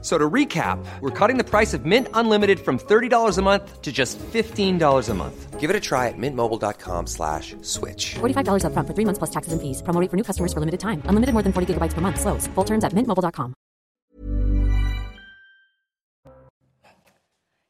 So 0.00 0.16
to 0.16 0.30
recap, 0.30 0.78
we're 1.00 1.10
cutting 1.10 1.38
the 1.38 1.44
price 1.44 1.74
of 1.74 1.84
Mint 1.84 2.06
Unlimited 2.14 2.60
from 2.60 2.78
$30 2.78 3.36
a 3.36 3.42
month 3.42 3.82
to 3.82 3.90
just 3.90 4.16
$15 4.18 5.08
a 5.08 5.14
month. 5.14 5.58
Give 5.58 5.70
it 5.70 5.74
a 5.74 5.80
try 5.80 6.06
at 6.06 6.14
mintmobile.com 6.16 7.08
slash 7.08 7.56
switch. 7.62 8.14
$45 8.20 8.62
upfront 8.62 8.86
for 8.86 8.94
three 8.94 9.04
months 9.04 9.18
plus 9.18 9.30
taxes 9.30 9.52
and 9.52 9.60
fees. 9.60 9.82
Promo 9.82 10.00
rate 10.00 10.08
for 10.08 10.16
new 10.16 10.22
customers 10.22 10.52
for 10.52 10.60
limited 10.60 10.78
time. 10.78 11.02
Unlimited 11.10 11.34
more 11.34 11.42
than 11.42 11.52
40 11.52 11.74
gigabytes 11.74 11.94
per 11.94 12.00
month. 12.00 12.20
Slows. 12.20 12.46
Full 12.54 12.64
terms 12.64 12.84
at 12.84 12.94
mintmobile.com. 12.94 13.54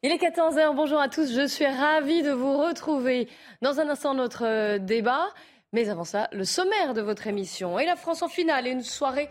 Il 0.01 0.11
est 0.11 0.17
14h, 0.17 0.75
bonjour 0.75 1.01
à 1.01 1.09
tous, 1.09 1.35
je 1.35 1.45
suis 1.45 1.65
ravie 1.65 2.21
de 2.23 2.31
vous 2.31 2.57
retrouver 2.57 3.27
dans 3.61 3.81
un 3.81 3.89
instant 3.89 4.13
notre 4.13 4.45
euh, 4.45 4.79
débat. 4.79 5.27
Mais 5.73 5.89
avant 5.89 6.05
ça, 6.05 6.29
le 6.31 6.45
sommaire 6.45 6.93
de 6.93 7.01
votre 7.01 7.27
émission 7.27 7.77
et 7.77 7.85
la 7.85 7.97
France 7.97 8.21
en 8.21 8.29
finale 8.29 8.65
et 8.65 8.71
une 8.71 8.81
soirée 8.81 9.27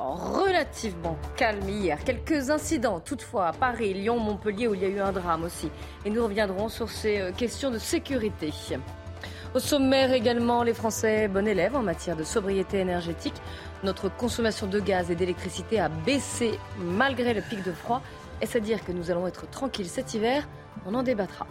relativement 0.00 1.18
calme 1.36 1.68
hier. 1.68 2.02
Quelques 2.04 2.50
incidents 2.50 3.00
toutefois 3.00 3.48
à 3.48 3.52
Paris, 3.52 3.92
Lyon, 3.92 4.18
Montpellier 4.18 4.66
où 4.66 4.74
il 4.74 4.82
y 4.82 4.84
a 4.84 4.88
eu 4.88 5.00
un 5.00 5.12
drame 5.12 5.44
aussi. 5.44 5.70
Et 6.04 6.10
nous 6.10 6.22
reviendrons 6.22 6.68
sur 6.68 6.90
ces 6.90 7.18
euh, 7.18 7.32
questions 7.32 7.70
de 7.70 7.78
sécurité. 7.78 8.52
Au 9.54 9.58
sommaire 9.58 10.12
également, 10.12 10.62
les 10.62 10.74
Français 10.74 11.28
bon 11.28 11.46
élèves 11.46 11.76
en 11.76 11.82
matière 11.82 12.16
de 12.16 12.24
sobriété 12.24 12.78
énergétique. 12.78 13.34
Notre 13.82 14.08
consommation 14.08 14.66
de 14.66 14.80
gaz 14.80 15.10
et 15.10 15.16
d'électricité 15.16 15.80
a 15.80 15.88
baissé 15.88 16.58
malgré 16.78 17.34
le 17.34 17.42
pic 17.42 17.62
de 17.62 17.72
froid. 17.72 18.00
Est-ce 18.40 18.56
à 18.56 18.60
dire 18.60 18.84
que 18.84 18.92
nous 18.92 19.10
allons 19.10 19.26
être 19.26 19.50
tranquilles 19.50 19.88
cet 19.88 20.14
hiver? 20.14 20.48
On 20.86 20.94
en 20.94 21.02
débattra. 21.02 21.46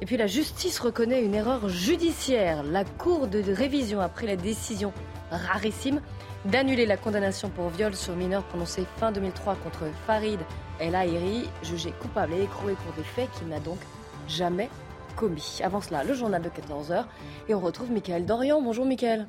Et 0.00 0.06
puis 0.06 0.16
la 0.16 0.26
justice 0.26 0.80
reconnaît 0.80 1.22
une 1.22 1.34
erreur 1.34 1.68
judiciaire. 1.68 2.64
La 2.64 2.84
Cour 2.84 3.28
de 3.28 3.40
révision 3.52 4.00
a 4.00 4.08
pris 4.08 4.26
la 4.26 4.36
décision 4.36 4.92
rarissime 5.30 6.00
d'annuler 6.44 6.86
la 6.86 6.96
condamnation 6.96 7.48
pour 7.48 7.68
viol 7.70 7.94
sur 7.94 8.14
mineur 8.16 8.44
prononcée 8.44 8.84
fin 8.96 9.12
2003 9.12 9.56
contre 9.56 9.84
Farid 10.06 10.40
El 10.80 10.94
Aïri, 10.94 11.48
jugé 11.62 11.92
coupable 11.92 12.34
et 12.34 12.42
écroué 12.42 12.74
pour 12.74 12.92
des 12.94 13.02
faits 13.02 13.30
qu'il 13.38 13.48
n'a 13.48 13.60
donc 13.60 13.78
jamais 14.28 14.68
commis. 15.16 15.60
Avant 15.62 15.80
cela, 15.80 16.04
le 16.04 16.14
journal 16.14 16.42
de 16.42 16.48
14h 16.48 17.04
et 17.48 17.54
on 17.54 17.60
retrouve 17.60 17.90
Mickaël 17.90 18.26
Dorian. 18.26 18.60
Bonjour 18.60 18.84
Mickaël. 18.84 19.26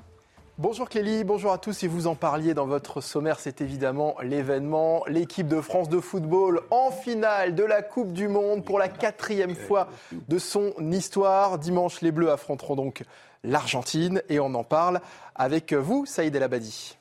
Bonjour 0.58 0.88
Clélie, 0.88 1.26
bonjour 1.26 1.52
à 1.52 1.58
tous. 1.58 1.84
Et 1.84 1.88
vous 1.88 2.08
en 2.08 2.16
parliez 2.16 2.54
dans 2.54 2.66
votre 2.66 3.02
sommaire, 3.02 3.40
c'est 3.42 3.60
évidemment 3.60 4.16
l'événement. 4.24 5.04
L'équipe 5.08 5.50
de 5.50 5.60
France 5.60 5.90
de 5.90 6.00
football 6.00 6.62
en 6.72 6.92
finale 6.92 7.56
de 7.56 7.64
la 7.64 7.82
Coupe 7.82 8.14
du 8.14 8.30
Monde 8.30 8.64
pour 8.64 8.80
la 8.80 8.88
quatrième 8.88 9.54
fois 9.54 9.90
de 10.12 10.40
son 10.40 10.74
histoire. 10.92 11.60
Dimanche, 11.60 12.00
les 12.00 12.12
Bleus 12.12 12.32
affronteront 12.32 12.78
donc 12.78 13.04
l'Argentine 13.44 14.22
et 14.30 14.40
on 14.40 14.54
en 14.56 14.64
parle 14.64 15.02
avec 15.36 15.74
vous, 15.74 16.06
Saïd 16.06 16.34
El 16.34 16.44
Abadi. 16.44 16.98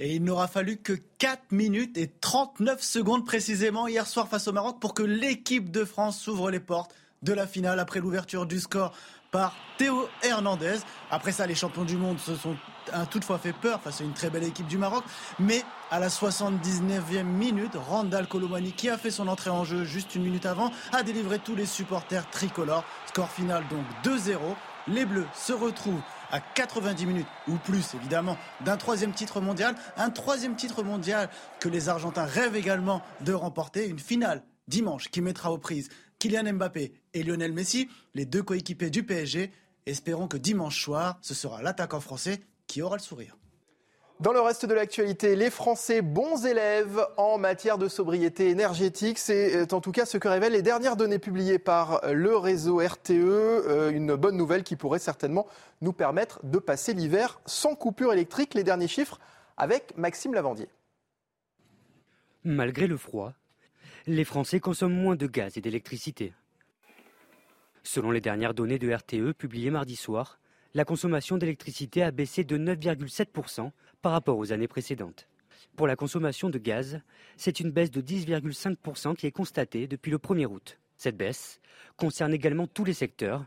Et 0.00 0.14
il 0.14 0.22
n'aura 0.22 0.46
fallu 0.46 0.76
que 0.76 0.92
4 1.18 1.50
minutes 1.50 1.98
et 1.98 2.08
39 2.20 2.80
secondes 2.80 3.26
précisément 3.26 3.88
hier 3.88 4.06
soir 4.06 4.28
face 4.28 4.46
au 4.46 4.52
Maroc 4.52 4.78
pour 4.80 4.94
que 4.94 5.02
l'équipe 5.02 5.72
de 5.72 5.84
France 5.84 6.18
s'ouvre 6.20 6.50
les 6.50 6.60
portes 6.60 6.94
de 7.22 7.32
la 7.32 7.48
finale 7.48 7.80
après 7.80 7.98
l'ouverture 7.98 8.46
du 8.46 8.60
score 8.60 8.92
par 9.32 9.56
Théo 9.76 10.08
Hernandez. 10.22 10.76
Après 11.10 11.32
ça, 11.32 11.46
les 11.46 11.56
champions 11.56 11.84
du 11.84 11.96
monde 11.96 12.20
se 12.20 12.36
sont 12.36 12.56
toutefois 13.10 13.38
fait 13.38 13.52
peur 13.52 13.82
face 13.82 14.00
à 14.00 14.04
une 14.04 14.12
très 14.12 14.30
belle 14.30 14.44
équipe 14.44 14.68
du 14.68 14.78
Maroc. 14.78 15.04
Mais 15.40 15.62
à 15.90 15.98
la 15.98 16.08
79e 16.08 17.24
minute, 17.24 17.72
Randall 17.74 18.28
Colomani, 18.28 18.72
qui 18.72 18.88
a 18.88 18.96
fait 18.96 19.10
son 19.10 19.26
entrée 19.26 19.50
en 19.50 19.64
jeu 19.64 19.84
juste 19.84 20.14
une 20.14 20.22
minute 20.22 20.46
avant, 20.46 20.70
a 20.92 21.02
délivré 21.02 21.40
tous 21.40 21.56
les 21.56 21.66
supporters 21.66 22.30
tricolores. 22.30 22.84
Score 23.06 23.30
final 23.30 23.64
donc 23.68 23.84
2-0. 24.04 24.38
Les 24.86 25.04
Bleus 25.04 25.26
se 25.34 25.52
retrouvent 25.52 26.00
à 26.30 26.40
90 26.40 27.06
minutes 27.06 27.26
ou 27.46 27.56
plus 27.56 27.94
évidemment 27.94 28.36
d'un 28.64 28.76
troisième 28.76 29.12
titre 29.12 29.40
mondial. 29.40 29.74
Un 29.96 30.10
troisième 30.10 30.56
titre 30.56 30.82
mondial 30.82 31.28
que 31.60 31.68
les 31.68 31.88
Argentins 31.88 32.24
rêvent 32.24 32.56
également 32.56 33.02
de 33.20 33.32
remporter. 33.32 33.88
Une 33.88 33.98
finale 33.98 34.42
dimanche 34.66 35.08
qui 35.08 35.20
mettra 35.20 35.52
aux 35.52 35.58
prises 35.58 35.88
Kylian 36.18 36.52
Mbappé 36.52 36.92
et 37.14 37.22
Lionel 37.22 37.52
Messi, 37.52 37.88
les 38.14 38.26
deux 38.26 38.42
coéquipiers 38.42 38.90
du 38.90 39.02
PSG. 39.04 39.52
Espérons 39.86 40.28
que 40.28 40.36
dimanche 40.36 40.82
soir, 40.82 41.18
ce 41.22 41.34
sera 41.34 41.62
l'attaquant 41.62 42.00
français 42.00 42.40
qui 42.66 42.82
aura 42.82 42.96
le 42.96 43.02
sourire. 43.02 43.37
Dans 44.20 44.32
le 44.32 44.40
reste 44.40 44.66
de 44.66 44.74
l'actualité, 44.74 45.36
les 45.36 45.48
Français 45.48 46.02
bons 46.02 46.44
élèves 46.44 47.06
en 47.16 47.38
matière 47.38 47.78
de 47.78 47.86
sobriété 47.86 48.48
énergétique, 48.48 49.16
c'est 49.16 49.54
euh, 49.54 49.66
en 49.70 49.80
tout 49.80 49.92
cas 49.92 50.06
ce 50.06 50.18
que 50.18 50.26
révèlent 50.26 50.54
les 50.54 50.62
dernières 50.62 50.96
données 50.96 51.20
publiées 51.20 51.60
par 51.60 52.00
le 52.12 52.36
réseau 52.36 52.78
RTE, 52.78 53.12
euh, 53.12 53.92
une 53.92 54.16
bonne 54.16 54.36
nouvelle 54.36 54.64
qui 54.64 54.74
pourrait 54.74 54.98
certainement 54.98 55.46
nous 55.82 55.92
permettre 55.92 56.44
de 56.44 56.58
passer 56.58 56.94
l'hiver 56.94 57.40
sans 57.46 57.76
coupure 57.76 58.12
électrique. 58.12 58.54
Les 58.54 58.64
derniers 58.64 58.88
chiffres 58.88 59.20
avec 59.56 59.96
Maxime 59.96 60.34
Lavandier. 60.34 60.68
Malgré 62.42 62.88
le 62.88 62.96
froid, 62.96 63.34
les 64.08 64.24
Français 64.24 64.58
consomment 64.58 65.00
moins 65.00 65.16
de 65.16 65.28
gaz 65.28 65.56
et 65.56 65.60
d'électricité. 65.60 66.32
Selon 67.84 68.10
les 68.10 68.20
dernières 68.20 68.54
données 68.54 68.80
de 68.80 68.92
RTE 68.92 69.32
publiées 69.32 69.70
mardi 69.70 69.94
soir, 69.94 70.40
la 70.74 70.84
consommation 70.84 71.38
d'électricité 71.38 72.02
a 72.02 72.10
baissé 72.10 72.44
de 72.44 72.58
9,7% 72.58 73.70
par 74.02 74.12
rapport 74.12 74.38
aux 74.38 74.52
années 74.52 74.68
précédentes. 74.68 75.28
Pour 75.76 75.86
la 75.86 75.96
consommation 75.96 76.50
de 76.50 76.58
gaz, 76.58 77.00
c'est 77.36 77.60
une 77.60 77.70
baisse 77.70 77.90
de 77.90 78.00
10,5% 78.00 79.14
qui 79.16 79.26
est 79.26 79.32
constatée 79.32 79.86
depuis 79.86 80.10
le 80.10 80.18
1er 80.18 80.46
août. 80.46 80.78
Cette 80.96 81.16
baisse 81.16 81.60
concerne 81.96 82.34
également 82.34 82.66
tous 82.66 82.84
les 82.84 82.94
secteurs, 82.94 83.44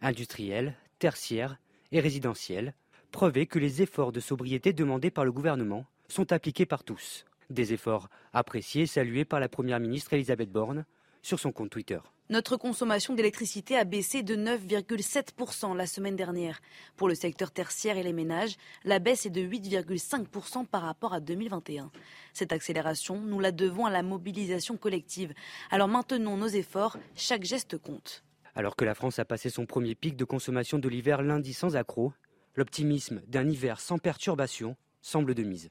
industriels, 0.00 0.74
tertiaires 0.98 1.58
et 1.92 2.00
résidentiels, 2.00 2.74
preuve 3.10 3.46
que 3.46 3.58
les 3.58 3.82
efforts 3.82 4.12
de 4.12 4.20
sobriété 4.20 4.72
demandés 4.72 5.10
par 5.10 5.24
le 5.24 5.32
gouvernement 5.32 5.86
sont 6.08 6.32
appliqués 6.32 6.66
par 6.66 6.84
tous. 6.84 7.24
Des 7.50 7.72
efforts 7.72 8.08
appréciés 8.32 8.82
et 8.82 8.86
salués 8.86 9.24
par 9.24 9.40
la 9.40 9.48
Première 9.48 9.80
ministre 9.80 10.14
Elisabeth 10.14 10.50
Borne 10.50 10.84
sur 11.22 11.38
son 11.38 11.52
compte 11.52 11.70
Twitter. 11.70 12.00
Notre 12.30 12.56
consommation 12.56 13.12
d'électricité 13.12 13.76
a 13.76 13.84
baissé 13.84 14.22
de 14.22 14.34
9,7% 14.34 15.76
la 15.76 15.86
semaine 15.86 16.16
dernière. 16.16 16.62
Pour 16.96 17.06
le 17.06 17.14
secteur 17.14 17.50
tertiaire 17.50 17.98
et 17.98 18.02
les 18.02 18.14
ménages, 18.14 18.56
la 18.84 18.98
baisse 18.98 19.26
est 19.26 19.30
de 19.30 19.42
8,5% 19.42 20.64
par 20.64 20.80
rapport 20.80 21.12
à 21.12 21.20
2021. 21.20 21.90
Cette 22.32 22.52
accélération, 22.52 23.20
nous 23.20 23.40
la 23.40 23.52
devons 23.52 23.84
à 23.84 23.90
la 23.90 24.02
mobilisation 24.02 24.78
collective. 24.78 25.34
Alors 25.70 25.88
maintenons 25.88 26.38
nos 26.38 26.48
efforts, 26.48 26.96
chaque 27.14 27.44
geste 27.44 27.76
compte. 27.76 28.24
Alors 28.54 28.74
que 28.74 28.86
la 28.86 28.94
France 28.94 29.18
a 29.18 29.26
passé 29.26 29.50
son 29.50 29.66
premier 29.66 29.94
pic 29.94 30.16
de 30.16 30.24
consommation 30.24 30.78
de 30.78 30.88
l'hiver 30.88 31.20
lundi 31.20 31.52
sans 31.52 31.76
accroc, 31.76 32.14
l'optimisme 32.54 33.20
d'un 33.26 33.50
hiver 33.50 33.80
sans 33.80 33.98
perturbation 33.98 34.76
semble 35.02 35.34
de 35.34 35.42
mise. 35.42 35.70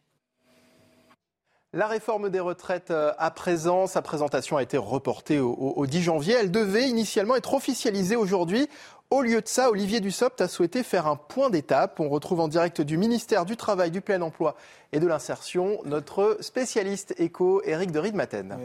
La 1.76 1.88
réforme 1.88 2.30
des 2.30 2.40
retraites 2.40 2.92
euh, 2.92 3.14
à 3.18 3.32
présent, 3.32 3.88
sa 3.88 4.04
présentation 4.04 4.58
a 4.58 4.62
été 4.62 4.78
reportée 4.78 5.40
au, 5.40 5.86
10 5.88 6.04
janvier. 6.04 6.36
Elle 6.40 6.52
devait 6.52 6.88
initialement 6.88 7.36
être 7.36 7.56
officialisée 7.56 8.16
aujourd'hui. 8.16 8.70
Au 9.10 9.24
lieu 9.24 9.42
de 9.42 9.48
ça, 9.48 9.72
Olivier 9.72 10.00
Dussopt 10.00 10.40
a 10.40 10.48
souhaité 10.48 10.84
faire 10.84 11.08
un 11.08 11.16
point 11.16 11.50
d'étape. 11.50 12.00
On 12.00 12.10
retrouve 12.10 12.42
en 12.42 12.48
direct 12.48 12.82
du 12.82 12.98
ministère 12.98 13.46
du 13.46 13.58
Travail, 13.58 13.90
du 13.90 14.02
Plein 14.02 14.22
Emploi 14.22 14.56
et 14.92 15.00
de 15.00 15.08
l'Insertion 15.08 15.80
notre 15.86 16.38
spécialiste 16.42 17.16
éco, 17.18 17.64
Éric 17.66 17.92
de 17.92 17.98
Riedmaten. 17.98 18.56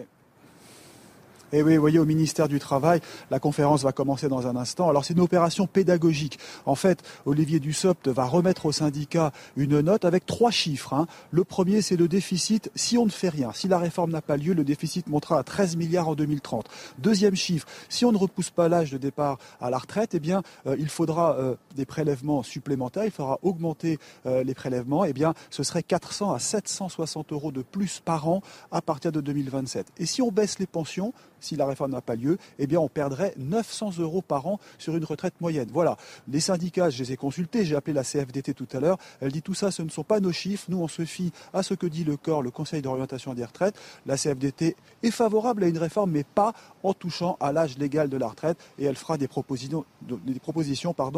Et 1.52 1.62
oui, 1.62 1.76
vous 1.76 1.80
voyez, 1.80 1.98
au 1.98 2.04
ministère 2.04 2.46
du 2.46 2.58
Travail, 2.58 3.00
la 3.30 3.40
conférence 3.40 3.82
va 3.82 3.92
commencer 3.92 4.28
dans 4.28 4.46
un 4.46 4.56
instant. 4.56 4.88
Alors, 4.90 5.04
c'est 5.04 5.14
une 5.14 5.20
opération 5.20 5.66
pédagogique. 5.66 6.38
En 6.66 6.74
fait, 6.74 7.02
Olivier 7.24 7.58
Dussopt 7.58 8.08
va 8.08 8.24
remettre 8.24 8.66
au 8.66 8.72
syndicat 8.72 9.32
une 9.56 9.80
note 9.80 10.04
avec 10.04 10.26
trois 10.26 10.50
chiffres. 10.50 10.92
Hein. 10.92 11.06
Le 11.30 11.44
premier, 11.44 11.80
c'est 11.80 11.96
le 11.96 12.06
déficit. 12.06 12.70
Si 12.74 12.98
on 12.98 13.06
ne 13.06 13.10
fait 13.10 13.30
rien, 13.30 13.52
si 13.54 13.66
la 13.66 13.78
réforme 13.78 14.10
n'a 14.10 14.20
pas 14.20 14.36
lieu, 14.36 14.52
le 14.52 14.64
déficit 14.64 15.06
montera 15.08 15.38
à 15.38 15.42
13 15.42 15.76
milliards 15.76 16.08
en 16.08 16.14
2030. 16.14 16.66
Deuxième 16.98 17.34
chiffre, 17.34 17.66
si 17.88 18.04
on 18.04 18.12
ne 18.12 18.18
repousse 18.18 18.50
pas 18.50 18.68
l'âge 18.68 18.90
de 18.90 18.98
départ 18.98 19.38
à 19.60 19.70
la 19.70 19.78
retraite, 19.78 20.10
eh 20.14 20.20
bien, 20.20 20.42
euh, 20.66 20.76
il 20.78 20.88
faudra 20.88 21.36
euh, 21.38 21.54
des 21.74 21.86
prélèvements 21.86 22.42
supplémentaires. 22.42 23.04
Il 23.06 23.10
faudra 23.10 23.38
augmenter 23.42 23.98
euh, 24.26 24.42
les 24.44 24.54
prélèvements. 24.54 25.04
Eh 25.04 25.14
bien, 25.14 25.32
ce 25.48 25.62
serait 25.62 25.82
400 25.82 26.32
à 26.32 26.38
760 26.38 27.32
euros 27.32 27.52
de 27.52 27.62
plus 27.62 28.00
par 28.00 28.28
an 28.28 28.42
à 28.70 28.82
partir 28.82 29.12
de 29.12 29.22
2027. 29.22 29.86
Et 29.98 30.06
si 30.06 30.20
on 30.20 30.30
baisse 30.30 30.58
les 30.58 30.66
pensions, 30.66 31.14
si 31.40 31.56
la 31.56 31.66
réforme 31.66 31.92
n'a 31.92 32.00
pas 32.00 32.14
lieu, 32.14 32.38
eh 32.58 32.66
bien 32.66 32.80
on 32.80 32.88
perdrait 32.88 33.34
900 33.36 33.98
euros 33.98 34.22
par 34.22 34.46
an 34.46 34.58
sur 34.78 34.96
une 34.96 35.04
retraite 35.04 35.34
moyenne. 35.40 35.68
Voilà. 35.72 35.96
Les 36.28 36.40
syndicats, 36.40 36.90
je 36.90 37.02
les 37.02 37.12
ai 37.12 37.16
consultés, 37.16 37.64
j'ai 37.64 37.76
appelé 37.76 37.92
la 37.94 38.04
CFDT 38.04 38.54
tout 38.54 38.68
à 38.72 38.80
l'heure. 38.80 38.98
Elle 39.20 39.32
dit 39.32 39.42
tout 39.42 39.54
ça, 39.54 39.70
ce 39.70 39.82
ne 39.82 39.88
sont 39.88 40.04
pas 40.04 40.20
nos 40.20 40.32
chiffres. 40.32 40.66
Nous, 40.68 40.78
on 40.78 40.88
se 40.88 41.04
fie 41.04 41.32
à 41.52 41.62
ce 41.62 41.74
que 41.74 41.86
dit 41.86 42.04
le 42.04 42.16
corps, 42.16 42.42
le 42.42 42.50
Conseil 42.50 42.82
d'orientation 42.82 43.34
des 43.34 43.44
retraites. 43.44 43.76
La 44.06 44.16
CFDT 44.16 44.76
est 45.02 45.10
favorable 45.10 45.64
à 45.64 45.68
une 45.68 45.78
réforme, 45.78 46.10
mais 46.10 46.24
pas 46.24 46.52
en 46.82 46.94
touchant 46.94 47.36
à 47.40 47.52
l'âge 47.52 47.78
légal 47.78 48.08
de 48.08 48.16
la 48.16 48.28
retraite. 48.28 48.58
Et 48.78 48.84
elle 48.84 48.96
fera 48.96 49.18
des 49.18 49.28
propositions, 49.28 49.84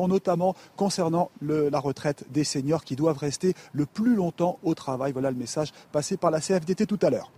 notamment 0.09 0.55
concernant 0.77 1.31
la 1.41 1.79
retraite 1.79 2.25
des 2.31 2.45
seniors 2.45 2.85
qui 2.85 2.97
doivent 2.97 3.19
rester 3.19 3.55
le 3.73 3.87
plus 3.87 4.15
longtemps 4.15 4.59
au 4.63 4.75
travail. 4.75 5.13
Voilà 5.13 5.31
le 5.31 5.37
message 5.37 5.73
passé 5.93 6.17
par 6.17 6.31
la 6.31 6.41
CFDT 6.41 6.87
tout 6.87 6.99
à 7.03 7.11
l'heure. 7.11 7.33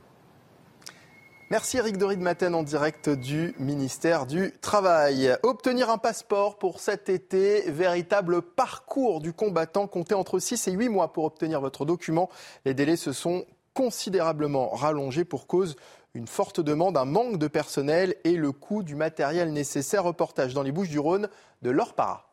Merci 1.53 1.77
Eric 1.77 1.99
Dorid 1.99 2.19
Maten 2.19 2.55
en 2.55 2.63
direct 2.63 3.11
du 3.11 3.55
ministère 3.59 4.25
du 4.25 4.55
Travail. 4.63 5.37
Obtenir 5.43 5.91
un 5.91 5.99
passeport 5.99 6.57
pour 6.57 6.81
cet 6.81 7.11
été, 7.11 7.71
véritable 7.71 8.41
parcours 8.41 9.21
du 9.21 9.35
combattant, 9.35 9.87
compté 9.87 10.15
entre 10.15 10.39
6 10.39 10.69
et 10.69 10.73
8 10.73 10.89
mois 10.89 11.13
pour 11.13 11.25
obtenir 11.25 11.61
votre 11.61 11.85
document. 11.85 12.31
Les 12.65 12.73
délais 12.73 12.97
se 12.97 13.13
sont 13.13 13.45
considérablement 13.75 14.71
rallongés 14.71 15.27
pour 15.27 15.47
cause 15.47 15.77
une 16.15 16.27
forte 16.27 16.61
demande, 16.61 16.97
un 16.97 17.05
manque 17.05 17.37
de 17.37 17.49
personnel 17.49 18.17
et 18.25 18.37
le 18.37 18.53
coût 18.53 18.83
du 18.83 18.95
matériel 18.95 19.53
nécessaire. 19.53 20.05
Reportage 20.05 20.55
dans 20.55 20.63
les 20.63 20.73
Bouches 20.73 20.89
du 20.89 21.01
Rhône 21.01 21.29
de 21.61 21.69
Laure 21.69 21.93
Para. 21.93 22.32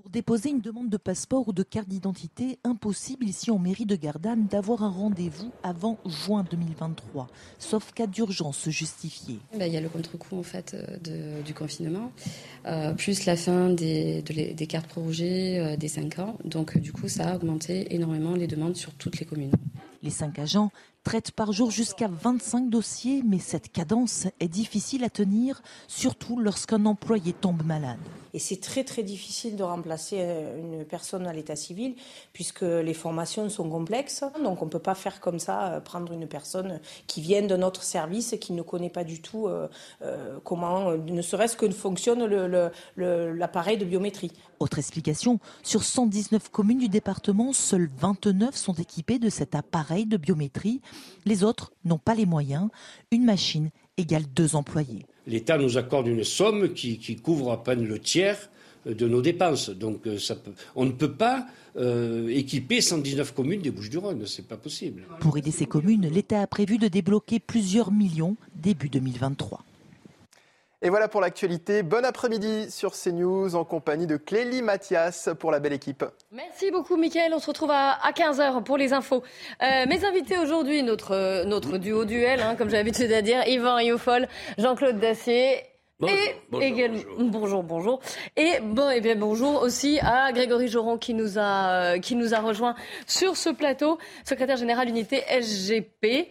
Pour 0.00 0.10
déposer 0.10 0.50
une 0.50 0.60
demande 0.60 0.90
de 0.90 0.96
passeport 0.96 1.46
ou 1.46 1.52
de 1.52 1.62
carte 1.62 1.88
d'identité, 1.88 2.58
impossible 2.64 3.26
ici 3.26 3.52
en 3.52 3.60
mairie 3.60 3.86
de 3.86 3.94
Gardanne 3.94 4.46
d'avoir 4.46 4.82
un 4.82 4.90
rendez-vous 4.90 5.52
avant 5.62 5.98
juin 6.04 6.44
2023, 6.50 7.28
sauf 7.60 7.92
cas 7.92 8.08
d'urgence 8.08 8.68
justifié. 8.68 9.38
Ben, 9.56 9.66
il 9.66 9.72
y 9.72 9.76
a 9.76 9.80
le 9.80 9.88
contre-coup 9.88 10.36
en 10.36 10.42
fait 10.42 10.74
euh, 11.08 11.42
du 11.42 11.54
confinement, 11.54 12.10
euh, 12.66 12.92
plus 12.92 13.24
la 13.24 13.36
fin 13.36 13.70
des, 13.70 14.22
des 14.22 14.66
cartes 14.66 14.88
prorogées 14.88 15.60
euh, 15.60 15.76
des 15.76 15.88
5 15.88 16.18
ans. 16.18 16.38
Donc 16.44 16.76
du 16.76 16.92
coup, 16.92 17.08
ça 17.08 17.30
a 17.30 17.36
augmenté 17.36 17.94
énormément 17.94 18.34
les 18.34 18.48
demandes 18.48 18.76
sur 18.76 18.92
toutes 18.94 19.20
les 19.20 19.26
communes. 19.26 19.52
Les 20.02 20.10
cinq 20.10 20.38
agents 20.38 20.70
traitent 21.04 21.30
par 21.32 21.52
jour 21.52 21.70
jusqu'à 21.70 22.08
25 22.08 22.70
dossiers, 22.70 23.22
mais 23.24 23.38
cette 23.38 23.70
cadence 23.70 24.26
est 24.40 24.48
difficile 24.48 25.04
à 25.04 25.10
tenir, 25.10 25.62
surtout 25.86 26.40
lorsqu'un 26.40 26.86
employé 26.86 27.32
tombe 27.32 27.62
malade. 27.64 27.98
Et 28.32 28.40
c'est 28.40 28.60
très 28.60 28.82
très 28.82 29.04
difficile 29.04 29.54
de 29.54 29.62
remplacer 29.62 30.16
euh, 30.18 30.58
une 30.58 30.84
personne 30.84 31.26
à 31.28 31.32
l'état 31.32 31.54
civil 31.54 31.94
puisque 32.32 32.62
les 32.62 32.94
formations 32.94 33.48
sont 33.48 33.70
complexes. 33.70 34.24
Donc 34.42 34.60
on 34.60 34.64
ne 34.64 34.70
peut 34.70 34.80
pas 34.80 34.96
faire 34.96 35.20
comme 35.20 35.38
ça, 35.38 35.74
euh, 35.74 35.80
prendre 35.80 36.12
une 36.12 36.26
personne 36.26 36.80
qui 37.06 37.20
vient 37.20 37.42
de 37.42 37.56
notre 37.56 37.84
service 37.84 38.32
et 38.32 38.40
qui 38.40 38.52
ne 38.52 38.62
connaît 38.62 38.90
pas 38.90 39.04
du 39.04 39.22
tout 39.22 39.46
euh, 39.46 39.68
comment, 40.42 40.92
ne 40.92 41.22
serait-ce 41.22 41.56
que 41.56 41.70
fonctionne 41.70 42.24
l'appareil 42.96 43.78
de 43.78 43.84
biométrie. 43.84 44.32
Autre 44.58 44.78
explication, 44.78 45.40
sur 45.62 45.82
119 45.82 46.48
communes 46.50 46.78
du 46.78 46.88
département, 46.88 47.52
seules 47.52 47.90
29 47.98 48.56
sont 48.56 48.74
équipées 48.74 49.18
de 49.18 49.28
cet 49.28 49.54
appareil 49.54 50.06
de 50.06 50.16
biométrie. 50.16 50.80
Les 51.24 51.44
autres 51.44 51.72
n'ont 51.84 51.98
pas 51.98 52.14
les 52.14 52.26
moyens. 52.26 52.68
Une 53.10 53.24
machine 53.24 53.70
égale 53.96 54.24
deux 54.34 54.56
employés 54.56 55.06
l'État 55.26 55.58
nous 55.58 55.78
accorde 55.78 56.06
une 56.06 56.24
somme 56.24 56.72
qui, 56.72 57.16
couvre 57.16 57.52
à 57.52 57.62
peine 57.62 57.86
le 57.86 57.98
tiers 57.98 58.50
de 58.86 59.08
nos 59.08 59.22
dépenses. 59.22 59.70
Donc 59.70 60.06
euh, 60.06 60.18
on 60.76 60.84
ne 60.84 60.92
peut 60.92 61.12
pas 61.12 61.46
euh, 61.76 62.28
équiper 62.28 62.80
119 62.80 63.32
communes 63.32 63.62
des 63.62 63.70
Bouches-du-Rhône, 63.70 64.26
c'est 64.26 64.46
pas 64.46 64.56
possible. 64.56 65.02
Pour 65.20 65.38
aider 65.38 65.50
ces 65.50 65.66
communes, 65.66 66.08
l'État 66.08 66.42
a 66.42 66.46
prévu 66.46 66.78
de 66.78 66.88
débloquer 66.88 67.40
plusieurs 67.40 67.90
millions 67.90 68.36
début 68.54 68.88
2023. 68.88 69.64
Et 70.84 70.90
voilà 70.90 71.08
pour 71.08 71.22
l'actualité. 71.22 71.82
Bon 71.82 72.04
après-midi 72.04 72.70
sur 72.70 72.92
CNews 72.92 73.54
en 73.54 73.64
compagnie 73.64 74.06
de 74.06 74.18
Clélie 74.18 74.60
Mathias 74.60 75.30
pour 75.40 75.50
la 75.50 75.58
belle 75.58 75.72
équipe. 75.72 76.04
Merci 76.30 76.70
beaucoup, 76.70 76.98
Mickaël. 76.98 77.32
On 77.32 77.38
se 77.38 77.46
retrouve 77.46 77.70
à, 77.70 77.98
15h 78.14 78.62
pour 78.64 78.76
les 78.76 78.92
infos. 78.92 79.22
Euh, 79.62 79.86
mes 79.88 80.04
invités 80.04 80.36
aujourd'hui, 80.36 80.82
notre, 80.82 81.46
notre 81.46 81.78
duo 81.78 82.04
duel, 82.04 82.42
hein, 82.42 82.54
comme 82.54 82.68
j'ai 82.68 82.76
l'habitude 82.76 83.08
de 83.08 83.20
dire, 83.22 83.48
Yvan 83.48 83.76
Rioufol, 83.76 84.28
Jean-Claude 84.58 84.98
Dacier. 84.98 85.56
Bonjour, 86.00 86.18
et 86.18 86.36
bonjour, 86.50 86.62
également, 86.66 87.02
bonjour. 87.18 87.62
bonjour, 87.62 88.00
Et 88.36 88.60
bon, 88.60 88.90
et 88.90 89.00
bien 89.00 89.16
bonjour 89.16 89.62
aussi 89.62 89.98
à 90.02 90.32
Grégory 90.32 90.68
Joron 90.68 90.98
qui 90.98 91.14
nous 91.14 91.38
a, 91.38 91.98
qui 91.98 92.14
nous 92.14 92.34
a 92.34 92.40
rejoint 92.40 92.74
sur 93.06 93.38
ce 93.38 93.48
plateau, 93.48 93.96
secrétaire 94.22 94.58
général 94.58 94.90
unité 94.90 95.22
SGP. 95.30 96.28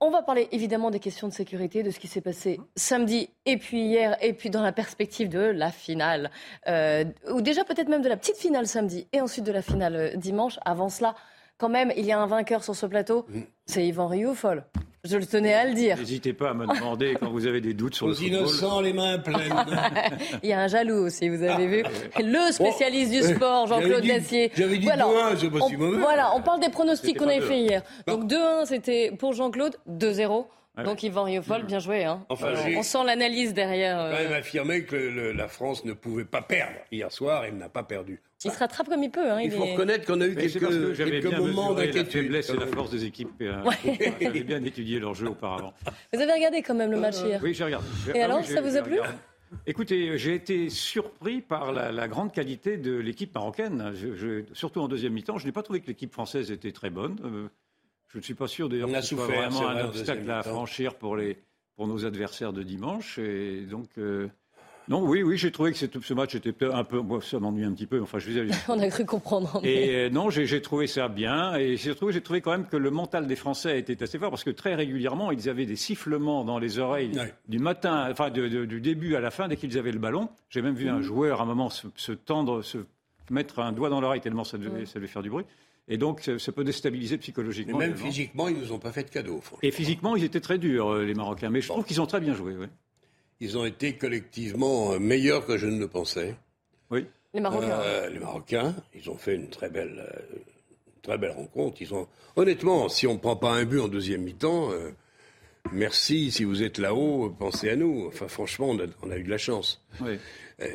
On 0.00 0.10
va 0.10 0.22
parler 0.22 0.48
évidemment 0.52 0.90
des 0.90 0.98
questions 0.98 1.28
de 1.28 1.32
sécurité, 1.32 1.82
de 1.82 1.90
ce 1.90 1.98
qui 1.98 2.08
s'est 2.08 2.20
passé 2.20 2.60
samedi 2.76 3.30
et 3.46 3.56
puis 3.56 3.80
hier, 3.80 4.16
et 4.20 4.32
puis 4.32 4.50
dans 4.50 4.62
la 4.62 4.72
perspective 4.72 5.28
de 5.28 5.40
la 5.40 5.70
finale, 5.70 6.30
euh, 6.66 7.04
ou 7.32 7.40
déjà 7.40 7.64
peut-être 7.64 7.88
même 7.88 8.02
de 8.02 8.08
la 8.08 8.16
petite 8.16 8.36
finale 8.36 8.66
samedi, 8.66 9.06
et 9.12 9.20
ensuite 9.20 9.44
de 9.44 9.52
la 9.52 9.62
finale 9.62 9.96
euh, 9.96 10.16
dimanche. 10.16 10.58
Avant 10.64 10.88
cela, 10.88 11.14
quand 11.58 11.68
même, 11.68 11.92
il 11.96 12.04
y 12.04 12.12
a 12.12 12.18
un 12.18 12.26
vainqueur 12.26 12.64
sur 12.64 12.74
ce 12.74 12.86
plateau, 12.86 13.26
c'est 13.66 13.86
Yvan 13.86 14.08
Rioufol. 14.08 14.64
Je 15.04 15.18
le 15.18 15.26
tenais 15.26 15.52
à 15.52 15.66
le 15.66 15.74
dire. 15.74 15.98
N'hésitez 15.98 16.32
pas 16.32 16.50
à 16.50 16.54
me 16.54 16.66
demander 16.66 17.14
quand 17.20 17.30
vous 17.30 17.46
avez 17.46 17.60
des 17.60 17.74
doutes 17.74 17.94
sur 17.94 18.08
le 18.08 18.14
football. 18.14 18.38
innocents, 18.38 18.80
les 18.80 18.94
mains 18.94 19.18
pleines. 19.18 19.54
Il 20.42 20.48
y 20.48 20.52
a 20.54 20.60
un 20.60 20.66
jaloux 20.66 21.06
aussi, 21.06 21.28
vous 21.28 21.42
avez 21.42 21.66
vu. 21.66 21.84
Le 22.18 22.52
spécialiste 22.52 23.12
du 23.12 23.22
sport, 23.22 23.66
Jean-Claude 23.66 24.06
Dacier. 24.06 24.50
J'avais 24.56 24.78
dit 24.78 24.86
2-1, 24.86 25.36
c'est 25.38 25.50
pas 25.50 25.60
si 25.68 25.76
mauvais. 25.76 25.98
Voilà, 25.98 26.34
on 26.34 26.40
parle 26.40 26.60
des 26.60 26.70
pronostics 26.70 27.18
qu'on 27.18 27.28
avait 27.28 27.42
fait 27.42 27.58
hier. 27.58 27.82
Donc 28.06 28.24
2-1, 28.24 28.64
c'était 28.64 29.12
pour 29.18 29.34
Jean-Claude, 29.34 29.76
2-0. 29.90 30.46
Donc 30.82 31.02
Yvan 31.02 31.24
Riofol, 31.24 31.64
bien 31.64 31.78
joué. 31.78 32.04
Hein. 32.04 32.24
on 32.30 32.82
sent 32.82 33.04
l'analyse 33.06 33.54
derrière. 33.54 34.00
Euh... 34.00 34.10
quand 34.10 34.22
même 34.22 34.32
affirmé 34.32 34.84
que 34.84 34.96
la 34.96 35.48
France 35.48 35.84
ne 35.84 35.92
pouvait 35.92 36.24
pas 36.24 36.42
perdre 36.42 36.78
hier 36.90 37.12
soir 37.12 37.44
et 37.44 37.52
n'a 37.52 37.68
pas 37.68 37.84
perdu. 37.84 38.20
Il 38.44 38.50
se 38.50 38.58
rattrape 38.58 38.88
comme 38.88 39.02
il 39.02 39.10
peut. 39.10 39.30
Hein, 39.30 39.40
il, 39.40 39.50
faut 39.50 39.64
reconnaître 39.64 40.06
qu'on 40.06 40.20
a 40.20 40.26
eu 40.26 40.34
quelques, 40.34 40.96
quelques 40.96 41.34
moments 41.34 41.72
d'inquiétude. 41.72 42.30
La 42.30 42.42
faiblesse 42.42 42.50
et 42.50 42.56
la 42.56 42.66
force 42.66 42.90
des 42.90 43.04
équipes. 43.04 43.30
Euh, 43.40 43.62
J'avais 44.20 44.42
bien 44.42 44.62
étudié 44.62 44.98
leur 44.98 45.14
jeu 45.14 45.28
auparavant. 45.28 45.72
Vous 46.12 46.20
avez 46.20 46.32
regardé 46.32 46.62
quand 46.62 46.74
même 46.74 46.90
le 46.90 47.00
match 47.00 47.16
hier 47.24 47.40
Oui, 47.42 47.54
j'ai 47.54 47.64
regardé. 47.64 47.86
Et 48.14 48.20
ah 48.20 48.26
alors, 48.26 48.44
ça 48.44 48.60
vous 48.60 48.76
a 48.76 48.82
plu? 48.82 48.98
Écoutez, 49.66 50.18
j'ai 50.18 50.34
été 50.34 50.68
surpris 50.68 51.40
par 51.40 51.72
la, 51.72 52.08
grande 52.08 52.32
qualité 52.32 52.76
de 52.76 52.94
l'équipe 52.94 53.34
marocaine. 53.34 53.94
surtout 54.52 54.80
en 54.80 54.88
deuxième 54.88 55.12
mi-temps, 55.12 55.38
je 55.38 55.46
n'ai 55.46 55.52
pas 55.52 55.62
trouvé 55.62 55.80
que 55.80 55.86
l'équipe 55.86 56.12
française 56.12 56.50
était 56.50 56.72
très 56.72 56.90
bonne. 56.90 57.18
Euh, 57.24 57.48
je 58.08 58.18
ne 58.18 58.22
suis 58.22 58.34
pas 58.34 58.46
sûr 58.46 58.68
d'ailleurs 58.68 58.88
que 58.88 59.00
ce 59.00 59.16
soit 59.16 59.26
vraiment 59.26 59.68
un 59.68 59.86
obstacle 59.86 60.30
à 60.30 60.42
franchir 60.42 60.94
pour, 60.96 61.16
les, 61.16 61.38
pour 61.76 61.86
nos 61.86 62.04
adversaires 62.04 62.52
de 62.52 62.62
dimanche. 62.62 63.18
Et 63.18 63.62
donc, 63.62 63.88
euh, 63.98 64.28
non, 64.88 65.02
oui, 65.02 65.22
oui, 65.22 65.38
j'ai 65.38 65.50
trouvé 65.50 65.72
que 65.72 65.78
ce 65.78 66.14
match 66.14 66.34
était 66.34 66.54
un 66.64 66.84
peu. 66.84 67.00
Moi, 67.00 67.20
ça 67.22 67.38
m'ennuie 67.38 67.64
un 67.64 67.72
petit 67.72 67.86
peu. 67.86 68.02
Enfin, 68.02 68.18
je 68.18 68.30
vous 68.30 68.50
On 68.68 68.78
a 68.78 68.88
cru 68.88 69.04
comprendre. 69.04 69.60
Et 69.64 69.94
euh, 69.94 70.10
non, 70.10 70.30
j'ai 70.30 70.60
trouvé 70.60 70.86
ça 70.86 71.08
bien. 71.08 71.54
Et 71.56 71.76
j'ai 71.76 71.94
trouvé, 71.94 72.20
trouvé 72.20 72.40
quand 72.40 72.50
même 72.50 72.66
que 72.66 72.76
le 72.76 72.90
mental 72.90 73.26
des 73.26 73.36
Français 73.36 73.78
était 73.78 74.02
assez 74.02 74.18
fort 74.18 74.30
parce 74.30 74.44
que 74.44 74.50
très 74.50 74.74
régulièrement, 74.74 75.30
ils 75.30 75.48
avaient 75.48 75.66
des 75.66 75.76
sifflements 75.76 76.44
dans 76.44 76.58
les 76.58 76.78
oreilles 76.78 77.12
du 77.48 77.58
matin, 77.58 78.08
enfin, 78.10 78.30
du 78.30 78.80
début 78.80 79.16
à 79.16 79.20
la 79.20 79.30
fin, 79.30 79.48
dès 79.48 79.56
qu'ils 79.56 79.78
avaient 79.78 79.92
le 79.92 79.98
ballon. 79.98 80.28
J'ai 80.50 80.60
même 80.60 80.74
vu 80.74 80.88
un 80.88 80.98
mmh. 80.98 81.02
joueur 81.02 81.40
à 81.40 81.44
un 81.44 81.46
moment 81.46 81.70
se, 81.70 82.12
tendre, 82.12 82.62
se 82.62 82.78
mettre 83.30 83.60
un 83.60 83.72
doigt 83.72 83.88
dans 83.88 84.00
l'oreille 84.00 84.20
tellement 84.20 84.44
ça 84.44 84.58
devait, 84.58 84.86
ça 84.86 84.94
devait 84.96 85.06
faire 85.06 85.22
du 85.22 85.30
bruit. 85.30 85.44
Et 85.86 85.98
donc, 85.98 86.30
ça 86.38 86.52
peut 86.52 86.64
déstabiliser 86.64 87.18
psychologiquement. 87.18 87.78
Mais 87.78 87.88
même 87.88 87.96
physiquement, 87.96 88.48
ils 88.48 88.56
ne 88.56 88.60
nous 88.60 88.72
ont 88.72 88.78
pas 88.78 88.92
fait 88.92 89.04
de 89.04 89.10
cadeau. 89.10 89.42
Et 89.62 89.70
physiquement, 89.70 90.16
ils 90.16 90.24
étaient 90.24 90.40
très 90.40 90.56
durs, 90.56 90.88
euh, 90.88 91.04
les 91.04 91.12
Marocains. 91.12 91.50
Mais 91.50 91.60
je 91.60 91.68
trouve 91.68 91.84
qu'ils 91.84 92.00
ont 92.00 92.06
très 92.06 92.20
bien 92.20 92.34
joué. 92.34 92.54
Ils 93.44 93.58
ont 93.58 93.66
été 93.66 93.92
collectivement 93.92 94.92
euh, 94.92 94.98
meilleurs 94.98 95.44
que 95.44 95.58
je 95.58 95.66
ne 95.66 95.78
le 95.78 95.86
pensais. 95.86 96.34
Oui. 96.90 97.04
Les 97.34 97.40
Marocains. 97.40 97.78
Euh, 97.78 98.08
les 98.08 98.18
Marocains, 98.18 98.74
ils 98.94 99.10
ont 99.10 99.18
fait 99.18 99.34
une 99.34 99.50
très 99.50 99.68
belle, 99.68 100.02
très 101.02 101.18
belle 101.18 101.32
rencontre. 101.32 101.82
Ils 101.82 101.92
ont, 101.92 102.08
honnêtement, 102.36 102.88
si 102.88 103.06
on 103.06 103.12
ne 103.12 103.18
prend 103.18 103.36
pas 103.36 103.50
un 103.50 103.66
but 103.66 103.80
en 103.80 103.88
deuxième 103.88 104.22
mi-temps, 104.22 104.70
merci. 105.72 106.30
Si 106.30 106.44
vous 106.44 106.62
êtes 106.62 106.78
là-haut, 106.78 107.28
pensez 107.38 107.68
à 107.68 107.76
nous. 107.76 108.06
Enfin, 108.06 108.28
franchement, 108.28 108.70
on 108.70 109.10
a, 109.10 109.18
eu 109.18 109.24
de 109.24 109.30
la 109.30 109.36
chance. 109.36 109.84
Oui. 110.00 110.18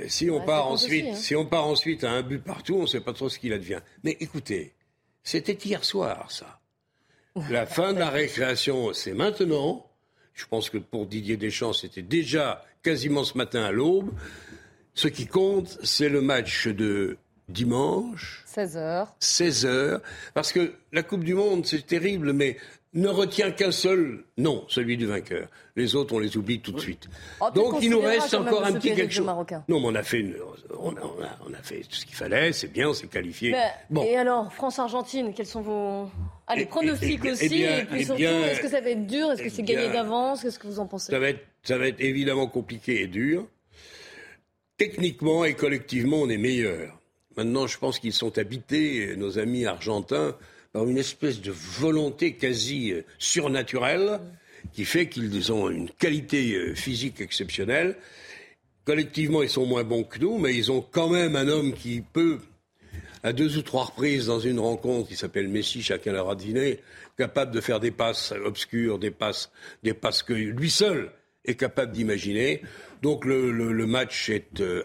si 0.07 0.29
on 0.29 0.45
part 0.45 0.67
ensuite, 0.67 1.07
hein. 1.07 1.15
si 1.15 1.35
on 1.35 1.47
part 1.47 1.65
ensuite 1.65 2.03
à 2.03 2.11
un 2.11 2.21
but 2.21 2.43
partout, 2.43 2.75
on 2.75 2.81
ne 2.81 2.87
sait 2.87 3.01
pas 3.01 3.13
trop 3.13 3.29
ce 3.29 3.39
qu'il 3.39 3.51
advient. 3.51 3.79
Mais 4.03 4.15
écoutez, 4.19 4.75
c'était 5.23 5.53
hier 5.53 5.83
soir, 5.83 6.29
ça. 6.29 6.59
La 7.49 7.65
fin 7.65 7.93
de 7.93 7.99
la 7.99 8.09
récréation, 8.09 8.93
c'est 8.93 9.13
maintenant. 9.13 9.88
Je 10.39 10.45
pense 10.45 10.69
que 10.69 10.77
pour 10.77 11.05
Didier 11.05 11.35
Deschamps, 11.35 11.73
c'était 11.73 12.01
déjà 12.01 12.63
quasiment 12.81 13.25
ce 13.25 13.37
matin 13.37 13.61
à 13.61 13.73
l'aube. 13.73 14.09
Ce 14.93 15.09
qui 15.09 15.27
compte, 15.27 15.77
c'est 15.83 16.07
le 16.07 16.21
match 16.21 16.67
de 16.67 17.17
dimanche. 17.49 18.43
16h. 18.53 19.07
16h. 19.21 19.99
Parce 20.33 20.51
que 20.53 20.73
la 20.91 21.03
Coupe 21.03 21.23
du 21.23 21.33
Monde, 21.33 21.65
c'est 21.65 21.85
terrible, 21.85 22.33
mais 22.33 22.57
ne 22.93 23.07
retient 23.07 23.51
qu'un 23.51 23.71
seul 23.71 24.23
nom, 24.37 24.65
celui 24.67 24.97
du 24.97 25.05
vainqueur. 25.05 25.47
Les 25.75 25.95
autres, 25.95 26.13
on 26.15 26.19
les 26.19 26.35
oublie 26.37 26.59
tout 26.59 26.71
de 26.71 26.79
suite. 26.79 27.07
Oh, 27.39 27.45
Donc 27.53 27.75
il 27.81 27.91
nous 27.91 27.99
reste 28.01 28.33
encore 28.33 28.65
un 28.65 28.73
petit 28.73 28.95
quelque 28.95 29.13
chose. 29.13 29.25
Marocain. 29.25 29.63
Non, 29.69 29.79
mais 29.79 29.87
on 29.89 29.95
a 29.95 30.01
fait, 30.03 30.19
une, 30.19 30.35
on, 30.77 30.89
a, 30.95 30.99
on, 31.01 31.23
a, 31.23 31.37
on 31.47 31.53
a 31.53 31.61
fait 31.61 31.83
ce 31.87 32.05
qu'il 32.05 32.15
fallait, 32.15 32.51
c'est 32.51 32.67
bien, 32.71 32.89
on 32.89 32.93
s'est 32.93 33.07
qualifié. 33.07 33.51
Mais, 33.51 33.67
bon. 33.91 34.03
Et 34.03 34.17
alors, 34.17 34.51
France-Argentine, 34.51 35.33
quels 35.35 35.45
sont 35.45 35.61
vos 35.61 36.09
Allez, 36.47 36.63
Et- 36.63 36.65
pronostics 36.65 37.23
et- 37.23 37.27
et- 37.27 37.31
aussi 37.31 37.49
bien- 37.49 37.77
Et 37.77 37.85
puis 37.85 38.05
surtout, 38.05 38.17
bien- 38.19 38.41
est-ce 38.47 38.59
que 38.61 38.69
ça 38.69 38.81
va 38.81 38.89
être 38.89 39.05
dur 39.05 39.31
Est-ce 39.31 39.41
que 39.43 39.47
eh 39.47 39.51
c'est 39.51 39.63
gagné 39.63 39.87
d'avance 39.89 40.41
Qu'est-ce 40.41 40.57
que 40.57 40.65
vous 40.67 40.79
en 40.79 40.87
pensez? 40.87 41.11
Ça 41.11 41.19
va, 41.19 41.29
être, 41.29 41.45
ça 41.63 41.77
va 41.77 41.87
être 41.87 42.01
évidemment 42.01 42.47
compliqué 42.47 43.03
et 43.03 43.07
dur. 43.07 43.45
Techniquement 44.77 45.45
et 45.45 45.53
collectivement, 45.53 46.17
on 46.21 46.29
est 46.29 46.37
meilleurs. 46.37 46.98
Maintenant, 47.39 47.67
je 47.67 47.77
pense 47.77 47.99
qu'ils 47.99 48.11
sont 48.11 48.37
habités, 48.37 49.15
nos 49.15 49.39
amis 49.39 49.65
argentins, 49.65 50.35
par 50.73 50.85
une 50.89 50.97
espèce 50.97 51.39
de 51.39 51.53
volonté 51.53 52.33
quasi 52.33 52.91
euh, 52.91 53.03
surnaturelle 53.17 54.19
qui 54.73 54.83
fait 54.83 55.07
qu'ils 55.07 55.49
ont 55.53 55.69
une 55.69 55.89
qualité 55.89 56.53
euh, 56.55 56.75
physique 56.75 57.21
exceptionnelle. 57.21 57.95
Collectivement, 58.83 59.41
ils 59.41 59.49
sont 59.49 59.65
moins 59.65 59.85
bons 59.85 60.03
que 60.03 60.19
nous, 60.19 60.37
mais 60.37 60.53
ils 60.53 60.69
ont 60.69 60.81
quand 60.81 61.07
même 61.07 61.37
un 61.37 61.47
homme 61.47 61.71
qui 61.71 62.01
peut, 62.01 62.39
à 63.23 63.31
deux 63.31 63.57
ou 63.57 63.61
trois 63.61 63.85
reprises 63.85 64.25
dans 64.25 64.41
une 64.41 64.59
rencontre 64.59 65.07
qui 65.07 65.15
s'appelle 65.15 65.47
Messi, 65.47 65.81
chacun 65.81 66.11
l'aura 66.11 66.35
deviné, 66.35 66.81
capable 67.17 67.53
de 67.53 67.61
faire 67.61 67.79
des 67.79 67.91
passes 67.91 68.33
obscures, 68.43 68.99
des 68.99 69.11
passes, 69.11 69.49
des 69.81 69.93
passes 69.93 70.23
que 70.23 70.33
lui 70.33 70.69
seul 70.69 71.09
est 71.45 71.55
capable 71.55 71.93
d'imaginer. 71.93 72.63
Donc 73.01 73.23
le, 73.23 73.85
match 73.85 74.29
est 74.29 74.59
euh, 74.59 74.83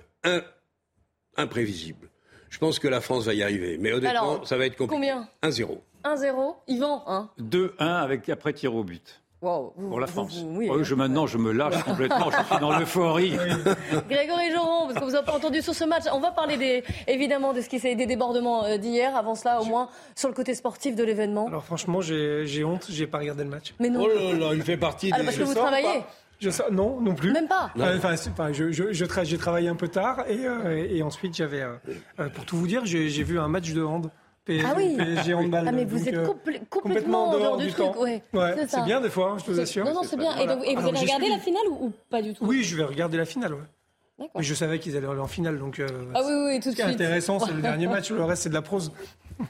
imprévisible. 1.37 2.11
Je 2.55 2.61
pense 2.61 2.79
que 2.79 2.87
la 2.87 3.01
France 3.01 3.25
va 3.25 3.35
y 3.35 3.43
arriver, 3.43 3.79
mais 3.81 3.93
honnêtement, 3.93 4.21
Alors, 4.35 4.47
ça 4.47 4.57
va 4.57 4.65
être 4.67 4.77
compliqué. 4.77 4.95
combien 4.95 5.29
1-0. 5.43 5.77
1-0 6.05 6.55
Yvan, 6.69 7.03
hein 7.09 7.29
2-1 7.41 7.73
avec 7.81 8.29
après 8.29 8.53
tir 8.53 8.77
au 8.77 8.85
but. 8.85 9.21
Wow, 9.43 9.73
vous- 9.77 9.89
Pour 9.89 9.99
la 9.99 10.07
France. 10.07 10.37
vous- 10.41 10.57
oui, 10.59 10.69
Oh, 10.71 10.85
je, 10.85 10.95
maintenant, 10.95 11.27
je 11.27 11.37
me 11.37 11.51
lâche 11.51 11.83
complètement. 11.83 12.31
Je 12.31 12.37
suis 12.47 12.61
dans 12.61 12.79
l'euphorie. 12.79 13.33
Grégory 14.09 14.53
Joron, 14.53 14.87
parce 14.87 15.01
que 15.01 15.05
vous 15.05 15.11
n'avez 15.11 15.27
pas 15.27 15.35
entendu 15.35 15.63
sur 15.63 15.75
ce 15.75 15.85
match, 15.85 16.05
on 16.13 16.21
va 16.21 16.31
parler 16.31 16.57
des, 16.57 16.85
évidemment 17.09 17.53
de 17.53 17.61
ce 17.61 17.69
qui 17.69 17.81
s'est 17.81 17.97
des 17.97 18.07
débordements 18.07 18.65
euh, 18.65 18.77
d'hier. 18.79 19.17
Avant 19.17 19.35
cela, 19.35 19.61
au 19.61 19.65
moins 19.65 19.89
sur 20.15 20.29
le 20.29 20.35
côté 20.35 20.55
sportif 20.55 20.95
de 20.95 21.03
l'événement. 21.03 21.49
Alors 21.49 21.65
franchement, 21.65 22.01
j'ai 22.03 22.63
honte, 22.65 22.87
j'ai 22.89 23.09
pas 23.09 23.19
regardé 23.19 23.43
le 23.43 23.51
match. 23.51 23.75
Mais 23.81 23.91
non. 23.91 24.01
Oh 24.05 24.09
là 24.09 24.33
là, 24.33 24.55
il 24.55 24.63
fait 24.63 24.77
partie 24.77 25.11
Ah, 25.13 25.19
parce 25.25 25.37
que 25.37 25.43
vous 25.43 25.55
travaillez 25.55 26.05
Je 26.41 26.51
non, 26.71 27.01
non 27.01 27.15
plus. 27.15 27.33
Même 27.33 27.49
pas 27.49 27.71
Euh, 27.79 27.97
Enfin, 27.99 28.53
je, 28.53 28.71
je- 28.73 28.93
je 28.93 29.05
tra- 29.05 29.25
j'ai 29.25 29.39
travaillé 29.39 29.69
un 29.69 29.77
peu 29.77 29.89
tard 29.89 30.25
et, 30.29 30.47
euh, 30.47 30.87
et 30.91 31.03
ensuite 31.03 31.35
j'avais, 31.37 31.63
euh, 31.63 32.29
pour 32.35 32.45
tout 32.45 32.57
vous 32.57 32.67
dire, 32.67 32.83
j'ai 32.85 33.09
vu 33.23 33.39
un 33.39 33.49
match 33.49 33.73
de 33.73 33.83
hand. 33.83 34.11
P- 34.45 34.61
Ah 34.63 34.75
oui. 34.77 34.95
PSG 34.99 35.33
handball. 35.33 35.65
Ah, 35.67 35.73
mais 35.73 35.87
vous 35.87 35.99
Donc, 35.99 36.07
êtes 36.09 36.17
complè- 36.27 36.61
complètement 36.69 37.31
en 37.31 37.39
dehors 37.39 37.57
du 37.57 37.69
truc, 37.69 37.77
temps. 37.79 37.99
ouais. 38.03 38.23
Ouais, 38.35 38.55
C'est 38.69 38.85
bien 38.85 39.01
des 39.01 39.09
fois, 39.09 39.31
hein, 39.31 39.37
je 39.39 39.51
te 39.55 39.59
assure. 39.59 39.87
Non, 39.87 39.95
non, 39.95 40.03
c'est 40.03 40.19
bien. 40.19 40.33
Et, 40.33 40.37
Voilà. 40.45 40.57
donc- 40.57 40.65
et 40.67 40.75
vous 40.75 40.81
Alors, 40.81 40.91
allez 40.91 41.01
regarder 41.01 41.29
la 41.31 41.39
finale 41.39 41.63
ou, 41.71 41.87
ou 41.87 41.93
pas 42.11 42.21
du 42.21 42.35
tout? 42.35 42.45
Oui, 42.45 42.63
je 42.63 42.77
vais 42.77 42.85
regarder 42.85 43.17
la 43.17 43.25
finale. 43.25 43.55
Ouais. 43.55 44.29
Mais 44.35 44.43
je 44.43 44.53
savais 44.55 44.79
qu'ils 44.81 44.97
allaient 44.99 45.07
aller 45.09 45.19
en 45.19 45.27
finale, 45.27 45.59
donc. 45.59 45.81
euh, 45.81 45.87
Ah 46.15 46.21
oui, 46.27 46.33
oui, 46.47 46.61
tout 46.61 46.69
de 46.69 46.71
Ce 46.73 46.77
qui 46.77 46.83
est 46.83 46.85
suite. 46.85 47.01
intéressant, 47.01 47.39
c'est 47.41 47.53
le 47.53 47.63
dernier 47.63 47.87
match. 47.87 48.11
Le 48.11 48.23
reste, 48.23 48.43
c'est 48.43 48.49
de 48.51 48.55
la 48.55 48.61
prose. 48.63 48.93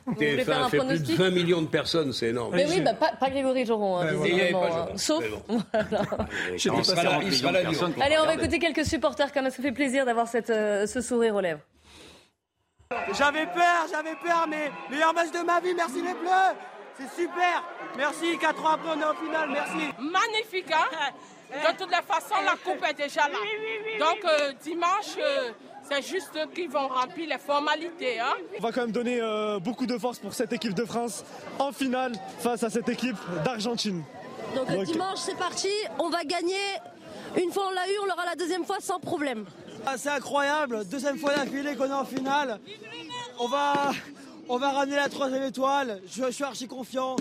Voulez 0.06 0.44
faire 0.44 0.64
un 0.64 0.68
TF1 0.68 0.70
fait 0.70 0.78
plus 0.78 0.78
de 0.78 0.84
pronostic 0.84 1.16
20 1.18 1.30
millions 1.30 1.62
de 1.62 1.66
personnes, 1.66 2.12
c'est 2.12 2.28
énorme. 2.28 2.54
Mais 2.54 2.66
oui, 2.66 2.80
bah, 2.80 2.94
pas, 2.94 3.12
pas 3.12 3.30
Grégory 3.30 3.64
Joron, 3.66 3.98
hein, 3.98 4.06
Ben 4.06 4.16
voilà. 4.16 4.52
pas 4.52 4.88
hein. 4.92 4.96
Sauf. 4.96 5.24
sera 6.56 7.02
là, 7.02 7.20
il 7.22 7.32
sera 7.32 7.52
là, 7.52 7.62
Lyon. 7.62 7.92
Allez, 8.00 8.16
on 8.18 8.26
va 8.26 8.34
écouter 8.34 8.58
quelques 8.58 8.84
supporters 8.84 9.32
quand 9.32 9.42
même. 9.42 9.50
Ça 9.50 9.62
fait 9.62 9.72
plaisir 9.72 10.04
d'avoir 10.04 10.28
cette, 10.28 10.50
euh, 10.50 10.86
ce 10.86 11.00
sourire 11.00 11.34
aux 11.34 11.40
lèvres. 11.40 11.60
J'avais 13.12 13.46
peur, 13.46 13.86
j'avais 13.90 14.14
peur, 14.22 14.46
mais 14.48 14.70
meilleur 14.90 15.14
match 15.14 15.30
de 15.32 15.44
ma 15.44 15.60
vie, 15.60 15.74
merci 15.74 15.96
les 15.96 16.14
Bleus 16.14 16.54
C'est 16.98 17.22
super 17.22 17.64
Merci, 17.96 18.38
4 18.38 18.64
ans 18.64 18.68
après 18.74 18.90
on 18.96 19.00
est 19.00 19.04
en 19.04 19.14
finale, 19.14 19.48
merci 19.50 19.92
Magnifique, 19.98 20.72
hein 20.72 21.10
De 21.50 21.76
toutes 21.78 21.90
les 21.90 22.02
façons, 22.02 22.42
la 22.44 22.56
coupe 22.64 22.84
est 22.88 22.94
déjà 22.94 23.28
là. 23.28 23.38
Donc 24.00 24.24
euh, 24.24 24.52
dimanche, 24.62 25.16
euh, 25.18 25.50
c'est 25.90 26.02
juste 26.02 26.30
eux 26.36 26.48
qui 26.54 26.66
vont 26.66 26.88
remplir 26.88 27.28
les 27.28 27.38
formalités. 27.38 28.18
Hein 28.20 28.34
On 28.58 28.62
va 28.62 28.72
quand 28.72 28.82
même 28.82 28.92
donner 28.92 29.20
euh, 29.20 29.58
beaucoup 29.58 29.86
de 29.86 29.98
force 29.98 30.18
pour 30.18 30.34
cette 30.34 30.52
équipe 30.52 30.74
de 30.74 30.84
France 30.84 31.24
en 31.58 31.72
finale 31.72 32.12
face 32.38 32.62
à 32.62 32.70
cette 32.70 32.88
équipe 32.88 33.16
d'Argentine. 33.44 34.02
Donc, 34.54 34.68
Donc, 34.68 34.84
dimanche, 34.84 35.18
c'est 35.18 35.36
parti. 35.36 35.68
On 35.98 36.10
va 36.10 36.24
gagner. 36.24 36.54
Une 37.36 37.50
fois 37.52 37.64
on 37.68 37.74
l'a 37.74 37.88
eu, 37.88 37.98
on 38.02 38.06
l'aura 38.06 38.24
la 38.26 38.36
deuxième 38.36 38.64
fois 38.64 38.76
sans 38.80 39.00
problème. 39.00 39.44
Ah, 39.86 39.94
C'est 39.98 40.10
incroyable, 40.10 40.86
deuxième 40.88 41.18
fois 41.18 41.34
d'affilée 41.34 41.74
qu'on 41.74 41.86
est 41.86 41.92
en 41.92 42.04
finale. 42.04 42.60
On 43.38 43.48
va, 43.48 43.90
on 44.48 44.56
va 44.56 44.70
ramener 44.70 44.96
la 44.96 45.08
troisième 45.08 45.42
étoile, 45.42 46.00
je, 46.06 46.24
je 46.24 46.30
suis 46.30 46.44
archi 46.44 46.68
confiant. 46.68 47.16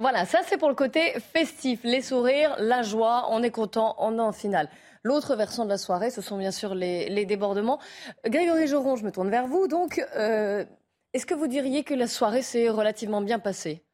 Voilà, 0.00 0.26
ça 0.26 0.40
c'est 0.46 0.58
pour 0.58 0.68
le 0.68 0.74
côté 0.74 1.14
festif, 1.32 1.80
les 1.84 2.02
sourires, 2.02 2.56
la 2.58 2.82
joie, 2.82 3.28
on 3.30 3.42
est 3.42 3.50
content, 3.52 3.94
on 3.98 4.18
est 4.18 4.22
en 4.22 4.32
finale. 4.32 4.68
L'autre 5.04 5.36
versant 5.36 5.64
de 5.64 5.68
la 5.68 5.76
soirée, 5.76 6.10
ce 6.10 6.22
sont 6.22 6.38
bien 6.38 6.50
sûr 6.50 6.74
les, 6.74 7.10
les 7.10 7.26
débordements. 7.26 7.78
Grégory 8.26 8.66
Joron, 8.66 8.96
je 8.96 9.04
me 9.04 9.12
tourne 9.12 9.28
vers 9.28 9.46
vous. 9.46 9.68
Donc, 9.68 10.02
euh, 10.16 10.64
est-ce 11.12 11.26
que 11.26 11.34
vous 11.34 11.46
diriez 11.46 11.84
que 11.84 11.92
la 11.92 12.06
soirée 12.06 12.40
s'est 12.40 12.70
relativement 12.70 13.20
bien 13.20 13.38
passée? 13.38 13.84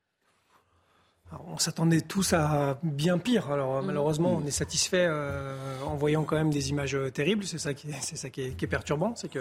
Alors, 1.32 1.46
on 1.48 1.58
s'attendait 1.58 2.00
tous 2.00 2.32
à 2.32 2.78
bien 2.84 3.18
pire. 3.18 3.50
Alors 3.50 3.82
Mm. 3.82 3.86
malheureusement, 3.86 4.40
on 4.40 4.46
est 4.46 4.52
satisfait 4.52 5.06
euh, 5.08 5.56
en 5.84 5.96
voyant 5.96 6.22
quand 6.22 6.36
même 6.36 6.50
des 6.50 6.70
images 6.70 6.94
euh, 6.94 7.10
terribles. 7.10 7.44
C'est 7.44 7.58
ça 7.58 7.74
qui 7.74 7.88
est, 7.90 8.00
c'est 8.00 8.16
ça 8.16 8.30
qui 8.30 8.42
est, 8.42 8.50
qui 8.56 8.64
est 8.64 8.68
perturbant, 8.68 9.14
c'est 9.16 9.28
que 9.28 9.40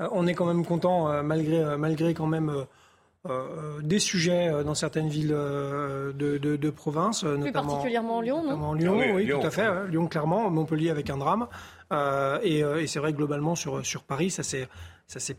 euh, 0.00 0.08
on 0.12 0.26
est 0.28 0.34
quand 0.34 0.46
même 0.46 0.64
content 0.64 1.10
euh, 1.10 1.22
malgré 1.22 1.58
euh, 1.58 1.76
malgré 1.76 2.14
quand 2.14 2.26
même. 2.26 2.64
Euh, 3.26 3.30
euh, 3.30 3.80
des 3.82 3.98
sujets 3.98 4.48
euh, 4.48 4.62
dans 4.62 4.74
certaines 4.74 5.08
villes 5.08 5.32
euh, 5.34 6.12
de, 6.12 6.38
de, 6.38 6.56
de 6.56 6.70
province, 6.70 7.20
Plus 7.24 7.38
notamment, 7.38 7.68
particulièrement 7.68 8.20
Lyon, 8.20 8.36
non 8.42 8.50
notamment 8.50 8.74
Lyon, 8.74 8.96
Ah 8.96 9.04
oui, 9.06 9.12
oui, 9.14 9.24
Lyon. 9.26 9.40
tout 9.40 9.46
à 9.46 9.50
fait. 9.50 9.62
hein. 9.62 9.86
Lyon, 9.88 10.06
clairement, 10.06 10.48
Montpellier 10.50 10.90
avec 10.90 11.10
un 11.10 11.16
drame. 11.16 11.48
Euh, 11.92 12.38
et 12.42 12.60
et 12.60 12.86
c'est 12.86 12.98
vrai 12.98 13.12
que 13.12 13.16
globalement 13.18 13.54
sur, 13.54 13.84
sur 13.84 14.02
Paris, 14.04 14.30
ça 14.30 14.42
s'est 14.42 14.68
ça 15.06 15.20
s'est 15.20 15.36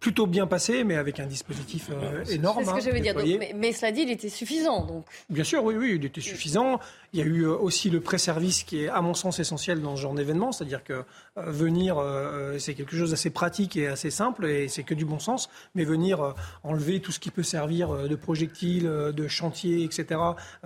plutôt 0.00 0.26
bien 0.26 0.46
passé, 0.46 0.84
mais 0.84 0.96
avec 0.96 1.18
un 1.18 1.24
dispositif 1.26 1.88
euh, 1.90 2.24
énorme. 2.26 2.58
C'est 2.58 2.64
ce 2.66 2.70
que 2.74 2.76
hein, 2.76 2.80
je 2.84 2.90
veux 2.90 3.00
dire. 3.00 3.14
Donc, 3.14 3.24
mais, 3.24 3.54
mais 3.56 3.72
cela 3.72 3.90
dit, 3.90 4.02
il 4.02 4.10
était 4.10 4.28
suffisant. 4.28 4.84
Donc, 4.84 5.06
Bien 5.30 5.44
sûr, 5.44 5.64
oui, 5.64 5.76
oui, 5.78 5.92
il 5.96 6.04
était 6.04 6.20
suffisant. 6.20 6.78
Il 7.14 7.20
y 7.20 7.22
a 7.22 7.26
eu 7.26 7.46
euh, 7.46 7.54
aussi 7.56 7.90
le 7.90 8.00
pré-service 8.00 8.64
qui 8.64 8.82
est, 8.82 8.88
à 8.88 9.00
mon 9.00 9.14
sens, 9.14 9.38
essentiel 9.38 9.80
dans 9.80 9.94
ce 9.94 10.02
genre 10.02 10.14
d'événement. 10.14 10.50
C'est-à-dire 10.50 10.82
que 10.82 10.92
euh, 10.94 11.02
venir, 11.46 11.96
euh, 11.98 12.58
c'est 12.58 12.74
quelque 12.74 12.96
chose 12.96 13.12
d'assez 13.12 13.30
pratique 13.30 13.76
et 13.76 13.86
assez 13.86 14.10
simple, 14.10 14.46
et 14.46 14.66
c'est 14.68 14.82
que 14.82 14.94
du 14.94 15.04
bon 15.04 15.20
sens. 15.20 15.48
Mais 15.76 15.84
venir 15.84 16.34
enlever 16.64 16.98
tout 17.00 17.12
ce 17.12 17.20
qui 17.20 17.30
peut 17.30 17.42
servir 17.44 18.08
de 18.08 18.14
projectiles, 18.16 18.86
euh, 18.88 19.12
de 19.12 19.28
chantier, 19.28 19.84
etc., 19.84 20.20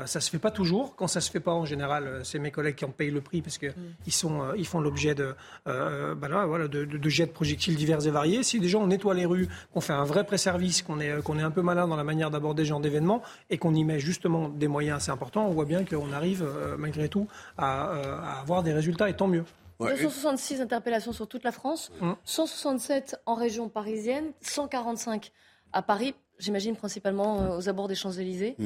ça 0.06 0.20
se 0.20 0.30
fait 0.30 0.38
pas 0.38 0.50
toujours. 0.50 0.96
Quand 0.96 1.06
ça 1.06 1.20
se 1.20 1.30
fait 1.30 1.38
pas, 1.40 1.52
en 1.52 1.66
général, 1.66 2.20
c'est 2.24 2.38
mes 2.38 2.50
collègues 2.50 2.76
qui 2.76 2.84
en 2.86 2.90
payent 2.90 3.10
le 3.10 3.20
prix 3.20 3.42
parce 3.42 3.58
que 3.58 3.66
ils 4.06 4.12
sont, 4.12 4.40
ils 4.56 4.66
font 4.66 4.80
l'objet 4.80 5.14
de, 5.14 5.34
euh, 5.66 6.14
bah 6.14 6.28
là, 6.28 6.46
voilà, 6.46 6.66
de, 6.66 6.84
de- 6.86 6.96
de 6.96 7.08
jets 7.10 7.26
de 7.26 7.30
projectiles 7.32 7.76
divers 7.76 8.06
et 8.06 8.10
variés. 8.10 8.42
Si 8.42 8.58
déjà 8.58 8.78
on 8.78 8.86
nettoie 8.86 9.12
les 9.14 9.26
rues, 9.26 9.48
qu'on 9.74 9.82
fait 9.82 9.92
un 9.92 10.04
vrai 10.04 10.24
pré-service, 10.24 10.80
qu'on 10.80 10.98
est, 11.00 11.22
qu'on 11.22 11.38
est 11.38 11.42
un 11.42 11.50
peu 11.50 11.60
malin 11.62 11.86
dans 11.86 11.96
la 11.96 12.04
manière 12.04 12.30
d'aborder 12.30 12.64
ce 12.64 12.68
genre 12.70 12.80
d'événement 12.80 13.22
et 13.50 13.58
qu'on 13.58 13.74
y 13.74 13.84
met 13.84 14.00
justement 14.00 14.48
des 14.48 14.68
moyens 14.68 14.96
assez 14.96 15.10
importants, 15.10 15.46
on 15.46 15.52
voit 15.52 15.66
bien 15.66 15.84
qu'on 15.84 16.10
arrive 16.12 16.37
euh, 16.42 16.76
malgré 16.78 17.08
tout 17.08 17.26
à, 17.56 17.90
euh, 17.90 18.18
à 18.20 18.40
avoir 18.40 18.62
des 18.62 18.72
résultats 18.72 19.08
et 19.08 19.14
tant 19.16 19.26
mieux. 19.28 19.44
266 19.80 20.60
interpellations 20.60 21.12
sur 21.12 21.28
toute 21.28 21.44
la 21.44 21.52
France, 21.52 21.92
Hum. 22.00 22.16
167 22.24 23.16
en 23.26 23.34
région 23.34 23.68
parisienne, 23.68 24.32
145 24.40 25.30
à 25.72 25.82
Paris. 25.82 26.14
J'imagine 26.38 26.76
principalement 26.76 27.40
euh, 27.42 27.56
aux 27.58 27.68
abords 27.68 27.88
des 27.88 27.94
Champs-Élysées. 27.96 28.56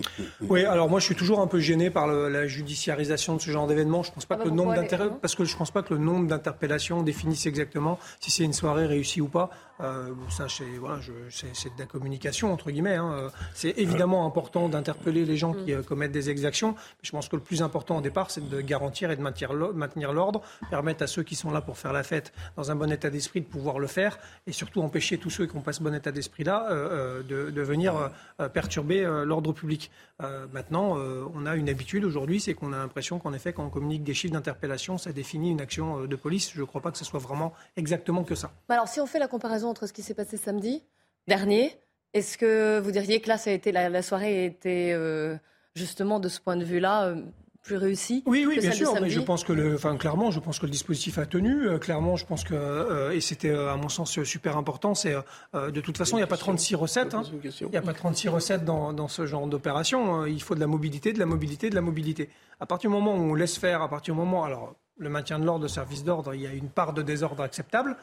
Oui, 0.42 0.64
alors 0.64 0.90
moi 0.90 1.00
je 1.00 1.06
suis 1.06 1.14
toujours 1.14 1.40
un 1.40 1.46
peu 1.46 1.58
gêné 1.58 1.88
par 1.90 2.06
le- 2.06 2.28
la 2.28 2.46
judiciarisation 2.46 3.36
de 3.36 3.40
ce 3.40 3.50
genre 3.50 3.66
d'événement. 3.66 4.02
Je 4.02 4.12
pense 4.12 4.26
pas 4.26 4.34
Ah 4.34 4.38
bah 4.38 4.44
que 4.44 4.48
le 4.50 4.54
pourquoi 4.56 4.74
nombre 4.76 4.82
les- 4.82 4.88
d'inter- 4.88 5.10
non 5.10 5.18
parce 5.20 5.34
que 5.34 5.44
je 5.44 5.56
pense 5.56 5.70
pas 5.70 5.82
que 5.82 5.94
le 5.94 6.00
nombre 6.00 6.26
d'interpellations 6.26 7.02
définisse 7.02 7.46
exactement 7.46 7.98
si 8.20 8.30
c'est 8.30 8.44
une 8.44 8.52
soirée 8.52 8.86
réussie 8.86 9.20
ou 9.20 9.28
pas. 9.28 9.50
Euh, 9.80 10.10
ça 10.28 10.46
c'est 10.48 10.64
voilà, 10.78 11.00
je- 11.00 11.12
c'est 11.30 11.46
c'est 11.54 11.70
de 11.74 11.78
la 11.78 11.86
communication 11.86 12.52
entre 12.52 12.70
guillemets. 12.70 12.96
hein. 12.96 13.12
Euh, 13.14 13.28
C'est 13.54 13.76
évidemment 13.78 14.26
important 14.26 14.68
d'interpeller 14.68 15.24
les 15.24 15.36
gens 15.36 15.54
qui 15.54 15.72
euh, 15.72 15.82
commettent 15.82 16.12
des 16.12 16.28
exactions. 16.30 16.72
Mais 16.72 17.02
je 17.04 17.10
pense 17.10 17.28
que 17.28 17.36
le 17.36 17.42
plus 17.42 17.62
important 17.62 17.96
au 17.96 18.00
départ, 18.02 18.30
c'est 18.30 18.46
de 18.48 18.60
garantir 18.60 19.10
et 19.10 19.16
de 19.16 19.22
maintenir 19.22 19.52
l'o- 19.54 19.72
maintenir 19.72 20.12
l'ordre, 20.12 20.42
permettre 20.70 21.02
à 21.02 21.06
ceux 21.06 21.22
qui 21.22 21.34
sont 21.36 21.50
là 21.50 21.60
pour 21.62 21.78
faire 21.78 21.92
la 21.92 22.02
fête 22.02 22.32
dans 22.56 22.70
un 22.70 22.76
bon 22.76 22.90
état 22.92 23.08
d'esprit 23.10 23.40
de 23.40 23.46
pouvoir 23.46 23.78
le 23.78 23.86
faire, 23.86 24.18
et 24.46 24.52
surtout 24.52 24.82
empêcher 24.82 25.16
tous 25.18 25.30
ceux 25.30 25.46
qui 25.46 25.56
n'ont 25.56 25.62
pas 25.62 25.72
ce 25.72 25.82
bon 25.82 25.94
état 25.94 26.12
d'esprit-là 26.12 26.66
euh, 26.70 27.20
euh, 27.20 27.22
de, 27.22 27.50
de 27.50 27.61
venir 27.64 28.10
euh, 28.40 28.48
perturber 28.48 29.04
euh, 29.04 29.24
l'ordre 29.24 29.52
public. 29.52 29.90
Euh, 30.22 30.46
maintenant, 30.52 30.96
on 31.34 31.46
a 31.46 31.56
une 31.56 31.68
habitude 31.68 32.04
aujourd'hui, 32.04 32.40
c'est 32.40 32.54
qu'on 32.54 32.72
a 32.72 32.76
l'impression 32.76 33.18
qu'en 33.18 33.32
effet, 33.32 33.52
quand 33.52 33.64
on 33.64 33.70
communique 33.70 34.04
des 34.04 34.14
chiffres 34.14 34.32
d'interpellation, 34.32 34.98
ça 34.98 35.12
définit 35.12 35.50
une 35.50 35.60
action 35.60 36.06
de 36.06 36.16
police. 36.16 36.52
Je 36.54 36.60
ne 36.60 36.64
crois 36.64 36.80
pas 36.80 36.90
que 36.90 36.98
ce 36.98 37.04
soit 37.04 37.20
vraiment 37.20 37.52
exactement 37.76 38.24
que 38.24 38.34
ça. 38.34 38.52
Mais 38.68 38.74
Alors, 38.74 38.88
si 38.88 39.00
on 39.00 39.06
fait 39.06 39.18
la 39.18 39.28
comparaison 39.28 39.68
entre 39.68 39.86
ce 39.86 39.92
qui 39.92 40.02
s'est 40.02 40.14
passé 40.14 40.36
samedi 40.36 40.82
dernier, 41.26 41.76
est-ce 42.14 42.36
que 42.36 42.78
vous 42.78 42.90
diriez 42.90 43.20
que 43.20 43.28
là, 43.28 43.38
ça 43.38 43.50
a 43.50 43.52
été, 43.52 43.72
la, 43.72 44.02
soirée 44.02 44.42
a 44.42 44.44
été 44.44 44.92
euh, 44.92 45.36
justement 45.74 46.20
de 46.20 46.28
ce 46.28 46.40
point 46.40 46.56
de 46.56 46.64
vue-là 46.64 47.14
plus 47.62 47.76
réussie 47.76 48.22
Oui, 48.26 48.44
oui, 48.46 48.56
que 48.56 48.60
bien 48.60 48.70
celle 48.70 48.86
sûr. 48.86 49.00
Mais 49.00 49.08
je 49.10 49.20
pense 49.20 49.44
que 49.44 49.52
le, 49.52 49.74
enfin, 49.74 49.96
clairement, 49.96 50.30
je 50.30 50.40
pense 50.40 50.58
que 50.58 50.66
le 50.66 50.72
dispositif 50.72 51.18
a 51.18 51.26
tenu. 51.26 51.68
Euh, 51.68 51.78
clairement, 51.78 52.16
je 52.16 52.26
pense 52.26 52.44
que, 52.44 52.54
euh, 52.54 53.12
et 53.12 53.20
c'était 53.20 53.50
euh, 53.50 53.72
à 53.72 53.76
mon 53.76 53.88
sens 53.88 54.22
super 54.24 54.56
important, 54.56 54.94
c'est 54.94 55.14
euh, 55.54 55.70
de 55.70 55.80
toute 55.80 55.96
façon, 55.96 56.16
il 56.16 56.20
n'y 56.20 56.24
a 56.24 56.28
pas 56.28 56.36
36 56.36 56.74
recettes. 56.74 57.14
hein. 57.14 57.22
Il 57.60 57.68
n'y 57.68 57.76
a 57.76 57.82
pas 57.82 57.94
36 57.94 58.28
recettes 58.28 58.64
dans, 58.64 58.92
dans 58.92 59.08
ce 59.08 59.26
genre 59.26 59.46
d'opération. 59.46 60.26
Il 60.26 60.42
faut 60.42 60.54
de 60.54 60.60
la 60.60 60.66
mobilité, 60.66 61.12
de 61.12 61.18
la 61.18 61.26
mobilité, 61.26 61.70
de 61.70 61.74
la 61.74 61.80
mobilité. 61.80 62.28
À 62.60 62.66
partir 62.66 62.90
du 62.90 62.96
moment 62.96 63.14
où 63.14 63.30
on 63.30 63.34
laisse 63.34 63.56
faire, 63.58 63.82
à 63.82 63.88
partir 63.88 64.14
du 64.14 64.20
moment, 64.20 64.44
alors 64.44 64.74
le 64.98 65.08
maintien 65.08 65.38
de 65.38 65.44
l'ordre, 65.44 65.62
le 65.62 65.68
service 65.68 66.04
d'ordre, 66.04 66.34
il 66.34 66.42
y 66.42 66.46
a 66.46 66.52
une 66.52 66.68
part 66.68 66.92
de 66.92 67.02
désordre 67.02 67.42
acceptable. 67.42 67.96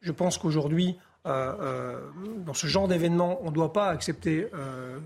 Je 0.00 0.12
pense 0.12 0.36
qu'aujourd'hui, 0.38 0.96
euh, 1.26 1.52
euh, 1.60 2.00
dans 2.44 2.54
ce 2.54 2.66
genre 2.66 2.88
d'événement, 2.88 3.38
on 3.42 3.50
ne 3.50 3.54
doit 3.54 3.72
pas 3.72 3.88
accepter 3.88 4.48
euh, 4.54 4.98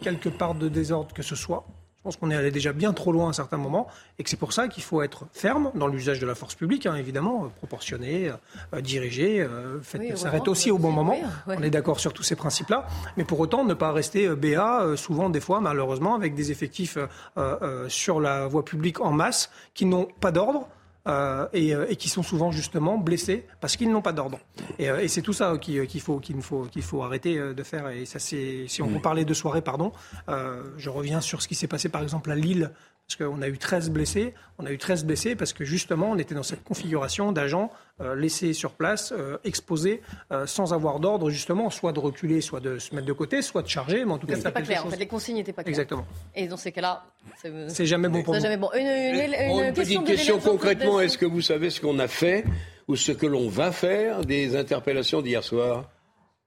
quelque 0.00 0.28
part 0.28 0.54
de 0.54 0.68
désordre 0.68 1.12
que 1.14 1.22
ce 1.22 1.36
soit. 1.36 1.66
Je 2.06 2.10
pense 2.12 2.18
qu'on 2.18 2.30
est 2.30 2.36
allé 2.36 2.52
déjà 2.52 2.72
bien 2.72 2.92
trop 2.92 3.10
loin 3.10 3.26
à 3.26 3.30
un 3.30 3.32
certain 3.32 3.56
moment 3.56 3.88
et 4.20 4.22
que 4.22 4.30
c'est 4.30 4.36
pour 4.36 4.52
ça 4.52 4.68
qu'il 4.68 4.84
faut 4.84 5.02
être 5.02 5.24
ferme 5.32 5.72
dans 5.74 5.88
l'usage 5.88 6.20
de 6.20 6.26
la 6.26 6.36
force 6.36 6.54
publique, 6.54 6.86
hein, 6.86 6.94
évidemment, 6.94 7.46
euh, 7.46 7.48
proportionné, 7.48 8.30
euh, 8.72 8.80
dirigé, 8.80 9.40
euh, 9.40 9.80
fait- 9.82 9.98
Oui, 9.98 10.08
s'arrêter 10.10 10.36
heureusement 10.36 10.52
aussi 10.52 10.70
au 10.70 10.78
bon 10.78 10.92
moment. 10.92 11.18
ouais. 11.48 11.56
On 11.58 11.62
est 11.64 11.70
d'accord 11.70 11.98
sur 11.98 12.12
tous 12.12 12.22
ces 12.22 12.36
principes-là, 12.36 12.86
mais 13.16 13.24
pour 13.24 13.40
autant 13.40 13.64
ne 13.64 13.74
pas 13.74 13.90
rester 13.90 14.28
BA, 14.36 14.96
souvent 14.96 15.30
des 15.30 15.40
fois 15.40 15.60
malheureusement 15.60 16.14
avec 16.14 16.36
des 16.36 16.52
effectifs 16.52 16.96
euh, 17.36 17.88
sur 17.88 18.20
la 18.20 18.46
voie 18.46 18.64
publique 18.64 19.00
en 19.00 19.10
masse 19.10 19.50
qui 19.74 19.84
n'ont 19.84 20.06
pas 20.20 20.30
d'ordre. 20.30 20.68
Euh, 21.06 21.46
et, 21.52 21.74
euh, 21.74 21.86
et 21.88 21.96
qui 21.96 22.08
sont 22.08 22.22
souvent 22.22 22.50
justement 22.50 22.98
blessés 22.98 23.46
parce 23.60 23.76
qu'ils 23.76 23.90
n'ont 23.90 24.02
pas 24.02 24.12
d'ordre. 24.12 24.38
Et, 24.78 24.90
euh, 24.90 25.00
et 25.00 25.08
c'est 25.08 25.22
tout 25.22 25.32
ça 25.32 25.56
qui, 25.60 25.86
qu'il 25.86 26.00
faut 26.00 26.18
qu'il 26.18 26.40
faut 26.42 26.62
qu'il 26.64 26.82
faut 26.82 27.02
arrêter 27.02 27.38
de 27.38 27.62
faire. 27.62 27.88
Et 27.90 28.06
ça, 28.06 28.18
c'est 28.18 28.66
si 28.68 28.82
on 28.82 28.88
Mm. 28.88 28.94
peut 28.94 29.00
parler 29.00 29.24
de 29.24 29.34
soirée, 29.34 29.62
pardon, 29.62 29.92
euh, 30.28 30.62
je 30.76 30.90
reviens 30.90 31.20
sur 31.20 31.42
ce 31.42 31.48
qui 31.48 31.54
s'est 31.54 31.68
passé 31.68 31.88
par 31.88 32.02
exemple 32.02 32.30
à 32.30 32.34
Lille. 32.34 32.70
Parce 33.08 33.16
qu'on 33.30 33.40
a 33.40 33.46
eu 33.48 33.56
13 33.56 33.90
blessés. 33.90 34.34
On 34.58 34.66
a 34.66 34.72
eu 34.72 34.78
13 34.78 35.04
blessés 35.04 35.36
parce 35.36 35.52
que 35.52 35.64
justement, 35.64 36.10
on 36.10 36.18
était 36.18 36.34
dans 36.34 36.42
cette 36.42 36.64
configuration 36.64 37.30
d'agents 37.30 37.70
euh, 38.00 38.16
laissés 38.16 38.52
sur 38.52 38.72
place, 38.72 39.12
euh, 39.16 39.36
exposés, 39.44 40.02
euh, 40.32 40.44
sans 40.46 40.72
avoir 40.74 40.98
d'ordre, 40.98 41.30
justement, 41.30 41.70
soit 41.70 41.92
de 41.92 42.00
reculer, 42.00 42.40
soit 42.40 42.58
de 42.58 42.80
se 42.80 42.94
mettre 42.96 43.06
de 43.06 43.12
côté, 43.12 43.42
soit 43.42 43.62
de 43.62 43.68
charger. 43.68 44.04
Mais 44.04 44.10
en 44.12 44.18
tout 44.18 44.26
cas, 44.26 44.34
C'était 44.34 44.50
pas 44.50 44.60
clair. 44.62 44.80
En 44.80 44.84
chose. 44.84 44.94
fait, 44.94 44.98
les 44.98 45.06
consignes 45.06 45.36
n'étaient 45.36 45.52
pas 45.52 45.62
claires. 45.62 45.70
Exactement. 45.74 46.04
Et 46.34 46.48
dans 46.48 46.56
ces 46.56 46.72
cas-là, 46.72 47.04
C'est 47.68 47.86
jamais 47.86 48.08
bon 48.08 48.24
pour 48.24 48.34
c'est 48.34 48.40
nous. 48.40 48.44
jamais 48.44 48.56
bon. 48.56 48.70
Une, 48.74 48.80
une- 48.86 49.60
une 49.60 49.66
une 49.68 49.72
question, 49.72 50.02
question 50.02 50.38
concrètement, 50.40 51.00
est-ce 51.00 51.16
que 51.16 51.26
vous 51.26 51.42
savez 51.42 51.70
ce 51.70 51.80
qu'on 51.80 52.00
a 52.00 52.08
fait 52.08 52.44
ou 52.88 52.96
ce 52.96 53.12
que 53.12 53.26
l'on 53.26 53.48
va 53.48 53.70
faire 53.70 54.22
des 54.24 54.56
interpellations 54.56 55.22
d'hier 55.22 55.44
soir? 55.44 55.84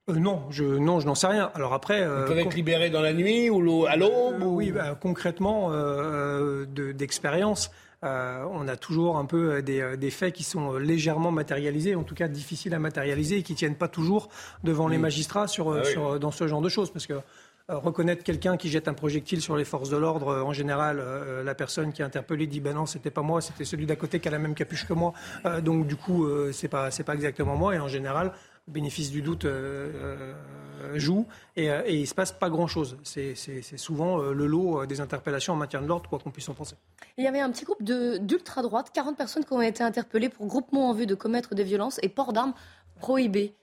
Euh, 0.10 0.13
non, 0.16 0.44
je 0.50 0.63
non, 0.63 1.00
je 1.00 1.06
n'en 1.06 1.16
sais 1.16 1.28
rien. 1.28 1.51
Alors 1.54 1.74
après, 1.74 2.01
euh, 2.01 2.25
peuvent 2.25 2.39
être 2.39 2.54
libérés 2.56 2.89
dans 2.89 3.01
la 3.01 3.13
nuit 3.13 3.50
ou 3.50 3.86
à 3.86 3.96
l'aube 3.96 4.42
Euh, 4.42 4.46
Oui, 4.46 4.72
bah, 4.72 4.98
concrètement, 5.00 5.70
euh, 5.72 6.66
de- 6.66 6.92
d'expérience, 6.92 7.72
on 8.01 8.68
a 8.68 8.75
toujours 8.78 9.18
un 9.18 9.25
peu 9.25 9.62
des, 9.62 9.98
des 9.98 10.10
faits 10.10 10.34
qui 10.34 10.44
sont 10.44 10.74
légèrement 10.78 11.32
matérialisés, 11.32 11.96
en 11.96 12.04
tout 12.04 12.16
cas 12.16 12.28
difficiles 12.30 12.74
à 12.74 12.80
matérialiser 12.80 13.38
et 13.39 13.44
qui 13.44 13.56
tiennent 13.56 13.75
pas 13.75 13.89
toujours 13.89 14.30
devant 14.63 14.88
les 14.88 14.98
magistrats 14.98 15.48
sur, 15.48 15.74
Ah 15.74 15.84
sur, 15.84 16.20
dans 16.20 16.32
ce 16.32 16.48
genre 16.48 16.62
de 16.62 16.70
choses, 16.70 16.92
parce 16.92 17.08
que 17.08 17.16
reconnaître 17.68 18.24
quelqu'un 18.24 18.58
qui 18.58 18.68
jette 18.70 18.88
un 18.88 18.96
projectile 18.96 19.42
sur 19.42 19.56
les 19.56 19.66
forces 19.66 19.89
de 19.92 19.98
l'ordre, 19.98 20.42
en 20.44 20.54
général, 20.54 20.98
euh, 21.00 21.44
la 21.44 21.54
personne 21.54 21.92
qui 21.94 22.01
est 22.01 22.06
interpellée 22.06 22.48
dit 22.48 22.62
ben 22.62 22.74
non, 22.74 22.86
c'était 22.88 23.12
pas 23.12 23.22
moi, 23.22 23.42
c'était 23.42 23.66
celui 23.66 23.86
d'à 23.86 23.96
côté 23.96 24.20
qui 24.20 24.28
a 24.28 24.32
la 24.32 24.39
même 24.39 24.56
capuche 24.56 24.88
que 24.88 24.94
moi, 24.94 25.13
Euh, 25.46 25.62
donc 25.62 25.86
du 25.86 25.96
coup, 25.96 26.25
euh, 26.25 26.51
c'est 26.51 26.68
pas 26.70 26.89
c'est 26.92 27.04
pas 27.04 27.13
exactement 27.13 27.56
moi, 27.56 27.75
et 27.75 27.80
en 27.80 27.88
général, 27.88 28.32
bénéfice 28.70 29.12
du 29.12 29.22
doute 29.22 29.46
euh, 29.46 30.34
euh, 30.82 31.00
joue 31.00 31.26
et, 31.56 31.70
euh, 31.70 31.82
et 31.86 32.00
il 32.00 32.08
se 32.08 32.16
passe 32.16 32.32
pas 32.32 32.50
grand 32.50 32.68
chose. 32.68 32.98
C'est 33.04 33.36
souvent 33.78 34.18
le 34.18 34.46
lot 34.46 34.86
des 34.86 35.02
interpellations 35.02 35.54
en 35.54 35.58
matière 35.58 35.82
de 35.82 35.88
l'ordre, 35.88 36.10
quoi 36.10 36.20
qu'on 36.20 36.32
puisse 36.32 36.50
en 36.50 36.54
penser. 36.54 36.76
Il 37.18 37.24
y 37.24 37.28
avait 37.28 37.40
un 37.40 37.52
petit 37.52 37.66
groupe 37.66 37.84
d'ultra-droite, 37.84 38.92
40 38.94 39.18
personnes 39.18 39.44
qui 39.44 39.54
ont 39.54 39.62
été 39.62 39.84
interpellées 39.84 40.30
pour 40.30 40.46
groupement 40.46 40.90
en 40.90 40.94
vue 40.94 41.06
de 41.06 41.16
commettre 41.16 41.56
des 41.56 41.64
violences 41.64 42.00
et 42.02 42.10
port 42.10 42.34
d'armes 42.34 42.54
prohibé. 43.00 43.56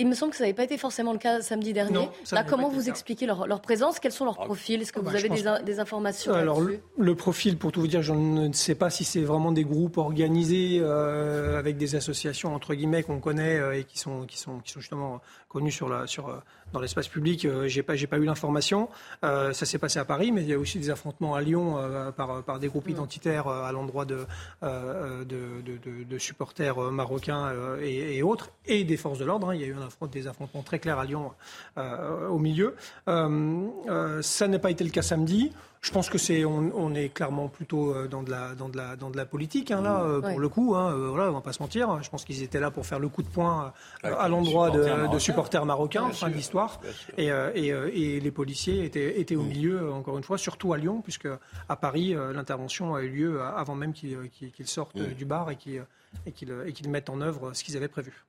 Il 0.00 0.06
me 0.06 0.14
semble 0.14 0.30
que 0.30 0.36
ça 0.38 0.44
n'avait 0.44 0.54
pas 0.54 0.62
été 0.62 0.78
forcément 0.78 1.12
le 1.12 1.18
cas 1.18 1.40
samedi 1.40 1.72
dernier. 1.72 1.92
Non, 1.92 2.02
Là, 2.30 2.44
n'avait 2.44 2.48
comment 2.48 2.68
vous 2.68 2.88
expliquez 2.88 3.26
leur, 3.26 3.48
leur 3.48 3.60
présence? 3.60 3.98
Quels 3.98 4.12
sont 4.12 4.24
leurs 4.24 4.36
profils? 4.36 4.80
Est-ce 4.80 4.92
que 4.92 5.00
Ah 5.00 5.02
vous 5.02 5.10
bah, 5.10 5.18
avez 5.18 5.36
je 5.36 5.62
des, 5.64 5.80
informations 5.80 6.32
Alors 6.32 6.60
là-dessus? 6.60 6.80
le, 6.96 7.04
le 7.04 7.14
profil, 7.16 7.58
pour 7.58 7.72
tout 7.72 7.80
vous 7.80 7.88
dire, 7.88 8.00
je 8.00 8.12
ne 8.12 8.52
sais 8.52 8.76
pas 8.76 8.90
si 8.90 9.02
c'est 9.02 9.22
vraiment 9.22 9.50
des 9.50 9.64
groupes 9.64 9.96
organisés 9.98 10.78
euh, 10.80 11.58
avec 11.58 11.76
des 11.78 11.96
associations 11.96 12.54
entre 12.54 12.74
guillemets 12.74 13.02
qu'on 13.02 13.18
connaît 13.18 13.58
euh, 13.58 13.76
et 13.76 13.82
qui 13.82 13.98
sont 13.98 14.24
qui 14.24 14.38
sont 14.38 14.60
qui 14.60 14.70
sont 14.70 14.78
justement 14.80 15.20
connus 15.48 15.72
sur 15.72 15.88
la 15.88 16.06
sur 16.06 16.28
euh, 16.28 16.34
dans 16.72 16.80
l'espace 16.80 17.08
public. 17.08 17.44
Euh, 17.46 17.66
j'ai 17.68 17.82
pas 17.82 17.96
j'ai 17.96 18.06
pas 18.06 18.18
eu 18.18 18.24
l'information. 18.24 18.88
Euh, 19.24 19.52
ça 19.52 19.64
s'est 19.66 19.78
passé 19.78 19.98
à 19.98 20.04
Paris, 20.04 20.30
mais 20.32 20.42
il 20.42 20.48
y 20.48 20.52
a 20.54 20.58
aussi 20.58 20.78
des 20.78 20.90
affrontements 20.90 21.34
à 21.34 21.40
Lyon 21.40 21.78
euh, 21.78 22.12
par 22.12 22.42
par 22.42 22.58
des 22.58 22.68
groupes 22.68 22.88
identitaires 22.88 23.46
euh, 23.48 23.62
à 23.64 23.72
l'endroit 23.72 24.04
de, 24.04 24.26
euh, 24.62 25.24
de, 25.24 25.60
de, 25.64 26.04
de- 26.04 26.18
supporters 26.18 26.78
marocains 26.92 27.46
euh, 27.46 27.80
et, 27.82 28.16
et 28.18 28.22
autres 28.22 28.50
et 28.66 28.84
des 28.84 28.96
forces 28.96 29.18
de 29.18 29.24
l'ordre. 29.24 29.50
hein. 29.50 29.54
Il 29.54 29.60
y 29.60 29.64
a 29.64 29.68
eu 29.68 29.74
un 29.74 29.86
affront- 29.86 30.06
des 30.06 30.26
affrontements 30.26 30.62
très 30.62 30.78
clairs 30.78 30.98
à 30.98 31.04
Lyon 31.04 31.32
euh, 31.78 32.28
au 32.28 32.38
milieu. 32.38 32.74
Euh, 33.08 33.66
euh, 33.88 34.20
ça 34.22 34.48
n'a 34.48 34.58
pas 34.58 34.70
été 34.70 34.84
le 34.84 34.90
cas 34.90 35.02
samedi. 35.02 35.52
Je 35.80 35.92
pense 35.92 36.10
que 36.10 36.18
c'est 36.18 36.44
on, 36.44 36.72
on 36.74 36.94
est 36.94 37.08
clairement 37.08 37.48
plutôt 37.48 37.94
euh, 37.94 38.08
dans 38.08 38.22
de 38.24 38.30
la 38.30 38.54
dans 38.56 38.68
de 38.68 38.76
la 38.76 38.96
dans 38.96 39.10
de 39.10 39.16
la 39.16 39.24
politique 39.26 39.70
hein, 39.70 39.80
là 39.80 40.02
euh, 40.02 40.20
pour 40.20 40.30
Ouais. 40.30 40.36
le 40.36 40.48
coup. 40.48 40.74
Hein, 40.74 40.92
euh, 40.92 41.08
voilà, 41.10 41.30
on 41.30 41.34
va 41.34 41.40
pas 41.40 41.52
se 41.52 41.62
mentir. 41.62 42.02
Je 42.02 42.10
pense 42.10 42.24
qu'ils 42.24 42.42
étaient 42.42 42.58
là 42.60 42.70
pour 42.72 42.84
faire 42.84 42.98
le 42.98 43.08
coup 43.08 43.22
de 43.22 43.28
poing 43.28 43.72
euh, 44.04 44.14
à 44.18 44.28
l'endroit 44.28 44.70
de, 44.70 44.82
supporters 44.82 44.90
de 44.90 45.06
marocains. 45.06 45.18
supporters 45.18 45.64
marocains. 45.66 46.04
Bien 46.06 46.12
fin 46.12 46.40
sûr. 46.40 46.80
Et, 47.16 47.30
euh, 47.30 47.50
et, 47.54 47.72
euh, 47.72 47.90
et 47.94 48.18
les 48.18 48.30
policiers 48.30 48.84
étaient 48.84 49.20
étaient 49.20 49.36
au 49.36 49.42
milieu 49.44 49.82
euh, 49.82 49.92
encore 49.92 50.18
une 50.18 50.24
fois, 50.24 50.36
surtout 50.36 50.72
à 50.72 50.78
Lyon, 50.78 51.00
puisque 51.00 51.28
à 51.68 51.76
Paris 51.76 52.14
l'intervention 52.34 52.94
a 52.96 53.02
eu 53.02 53.08
lieu 53.10 53.40
avant 53.42 53.74
même 53.76 53.92
qu'ils 53.92 54.18
sortent 54.66 54.96
Mm. 54.96 55.00
euh, 55.02 55.14
du 55.14 55.24
bar 55.26 55.50
et 55.50 55.56
qu'ils 55.56 55.84
et 56.26 56.32
qu'ils 56.32 56.52
et 56.66 56.72
qu'ils 56.72 56.88
mettent 56.90 57.10
en 57.10 57.20
œuvre 57.20 57.52
ce 57.54 57.62
qu'ils 57.62 57.76
avaient 57.76 57.88
prévu. 57.88 58.24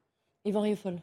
Yvan 0.45 0.61
Rieufol. 0.61 0.99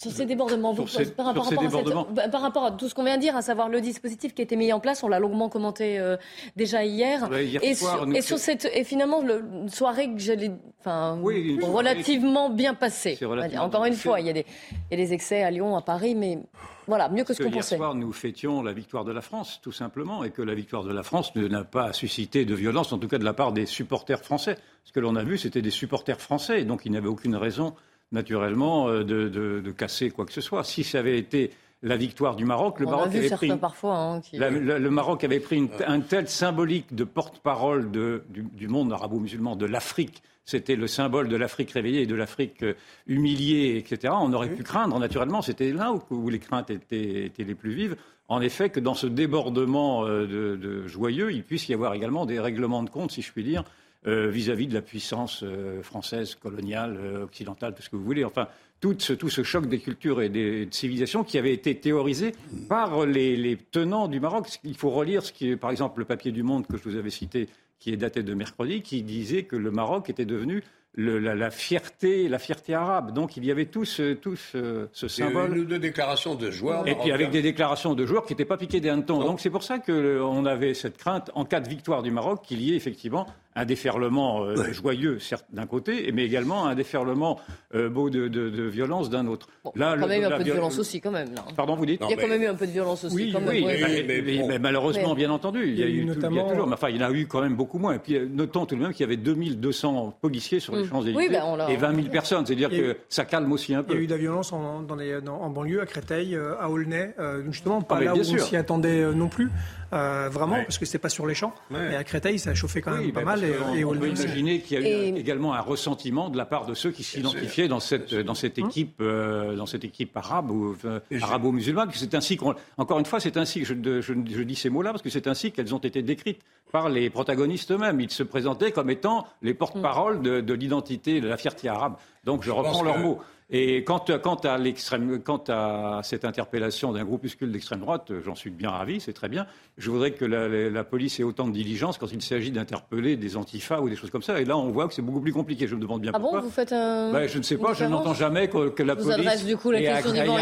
Sur 0.00 0.12
ces 0.12 0.24
débordements, 0.24 0.72
vous, 0.72 0.86
Sur 0.86 1.04
ces- 1.04 1.10
par, 1.10 1.26
rapport, 1.26 1.46
à 1.46 1.50
cette- 1.50 1.58
débordements. 1.60 2.04
par 2.32 2.40
rapport 2.40 2.64
à 2.64 2.70
tout 2.72 2.88
ce 2.88 2.94
qu'on 2.94 3.04
vient 3.04 3.16
de 3.16 3.20
dire, 3.20 3.36
à 3.36 3.42
savoir 3.42 3.68
le 3.68 3.82
dispositif 3.82 4.32
qui 4.34 4.40
a 4.40 4.44
été 4.44 4.56
mis 4.56 4.72
en 4.72 4.80
place, 4.80 5.02
on 5.02 5.08
l'a 5.08 5.18
longuement 5.18 5.50
commenté 5.50 5.98
euh, 5.98 6.16
déjà 6.56 6.84
hier. 6.86 7.28
Ouais, 7.30 7.44
hier 7.46 7.62
et, 7.62 7.74
soir, 7.74 7.96
sur, 7.98 8.06
nous, 8.06 8.16
et 8.16 8.22
sur 8.22 8.38
c'est- 8.38 8.62
cette, 8.62 8.72
et 8.74 8.82
finalement, 8.84 9.20
le, 9.20 9.44
une 9.52 9.68
soirée 9.68 10.10
que 10.10 10.18
j'allais, 10.18 10.52
enfin, 10.80 11.18
Oui, 11.22 11.50
une 11.50 11.60
soirée- 11.60 11.74
relativement 11.76 12.48
bien 12.48 12.72
passée. 12.72 13.18
Relativement 13.20 13.64
Encore 13.64 13.82
bien 13.82 13.88
une 13.88 13.94
passé. 13.94 14.08
fois, 14.08 14.20
il 14.20 14.26
y, 14.26 14.30
a 14.30 14.32
des, 14.32 14.46
il 14.90 14.98
y 14.98 15.02
a 15.02 15.04
des 15.06 15.12
excès 15.12 15.42
à 15.42 15.50
Lyon, 15.50 15.76
à 15.76 15.82
Paris, 15.82 16.14
mais 16.14 16.38
voilà, 16.86 17.10
mieux 17.10 17.24
que 17.24 17.34
ce 17.34 17.42
qu'on 17.42 17.50
hier 17.50 17.56
pensait. 17.58 17.76
soir, 17.76 17.94
nous 17.94 18.10
fêtions 18.12 18.62
la 18.62 18.72
victoire 18.72 19.04
de 19.04 19.12
la 19.12 19.20
France, 19.20 19.60
tout 19.62 19.70
simplement, 19.72 20.24
et 20.24 20.30
que 20.30 20.40
la 20.40 20.54
victoire 20.54 20.82
de 20.82 20.94
la 20.94 21.02
France 21.02 21.34
n'a 21.36 21.64
pas 21.64 21.92
suscité 21.92 22.46
de 22.46 22.54
violence, 22.54 22.90
en 22.94 22.98
tout 22.98 23.08
cas 23.08 23.18
de 23.18 23.24
la 23.24 23.34
part 23.34 23.52
des 23.52 23.66
supporters 23.66 24.20
français. 24.24 24.56
Ce 24.84 24.92
que 24.92 25.00
l'on 25.00 25.14
a 25.16 25.24
vu, 25.24 25.36
c'était 25.36 25.60
des 25.60 25.70
supporters 25.70 26.22
français, 26.22 26.62
et 26.62 26.64
donc 26.64 26.86
il 26.86 26.90
n'y 26.92 26.96
avait 26.96 27.06
aucune 27.08 27.36
raison, 27.36 27.74
naturellement, 28.12 28.88
euh, 28.88 29.04
de, 29.04 29.28
de- 29.28 29.60
de 29.60 29.70
casser 29.70 30.10
quoi 30.10 30.26
que 30.26 30.32
ce 30.32 30.40
soit. 30.40 30.64
Si 30.64 30.84
ça 30.84 30.98
avait 30.98 31.18
été 31.18 31.50
la 31.82 31.96
victoire 31.96 32.36
du 32.36 32.44
Maroc, 32.44 32.78
le 32.80 32.86
on 32.86 32.90
Maroc 32.90 33.06
avait 33.06 33.28
parfois 33.58 33.96
hein, 33.96 34.20
qui... 34.20 34.36
la- 34.36 34.50
la- 34.50 34.78
le 34.78 34.90
Maroc 34.90 35.24
avait 35.24 35.40
pris 35.40 35.56
une- 35.56 35.68
un 35.86 36.00
tel 36.00 36.28
symbolique 36.28 36.94
de 36.94 37.04
porte-parole 37.04 37.90
du, 37.90 38.42
du 38.52 38.68
monde 38.68 38.92
arabo-musulman, 38.92 39.56
de 39.56 39.66
l'Afrique. 39.66 40.22
C'était 40.44 40.74
le 40.76 40.86
symbole 40.88 41.28
de 41.28 41.36
l'Afrique 41.36 41.70
réveillée, 41.70 42.06
de 42.06 42.14
l'Afrique 42.14 42.62
euh, 42.64 42.74
humiliée, 43.06 43.76
etc. 43.76 44.12
On 44.20 44.32
aurait 44.32 44.50
pu 44.50 44.62
craindre, 44.64 44.98
naturellement. 44.98 45.42
C'était 45.42 45.72
là 45.72 45.92
où, 45.92 46.02
où 46.10 46.28
les 46.28 46.38
craintes 46.40 46.70
étaient, 46.70 47.24
étaient 47.26 47.44
les 47.44 47.54
plus 47.54 47.72
vives. 47.72 47.96
En 48.28 48.40
effet, 48.40 48.68
que 48.70 48.80
dans 48.80 48.94
ce 48.94 49.06
débordement 49.06 50.04
euh, 50.06 50.26
de, 50.26 50.56
de 50.56 50.86
joyeux, 50.86 51.32
il 51.32 51.44
puisse 51.44 51.68
y 51.68 51.74
avoir 51.74 51.94
également 51.94 52.26
des 52.26 52.40
règlements 52.40 52.82
de 52.82 52.90
compte, 52.90 53.10
si 53.12 53.22
je 53.22 53.32
puis 53.32 53.44
dire, 53.44 53.64
euh, 54.06 54.30
vis-à-vis 54.30 54.66
de 54.66 54.72
la 54.72 54.80
puissance 54.80 55.42
euh, 55.42 55.82
française, 55.82 56.34
coloniale, 56.34 56.96
euh, 56.98 57.24
occidentale, 57.24 57.74
tout 57.74 57.82
ce 57.82 57.90
que 57.90 57.96
vous 57.96 58.04
voulez. 58.04 58.24
Enfin, 58.24 58.48
tout 58.80 58.96
ce, 58.98 59.12
tout 59.12 59.28
ce 59.28 59.42
choc 59.42 59.68
des 59.68 59.78
cultures 59.78 60.22
et 60.22 60.30
des 60.30 60.66
civilisations 60.70 61.22
qui 61.22 61.36
avait 61.36 61.52
été 61.52 61.78
théorisé 61.78 62.32
par 62.66 63.04
les, 63.04 63.58
tenants 63.70 64.08
du 64.08 64.18
Maroc. 64.18 64.48
Il 64.64 64.74
faut 64.74 64.88
relire 64.88 65.22
ce 65.22 65.32
qui 65.32 65.50
est, 65.50 65.56
par 65.56 65.70
exemple, 65.70 65.98
le 65.98 66.06
papier 66.06 66.32
du 66.32 66.42
Monde 66.42 66.66
que 66.66 66.78
je 66.78 66.82
vous 66.84 66.96
avais 66.96 67.10
cité, 67.10 67.50
qui 67.78 67.92
est 67.92 67.98
daté 67.98 68.22
de 68.22 68.32
mercredi, 68.32 68.80
qui 68.80 69.02
disait 69.02 69.42
que 69.42 69.56
le 69.56 69.70
Maroc 69.70 70.08
était 70.08 70.24
devenu 70.24 70.64
le- 70.94 71.18
la, 71.18 71.34
la 71.34 71.50
fierté, 71.50 72.28
la 72.28 72.38
fierté 72.38 72.74
arabe. 72.74 73.12
Donc 73.14 73.36
il 73.36 73.44
y 73.44 73.50
avait 73.50 73.66
tout 73.66 73.84
ce, 73.84 74.12
tout 74.14 74.36
ce, 74.36 74.88
ce 74.92 75.08
symbole. 75.08 75.52
une 75.56 75.62
ou 75.62 75.64
deux 75.64 75.78
déclarations 75.78 76.34
de 76.34 76.50
joueurs. 76.50 76.86
Et 76.88 76.94
puis 76.96 77.12
avec 77.12 77.30
des 77.30 77.42
déclarations 77.42 77.94
de 77.94 78.04
joueurs 78.06 78.24
qui 78.26 78.32
n'étaient 78.32 78.44
pas 78.44 78.56
piqués 78.56 78.80
des 78.80 78.88
hannetons. 78.88 79.20
Donc 79.20 79.40
c'est 79.40 79.50
pour 79.50 79.62
ça 79.62 79.78
qu'on 79.78 80.44
avait 80.46 80.74
cette 80.74 80.96
crainte, 80.96 81.30
en 81.34 81.44
cas 81.44 81.60
de 81.60 81.68
victoire 81.68 82.02
du 82.02 82.10
Maroc, 82.10 82.42
qu'il 82.44 82.60
y 82.60 82.72
ait 82.72 82.76
effectivement 82.76 83.26
un 83.56 83.64
déferlement 83.64 84.44
euh, 84.44 84.72
joyeux, 84.72 85.18
certes, 85.18 85.44
d'un 85.52 85.66
côté, 85.66 86.12
mais 86.12 86.24
également 86.24 86.66
un 86.66 86.74
déferlement 86.76 87.40
euh, 87.74 87.88
beau 87.88 88.08
de, 88.08 88.28
de- 88.28 88.48
de 88.48 88.62
violence 88.62 89.10
d'un 89.10 89.26
autre. 89.26 89.48
il 89.74 89.80
y 89.80 89.84
a 89.84 89.90
quand 89.90 89.96
le- 89.96 90.06
même 90.06 90.22
eu 90.22 90.24
un 90.24 90.28
la 90.30 90.36
peu 90.36 90.42
de 90.44 90.48
viol- 90.48 90.54
violence 90.54 90.78
aussi, 90.78 91.00
quand 91.00 91.10
même. 91.10 91.34
Là. 91.34 91.44
Pardon, 91.56 91.74
vous 91.74 91.84
dites 91.84 92.00
il 92.04 92.10
y 92.10 92.12
a 92.14 92.16
quand 92.16 92.28
même 92.28 92.42
eu 92.42 92.46
un 92.46 92.54
peu 92.54 92.66
de 92.66 92.70
violence 92.72 93.04
aussi. 93.04 93.14
oui, 93.16 93.30
quand 93.32 93.40
même, 93.40 93.48
oui, 93.48 93.64
mais, 93.66 94.04
mais- 94.06 94.22
mais- 94.22 94.44
mais 94.46 94.58
malheureusement, 94.60 95.10
Mais- 95.10 95.14
bien 95.16 95.30
entendu, 95.30 95.64
il 95.68 95.78
y 95.78 95.82
a, 95.82 95.86
eu, 95.86 95.88
tout- 95.88 95.94
il 95.96 95.98
y 95.98 96.10
a 96.10 96.14
notamment- 96.14 96.48
toujours, 96.48 96.66
mais 96.68 96.74
enfin, 96.74 96.88
il 96.90 96.96
y 97.00 97.04
en 97.04 97.08
a 97.08 97.12
eu 97.12 97.26
quand 97.26 97.40
même 97.42 97.56
beaucoup 97.56 97.78
moins. 97.78 97.94
Et 97.94 97.98
puis, 97.98 98.14
euh, 98.16 98.28
notons 98.32 98.66
tout 98.66 98.76
de 98.76 98.80
même 98.80 98.92
qu'il 98.92 99.00
y 99.00 99.04
avait 99.08 99.16
2200 99.16 100.16
policiers 100.20 100.60
sur 100.60 100.76
les 100.80 100.86
Mm. 100.86 100.90
Champs-Élysées 100.90 101.16
Oui, 101.18 101.28
ben, 101.30 101.42
on 101.46 101.56
l'a- 101.56 101.70
et 101.70 101.76
20 101.76 101.94
000 101.94 102.08
personnes. 102.08 102.44
C'est-à-dire 102.46 102.68
Il 102.72 102.76
y 102.78 102.80
a 102.80 102.82
que 102.84 102.90
eu- 102.92 102.96
ça 103.08 103.24
calme 103.24 103.50
aussi 103.52 103.74
un 103.74 103.82
Il 103.86 103.90
y 103.90 103.92
a 103.92 103.96
peu. 103.96 104.02
eu 104.02 104.06
de 104.06 104.12
la 104.12 104.18
violence 104.18 104.52
en, 104.52 104.82
dans 104.82 104.94
les- 104.96 105.20
dans- 105.20 105.40
en 105.40 105.50
banlieue, 105.50 105.80
à 105.80 105.86
Créteil, 105.86 106.34
euh, 106.34 106.54
à 106.60 106.68
Aulnay, 106.70 107.14
euh, 107.18 107.42
justement 107.46 107.80
pas 107.82 107.96
Ah, 107.98 108.04
là 108.04 108.10
où 108.12 108.14
bien 108.14 108.22
on 108.22 108.24
sûr. 108.26 108.40
s'y 108.40 108.56
attendait 108.56 109.00
euh, 109.02 109.12
non 109.12 109.28
plus. 109.28 109.50
Vraiment, 109.90 110.56
parce 110.56 110.78
que 110.78 110.84
c'était 110.84 110.98
pas 110.98 111.08
sur 111.08 111.26
les 111.26 111.34
champs. 111.34 111.54
Et 111.74 111.94
à 111.94 112.04
Créteil, 112.04 112.38
ça 112.38 112.50
a 112.50 112.54
chauffé 112.54 112.80
quand 112.80 112.96
même 112.96 113.12
pas 113.12 113.24
mal. 113.24 113.44
Et, 113.44 113.84
on, 113.84 113.94
peut 113.94 114.08
imaginer 114.08 114.60
qu'il 114.60 114.80
y 114.80 114.84
a 114.84 115.08
eu 115.08 115.16
également 115.16 115.54
un 115.54 115.60
ressentiment 115.60 116.30
de 116.30 116.36
la 116.36 116.44
part 116.44 116.66
de 116.66 116.74
ceux 116.74 116.90
qui 116.90 117.02
s'identifiaient 117.02 117.68
dans 117.68 117.80
cette, 117.80 118.14
dans 118.14 118.34
cette 118.34 118.58
hum. 118.58 118.66
équipe, 118.66 119.02
dans 119.02 119.66
cette 119.66 119.84
équipe 119.84 120.16
arabe 120.16 120.50
ou 120.50 120.76
arabo-musulmane. 121.20 121.90
C'est 121.92 122.14
ainsi 122.14 122.36
qu'on, 122.36 122.54
encore 122.76 122.98
une 122.98 123.06
fois, 123.06 123.20
c'est 123.20 123.36
ainsi 123.36 123.60
que 123.60 123.66
je, 123.66 124.00
je, 124.00 124.42
dis 124.42 124.56
ces 124.56 124.70
mots-là 124.70 124.90
parce 124.90 125.02
que 125.02 125.10
c'est 125.10 125.26
ainsi 125.26 125.52
qu'elles 125.52 125.74
ont 125.74 125.78
été 125.78 126.02
décrites 126.02 126.40
par 126.72 126.88
les 126.88 127.10
protagonistes 127.10 127.72
eux-mêmes. 127.72 128.00
Ils 128.00 128.10
se 128.10 128.22
présentaient 128.22 128.72
comme 128.72 128.90
étant 128.90 129.26
les 129.42 129.54
porte-parole 129.54 130.22
de, 130.22 130.40
de 130.40 130.54
l'identité, 130.54 131.20
de 131.20 131.28
la 131.28 131.36
fierté 131.36 131.68
arabe. 131.68 131.96
Donc 132.24 132.42
je 132.42 132.50
reprends 132.50 132.82
leurs 132.82 132.98
mots. 132.98 133.20
Et 133.52 133.82
quant, 133.82 134.04
quant, 134.22 134.36
à 134.36 134.58
l'extrême, 134.58 135.20
quant 135.22 135.42
à 135.48 136.00
cette 136.04 136.24
interpellation 136.24 136.92
d'un 136.92 137.04
groupuscule 137.04 137.50
d'extrême 137.50 137.80
droite, 137.80 138.12
j'en 138.24 138.36
suis 138.36 138.50
bien 138.50 138.70
ravi, 138.70 139.00
c'est 139.00 139.12
très 139.12 139.28
bien. 139.28 139.46
Je 139.76 139.90
voudrais 139.90 140.12
que 140.12 140.24
la, 140.24 140.48
la, 140.48 140.84
police 140.84 141.18
ait 141.18 141.24
autant 141.24 141.48
de 141.48 141.52
diligence 141.52 141.98
quand 141.98 142.12
il 142.12 142.22
s'agit 142.22 142.52
d'interpeller 142.52 143.16
des 143.16 143.36
antifas 143.36 143.80
ou 143.80 143.88
des 143.88 143.96
choses 143.96 144.10
comme 144.10 144.22
ça. 144.22 144.40
Et 144.40 144.44
là, 144.44 144.56
on 144.56 144.68
voit 144.70 144.86
que 144.86 144.94
c'est 144.94 145.02
beaucoup 145.02 145.20
plus 145.20 145.32
compliqué. 145.32 145.66
Je 145.66 145.74
me 145.74 145.80
demande 145.80 146.00
bien 146.00 146.12
ah 146.14 146.20
pourquoi. 146.20 146.38
Ah 146.38 146.42
bon, 146.42 146.48
vous 146.48 146.54
faites 146.54 146.72
un. 146.72 147.10
Ben, 147.12 147.26
je 147.26 147.38
ne 147.38 147.42
sais 147.42 147.56
pas, 147.56 147.74
je 147.74 147.84
n'entends 147.86 148.14
jamais 148.14 148.48
que, 148.48 148.68
que 148.68 148.84
la 148.84 148.94
vous 148.94 149.02
police. 149.02 149.26
Adresse, 149.26 149.44
du 149.44 149.56
coup 149.56 149.72
la 149.72 149.82
question 149.82 150.12
d'Yvan 150.12 150.38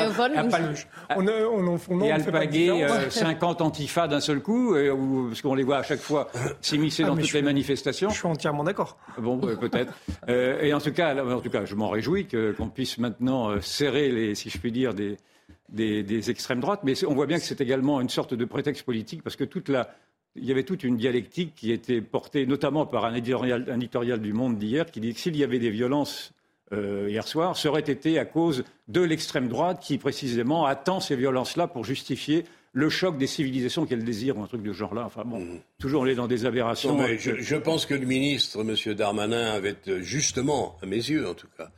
On, 1.16 1.26
on, 1.26 1.78
on, 1.88 2.00
et 2.02 2.12
alpaguer 2.12 2.70
euh, 2.70 3.08
50 3.08 3.60
antifas 3.62 4.06
d'un 4.06 4.20
seul 4.20 4.40
coup, 4.40 4.74
euh, 4.74 4.90
ou, 4.90 5.28
parce 5.28 5.40
qu'on 5.40 5.54
les 5.54 5.64
voit 5.64 5.78
à 5.78 5.82
chaque 5.82 6.00
fois 6.00 6.28
s'immiscer 6.60 7.04
ah, 7.04 7.08
dans 7.08 7.16
toutes 7.16 7.32
les 7.32 7.42
manifestations. 7.42 8.10
Je 8.10 8.16
suis 8.16 8.26
entièrement 8.26 8.64
d'accord. 8.64 8.98
Bon, 9.16 9.38
peut-être. 9.38 9.94
Euh, 10.28 10.60
et 10.60 10.74
en 10.74 10.80
tout 10.80 10.92
cas, 10.92 11.14
en 11.24 11.40
tout 11.40 11.50
cas, 11.50 11.64
je 11.64 11.74
m'en 11.74 11.88
réjouis 11.88 12.28
qu'on 12.28 12.68
puisse 12.68 12.97
maintenant 12.98 13.50
euh, 13.50 13.60
serrer, 13.60 14.10
les, 14.10 14.34
si 14.34 14.50
je 14.50 14.58
puis 14.58 14.72
dire, 14.72 14.94
des, 14.94 15.16
des, 15.68 16.30
extrêmes 16.30 16.60
droites. 16.60 16.80
Mais 16.84 17.04
on 17.04 17.14
voit 17.14 17.26
bien 17.26 17.38
que 17.38 17.44
c'est 17.44 17.60
également 17.60 18.00
une 18.00 18.08
sorte 18.08 18.34
de 18.34 18.44
prétexte 18.44 18.84
politique 18.84 19.22
parce 19.22 19.36
que 19.36 19.44
toute 19.44 19.68
la, 19.68 19.94
il 20.36 20.44
y 20.44 20.50
avait 20.50 20.64
toute 20.64 20.84
une 20.84 20.96
dialectique 20.96 21.54
qui 21.54 21.72
était 21.72 22.00
portée 22.00 22.46
notamment 22.46 22.86
par 22.86 23.04
un 23.04 23.14
éditorial, 23.14 23.66
un 23.70 23.76
éditorial 23.76 24.20
du 24.20 24.32
Monde 24.32 24.58
d'hier 24.58 24.90
qui 24.90 25.00
dit 25.00 25.14
que 25.14 25.20
s'il 25.20 25.36
y 25.36 25.44
avait 25.44 25.58
des 25.58 25.70
violences 25.70 26.32
euh, 26.72 27.06
hier 27.08 27.26
soir, 27.26 27.56
ça 27.56 27.68
aurait 27.68 27.80
été 27.80 28.18
à 28.18 28.24
cause 28.24 28.64
de 28.88 29.00
l'extrême 29.00 29.48
droite 29.48 29.80
qui 29.80 29.98
précisément 29.98 30.66
attend 30.66 31.00
ces 31.00 31.16
violences-là 31.16 31.66
pour 31.66 31.84
justifier 31.84 32.44
le 32.72 32.90
choc 32.90 33.16
des 33.16 33.26
civilisations 33.26 33.86
qu'elle 33.86 34.04
désire, 34.04 34.36
ou 34.36 34.42
un 34.42 34.46
truc 34.46 34.62
de 34.62 34.72
ce 34.72 34.78
genre-là. 34.78 35.04
Enfin 35.06 35.24
bon, 35.24 35.40
mmh. 35.40 35.60
toujours 35.78 36.02
on 36.02 36.06
est 36.06 36.14
dans 36.14 36.28
des 36.28 36.44
aberrations. 36.44 36.98
je, 37.18 37.40
je, 37.40 37.56
pense 37.56 37.86
que 37.86 37.94
le 37.94 38.06
ministre, 38.06 38.60
M. 38.60 38.94
Darmanin, 38.94 39.52
avait 39.52 39.76
euh, 39.88 40.02
justement, 40.02 40.76
à 40.82 40.86
mes 40.86 40.96
yeux 40.96 41.26
en 41.26 41.34
tout 41.34 41.48
cas, 41.56 41.70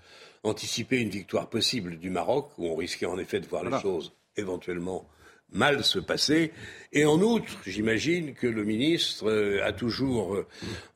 anticiper 0.43 1.01
une 1.01 1.11
victoire 1.11 1.49
possible 1.49 1.99
du 1.99 2.11
Maroc, 2.11 2.51
où 2.59 2.67
on 2.67 2.77
risquait 2.77 3.07
en 3.07 3.19
effet 3.19 3.41
de 3.41 3.47
voir 3.47 3.65
les 3.65 3.79
choses 3.81 4.13
éventuellement 4.37 5.07
mal 5.53 5.85
se 5.85 5.99
passer. 5.99 6.53
Et 6.93 7.05
en 7.05 7.21
outre, 7.21 7.59
j'imagine 7.67 8.35
que 8.35 8.47
le 8.47 8.65
ministre 8.65 9.29
euh, 9.29 9.65
a 9.65 9.73
toujours 9.73 10.35
euh, 10.35 10.47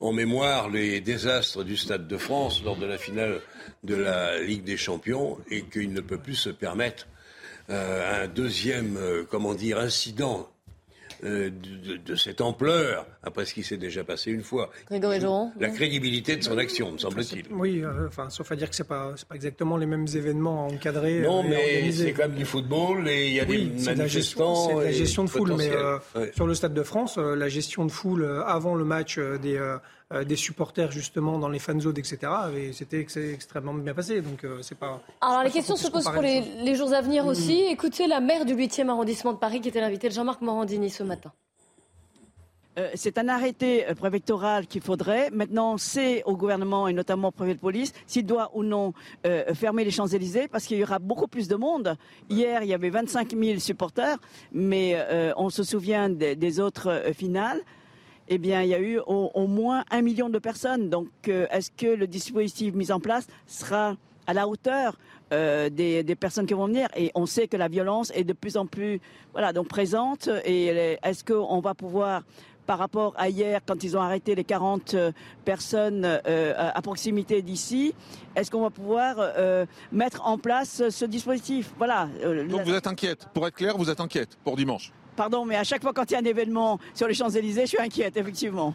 en 0.01 0.13
mémoire 0.13 0.71
les 0.71 1.01
désastres 1.01 1.65
du 1.65 1.77
Stade 1.77 2.07
de 2.07 2.17
France 2.17 2.63
lors 2.65 2.77
de 2.77 2.87
la 2.87 2.99
finale 2.99 3.41
de 3.83 3.95
la 3.95 4.41
Ligue 4.41 4.65
des 4.65 4.77
Champions 4.77 5.39
et 5.51 5.63
qu'il 5.63 5.93
ne 5.93 6.01
peut 6.01 6.19
plus 6.19 6.37
se 6.37 6.51
permettre 6.51 7.09
euh, 7.71 8.25
un 8.25 8.29
deuxième, 8.29 8.99
comment 9.31 9.55
dire, 9.55 9.79
incident 9.79 10.49
euh, 11.25 11.51
de, 12.07 12.15
cette 12.15 12.41
ampleur, 12.41 13.07
après 13.23 13.45
ce 13.45 13.55
qui 13.55 13.63
s'est 13.63 13.77
déjà 13.77 14.05
passé 14.05 14.31
une 14.31 14.43
fois. 14.43 14.71
La 14.91 15.69
crédibilité 15.71 16.37
de 16.37 16.43
son 16.43 16.59
action, 16.59 16.93
me 16.93 16.99
semble-t-il. 16.99 17.47
Oui, 17.51 17.83
euh, 17.83 18.09
enfin, 18.09 18.29
sauf 18.31 18.51
à 18.53 18.57
dire 18.57 18.69
que 18.69 18.77
ce 18.77 18.83
n'est 18.83 18.89
pas, 18.89 19.15
pas 19.29 19.35
exactement 19.35 19.77
les 19.77 19.87
mêmes 19.87 20.07
événements 20.15 20.67
encadrés. 20.67 21.21
Non, 21.21 21.45
euh, 21.45 21.49
mais 21.49 21.93
c'est 21.93 22.13
quand 22.13 22.29
même 22.29 22.37
du 22.37 22.45
football 22.45 23.09
et 23.09 23.29
il 23.29 23.35
y 23.35 23.41
a 23.41 23.45
des 23.45 23.65
manifestants. 23.65 24.69
C'est 24.69 24.85
la 24.85 24.93
gestion 24.93 25.25
de 25.25 25.31
foule, 25.31 25.55
mais 25.57 25.71
sur 26.35 26.47
le 26.47 26.55
Stade 26.55 26.75
de 26.75 26.83
France, 26.83 27.17
la 27.17 27.49
gestion 27.49 27.85
de 27.87 27.91
foule 27.91 28.43
avant 28.47 28.75
le 28.75 28.85
match 28.85 29.19
des 29.19 29.57
euh, 29.57 29.79
des 30.11 30.37
supporters 30.37 30.91
justement 30.93 31.39
dans 31.39 31.49
les 31.49 31.59
fan 31.59 31.81
zones, 31.81 31.99
etc. 31.99 32.19
Et 32.57 32.73
c'était 32.73 33.01
extrêmement 33.01 33.75
bien 33.75 33.95
passé. 33.95 34.21
Donc 34.21 34.45
euh, 34.45 34.59
c'est 34.63 34.79
pas. 34.79 35.01
Alors 35.21 35.43
les 35.43 35.51
questions 35.51 35.77
se 35.77 35.91
posent 35.91 36.05
pour 36.05 36.23
les, 36.23 36.75
jours 36.75 36.93
à 36.93 37.01
venir 37.01 37.27
aussi. 37.27 37.63
Écoutez 37.63 38.07
la 38.07 38.21
maire 38.21 38.45
du 38.45 38.55
8e 38.55 38.89
arrondissement 38.89 39.33
de 39.33 39.39
Paris 39.39 39.61
qui 39.61 39.69
était 39.69 39.81
l'invité 39.81 40.09
de 40.09 40.15
Jean-Marc 40.15 40.41
Morandini 40.43 40.91
ce 40.91 41.03
matin. 41.03 41.33
Euh, 42.77 42.91
c'est 42.95 43.19
un 43.19 43.29
arrêté 43.29 43.87
préfectoral 43.97 44.67
qu'il 44.67 44.83
faudrait. 44.83 45.31
Maintenant, 45.31 45.79
c'est 45.79 46.25
au 46.25 46.37
gouvernement 46.37 46.89
et 46.89 46.93
notamment 46.93 47.29
au 47.29 47.31
préfet 47.31 47.55
de 47.55 47.61
police 47.61 47.93
s'il 48.07 48.27
doit 48.27 48.51
ou 48.55 48.65
non 48.65 48.93
fermer 49.55 49.85
les 49.85 49.93
Champs-Élysées 49.93 50.49
parce 50.49 50.65
qu'il 50.65 50.79
y 50.79 50.83
aura 50.83 50.99
beaucoup 50.99 51.29
plus 51.29 51.49
de 51.49 51.55
monde. 51.55 51.97
Hier, 52.29 52.63
il 52.63 52.69
y 52.69 52.75
avait 52.75 52.91
25 52.91 53.35
000 53.37 53.59
supporters, 53.61 54.19
mais 54.53 54.99
on 55.37 55.51
se 55.51 55.63
souvient 55.63 56.11
des 56.11 56.61
autres 56.61 57.05
finales 57.17 57.63
eh 58.29 58.39
bien, 58.39 58.63
il 58.63 58.69
y 58.69 58.75
a 58.75 58.81
eu 58.81 58.99
au, 59.07 59.47
moins 59.47 59.85
un 59.91 60.03
million 60.03 60.29
de 60.29 60.39
personnes. 60.39 60.89
Donc, 60.89 61.09
euh, 61.29 61.47
est-ce 61.51 61.71
que 61.71 61.87
le 61.87 62.07
dispositif 62.07 62.75
mis 62.75 62.91
en 62.91 63.01
place 63.01 63.27
sera 63.47 63.97
à 64.27 64.33
la 64.33 64.49
hauteur 64.49 64.99
euh, 65.33 65.69
des, 65.69 66.17
personnes 66.19 66.47
qui 66.47 66.55
vont 66.55 66.67
venir? 66.67 66.89
Et 66.97 67.11
on 67.15 67.27
sait 67.27 67.49
que 67.49 67.57
la 67.57 67.69
violence 67.69 68.11
est 68.15 68.25
de 68.25 68.33
plus 68.33 68.57
en 68.57 68.67
plus 68.67 69.01
voilà, 69.33 69.53
donc 69.53 69.69
présente. 69.69 70.29
Et 70.45 70.97
est-ce 71.03 71.25
qu'on 71.25 71.61
va 71.61 71.75
pouvoir 71.75 72.23
par 72.67 72.79
rapport 72.79 73.13
à 73.19 73.29
hier, 73.29 73.61
quand 73.67 73.85
ils 73.85 73.95
ont 73.95 74.01
arrêté 74.01 74.35
les 74.35 74.45
40 74.45 74.95
euh, 74.95 75.13
personnes 75.45 76.07
à 76.07 76.81
proximité 76.81 77.43
d'ici, 77.43 77.95
est-ce 78.37 78.51
qu'on 78.51 78.63
va 78.63 78.71
pouvoir 78.71 79.17
mettre 79.93 80.27
en 80.27 80.39
place 80.39 80.89
ce 80.89 81.05
dispositif? 81.05 81.75
Voilà. 81.77 82.09
Donc 82.49 82.63
vous 82.63 82.75
êtes 82.75 82.87
inquiète. 82.87 83.29
Pour 83.35 83.47
être 83.47 83.55
clair, 83.57 83.77
vous 83.77 83.91
êtes 83.91 84.01
inquiète 84.01 84.39
pour 84.43 84.57
dimanche 84.57 84.93
Pardon, 85.17 85.45
mais 85.45 85.57
à 85.57 85.65
chaque 85.65 85.83
fois 85.83 85.93
quand 85.93 86.11
il 86.11 86.15
y 86.15 86.17
a 86.17 86.21
un 86.21 86.25
événement 86.25 86.79
sur 86.95 87.07
les 87.09 87.15
Champs-Élysées, 87.15 87.63
je 87.63 87.69
suis 87.69 87.81
inquiète, 87.81 88.17
effectivement. 88.17 88.75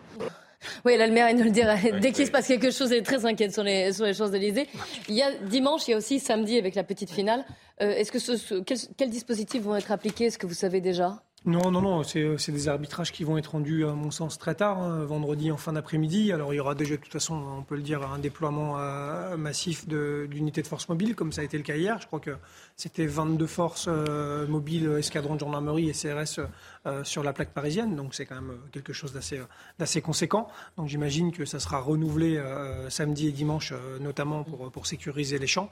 Oui, 0.86 0.97
là, 0.97 1.08
le 1.08 1.13
maire, 1.13 1.30
il 1.30 1.38
nous 1.38 1.45
le 1.45 1.52
dirait. 1.52 1.93
Dès 2.02 2.12
qu'il 2.12 2.25
se 2.25 2.32
passe 2.32 2.47
quelque 2.47 2.71
chose, 2.71 2.91
il 2.91 2.97
est 2.97 3.02
très 3.02 3.25
inquiète 3.25 3.54
sur 3.54 3.63
les, 3.63 3.93
sur 3.93 4.06
les 4.06 4.13
Champs-Élysées. 4.13 4.67
Il 5.08 5.15
y 5.15 5.21
a 5.21 5.32
dimanche, 5.32 5.88
il 5.88 5.91
y 5.91 5.93
a 5.93 5.97
aussi 5.97 6.19
samedi 6.19 6.58
avec 6.58 6.75
la 6.75 6.84
petite 6.84 7.12
finale. 7.12 7.45
Euh, 7.82 7.91
est-ce 7.91 8.12
que 8.12 8.19
ce, 8.19 8.60
quels 8.97 9.10
dispositifs 9.10 9.62
vont 9.62 9.75
être 9.75 9.91
appliqués 9.91 10.25
Est-ce 10.25 10.38
que 10.38 10.47
vous 10.47 10.54
savez 10.54 10.82
déjà? 10.82 11.21
Non, 11.45 11.71
non, 11.71 11.82
non, 11.82 12.04
c'est 12.04 12.52
des 12.52 12.67
arbitrages 12.67 13.13
qui 13.13 13.23
vont 13.23 13.38
être 13.38 13.52
rendus, 13.52 13.86
à 13.86 13.93
mon 13.93 14.12
sens, 14.12 14.38
très 14.38 14.56
tard, 14.56 14.80
hein, 14.80 15.06
vendredi 15.06 15.54
en 15.54 15.58
fin 15.58 15.71
d'après-midi. 15.71 16.34
Alors 16.34 16.54
il 16.54 16.58
y 16.58 16.60
aura 16.60 16.75
déjà, 16.75 16.97
de 16.97 17.02
toute 17.02 17.13
façon, 17.13 17.36
on 17.36 17.63
peut 17.63 17.78
le 17.78 17.82
dire, 17.82 18.04
un 18.04 18.19
déploiement 18.19 18.78
euh, 18.78 19.38
massif 19.38 19.88
d'unités 19.88 20.62
de, 20.62 20.67
force 20.67 20.89
mobile, 20.89 21.15
comme 21.15 21.32
ça 21.32 21.39
a 21.39 21.45
été 21.45 21.58
le 21.58 21.63
cas 21.63 21.78
hier. 21.78 21.97
Je 22.02 22.08
crois 22.08 22.19
que 22.19 22.36
c'était 22.75 23.06
22 23.06 23.47
forces 23.47 23.86
euh, 23.88 24.47
mobiles, 24.47 24.93
escadrons 24.99 25.36
de 25.36 25.39
gendarmerie 25.39 25.89
et 25.89 25.93
CRS 25.93 26.41
euh, 26.86 27.06
sur 27.06 27.23
la 27.23 27.32
plaque 27.32 27.54
parisienne, 27.54 27.95
donc 27.95 28.15
c'est 28.15 28.25
quand 28.25 28.36
même 28.36 28.58
quelque 28.73 28.91
chose 28.91 29.13
d'assez 29.13 30.02
conséquent. 30.02 30.49
Donc 30.75 30.89
j'imagine 30.89 31.32
que 31.32 31.45
ça 31.45 31.62
sera 31.62 31.80
renouvelé 31.80 32.41
samedi 32.89 33.28
et 33.28 33.32
dimanche, 33.32 33.73
notamment 34.02 34.43
pour, 34.43 34.71
pour 34.71 34.88
sécuriser 34.88 35.39
les 35.39 35.47
champs. 35.47 35.69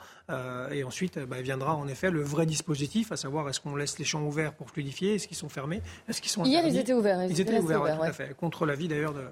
et 0.71 0.83
ensuite, 0.85 1.19
bah, 1.19 1.41
viendra 1.41 1.75
en 1.75 1.87
effet 1.89 2.09
le 2.09 2.21
vrai 2.21 2.45
dispositif, 2.45 3.11
à 3.11 3.17
savoir 3.17 3.49
est-ce 3.49 3.59
qu'on 3.59 3.75
laisse 3.75 3.99
les 3.99 4.05
champs 4.05 4.23
ouverts 4.23 4.53
pour 4.53 4.69
fluidifier, 4.69 5.15
est-ce 5.15 5.27
qu'ils 5.27 5.37
sont 5.37 5.49
fermés 5.57 5.81
Est-ce 6.07 6.21
qu'ils 6.21 6.29
sont 6.29 6.43
Hier, 6.45 6.65
ils 6.65 6.77
étaient 6.77 6.93
ouverts. 6.93 7.23
Ils, 7.25 7.41
étaient, 7.41 7.57
ouverts, 7.57 7.97
tout 7.97 8.03
à 8.03 8.13
fait. 8.13 8.35
Contre 8.35 8.65
l'avis 8.65 8.87
d'ailleurs 8.87 9.13
de, 9.13 9.23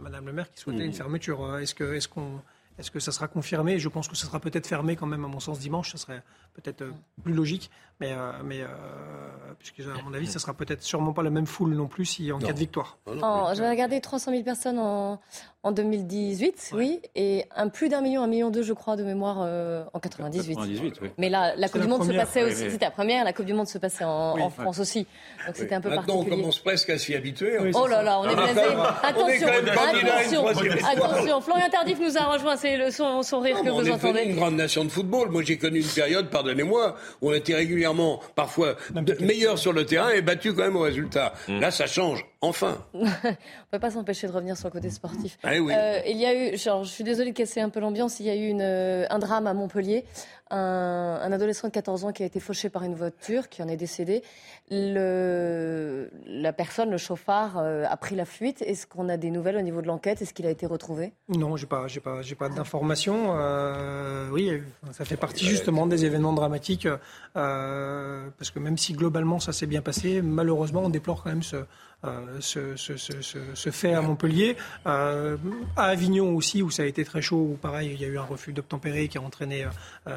Madame 0.00 0.26
le 0.26 0.32
maire 0.32 0.50
qui 0.50 0.60
souhaitait 0.60 0.84
une 0.84 0.90
mmh. 0.90 0.94
fermeture. 0.94 1.58
Est-ce 1.58 1.74
que, 1.74 1.94
est-ce 1.94 2.08
qu'on, 2.08 2.40
est-ce 2.78 2.90
que 2.90 2.98
ça 2.98 3.12
sera 3.12 3.28
confirmé? 3.28 3.78
Je 3.78 3.88
pense 3.88 4.08
que 4.08 4.16
ça 4.16 4.26
sera 4.26 4.40
peut-être 4.40 4.66
fermé 4.66 4.96
quand 4.96 5.06
même, 5.06 5.24
à 5.24 5.28
mon 5.28 5.38
sens, 5.38 5.58
dimanche. 5.60 5.92
Ça 5.92 5.98
serait 5.98 6.22
peut-être 6.54 6.82
euh, 6.82 6.92
plus 7.22 7.32
logique. 7.32 7.70
Mais, 8.00 8.12
euh, 8.12 8.32
mais 8.42 8.60
puisque, 9.58 9.80
à 9.80 10.02
mon 10.02 10.14
avis, 10.14 10.26
ça 10.26 10.38
sera 10.38 10.54
peut-être 10.54 10.82
sûrement 10.82 11.12
pas 11.12 11.22
la 11.22 11.28
même 11.28 11.44
foule 11.44 11.74
non 11.74 11.86
plus 11.86 12.06
si, 12.06 12.32
en 12.32 12.38
cas 12.38 12.54
de 12.54 12.58
victoire. 12.58 12.96
Oh, 13.06 13.48
J'avais 13.52 13.68
regardé 13.68 14.00
300 14.00 14.30
000 14.30 14.42
personnes 14.42 14.78
en, 14.78 15.20
en 15.62 15.72
2018, 15.72 16.70
oui, 16.72 17.00
et 17.14 17.44
un 17.54 17.68
plus 17.68 17.90
d'un 17.90 18.00
million, 18.00 18.22
un 18.22 18.26
million 18.26 18.48
deux, 18.48 18.62
je 18.62 18.72
crois, 18.72 18.96
de 18.96 19.04
mémoire 19.04 19.40
euh, 19.40 19.84
en 19.92 20.00
98. 20.00 20.58
Mais 21.18 21.28
là, 21.28 21.54
la 21.54 21.68
Coupe 21.68 21.82
du 21.82 21.86
Monde 21.86 22.06
se 22.06 22.12
passait 22.12 22.42
aussi, 22.44 22.70
c'était 22.70 22.86
la 22.86 22.90
première, 22.90 23.24
la 23.24 23.34
Coupe 23.34 23.44
du 23.44 23.52
Monde 23.52 23.68
se 23.68 23.76
passait 23.76 24.04
en, 24.04 24.48
France 24.48 24.78
aussi. 24.78 25.06
Donc 25.46 25.56
c'était 25.56 25.74
un 25.74 25.80
peu 25.80 25.90
Maintenant, 25.90 26.14
particulier. 26.14 26.34
on 26.34 26.38
commence 26.38 26.58
presque 26.60 26.90
à 26.90 26.98
s'y 26.98 27.14
habituer. 27.14 27.58
oh 27.74 27.86
là 27.86 28.02
là, 28.02 28.20
on 28.20 28.28
est 28.28 28.34
blasé. 28.34 28.60
Attention, 29.02 29.48
attention, 30.46 30.46
attention. 30.46 31.40
Florian 31.42 31.68
Tardif 31.70 32.00
nous 32.00 32.16
a 32.16 32.24
rejoint, 32.24 32.56
c'est 32.56 32.78
le 32.78 32.90
son, 32.90 33.22
son 33.22 33.40
rire 33.40 33.62
que 33.62 33.68
vous 33.68 33.90
on 33.90 33.94
entendez. 33.94 34.12
On 34.12 34.16
est 34.16 34.26
une 34.30 34.36
grande 34.36 34.56
nation 34.56 34.84
de 34.84 34.88
football. 34.90 35.28
Moi, 35.28 35.42
j'ai 35.42 35.58
connu 35.58 35.80
une 35.80 35.86
période, 35.88 36.30
pardonnez-moi, 36.40 36.96
où 37.20 37.30
on 37.30 37.34
était 37.34 37.54
régulièrement, 37.54 38.20
parfois, 38.34 38.76
meilleur 39.20 39.58
sur 39.58 39.72
le 39.72 39.84
terrain 39.84 40.10
et 40.10 40.22
battu 40.22 40.54
quand 40.54 40.62
même 40.62 40.76
au 40.76 40.80
résultat. 40.80 41.34
Mm. 41.48 41.60
Là, 41.60 41.70
ça 41.70 41.86
change. 41.86 42.24
Enfin. 42.42 42.84
on 42.94 43.04
ne 43.04 43.10
peut 43.70 43.78
pas 43.78 43.90
s'empêcher 43.90 44.26
de 44.26 44.32
revenir 44.32 44.56
sur 44.56 44.68
le 44.68 44.72
côté 44.72 44.88
sportif. 44.90 45.38
Ah, 45.42 45.50
oui. 45.60 45.72
euh, 45.76 46.00
il 46.06 46.16
y 46.16 46.24
a 46.24 46.34
eu, 46.34 46.56
je 46.56 46.84
suis 46.84 47.04
désolée 47.04 47.32
de 47.32 47.36
casser 47.36 47.60
un 47.60 47.68
peu 47.68 47.80
l'ambiance, 47.80 48.18
il 48.20 48.26
y 48.26 48.30
a 48.30 48.34
eu 48.34 48.48
une, 48.48 48.62
euh, 48.62 49.06
un 49.10 49.18
drame 49.18 49.46
à 49.46 49.52
Montpellier. 49.52 50.04
un, 50.50 51.30
adolescent 51.32 51.68
de 51.68 51.72
14 51.72 52.06
ans 52.06 52.12
qui 52.12 52.22
a 52.22 52.26
été 52.26 52.40
fauché 52.40 52.70
par 52.70 52.82
une 52.82 52.94
voiture, 52.94 53.48
qui 53.48 53.62
en 53.62 53.68
est 53.68 53.76
décédé. 53.76 54.22
Le, 54.70 56.10
la 56.26 56.52
personne, 56.52 56.90
le 56.90 56.96
chauffard, 56.96 57.58
euh, 57.58 57.84
a 57.88 57.96
pris 57.96 58.14
la 58.14 58.24
fuite. 58.24 58.62
Est-ce 58.62 58.86
qu'on 58.86 59.08
a 59.08 59.16
des 59.16 59.30
nouvelles 59.30 59.56
au 59.56 59.60
niveau 59.60 59.82
de 59.82 59.86
l'enquête? 59.86 60.22
Est-ce 60.22 60.32
qu'il 60.32 60.46
a 60.46 60.50
été 60.50 60.64
retrouvé? 60.64 61.12
Non, 61.28 61.56
j'ai 61.56 61.66
pas, 61.66 61.88
j'ai 61.88 62.00
pas, 62.00 62.22
j'ai 62.22 62.36
pas 62.36 62.48
d'informations. 62.48 63.36
Euh, 63.36 64.28
oui, 64.30 64.62
ça 64.92 65.04
fait 65.04 65.16
partie 65.16 65.44
justement 65.44 65.86
des 65.86 66.04
événements 66.04 66.32
dramatiques, 66.32 66.88
euh, 67.36 68.28
parce 68.38 68.50
que 68.50 68.58
même 68.58 68.78
si 68.78 68.92
globalement 68.92 69.40
ça 69.40 69.52
s'est 69.52 69.66
bien 69.66 69.82
passé, 69.82 70.22
malheureusement 70.22 70.82
on 70.82 70.88
déplore 70.88 71.22
quand 71.22 71.30
même 71.30 71.42
ce, 71.42 71.56
ce, 72.40 72.76
ce, 72.76 72.96
ce, 72.96 73.70
fait 73.70 73.94
à 73.94 74.02
Montpellier. 74.02 74.56
à 74.84 75.36
Avignon 75.76 76.34
aussi, 76.34 76.62
où 76.62 76.70
ça 76.70 76.82
a 76.82 76.86
été 76.86 77.04
très 77.04 77.22
chaud, 77.22 77.50
où 77.52 77.56
pareil, 77.56 77.90
il 77.94 78.00
y 78.00 78.04
a 78.04 78.08
eu 78.08 78.18
un 78.18 78.24
refus 78.24 78.52
d'obtempérer 78.52 79.08
qui 79.08 79.18
a 79.18 79.22
entraîné 79.22 79.66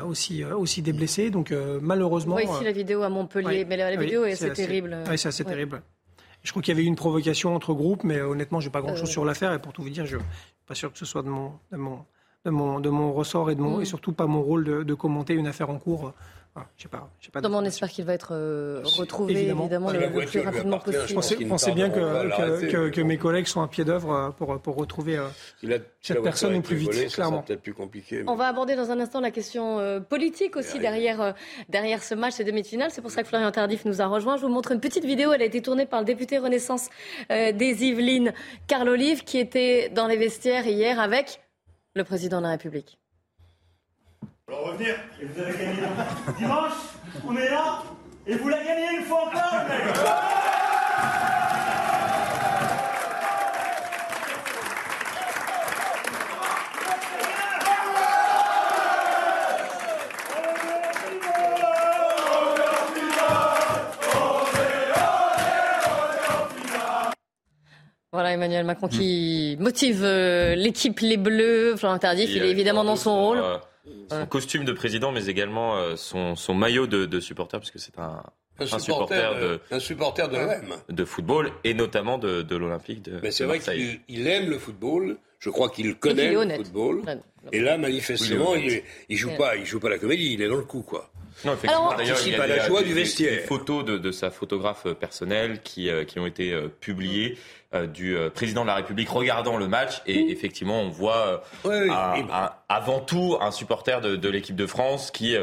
aussi 0.06 0.34
euh, 0.42 0.58
aussi, 0.58 0.82
des 0.82 0.94
blessés. 0.94 1.30
Donc 1.30 1.52
euh, 1.52 1.80
malheureusement. 1.82 2.36
Oui, 2.36 2.44
ici 2.44 2.64
la 2.64 2.72
vidéo 2.72 3.04
à 3.04 3.10
Montpellier, 3.10 3.66
mais 3.66 3.78
la, 3.78 3.96
vidéo 3.96 4.26
est 4.26 4.34
assez, 4.34 4.52
terrible. 4.54 4.98
Oui, 5.10 5.18
c'est 5.18 5.28
assez 5.28 5.44
terrible. 5.44 5.82
Je 6.44 6.52
crois 6.52 6.62
qu'il 6.62 6.74
y 6.74 6.76
avait 6.76 6.84
eu 6.84 6.88
une 6.88 6.96
provocation 6.96 7.56
entre 7.56 7.74
groupes, 7.74 8.04
mais 8.04 8.22
honnêtement, 8.22 8.60
j'ai 8.60 8.70
pas 8.70 8.82
grand-chose 8.82 9.10
euh. 9.10 9.14
sur 9.14 9.26
l'affaire. 9.26 9.54
Et 9.54 9.60
pour 9.60 9.72
tout 9.72 9.82
vous 9.82 9.90
dire, 9.90 10.06
je 10.06 10.18
suis 10.18 10.26
pas 10.68 10.76
sûr 10.76 10.92
que 10.92 10.98
ce 10.98 11.06
soit 11.06 11.22
de 11.22 11.30
mon, 11.30 11.54
de 11.72 11.78
mon, 11.78 12.06
de 12.46 12.52
mon, 12.52 12.80
de 12.80 12.90
mon 12.90 13.14
ressort 13.14 13.50
et, 13.50 13.56
de 13.56 13.62
mon, 13.62 13.78
mm. 13.78 13.82
et 13.82 13.86
surtout 13.86 14.12
pas 14.12 14.28
mon 14.28 14.42
rôle 14.42 14.66
de, 14.66 14.84
de 14.84 14.94
commenter 14.94 15.34
une 15.34 15.48
affaire 15.48 15.70
en 15.70 15.78
cours. 15.78 16.14
Ah, 16.56 16.68
on 17.34 17.66
espère 17.66 17.90
qu'il 17.90 18.06
va 18.06 18.14
être 18.14 18.34
euh, 18.36 18.82
retrouvé 18.84 19.34
évidemment, 19.34 19.92
le, 19.92 20.26
plus 20.28 20.42
rapidement 20.42 20.78
possible. 20.78 21.08
Je 21.08 21.48
pensais, 21.48 21.72
bien 21.72 21.90
que, 21.90 22.90
que, 22.90 23.02
mes 23.02 23.18
collègues 23.18 23.48
sont 23.48 23.64
à 23.64 23.68
pied 23.68 23.84
d'œuvre 23.84 24.14
euh, 24.14 24.30
pour, 24.30 24.62
pour 24.62 24.76
retrouver 24.76 25.18
euh, 25.18 25.80
cette 26.00 26.22
personne 26.22 26.56
au 26.56 26.62
plus 26.62 26.76
vite, 26.76 27.12
clairement. 27.12 27.44
Plus 27.64 27.74
compliqué, 27.74 28.24
On 28.28 28.36
va 28.36 28.48
aborder 28.48 28.76
dans 28.76 28.92
un 28.92 29.00
instant 29.00 29.20
la 29.20 29.32
question 29.32 30.04
politique 30.08 30.56
aussi 30.56 30.78
derrière, 30.78 31.34
derrière 31.70 32.04
ce 32.04 32.14
match, 32.14 32.34
ces 32.34 32.44
demi-finales. 32.44 32.92
C'est 32.92 33.02
pour 33.02 33.12
ça 33.12 33.24
que 33.24 33.30
Florian 33.30 33.52
Tardif 33.52 33.84
nous 33.86 34.02
a 34.02 34.06
rejoint. 34.06 34.38
Je 34.38 34.44
vous 34.44 34.52
montre 34.52 34.74
une 34.74 34.80
petite 34.80 35.06
vidéo. 35.06 35.34
Elle 35.34 35.42
a 35.42 35.46
été 35.46 35.62
tournée 35.62 35.88
par 35.88 36.02
le 36.02 36.06
député 36.06 36.38
Renaissance 36.38 36.90
des 37.30 37.84
Yvelines, 37.84 38.32
Carl 38.68 38.88
Olive, 38.88 39.24
qui 39.24 39.40
était 39.40 39.90
dans 39.90 40.06
les 40.06 40.18
vestiaires 40.18 40.68
hier 40.68 41.00
avec 41.00 41.42
le 41.96 42.04
président 42.04 42.38
de 42.38 42.44
la 42.44 42.52
République. 42.52 43.00
Alors 44.50 44.68
revenir, 44.68 44.96
et 45.22 45.26
vous 45.26 45.42
avez 45.42 45.54
gagné 45.54 45.78
dimanche, 46.38 46.74
on 47.26 47.38
est 47.38 47.50
là, 47.50 47.82
et 48.28 48.36
vous 48.36 48.50
la 48.50 48.58
gagnez 48.58 48.98
une 49.00 49.06
fois 49.06 49.22
encore, 49.22 49.54
mec 49.70 49.96
Voilà 68.12 68.34
Emmanuel 68.34 68.66
Macron 68.66 68.90
qui 68.90 69.56
motive 69.62 70.02
euh, 70.04 70.54
l'équipe 70.56 71.00
Les 71.00 71.16
Bleus. 71.16 71.78
Florent 71.78 71.98
Tardif, 71.98 72.30
il 72.30 72.44
est 72.44 72.52
évidemment 72.52 72.84
dans 72.84 72.98
son 72.98 73.16
rôle. 73.16 73.42
Son 74.10 74.26
costume 74.26 74.66
de 74.66 74.72
président, 74.72 75.12
mais 75.12 75.26
également 75.28 75.78
euh, 75.78 75.96
son, 75.96 76.36
son 76.36 76.54
maillot 76.54 76.88
de, 76.88 77.06
de 77.06 77.20
supporter, 77.20 77.60
puisque 77.60 77.80
c'est 77.80 78.00
un, 78.00 78.24
un, 78.60 78.80
supporter, 78.80 79.36
de, 79.40 79.60
un 79.72 79.80
supporter 79.80 80.30
de 80.30 80.38
l'OM. 80.38 80.78
De 80.90 81.06
football 81.06 81.52
et 81.64 81.74
notamment 81.74 82.18
de, 82.18 82.42
de 82.42 82.56
l'Olympique 82.56 83.02
de 83.02 83.20
Mais 83.22 83.32
c'est 83.32 83.46
vrai 83.46 83.60
qu'il 83.60 84.00
il 84.08 84.28
aime 84.28 84.50
le 84.50 84.58
football. 84.58 85.18
Je 85.40 85.50
crois 85.50 85.70
qu'il 85.70 85.96
connaît 85.96 86.32
le 86.32 86.56
football. 86.56 87.02
Et 87.52 87.60
là, 87.60 87.78
manifestement, 87.78 88.56
il, 88.56 88.82
il, 89.10 89.18
joue 89.18 89.36
pas, 89.38 89.58
il 89.58 89.66
joue 89.66 89.82
pas 89.82 89.90
la 89.90 89.98
comédie. 89.98 90.34
Il 90.34 90.42
est 90.42 90.48
dans 90.48 90.56
le 90.56 90.64
coup, 90.64 90.82
quoi. 90.84 91.12
Non, 91.46 91.54
effectivement. 91.54 91.94
D'ailleurs, 91.96 92.20
il 92.26 92.32
y 92.32 92.36
a 92.36 92.48
la 92.48 92.68
joie 92.68 92.84
du 92.84 92.94
vestiaire. 92.94 93.42
Des, 93.42 93.48
photos 93.48 93.86
de, 93.86 93.98
de, 93.98 94.12
sa 94.12 94.32
photographe 94.32 94.88
personnelle 95.00 95.62
qui, 95.64 95.90
euh, 95.90 96.06
qui 96.06 96.20
ont 96.20 96.26
été 96.26 96.52
euh, 96.52 96.68
publiées 96.68 97.38
euh, 97.74 97.88
du 97.88 98.16
président 98.34 98.62
de 98.62 98.68
la 98.68 98.76
République 98.76 99.10
regardant 99.10 99.58
le 99.58 99.68
match. 99.68 100.02
Et 100.06 100.32
effectivement, 100.32 100.82
on 100.82 100.90
voit 100.90 101.44
avant 102.70 103.00
tout 103.00 103.38
un 103.42 103.52
supporter 103.52 104.02
de, 104.02 104.16
de 104.16 104.30
l'équipe 104.30 104.56
de 104.56 104.68
France 104.68 105.12
qui 105.12 105.36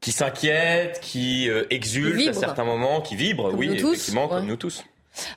qui 0.00 0.12
s'inquiète, 0.12 1.00
qui 1.02 1.50
exulte 1.70 2.28
à 2.28 2.32
certains 2.32 2.64
moments, 2.64 3.00
qui 3.00 3.16
vibre, 3.16 3.52
oui, 3.54 3.68
effectivement, 3.72 4.28
comme 4.28 4.46
nous 4.46 4.56
tous 4.56 4.84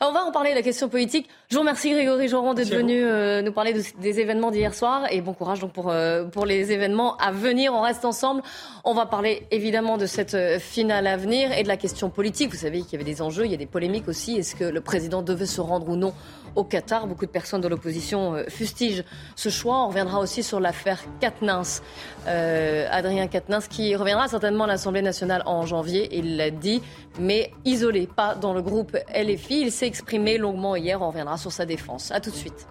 on 0.01 0.11
va 0.11 0.23
en 0.23 0.31
parler 0.31 0.51
de 0.51 0.55
la 0.55 0.61
question 0.61 0.89
politique. 0.89 1.27
Je 1.49 1.55
vous 1.55 1.61
remercie 1.61 1.91
Grégory 1.91 2.27
Joron 2.27 2.53
d'être 2.53 2.73
venu 2.73 3.03
euh, 3.03 3.41
nous 3.41 3.51
parler 3.51 3.73
des 3.73 4.19
événements 4.19 4.51
d'hier 4.51 4.73
soir 4.73 5.03
et 5.09 5.21
bon 5.21 5.33
courage 5.33 5.59
donc 5.59 5.73
pour, 5.73 5.89
euh, 5.89 6.25
pour 6.25 6.45
les 6.45 6.71
événements 6.71 7.17
à 7.17 7.31
venir. 7.31 7.73
On 7.73 7.81
reste 7.81 8.05
ensemble. 8.05 8.41
On 8.83 8.93
va 8.93 9.05
parler 9.05 9.47
évidemment 9.51 9.97
de 9.97 10.05
cette 10.05 10.33
euh, 10.33 10.59
finale 10.59 11.07
à 11.07 11.17
venir 11.17 11.51
et 11.57 11.63
de 11.63 11.67
la 11.67 11.77
question 11.77 12.09
politique. 12.09 12.51
Vous 12.51 12.57
savez 12.57 12.81
qu'il 12.81 12.93
y 12.93 12.95
avait 12.95 13.11
des 13.11 13.21
enjeux, 13.21 13.45
il 13.45 13.51
y 13.51 13.55
a 13.55 13.57
des 13.57 13.65
polémiques 13.65 14.07
aussi. 14.07 14.37
Est-ce 14.37 14.55
que 14.55 14.63
le 14.63 14.81
président 14.81 15.21
devait 15.21 15.45
se 15.45 15.61
rendre 15.61 15.89
ou 15.89 15.95
non 15.95 16.13
au 16.55 16.63
Qatar. 16.63 17.07
Beaucoup 17.07 17.25
de 17.25 17.31
personnes 17.31 17.61
de 17.61 17.67
l'opposition 17.67 18.35
euh, 18.35 18.43
fustigent 18.47 19.03
ce 19.35 19.49
choix. 19.49 19.83
On 19.83 19.87
reviendra 19.87 20.19
aussi 20.19 20.43
sur 20.43 20.59
l'affaire 20.59 20.99
Katnins. 21.19 21.81
Euh, 22.27 22.87
Adrien 22.91 23.27
Katnins 23.27 23.61
qui 23.61 23.95
reviendra 23.95 24.27
certainement 24.27 24.65
à 24.65 24.67
l'Assemblée 24.67 25.01
nationale 25.01 25.43
en 25.45 25.65
janvier, 25.65 26.09
il 26.17 26.37
l'a 26.37 26.51
dit, 26.51 26.81
mais 27.19 27.51
isolé, 27.65 28.07
pas 28.07 28.35
dans 28.35 28.53
le 28.53 28.61
groupe 28.61 28.97
LFI. 29.13 29.61
Il 29.61 29.71
s'est 29.71 29.87
exprimé 29.87 30.37
longuement 30.37 30.75
hier, 30.75 31.01
on 31.01 31.07
reviendra 31.07 31.37
sur 31.37 31.51
sa 31.51 31.65
défense. 31.65 32.11
A 32.11 32.19
tout 32.19 32.31
de 32.31 32.35
suite. 32.35 32.67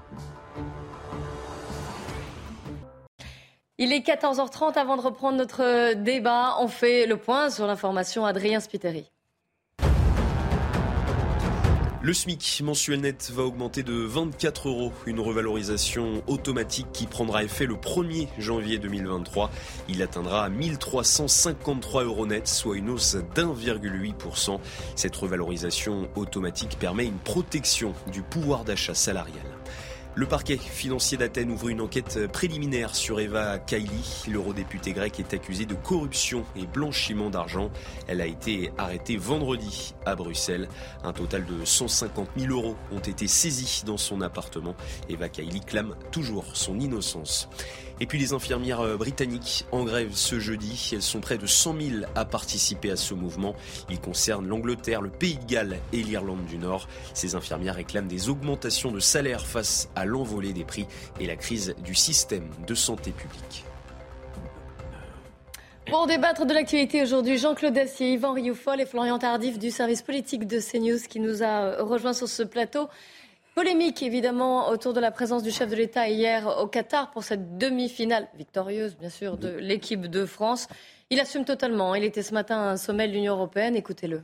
Il 3.79 3.95
est 3.95 4.07
14h30 4.07 4.75
avant 4.75 4.99
de 4.99 5.01
reprendre 5.03 5.39
notre 5.39 5.95
débat. 5.95 6.57
On 6.61 6.69
fait 6.69 7.07
le 7.07 7.17
point 7.17 7.49
sur 7.49 7.67
l'information 7.67 8.27
Adrien 8.27 8.61
Spiteri. 8.61 9.11
Le 12.03 12.15
SMIC 12.15 12.63
mensuel 12.63 13.03
net 13.03 13.31
va 13.31 13.43
augmenter 13.43 13.83
de 13.83 13.93
24 13.93 14.71
euros, 14.71 14.91
une 15.05 15.21
revalorisation 15.21 16.23
automatique 16.29 16.87
qui 16.95 17.07
prendra 17.07 17.45
effet 17.45 17.67
le 17.67 17.75
1er 17.75 18.27
janvier 18.39 18.79
2023. 18.79 19.51
Il 19.87 20.01
atteindra 20.03 20.49
1353 20.49 22.05
euros 22.05 22.25
net, 22.25 22.49
soit 22.49 22.79
une 22.79 22.89
hausse 22.89 23.17
d'1,8%. 23.35 24.61
Cette 24.97 25.15
revalorisation 25.15 26.09
automatique 26.17 26.79
permet 26.79 27.05
une 27.05 27.19
protection 27.19 27.93
du 28.11 28.23
pouvoir 28.23 28.65
d'achat 28.65 28.95
salarial. 28.95 29.50
Le 30.17 30.27
parquet 30.27 30.57
financier 30.57 31.17
d'Athènes 31.17 31.53
ouvre 31.53 31.69
une 31.69 31.81
enquête 31.81 32.27
préliminaire 32.33 32.97
sur 32.97 33.21
Eva 33.21 33.59
Kaili. 33.59 34.25
L'eurodéputée 34.29 34.93
grecque 34.93 35.21
est 35.21 35.35
accusée 35.35 35.67
de 35.67 35.75
corruption 35.75 36.45
et 36.57 36.67
blanchiment 36.67 37.31
d'argent. 37.31 37.71
Elle 38.09 38.21
a 38.21 38.27
été 38.27 38.73
arrêtée 38.77 39.17
vendredi 39.17 39.95
à 40.05 40.17
Bruxelles. 40.17 40.69
Un 41.05 41.13
total 41.13 41.47
de 41.47 41.65
150 41.65 42.29
000 42.37 42.53
euros 42.53 42.77
ont 42.91 42.99
été 42.99 43.29
saisis 43.29 43.85
dans 43.87 43.97
son 43.97 44.21
appartement. 44.21 44.75
Eva 45.09 45.29
Kaili 45.29 45.61
clame 45.61 45.95
toujours 46.11 46.57
son 46.57 46.81
innocence. 46.81 47.49
Et 48.01 48.07
puis 48.07 48.19
les 48.19 48.33
infirmières 48.33 48.81
euh, 48.81 48.97
britanniques 48.97 49.67
en 49.73 49.85
grève 49.85 50.13
ce 50.15 50.39
jeudi. 50.39 50.91
Elles 50.93 51.03
sont 51.03 51.21
près 51.21 51.37
de 51.37 51.47
100 51.47 51.75
000 51.81 52.05
à 52.15 52.25
participer 52.25 52.91
à 52.91 52.97
ce 52.97 53.13
mouvement. 53.13 53.55
Il 53.91 54.01
concerne 54.01 54.49
l'Angleterre, 54.49 55.03
le 55.03 55.11
Pays 55.11 55.37
de 55.37 55.45
Galles 55.45 55.79
et 55.93 56.03
l'Irlande 56.03 56.47
du 56.47 56.57
Nord. 56.57 56.89
Ces 57.13 57.35
infirmières 57.35 57.75
réclament 57.75 58.09
des 58.09 58.31
augmentations 58.31 58.91
de 58.91 59.01
salaire 59.01 59.47
face 59.47 59.91
à 59.95 60.07
l'envolée 60.07 60.55
des 60.55 60.65
prix 60.65 60.87
et 61.21 61.27
la 61.27 61.37
crise 61.37 61.75
du 61.85 61.95
système 61.95 62.49
de 62.67 62.75
santé 62.75 63.11
publique. 63.11 63.65
Pour 65.91 66.07
débattre 66.07 66.47
de 66.47 66.55
l'actualité 66.55 67.03
aujourd'hui, 67.03 67.37
Jean-Claude 67.37 67.75
Dacier, 67.75 68.13
Yvan 68.13 68.33
Rioufol 68.33 68.81
et 68.81 68.87
Florian 68.87 69.19
Tardif 69.19 69.59
du 69.59 69.73
service 69.73 70.03
politique 70.03 70.47
de 70.47 70.61
CNews 70.61 71.01
qui 71.09 71.19
nous 71.19 71.43
a 71.43 71.83
rejoints 71.83 72.13
sur 72.13 72.29
ce 72.29 72.45
plateau. 72.45 72.89
Polémique 73.61 74.03
évidemment 74.03 74.71
autour 74.71 74.95
de 74.95 75.01
la 75.01 75.11
présence 75.11 75.43
du 75.43 75.51
chef 75.51 75.69
de 75.69 75.77
l'État 75.77 76.09
hier 76.09 76.47
au 76.63 76.67
Qatar 76.67 77.11
pour 77.11 77.25
cette 77.25 77.59
demi-finale 77.59 78.27
victorieuse 78.35 78.97
bien 78.97 79.11
sûr 79.11 79.37
de 79.37 79.51
l'équipe 79.51 80.07
de 80.07 80.25
France. 80.25 80.67
Il 81.11 81.21
assume 81.21 81.45
totalement. 81.45 81.95
Il 81.95 82.03
était 82.03 82.23
ce 82.23 82.33
matin 82.33 82.57
à 82.57 82.71
un 82.71 82.79
sommet 82.79 83.07
de 83.07 83.13
l'Union 83.13 83.35
européenne. 83.35 83.77
Écoutez-le. 83.77 84.23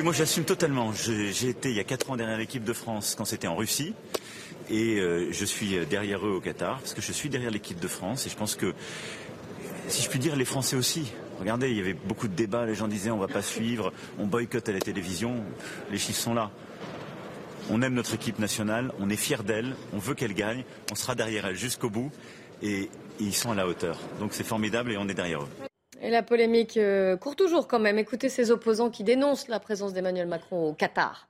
Moi 0.00 0.12
j'assume 0.12 0.44
totalement. 0.44 0.92
J'ai 0.92 1.48
été 1.48 1.70
il 1.70 1.74
y 1.74 1.80
a 1.80 1.84
quatre 1.84 2.08
ans 2.08 2.16
derrière 2.16 2.38
l'équipe 2.38 2.62
de 2.62 2.72
France 2.72 3.16
quand 3.18 3.24
c'était 3.24 3.48
en 3.48 3.56
Russie. 3.56 3.94
Et 4.70 5.00
euh, 5.00 5.32
je 5.32 5.44
suis 5.44 5.84
derrière 5.86 6.24
eux 6.24 6.36
au 6.36 6.40
Qatar 6.40 6.78
parce 6.78 6.94
que 6.94 7.02
je 7.02 7.10
suis 7.10 7.30
derrière 7.30 7.50
l'équipe 7.50 7.80
de 7.80 7.88
France 7.88 8.28
et 8.28 8.30
je 8.30 8.36
pense 8.36 8.54
que, 8.54 8.74
si 9.88 10.04
je 10.04 10.08
puis 10.08 10.20
dire, 10.20 10.36
les 10.36 10.44
Français 10.44 10.76
aussi. 10.76 11.12
Regardez, 11.40 11.68
il 11.68 11.76
y 11.76 11.80
avait 11.80 11.94
beaucoup 11.94 12.28
de 12.28 12.34
débats, 12.34 12.64
les 12.64 12.76
gens 12.76 12.86
disaient 12.86 13.10
on 13.10 13.18
va 13.18 13.26
pas 13.26 13.42
suivre, 13.42 13.92
on 14.20 14.26
boycotte 14.26 14.68
à 14.68 14.72
la 14.72 14.78
télévision, 14.78 15.42
les 15.90 15.98
chiffres 15.98 16.20
sont 16.20 16.32
là. 16.32 16.52
On 17.68 17.82
aime 17.82 17.94
notre 17.94 18.14
équipe 18.14 18.38
nationale, 18.38 18.92
on 19.00 19.10
est 19.10 19.16
fier 19.16 19.42
d'elle, 19.42 19.74
on 19.92 19.98
veut 19.98 20.14
qu'elle 20.14 20.34
gagne, 20.34 20.64
on 20.92 20.94
sera 20.94 21.14
derrière 21.14 21.46
elle 21.46 21.56
jusqu'au 21.56 21.90
bout 21.90 22.12
et, 22.62 22.88
ils 23.18 23.34
sont 23.34 23.50
à 23.50 23.54
la 23.54 23.66
hauteur. 23.66 23.98
Donc 24.20 24.34
c'est 24.34 24.44
formidable 24.44 24.92
et 24.92 24.98
on 24.98 25.08
est 25.08 25.14
derrière 25.14 25.42
eux. 25.42 25.48
Et 26.02 26.10
la 26.10 26.22
polémique 26.22 26.76
euh, 26.76 27.16
court 27.16 27.34
toujours 27.34 27.66
quand 27.66 27.78
même. 27.78 27.98
Écoutez 27.98 28.28
ces 28.28 28.50
opposants 28.50 28.90
qui 28.90 29.04
dénoncent 29.04 29.48
la 29.48 29.58
présence 29.58 29.94
d'Emmanuel 29.94 30.28
Macron 30.28 30.68
au 30.68 30.74
Qatar. 30.74 31.28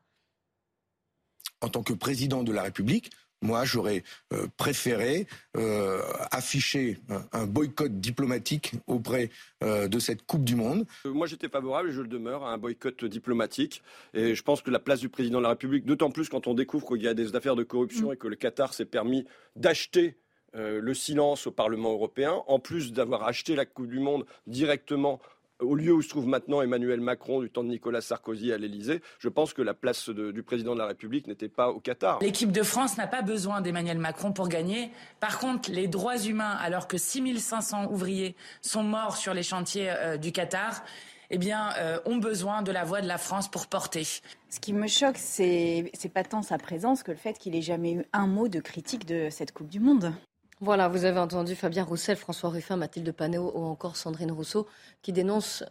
en 1.62 1.68
tant 1.68 1.84
que 1.84 1.92
président 1.92 2.42
de 2.42 2.52
la 2.52 2.62
République, 2.62 3.12
moi, 3.46 3.64
j'aurais 3.64 4.02
euh, 4.32 4.48
préféré 4.56 5.26
euh, 5.56 6.02
afficher 6.32 6.98
un, 7.32 7.46
boycott 7.46 8.00
diplomatique 8.00 8.72
auprès 8.86 9.30
euh, 9.62 9.86
de 9.88 9.98
cette 9.98 10.26
Coupe 10.26 10.44
du 10.44 10.56
Monde. 10.56 10.84
Moi, 11.04 11.26
j'étais 11.26 11.48
favorable, 11.48 11.90
et 11.90 11.92
je 11.92 12.02
le 12.02 12.08
demeure, 12.08 12.44
à 12.44 12.52
un 12.52 12.58
boycott 12.58 13.04
diplomatique. 13.04 13.82
Et 14.14 14.34
je 14.34 14.42
pense 14.42 14.62
que 14.62 14.70
la 14.70 14.80
place 14.80 15.00
du 15.00 15.08
président 15.08 15.38
de 15.38 15.44
la 15.44 15.50
République, 15.50 15.86
d'autant 15.86 16.10
plus 16.10 16.28
quand 16.28 16.48
on 16.48 16.54
découvre 16.54 16.88
qu'il 16.88 17.02
y 17.02 17.08
a 17.08 17.14
des 17.14 17.36
affaires 17.36 17.56
de 17.56 17.62
corruption 17.62 18.10
mm. 18.10 18.12
et 18.14 18.16
que 18.16 18.28
le 18.28 18.36
Qatar 18.36 18.74
s'est 18.74 18.84
permis 18.84 19.24
d'acheter 19.54 20.16
le 20.58 20.94
silence 20.94 21.46
au 21.46 21.50
Parlement 21.50 21.92
européen, 21.92 22.42
en 22.46 22.58
plus 22.58 22.90
d'avoir 22.90 23.24
acheté 23.24 23.54
la 23.54 23.66
Coupe 23.66 23.88
du 23.88 23.98
Monde 23.98 24.24
directement 24.46 25.20
au 25.60 25.74
lieu 25.74 25.92
où 25.92 26.02
se 26.02 26.08
trouve 26.08 26.26
maintenant 26.26 26.62
Emmanuel 26.62 27.00
Macron 27.00 27.40
du 27.40 27.50
temps 27.50 27.64
de 27.64 27.68
Nicolas 27.68 28.00
Sarkozy 28.00 28.52
à 28.52 28.58
l'Élysée, 28.58 29.00
je 29.18 29.28
pense 29.28 29.52
que 29.52 29.62
la 29.62 29.74
place 29.74 30.08
du 30.08 30.42
président 30.42 30.74
de 30.74 30.78
la 30.78 30.86
République 30.86 31.26
n'était 31.26 31.48
pas 31.48 31.70
au 31.70 31.80
Qatar. 31.80 32.18
L'équipe 32.20 32.52
de 32.52 32.62
France 32.62 32.96
n'a 32.96 33.06
pas 33.06 33.22
besoin 33.22 33.60
d'Emmanuel 33.60 33.98
Macron 33.98 34.32
pour 34.32 34.48
gagner. 34.48 34.90
Par 35.20 35.38
contre, 35.38 35.70
les 35.70 35.88
droits 35.88 36.18
humains, 36.18 36.56
alors 36.60 36.88
que 36.88 36.98
6500 36.98 37.90
ouvriers 37.90 38.36
sont 38.60 38.82
morts 38.82 39.16
sur 39.16 39.34
les 39.34 39.42
chantiers 39.42 39.90
euh, 39.90 40.16
du 40.16 40.32
Qatar, 40.32 40.82
eh 41.30 41.38
bien, 41.38 41.70
euh, 41.78 41.98
ont 42.04 42.18
besoin 42.18 42.62
de 42.62 42.70
la 42.70 42.84
voix 42.84 43.00
de 43.00 43.08
la 43.08 43.18
France 43.18 43.50
pour 43.50 43.66
porter. 43.66 44.04
Ce 44.04 44.60
qui 44.60 44.72
me 44.72 44.86
choque, 44.86 45.16
c'est 45.18 45.90
pas 46.14 46.22
tant 46.22 46.42
sa 46.42 46.58
présence 46.58 47.02
que 47.02 47.10
le 47.10 47.16
fait 47.16 47.38
qu'il 47.38 47.56
ait 47.56 47.62
jamais 47.62 47.94
eu 47.94 48.04
un 48.12 48.26
mot 48.26 48.48
de 48.48 48.60
critique 48.60 49.06
de 49.06 49.28
cette 49.30 49.52
Coupe 49.52 49.68
du 49.68 49.80
Monde. 49.80 50.12
Voilà, 50.60 50.88
vous 50.88 51.04
avez 51.04 51.18
entendu 51.18 51.54
Fabien 51.54 51.84
Roussel, 51.84 52.16
François 52.16 52.48
Ruffin, 52.48 52.76
Mathilde 52.76 53.12
Panot 53.12 53.52
ou 53.54 53.64
encore 53.64 53.96
Sandrine 53.96 54.32
Rousseau 54.32 54.66
qui 55.02 55.12
dénoncent 55.12 55.62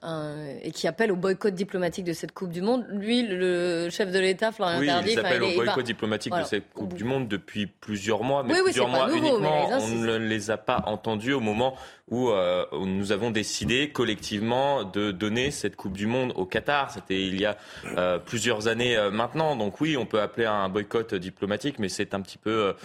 et 0.63 0.71
qui 0.71 0.87
appellent 0.87 1.11
au 1.11 1.15
boycott 1.15 1.55
diplomatique 1.55 2.05
de 2.05 2.13
cette 2.13 2.33
Coupe 2.33 2.51
du 2.51 2.61
Monde. 2.61 2.85
Lui, 2.91 3.23
le 3.27 3.89
chef 3.89 4.11
de 4.11 4.19
l'État, 4.19 4.51
Florian 4.51 4.79
oui, 4.79 4.85
Tardif, 4.85 5.13
il 5.13 5.19
appelle 5.19 5.43
au 5.43 5.55
boycott 5.55 5.83
diplomatique 5.85 6.33
de 6.35 6.43
cette 6.43 6.71
Coupe 6.71 6.93
du 6.93 7.03
Monde 7.03 7.27
depuis 7.27 7.65
plusieurs 7.65 8.23
mois, 8.23 8.43
mais 8.43 8.53
plusieurs 8.61 8.87
mois 8.87 9.11
uniquement. 9.11 9.69
on 9.71 9.89
ne 9.89 10.17
les 10.17 10.51
a 10.51 10.57
pas 10.57 10.83
entendus 10.85 11.33
au 11.33 11.39
moment 11.39 11.75
euh, 12.11 12.65
où, 12.71 12.85
nous 12.85 13.11
avons 13.11 13.31
décidé 13.31 13.89
collectivement 13.89 14.83
de 14.83 15.11
donner 15.11 15.49
cette 15.49 15.75
Coupe 15.75 15.93
du 15.93 16.05
Monde 16.05 16.31
au 16.35 16.45
Qatar. 16.45 16.91
C'était 16.91 17.23
il 17.23 17.39
y 17.39 17.45
a 17.45 17.57
euh, 17.97 18.19
plusieurs 18.19 18.67
années 18.67 18.95
euh, 18.95 19.09
maintenant. 19.09 19.55
Donc 19.55 19.81
oui, 19.81 19.97
on 19.97 20.05
peut 20.05 20.21
appeler 20.21 20.45
à 20.45 20.53
un 20.53 20.69
boycott 20.69 21.15
diplomatique, 21.15 21.79
mais 21.79 21.89
c'est 21.89 22.13
un 22.13 22.21
petit 22.21 22.37
peu 22.37 22.75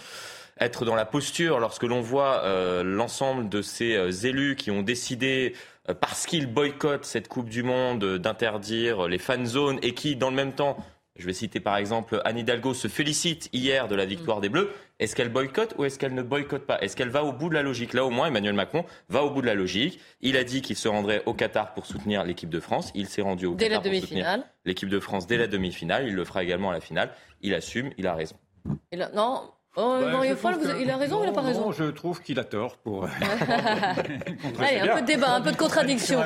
être 0.61 0.85
dans 0.85 0.95
la 0.95 1.05
posture 1.05 1.59
lorsque 1.59 1.83
l'on 1.83 2.01
voit 2.01 2.43
euh, 2.43 2.83
l'ensemble 2.83 3.49
de 3.49 3.61
ces 3.61 3.95
euh, 3.95 4.11
élus 4.11 4.55
qui 4.55 4.71
ont 4.71 4.83
décidé 4.83 5.55
euh, 5.89 5.93
parce 5.93 6.25
qu'ils 6.25 6.47
boycottent 6.47 7.05
cette 7.05 7.27
Coupe 7.27 7.49
du 7.49 7.63
Monde, 7.63 8.17
d'interdire 8.17 9.07
les 9.07 9.17
fan 9.17 9.45
zones 9.45 9.79
et 9.81 9.93
qui, 9.93 10.15
dans 10.15 10.29
le 10.29 10.35
même 10.35 10.53
temps, 10.53 10.77
je 11.17 11.25
vais 11.25 11.33
citer 11.33 11.59
par 11.59 11.77
exemple 11.77 12.21
Anne 12.25 12.37
Hidalgo, 12.37 12.73
se 12.73 12.87
félicite 12.87 13.49
hier 13.53 13.87
de 13.87 13.95
la 13.95 14.05
victoire 14.05 14.39
des 14.39 14.49
Bleus. 14.49 14.71
Est-ce 14.99 15.15
qu'elle 15.15 15.29
boycotte 15.29 15.73
ou 15.77 15.85
est-ce 15.85 15.97
qu'elle 15.97 16.13
ne 16.13 16.21
boycotte 16.21 16.65
pas? 16.65 16.79
Est-ce 16.79 16.95
qu'elle 16.95 17.09
va 17.09 17.23
au 17.23 17.33
bout 17.33 17.49
de 17.49 17.55
la 17.55 17.63
logique? 17.63 17.93
Là, 17.93 18.05
au 18.05 18.11
moins, 18.11 18.27
Emmanuel 18.27 18.53
Macron 18.53 18.85
va 19.09 19.23
au 19.23 19.31
bout 19.31 19.41
de 19.41 19.47
la 19.47 19.55
logique. 19.55 19.99
Il 20.21 20.37
a 20.37 20.43
dit 20.43 20.61
qu'il 20.61 20.75
se 20.75 20.87
rendrait 20.87 21.23
au 21.25 21.33
Qatar 21.33 21.73
pour 21.73 21.85
soutenir 21.87 22.23
l'équipe 22.23 22.49
de 22.49 22.59
France. 22.59 22.91
Il 22.93 23.07
s'est 23.07 23.23
rendu 23.23 23.47
au 23.47 23.55
dès 23.55 23.67
Qatar 23.67 23.83
la 23.83 23.89
pour 23.89 23.99
soutenir 23.99 24.43
l'équipe 24.63 24.89
de 24.89 24.99
France 24.99 25.25
dès 25.25 25.37
la 25.37 25.47
demi-finale. 25.47 26.07
Il 26.07 26.13
le 26.13 26.23
fera 26.23 26.43
également 26.43 26.69
à 26.69 26.73
la 26.73 26.81
finale. 26.81 27.11
Il 27.41 27.53
assume, 27.55 27.89
il 27.97 28.05
a 28.05 28.13
raison. 28.13 28.35
Et 28.91 28.95
là, 28.95 29.09
non, 29.13 29.49
Oh, 29.77 29.99
il 30.01 30.89
a 30.89 30.97
raison 30.97 31.21
ou 31.21 31.23
il 31.23 31.27
n'a 31.27 31.31
pas 31.31 31.41
raison 31.41 31.67
non, 31.67 31.71
Je 31.71 31.85
trouve 31.85 32.21
qu'il 32.21 32.37
a 32.39 32.43
tort 32.43 32.75
pour. 32.77 33.05
Allez, 34.59 34.79
un 34.81 34.95
peu 34.95 35.01
de 35.01 35.05
débat, 35.05 35.35
un 35.35 35.41
peu 35.41 35.51
de 35.51 35.57
contradiction. 35.57 36.21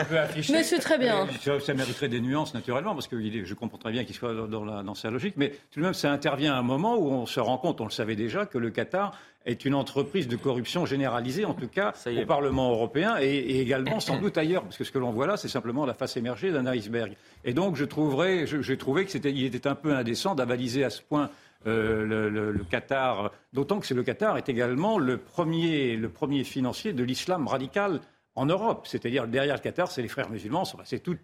mais 0.50 0.64
c'est 0.64 0.80
très 0.80 0.98
bien. 0.98 1.28
Ça, 1.60 1.74
mériterait 1.76 2.08
des 2.08 2.22
nuances, 2.22 2.56
naturellement, 2.56 2.94
parce 2.94 3.08
que 3.08 3.18
je 3.22 3.54
comprends 3.54 3.78
très 3.78 3.92
bien 3.92 4.04
qu'il 4.04 4.16
soit 4.16 4.34
dans, 4.34 4.66
la, 4.66 4.82
dans 4.82 4.96
sa 4.96 5.12
logique. 5.12 5.36
Mais 5.38 5.52
tout 5.72 5.80
de 5.80 5.86
même, 5.86 5.94
ça 5.94 6.12
intervient 6.12 6.56
à 6.56 6.58
un 6.58 6.64
moment 6.64 6.98
où 6.98 7.12
on 7.12 7.28
se 7.28 7.40
rend 7.40 7.60
compte, 7.60 7.82
on 7.82 7.86
le 7.86 7.92
savait 7.92 8.16
déjà, 8.16 8.48
que 8.48 8.58
le 8.58 8.72
Qatar 8.72 9.12
est 9.46 9.64
une 9.64 9.76
entreprise 9.76 10.28
de 10.28 10.36
corruption 10.36 10.88
généralisée, 10.88 11.46
en 11.46 11.54
tout 11.54 11.68
cas 11.68 11.94
au 12.08 12.26
Parlement 12.26 12.72
européen 12.72 13.18
et, 13.22 13.62
également 13.62 14.00
sans 14.00 14.18
doute 14.18 14.38
ailleurs, 14.40 14.64
parce 14.64 14.78
que 14.78 14.84
ce 14.84 14.92
que 14.92 14.98
l'on 14.98 15.12
voit 15.12 15.28
là, 15.28 15.38
c'est 15.38 15.48
simplement 15.48 15.86
la 15.86 15.94
face 15.94 16.18
émergée 16.18 16.52
d'un 16.52 16.66
iceberg. 16.66 17.16
Et 17.44 17.54
donc, 17.54 17.76
je 17.76 17.86
trouverais, 17.86 18.48
j'ai 18.48 18.78
trouvé 18.78 19.06
que 19.06 19.12
c'était, 19.12 19.32
il 19.32 19.46
était 19.46 19.68
un 19.68 19.76
peu 19.76 19.94
indécent 19.94 20.34
d'avaliser 20.34 20.84
à 20.84 20.90
ce 20.90 21.04
point 21.04 21.30
euh, 21.68 22.30
le, 22.30 22.64
Qatar, 22.64 23.32
d'autant 23.54 23.80
que 23.80 23.94
le 23.94 24.04
Qatar 24.04 24.38
est 24.38 24.50
également 24.50 25.00
le 25.00 25.18
premier, 25.18 25.96
le 25.96 26.10
premier 26.10 26.44
financier 26.44 26.94
de 26.94 27.04
l'islam 27.04 27.48
radical 27.48 28.02
en 28.36 28.46
Europe. 28.46 28.88
C'est-à-dire 28.88 29.28
derrière 29.28 29.56
le 29.56 29.62
Qatar, 29.62 29.90
c'est 29.90 30.02
les 30.02 30.08
frères 30.08 30.30
musulmans, 30.30 30.64
c'est 30.84 31.00
tout, 31.00 31.18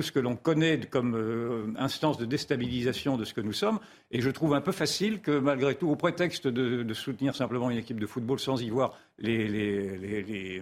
ce 0.00 0.12
que 0.12 0.18
l'on 0.18 0.36
connaît 0.36 0.80
comme 0.80 1.16
euh, 1.16 1.72
instance 1.78 2.18
de 2.18 2.24
déstabilisation 2.24 3.16
de 3.16 3.24
ce 3.24 3.34
que 3.34 3.40
nous 3.40 3.52
sommes. 3.52 3.78
Et 4.10 4.20
je 4.20 4.30
trouve 4.30 4.54
un 4.54 4.60
peu 4.60 4.72
facile 4.72 5.20
que 5.20 5.38
malgré 5.38 5.74
tout, 5.74 5.88
au 5.88 5.96
prétexte 5.96 6.48
de, 6.48 6.94
soutenir 6.94 7.34
simplement 7.34 7.70
une 7.70 7.78
équipe 7.78 8.00
de 8.00 8.06
football 8.06 8.38
sans 8.38 8.62
y 8.62 8.70
voir 8.70 8.98
les 9.18 10.60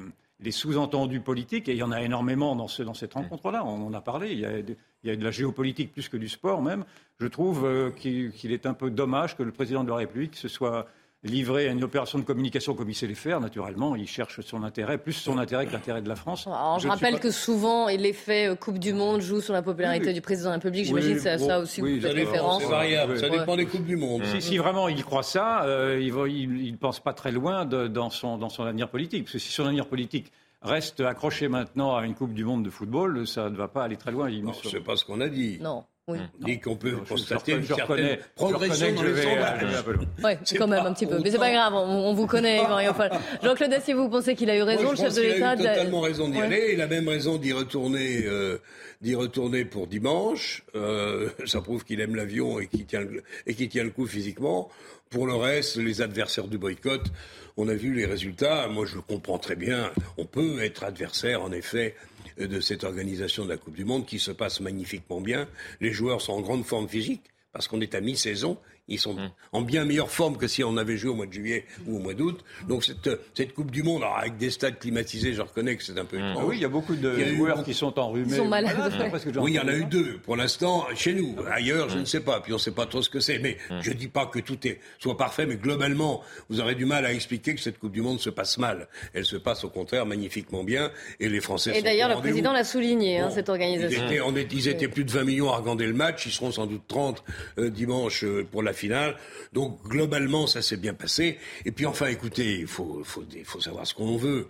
sous-entendus 0.50 1.20
politiques, 1.20 1.68
et 1.68 1.72
il 1.72 1.78
y 1.78 1.82
en 1.82 1.92
a 1.92 2.02
énormément 2.02 2.56
dans, 2.56 2.68
ce, 2.68 2.82
dans 2.82 2.94
cette 2.94 3.14
rencontre-là, 3.14 3.64
on 3.64 3.86
en 3.86 3.92
a 3.94 4.00
parlé, 4.00 4.32
il 4.32 4.40
y 4.40 4.44
a, 4.44 4.58
il 4.58 4.76
y 5.04 5.10
a, 5.10 5.16
de 5.16 5.24
la 5.24 5.30
géopolitique 5.30 5.92
plus 5.92 6.08
que 6.08 6.16
du 6.16 6.28
sport 6.28 6.62
même, 6.62 6.84
je 7.20 7.26
trouve 7.26 7.64
euh, 7.64 7.90
qu'il 7.90 8.52
est 8.52 8.66
un 8.66 8.74
peu 8.74 8.90
dommage 8.90 9.36
que 9.36 9.42
le 9.42 9.52
président 9.52 9.84
de 9.84 9.90
la 9.90 9.96
République 9.96 10.36
se 10.36 10.48
soit 10.48 10.88
livré 11.24 11.68
à 11.68 11.72
une 11.72 11.84
opération 11.84 12.18
de 12.18 12.24
communication 12.24 12.74
comme 12.74 12.90
il 12.90 12.94
sait 12.94 13.06
les 13.06 13.14
faire, 13.14 13.40
naturellement, 13.40 13.94
il 13.94 14.08
cherche 14.08 14.40
son 14.40 14.64
intérêt, 14.64 14.98
plus 14.98 15.12
son 15.12 15.38
intérêt 15.38 15.66
que 15.66 15.72
l'intérêt 15.72 16.02
de 16.02 16.08
la 16.08 16.16
France. 16.16 16.48
je, 16.80 16.88
rappelle 16.88 17.20
que 17.20 17.30
souvent, 17.30 17.86
l'effet 17.88 18.48
euh, 18.48 18.56
Coupe 18.56 18.78
du 18.78 18.92
Monde 18.92 19.20
joue 19.20 19.40
sur 19.40 19.52
la 19.52 19.62
popularité 19.62 20.12
du 20.12 20.20
président 20.20 20.48
de 20.48 20.54
la 20.54 20.56
République. 20.56 20.86
J'imagine 20.86 21.14
que 21.14 21.20
c'est 21.20 21.30
à 21.30 21.38
ça 21.38 21.60
aussi 21.60 21.80
que 21.80 21.86
vous 21.86 22.00
faites 22.00 22.12
référence. 22.12 22.62
C'est 22.62 22.68
variable, 22.68 23.18
ça 23.18 23.28
dépend 23.28 23.56
des 23.56 23.66
Coupes 23.66 23.84
du 23.86 23.96
Monde. 23.96 24.22
Si, 24.40 24.58
vraiment 24.58 24.88
il 24.88 25.04
croit 25.04 25.22
ça, 25.22 25.64
euh, 25.64 26.00
il 26.00 26.72
ne 26.72 26.76
pense 26.76 27.00
pas 27.00 27.12
très 27.12 27.30
loin 27.30 27.64
dans, 27.64 28.10
son, 28.10 28.36
dans 28.36 28.48
son 28.48 28.64
avenir 28.64 28.88
politique. 28.88 29.24
Parce 29.24 29.34
que 29.34 29.38
si 29.38 29.52
son 29.52 29.64
avenir 29.64 29.86
politique 29.86 30.32
reste 30.60 31.00
accroché 31.00 31.48
maintenant 31.48 31.96
à 31.96 32.04
une 32.04 32.14
Coupe 32.14 32.34
du 32.34 32.44
Monde 32.44 32.64
de 32.64 32.70
football, 32.70 33.26
ça 33.26 33.48
ne 33.48 33.56
va 33.56 33.68
pas 33.68 33.84
aller 33.84 33.96
très 33.96 34.10
loin. 34.10 34.30
Non, 34.30 34.52
c'est 34.52 34.80
pas 34.80 34.96
ce 34.96 35.04
qu'on 35.04 35.20
a 35.20 35.28
dit. 35.28 35.58
Non. 35.60 35.84
Oui. 36.08 36.18
On 36.40 36.44
dit 36.44 36.58
qu'on 36.58 36.74
peut 36.74 36.96
constater 37.08 37.52
une 37.52 37.64
certaine 37.64 38.18
progression 38.34 38.92
dans 38.92 39.02
les 39.04 39.22
sondages. 39.22 39.84
Oui, 40.24 40.32
quand 40.58 40.66
même 40.66 40.84
un 40.84 40.92
petit 40.92 41.06
peu. 41.06 41.20
Mais 41.22 41.30
c'est 41.30 41.38
pas 41.38 41.52
grave, 41.52 41.74
on, 41.74 42.12
vous 42.12 42.26
connaît, 42.26 42.58
Jean-Claude 43.42 43.70
Dacier, 43.70 43.94
vous 43.94 44.08
pensez 44.08 44.34
qu'il 44.34 44.50
a 44.50 44.56
eu 44.56 44.62
raison, 44.62 44.90
le 44.90 44.96
chef 44.96 45.14
de 45.14 45.22
l'État 45.22 45.54
Il 45.54 45.64
a 45.64 45.72
eu 45.72 45.76
totalement 45.76 46.00
raison 46.00 46.28
d'y 46.28 46.40
aller. 46.40 46.70
Il 46.72 46.80
a 46.80 46.88
même 46.88 47.06
raison 47.06 47.36
d'y 47.36 47.52
retourner, 47.52 48.24
euh, 48.26 48.58
d'y 49.00 49.14
retourner 49.14 49.64
pour 49.64 49.86
dimanche. 49.86 50.64
Euh, 50.74 51.30
ça 51.46 51.60
prouve 51.60 51.84
qu'il 51.84 52.00
aime 52.00 52.16
l'avion 52.16 52.58
et 52.58 52.66
qu'il 52.66 52.84
tient, 52.84 53.06
et 53.46 53.54
qu'il 53.54 53.68
tient 53.68 53.84
le 53.84 53.90
coup 53.90 54.06
physiquement. 54.06 54.70
Pour 55.08 55.28
le 55.28 55.34
reste, 55.34 55.76
les 55.76 56.02
adversaires 56.02 56.48
du 56.48 56.58
boycott, 56.58 57.12
on 57.56 57.68
a 57.68 57.74
vu 57.74 57.94
les 57.94 58.06
résultats. 58.06 58.66
Moi, 58.66 58.86
je 58.86 58.96
le 58.96 59.02
comprends 59.02 59.38
très 59.38 59.56
bien. 59.56 59.92
On 60.18 60.24
peut 60.24 60.62
être 60.62 60.82
adversaire, 60.82 61.42
en 61.42 61.52
effet, 61.52 61.94
de 62.38 62.60
cette 62.60 62.84
organisation 62.84 63.44
de 63.44 63.50
la 63.50 63.56
Coupe 63.56 63.74
du 63.74 63.84
Monde 63.84 64.06
qui 64.06 64.18
se 64.18 64.30
passe 64.30 64.60
magnifiquement 64.60 65.20
bien. 65.20 65.48
Les 65.80 65.92
joueurs 65.92 66.20
sont 66.20 66.32
en 66.32 66.40
grande 66.40 66.64
forme 66.64 66.88
physique 66.88 67.22
parce 67.52 67.68
qu'on 67.68 67.80
est 67.80 67.94
à 67.94 68.00
mi-saison 68.00 68.58
ils 68.88 68.98
sont 68.98 69.14
mmh. 69.14 69.30
en 69.52 69.62
bien 69.62 69.84
meilleure 69.84 70.10
forme 70.10 70.36
que 70.36 70.48
si 70.48 70.64
on 70.64 70.76
avait 70.76 70.96
joué 70.96 71.10
au 71.10 71.14
mois 71.14 71.26
de 71.26 71.32
juillet 71.32 71.64
ou 71.86 71.96
au 71.96 71.98
mois 72.00 72.14
d'août. 72.14 72.44
Donc 72.68 72.84
cette, 72.84 73.10
cette 73.34 73.54
Coupe 73.54 73.70
du 73.70 73.82
Monde, 73.82 74.02
avec 74.16 74.36
des 74.36 74.50
stades 74.50 74.78
climatisés, 74.78 75.34
je 75.34 75.42
reconnais 75.42 75.76
que 75.76 75.84
c'est 75.84 75.98
un 75.98 76.04
peu 76.04 76.18
mmh. 76.18 76.36
Oui, 76.44 76.56
il 76.56 76.62
y 76.62 76.64
a 76.64 76.68
beaucoup 76.68 76.96
de 76.96 77.24
joueurs 77.34 77.62
qui 77.64 77.74
sont 77.74 77.96
enrhumés. 77.98 78.26
Ils 78.28 78.36
sont 78.36 78.48
malades. 78.48 78.92
oui, 79.40 79.52
il 79.52 79.54
y 79.54 79.60
en 79.60 79.68
a 79.68 79.74
eu 79.74 79.84
deux 79.84 80.18
pour 80.18 80.36
l'instant 80.36 80.86
chez 80.94 81.14
nous. 81.14 81.36
Ailleurs, 81.50 81.88
je 81.90 81.98
ne 81.98 82.04
sais 82.04 82.20
pas. 82.20 82.40
Puis 82.40 82.52
on 82.52 82.56
ne 82.56 82.60
sait 82.60 82.72
pas 82.72 82.86
trop 82.86 83.02
ce 83.02 83.10
que 83.10 83.20
c'est. 83.20 83.38
Mais 83.38 83.56
je 83.80 83.90
ne 83.90 83.94
dis 83.94 84.08
pas 84.08 84.26
que 84.26 84.40
tout 84.40 84.66
est, 84.66 84.80
soit 84.98 85.16
parfait, 85.16 85.46
mais 85.46 85.56
globalement, 85.56 86.22
vous 86.48 86.60
aurez 86.60 86.74
du 86.74 86.84
mal 86.84 87.06
à 87.06 87.12
expliquer 87.12 87.54
que 87.54 87.60
cette 87.60 87.78
Coupe 87.78 87.92
du 87.92 88.02
Monde 88.02 88.20
se 88.20 88.30
passe 88.30 88.58
mal. 88.58 88.88
Elle 89.14 89.24
se 89.24 89.36
passe 89.36 89.64
au 89.64 89.70
contraire 89.70 90.06
magnifiquement 90.06 90.64
bien. 90.64 90.90
Et 91.20 91.28
les 91.28 91.40
Français 91.40 91.78
Et 91.78 91.82
d'ailleurs, 91.82 92.08
le 92.08 92.16
président 92.16 92.52
l'a 92.52 92.64
souligné, 92.64 93.20
hein, 93.20 93.30
cette 93.30 93.48
organisation. 93.48 94.02
Ils 94.02 94.06
étaient, 94.06 94.20
on 94.20 94.34
ils 94.34 94.68
étaient, 94.68 94.88
plus 94.88 95.04
de 95.04 95.10
20 95.10 95.24
millions 95.24 95.50
à 95.50 95.56
regarder 95.56 95.86
le 95.86 95.94
match. 95.94 96.26
Ils 96.26 96.32
seront 96.32 96.50
sans 96.50 96.66
doute 96.66 96.82
30 96.88 97.22
euh, 97.58 97.70
dimanche 97.70 98.24
euh, 98.24 98.46
pour 98.50 98.62
la 98.62 98.71
finale. 98.72 99.16
Donc 99.52 99.82
globalement, 99.84 100.46
ça 100.46 100.62
s'est 100.62 100.76
bien 100.76 100.94
passé. 100.94 101.38
Et 101.64 101.72
puis 101.72 101.86
enfin, 101.86 102.06
écoutez, 102.06 102.58
il 102.60 102.66
faut, 102.66 103.02
faut, 103.04 103.24
faut 103.44 103.60
savoir 103.60 103.86
ce 103.86 103.94
qu'on 103.94 104.16
veut. 104.16 104.48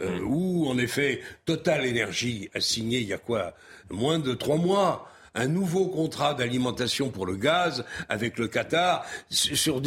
Euh, 0.00 0.20
mm. 0.20 0.24
Où, 0.24 0.66
en 0.68 0.78
effet, 0.78 1.20
Total 1.44 1.86
Energy 1.86 2.50
a 2.54 2.60
signé 2.60 2.98
il 2.98 3.06
y 3.06 3.12
a 3.12 3.18
quoi? 3.18 3.54
Moins 3.90 4.18
de 4.18 4.34
trois 4.34 4.56
mois 4.56 5.11
un 5.34 5.46
nouveau 5.46 5.86
contrat 5.86 6.34
d'alimentation 6.34 7.10
pour 7.10 7.26
le 7.26 7.36
gaz 7.36 7.84
avec 8.08 8.38
le 8.38 8.48
Qatar 8.48 9.04
sur, 9.30 9.80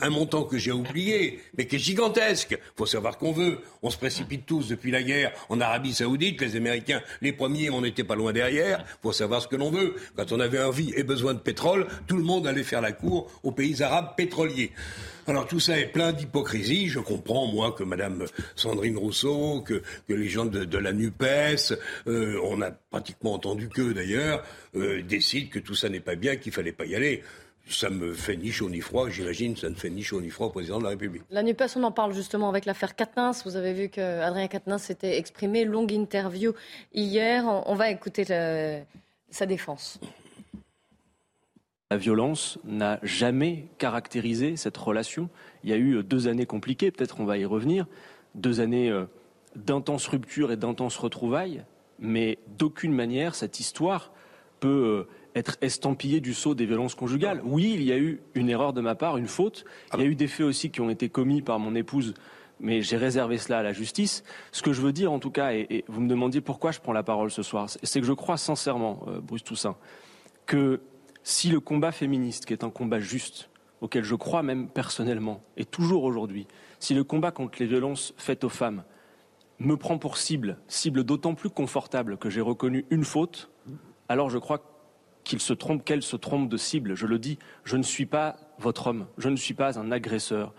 un 0.00 0.10
montant 0.10 0.44
que 0.44 0.58
j'ai 0.58 0.72
oublié, 0.72 1.40
mais 1.56 1.66
qui 1.66 1.76
est 1.76 1.78
gigantesque. 1.80 2.58
faut 2.76 2.86
savoir 2.86 3.18
qu'on 3.18 3.32
veut. 3.32 3.58
On 3.82 3.90
se 3.90 3.98
précipite 3.98 4.46
tous 4.46 4.68
depuis 4.68 4.90
la 4.90 5.02
guerre 5.02 5.32
en 5.48 5.60
Arabie 5.60 5.94
Saoudite. 5.94 6.40
Les 6.40 6.56
Américains, 6.56 7.02
les 7.20 7.32
premiers, 7.32 7.70
on 7.70 7.80
n'était 7.80 8.04
pas 8.04 8.14
loin 8.14 8.32
derrière. 8.32 8.84
faut 9.02 9.12
savoir 9.12 9.42
ce 9.42 9.48
que 9.48 9.56
l'on 9.56 9.70
veut. 9.70 9.94
Quand 10.16 10.32
on 10.32 10.40
avait 10.40 10.62
envie 10.62 10.92
et 10.96 11.02
besoin 11.02 11.34
de 11.34 11.38
pétrole, 11.38 11.86
tout 12.06 12.16
le 12.16 12.24
monde 12.24 12.46
allait 12.46 12.62
faire 12.62 12.80
la 12.80 12.92
cour 12.92 13.30
aux 13.42 13.52
pays 13.52 13.82
arabes 13.82 14.14
pétroliers. 14.16 14.72
Alors 15.26 15.46
tout 15.46 15.60
ça 15.60 15.78
est 15.78 15.86
plein 15.86 16.12
d'hypocrisie. 16.12 16.88
Je 16.88 17.00
comprends, 17.00 17.46
moi, 17.46 17.72
que 17.72 17.82
Madame 17.82 18.26
Sandrine 18.56 18.98
Rousseau, 18.98 19.62
que, 19.62 19.82
que 20.06 20.12
les 20.12 20.28
gens 20.28 20.44
de, 20.44 20.78
la 20.78 20.92
NUPES, 20.92 21.72
euh, 22.06 22.38
on 22.44 22.60
a 22.60 22.70
pratiquement 22.70 23.32
entendu 23.32 23.68
qu'eux 23.70 23.94
d'ailleurs, 23.94 24.44
euh, 24.76 25.02
décident 25.02 25.48
que 25.50 25.58
tout 25.58 25.74
ça 25.74 25.88
n'est 25.88 26.00
pas 26.00 26.14
bien, 26.14 26.36
qu'il 26.36 26.52
fallait 26.52 26.72
pas 26.72 26.84
y 26.84 26.94
aller. 26.94 27.22
ça 27.66 27.88
me 27.88 28.12
fait 28.12 28.36
ni 28.36 28.52
chaud 28.52 28.68
ni 28.68 28.80
froid. 28.80 29.08
J'imagine 29.08 29.56
ça 29.56 29.70
ne 29.70 29.74
fait 29.74 29.88
ni 29.88 30.02
chaud 30.02 30.20
ni 30.20 30.28
froid 30.28 30.48
au 30.48 30.50
président 30.50 30.78
de 30.78 30.84
la 30.84 30.90
République. 30.90 31.22
La 31.30 31.42
NUPES, 31.42 31.76
on 31.76 31.84
en 31.84 31.92
parle 31.92 32.12
justement 32.12 32.50
avec 32.50 32.66
l'affaire 32.66 32.94
Quatennens. 32.94 33.44
Vous 33.46 33.56
avez 33.56 33.72
vu 33.72 33.88
qu'Adrien 33.88 34.48
Quatennens 34.48 34.82
s'était 34.82 35.16
exprimé. 35.16 35.64
Longue 35.64 35.92
interview 35.92 36.52
hier. 36.92 37.44
On 37.46 37.74
va 37.74 37.88
écouter 37.90 38.24
sa 39.30 39.46
défense. 39.46 39.98
La 41.94 41.98
violence 41.98 42.58
n'a 42.64 42.98
jamais 43.04 43.68
caractérisé 43.78 44.56
cette 44.56 44.76
relation. 44.76 45.30
Il 45.62 45.70
y 45.70 45.72
a 45.72 45.76
eu 45.76 46.02
deux 46.02 46.26
années 46.26 46.44
compliquées, 46.44 46.90
peut-être 46.90 47.20
on 47.20 47.24
va 47.24 47.38
y 47.38 47.44
revenir, 47.44 47.86
deux 48.34 48.58
années 48.58 48.90
euh, 48.90 49.04
d'intenses 49.54 50.08
ruptures 50.08 50.50
et 50.50 50.56
d'intenses 50.56 50.96
retrouvailles, 50.96 51.62
mais 52.00 52.40
d'aucune 52.58 52.92
manière 52.92 53.36
cette 53.36 53.60
histoire 53.60 54.10
peut 54.58 55.06
euh, 55.06 55.38
être 55.38 55.56
estampillée 55.60 56.18
du 56.18 56.34
sceau 56.34 56.56
des 56.56 56.66
violences 56.66 56.96
conjugales. 56.96 57.40
Oui, 57.44 57.70
il 57.76 57.84
y 57.84 57.92
a 57.92 57.96
eu 57.96 58.20
une 58.34 58.50
erreur 58.50 58.72
de 58.72 58.80
ma 58.80 58.96
part, 58.96 59.16
une 59.16 59.28
faute. 59.28 59.64
Il 59.92 60.00
y 60.00 60.02
a 60.02 60.06
eu 60.06 60.16
des 60.16 60.26
faits 60.26 60.46
aussi 60.46 60.70
qui 60.70 60.80
ont 60.80 60.90
été 60.90 61.08
commis 61.08 61.42
par 61.42 61.60
mon 61.60 61.76
épouse, 61.76 62.14
mais 62.58 62.82
j'ai 62.82 62.96
réservé 62.96 63.38
cela 63.38 63.60
à 63.60 63.62
la 63.62 63.72
justice. 63.72 64.24
Ce 64.50 64.62
que 64.62 64.72
je 64.72 64.80
veux 64.80 64.92
dire, 64.92 65.12
en 65.12 65.20
tout 65.20 65.30
cas, 65.30 65.52
et, 65.52 65.84
vous 65.86 66.00
me 66.00 66.08
demandiez 66.08 66.40
pourquoi 66.40 66.72
je 66.72 66.80
prends 66.80 66.92
la 66.92 67.04
parole 67.04 67.30
ce 67.30 67.44
soir, 67.44 67.68
c'est 67.70 68.00
que 68.00 68.06
je 68.06 68.12
crois 68.12 68.36
sincèrement, 68.36 69.04
euh, 69.06 69.20
Bruce 69.20 69.44
Toussaint, 69.44 69.76
que 70.44 70.80
si 71.24 71.48
le 71.48 71.58
combat 71.58 71.90
féministe, 71.90 72.46
qui 72.46 72.52
est 72.52 72.62
un 72.62 72.70
combat 72.70 73.00
juste, 73.00 73.50
auquel 73.80 74.04
je 74.04 74.14
crois 74.14 74.42
même 74.42 74.68
personnellement, 74.68 75.42
et 75.56 75.64
toujours 75.64 76.04
aujourd'hui, 76.04 76.46
si 76.78 76.94
le 76.94 77.02
combat 77.02 77.32
contre 77.32 77.58
les 77.58 77.66
violences 77.66 78.14
faites 78.16 78.44
aux 78.44 78.48
femmes 78.48 78.84
me 79.58 79.76
prend 79.76 79.98
pour 79.98 80.16
cible, 80.16 80.58
cible 80.68 81.02
d'autant 81.02 81.34
plus 81.34 81.50
confortable 81.50 82.18
que 82.18 82.28
j'ai 82.28 82.40
reconnu 82.40 82.84
une 82.90 83.04
faute, 83.04 83.50
alors 84.08 84.30
je 84.30 84.38
crois 84.38 84.62
qu'il 85.24 85.40
se 85.40 85.54
trompe, 85.54 85.84
qu'elle 85.84 86.02
se 86.02 86.16
trompe 86.16 86.48
de 86.48 86.56
cible. 86.56 86.94
Je 86.94 87.06
le 87.06 87.18
dis, 87.18 87.38
je 87.64 87.76
ne 87.76 87.82
suis 87.82 88.06
pas 88.06 88.36
votre 88.58 88.88
homme, 88.88 89.06
je 89.16 89.28
ne 89.28 89.36
suis 89.36 89.54
pas 89.54 89.78
un 89.78 89.90
agresseur. 89.90 90.52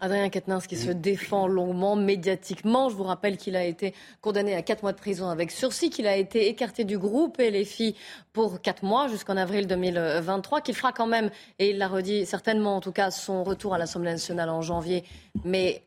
Adrien 0.00 0.28
Quatennens 0.30 0.66
qui 0.66 0.76
se 0.76 0.90
défend 0.90 1.46
longuement, 1.46 1.96
médiatiquement. 1.96 2.88
Je 2.88 2.94
vous 2.94 3.04
rappelle 3.04 3.36
qu'il 3.36 3.56
a 3.56 3.64
été 3.64 3.94
condamné 4.20 4.54
à 4.54 4.62
quatre 4.62 4.82
mois 4.82 4.92
de 4.92 4.98
prison 4.98 5.28
avec 5.28 5.50
sursis, 5.50 5.90
qu'il 5.90 6.06
a 6.06 6.16
été 6.16 6.48
écarté 6.48 6.84
du 6.84 6.98
groupe 6.98 7.38
et 7.40 7.50
les 7.50 7.64
filles 7.64 7.94
pour 8.32 8.60
quatre 8.60 8.82
mois 8.82 9.08
jusqu'en 9.08 9.36
avril 9.36 9.66
2023, 9.66 10.60
qu'il 10.60 10.74
fera 10.74 10.92
quand 10.92 11.06
même, 11.06 11.30
et 11.58 11.70
il 11.70 11.78
l'a 11.78 11.88
redit 11.88 12.26
certainement 12.26 12.76
en 12.76 12.80
tout 12.80 12.92
cas, 12.92 13.10
son 13.10 13.44
retour 13.44 13.74
à 13.74 13.78
l'Assemblée 13.78 14.12
nationale 14.12 14.48
en 14.48 14.62
janvier. 14.62 15.04
Mais 15.44 15.82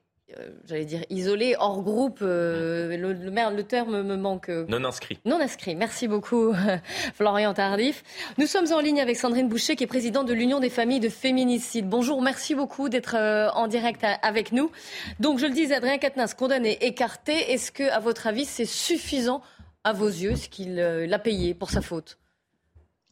j'allais 0.65 0.85
dire 0.85 1.01
isolé, 1.09 1.55
hors 1.59 1.81
groupe. 1.81 2.19
Euh, 2.21 2.95
le, 2.97 3.13
le, 3.13 3.63
terme 3.63 4.01
me 4.01 4.15
manque. 4.15 4.49
Euh, 4.49 4.65
non 4.67 4.83
inscrit. 4.83 5.19
Non 5.25 5.39
inscrit. 5.39 5.75
Merci 5.75 6.07
beaucoup, 6.07 6.53
Florian 7.15 7.53
Tardif. 7.53 8.03
Nous 8.37 8.47
sommes 8.47 8.71
en 8.71 8.79
ligne 8.79 9.01
avec 9.01 9.17
Sandrine 9.17 9.47
Boucher, 9.47 9.75
qui 9.75 9.83
est 9.83 9.87
présidente 9.87 10.27
de 10.27 10.33
l'Union 10.33 10.59
des 10.59 10.69
familles 10.69 10.99
de 10.99 11.09
féminicides. 11.09 11.87
Bonjour, 11.87 12.21
merci 12.21 12.55
beaucoup 12.55 12.89
d'être 12.89 13.15
en 13.55 13.67
direct 13.67 14.05
avec 14.21 14.51
nous. 14.51 14.71
Donc, 15.19 15.39
je 15.39 15.45
le 15.45 15.53
disais, 15.53 15.75
Adrien 15.75 15.97
Quatennens, 15.97 16.33
condamné, 16.33 16.77
écarté. 16.85 17.51
Est-ce 17.51 17.71
que, 17.71 17.89
à 17.91 17.99
votre 17.99 18.27
avis, 18.27 18.45
c'est 18.45 18.65
suffisant 18.65 19.41
à 19.83 19.93
vos 19.93 20.07
yeux 20.07 20.35
ce 20.35 20.49
qu'il 20.49 20.79
a 20.79 21.19
payé 21.19 21.53
pour 21.53 21.69
sa 21.69 21.81
faute? 21.81 22.17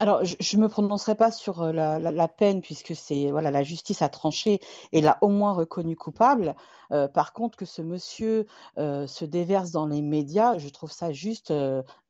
Alors, 0.02 0.26
je 0.26 0.58
ne 0.58 0.64
me 0.64 0.68
prononcerai 0.68 1.14
pas 1.14 1.30
sur 1.30 1.62
euh, 1.62 1.72
la, 1.72 2.28
peine 2.28 2.62
puisque 2.64 2.96
c'est 2.96 3.30
voilà 3.30 3.52
la 3.52 3.62
justice 3.62 4.02
a 4.02 4.10
tranché 4.10 4.60
et 4.94 5.00
l'a 5.00 5.20
au 5.22 5.28
moins 5.28 5.54
reconnu 5.54 5.96
coupable. 5.96 6.56
Euh, 6.92 7.08
par 7.08 7.34
contre, 7.34 7.58
que 7.58 7.66
ce 7.66 7.82
monsieur 7.82 8.46
euh, 8.78 9.08
se 9.08 9.26
déverse 9.26 9.72
dans 9.72 9.86
les 9.86 10.02
médias, 10.02 10.58
je 10.58 10.70
trouve 10.70 10.92
ça 10.92 11.12
juste 11.12 11.54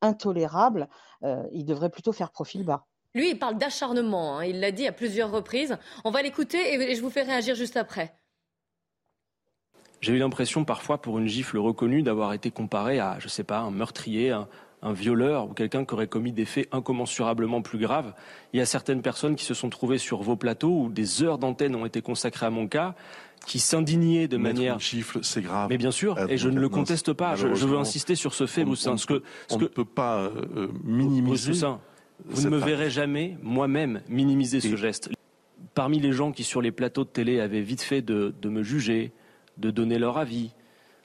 intolérable. 0.02 0.88
il 1.52 1.66
devrait 1.66 1.90
plutôt 1.90 2.12
faire 2.12 2.32
profil 2.32 2.64
bas. 2.64 2.86
Lui, 3.14 3.32
il 3.32 3.40
parle 3.40 3.58
d'acharnement. 3.58 4.38
Hein. 4.38 4.46
Il 4.46 4.60
l'a 4.60 4.72
dit 4.72 4.88
à 4.88 4.92
plusieurs 4.92 5.32
reprises. 5.32 5.78
On 6.06 6.12
va 6.12 6.22
l'écouter 6.22 6.74
et 6.74 6.96
je 6.96 7.02
vous 7.02 7.10
fais 7.10 7.24
réagir 7.24 7.56
juste 7.56 7.78
après. 7.78 8.16
J'ai 10.00 10.14
eu 10.14 10.18
l'impression 10.18 10.66
parfois, 10.66 11.00
pour 11.00 11.20
une 11.20 11.28
gifle 11.28 11.58
reconnue, 11.60 12.02
d'avoir 12.02 12.34
été 12.34 12.50
comparé 12.50 13.00
à, 13.00 13.20
je 13.20 13.26
ne 13.26 13.30
sais 13.30 13.44
pas, 13.44 13.60
un 13.60 13.70
meurtrier, 13.70 14.32
un, 14.32 14.48
un 14.82 14.94
violeur 14.94 15.50
ou 15.50 15.54
quelqu'un 15.54 15.86
qui 15.86 15.94
aurait 15.94 16.08
commis 16.08 16.32
des 16.32 16.46
faits 16.46 16.68
incommensurablement 16.72 17.62
plus 17.62 17.78
graves. 17.78 18.14
Il 18.54 18.58
y 18.58 18.62
a 18.62 18.66
certaines 18.66 19.02
personnes 19.02 19.36
qui 19.36 19.46
se 19.46 19.54
sont 19.54 19.70
trouvées 19.70 19.98
sur 19.98 20.22
vos 20.22 20.36
plateaux 20.36 20.84
où 20.84 20.90
des 20.90 21.24
heures 21.24 21.38
d'antenne 21.38 21.76
ont 21.76 21.86
été 21.86 22.02
consacrées 22.02 22.48
à 22.48 22.50
mon 22.50 22.68
cas 22.68 22.96
qui 23.46 23.60
s'indignaient 23.60 24.28
de 24.28 24.38
manière. 24.38 24.78
c'est 25.22 25.42
grave. 25.42 25.70
Mais 25.70 25.78
bien 25.78 25.92
sûr, 25.92 26.18
et 26.30 26.38
je 26.38 26.50
ne 26.50 26.60
le 26.60 26.70
conteste 26.70 27.14
pas. 27.14 27.36
Je, 27.36 27.48
veux 27.48 27.78
insister 27.78 28.16
sur 28.16 28.34
ce 28.34 28.46
fait, 28.46 28.64
Moussin. 28.64 28.98
Ce 28.98 29.06
que, 29.06 29.24
on 29.50 29.58
ne 29.58 29.66
peut 29.66 29.86
pas 29.86 30.20
euh, 30.20 30.68
minimiser. 30.84 31.54
vous 32.26 32.44
ne 32.44 32.50
me 32.50 32.58
verrez 32.58 32.90
jamais, 32.90 33.38
moi-même, 33.42 34.02
minimiser 34.10 34.60
ce 34.60 34.76
geste. 34.76 35.10
Parmi 35.74 36.00
les 36.00 36.12
gens 36.12 36.32
qui, 36.32 36.44
sur 36.44 36.62
les 36.62 36.72
plateaux 36.72 37.04
de 37.04 37.10
télé, 37.10 37.40
avaient 37.40 37.62
vite 37.62 37.82
fait 37.82 38.02
de 38.02 38.34
me 38.44 38.64
juger, 38.64 39.12
de 39.58 39.72
donner 39.72 40.00
leur 40.00 40.18
avis, 40.18 40.52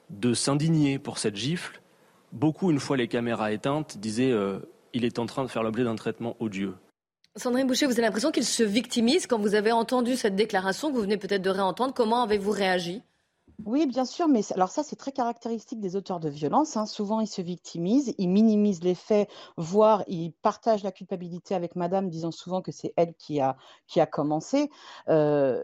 de 0.09 0.33
s'indigner 0.33 0.99
pour 0.99 1.17
cette 1.17 1.35
gifle, 1.35 1.81
beaucoup, 2.31 2.71
une 2.71 2.79
fois 2.79 2.97
les 2.97 3.07
caméras 3.07 3.51
éteintes, 3.51 3.97
disaient 3.97 4.31
euh, 4.31 4.59
il 4.93 5.05
est 5.05 5.19
en 5.19 5.25
train 5.25 5.43
de 5.43 5.49
faire 5.49 5.63
l'objet 5.63 5.83
d'un 5.83 5.95
traitement 5.95 6.35
odieux. 6.39 6.73
Sandrine 7.37 7.67
Boucher, 7.67 7.85
vous 7.85 7.93
avez 7.93 8.01
l'impression 8.01 8.31
qu'il 8.31 8.45
se 8.45 8.63
victimise 8.63 9.27
quand 9.27 9.37
vous 9.37 9.53
avez 9.53 9.71
entendu 9.71 10.15
cette 10.15 10.35
déclaration 10.35 10.89
que 10.89 10.95
vous 10.95 11.01
venez 11.01 11.17
peut-être 11.17 11.43
de 11.43 11.51
réentendre? 11.51 11.93
Comment 11.93 12.23
avez-vous 12.23 12.49
réagi? 12.49 13.03
Oui, 13.63 13.85
bien 13.85 14.05
sûr, 14.05 14.27
mais 14.27 14.41
alors 14.53 14.69
ça, 14.71 14.83
c'est 14.83 14.95
très 14.95 15.11
caractéristique 15.11 15.79
des 15.79 15.95
auteurs 15.95 16.19
de 16.19 16.29
violence. 16.29 16.77
Hein. 16.77 16.87
Souvent, 16.87 17.21
ils 17.21 17.27
se 17.27 17.41
victimisent, 17.41 18.15
ils 18.17 18.27
minimisent 18.27 18.83
les 18.83 18.95
faits, 18.95 19.29
voire 19.55 20.03
ils 20.07 20.31
partagent 20.41 20.83
la 20.83 20.91
culpabilité 20.91 21.53
avec 21.53 21.75
madame, 21.75 22.09
disant 22.09 22.31
souvent 22.31 22.61
que 22.61 22.71
c'est 22.71 22.93
elle 22.97 23.13
qui 23.15 23.39
a, 23.39 23.55
qui 23.87 23.99
a 23.99 24.07
commencé. 24.07 24.71
Euh, 25.09 25.61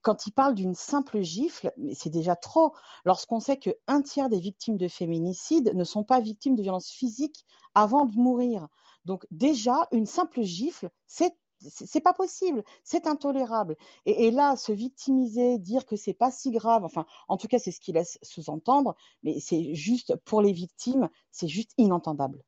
quand 0.00 0.26
il 0.26 0.32
parle 0.32 0.54
d'une 0.54 0.74
simple 0.74 1.20
gifle, 1.20 1.72
c'est 1.94 2.10
déjà 2.10 2.36
trop. 2.36 2.72
Lorsqu'on 3.04 3.40
sait 3.40 3.58
qu'un 3.58 4.02
tiers 4.02 4.28
des 4.28 4.40
victimes 4.40 4.76
de 4.76 4.88
féminicide 4.88 5.72
ne 5.74 5.84
sont 5.84 6.04
pas 6.04 6.20
victimes 6.20 6.54
de 6.54 6.62
violences 6.62 6.90
physiques 6.90 7.44
avant 7.74 8.06
de 8.06 8.14
mourir. 8.14 8.68
Donc 9.04 9.26
déjà, 9.30 9.88
une 9.92 10.06
simple 10.06 10.42
gifle, 10.42 10.90
c'est 11.06 11.34
c'est 11.68 12.00
pas 12.00 12.12
possible, 12.12 12.64
c'est 12.82 13.06
intolérable. 13.06 13.76
Et, 14.04 14.32
là, 14.32 14.56
se 14.56 14.72
victimiser, 14.72 15.58
dire 15.58 15.86
que 15.86 15.94
c'est 15.94 16.12
pas 16.12 16.32
si 16.32 16.50
grave, 16.50 16.84
enfin, 16.84 17.06
en 17.28 17.36
tout 17.36 17.46
cas, 17.46 17.60
c'est 17.60 17.70
ce 17.70 17.80
qu'il 17.80 17.94
laisse 17.94 18.18
sous-entendre, 18.22 18.96
mais 19.22 19.38
c'est 19.40 19.74
juste 19.74 20.16
pour 20.24 20.42
les 20.42 20.52
victimes, 20.52 21.08
c'est 21.30 21.46
juste 21.48 21.72
inentendable. 21.78 22.42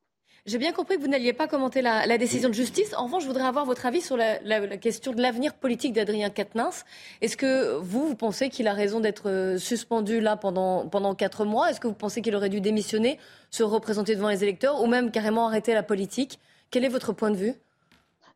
J'ai 0.46 0.58
bien 0.58 0.72
compris 0.72 0.96
que 0.96 1.00
vous 1.00 1.08
n'alliez 1.08 1.32
pas 1.32 1.48
commenter 1.48 1.80
la, 1.80 2.18
décision 2.18 2.50
de 2.50 2.54
justice. 2.54 2.92
En 2.98 3.04
revanche, 3.04 3.22
je 3.22 3.28
voudrais 3.28 3.46
avoir 3.46 3.64
votre 3.64 3.86
avis 3.86 4.02
sur 4.02 4.14
la, 4.14 4.36
question 4.76 5.12
de 5.12 5.22
l'avenir 5.22 5.54
politique 5.54 5.94
d'Adrien 5.94 6.28
Quatennens. 6.28 6.84
Est-ce 7.22 7.38
que 7.38 7.78
vous, 7.78 8.08
vous 8.08 8.14
pensez 8.14 8.50
qu'il 8.50 8.68
a 8.68 8.74
raison 8.74 9.00
d'être 9.00 9.30
euh, 9.30 9.56
suspendu 9.56 10.20
là 10.20 10.36
pendant, 10.36 10.86
pendant 10.86 11.14
quatre 11.14 11.46
mois? 11.46 11.70
Est-ce 11.70 11.80
que 11.80 11.86
vous 11.86 11.94
pensez 11.94 12.20
qu'il 12.20 12.36
aurait 12.36 12.50
dû 12.50 12.60
démissionner, 12.60 13.18
se 13.50 13.62
représenter 13.62 14.16
devant 14.16 14.28
les 14.28 14.42
électeurs 14.42 14.82
ou 14.82 14.86
même 14.86 15.10
carrément 15.10 15.46
arrêter 15.46 15.72
la 15.72 15.82
politique? 15.82 16.38
Quel 16.70 16.84
est 16.84 16.90
votre 16.90 17.14
point 17.14 17.30
de 17.30 17.36
vue? 17.36 17.54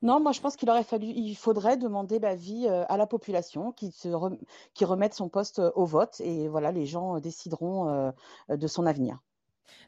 Non, 0.01 0.19
moi 0.19 0.33
je 0.33 0.41
pense 0.41 0.57
qu'il 0.57 0.71
aurait 0.71 0.85
fallu, 0.85 1.09
il 1.09 1.35
faudrait 1.35 1.77
demander 1.77 2.21
l'avis 2.21 2.67
euh, 2.69 2.85
à 2.89 2.97
la 2.97 3.07
population 3.07 3.71
qui, 3.73 3.91
se 3.91 4.09
remette 4.85 5.13
son 5.13 5.29
poste 5.29 5.59
euh, 5.59 5.71
au 5.75 5.85
vote 5.85 6.23
et 6.23 6.49
voilà, 6.49 6.73
les 6.73 6.87
gens 6.87 7.21
décideront 7.21 8.15
de 8.49 8.67
son 8.67 8.87
avenir. 8.87 9.19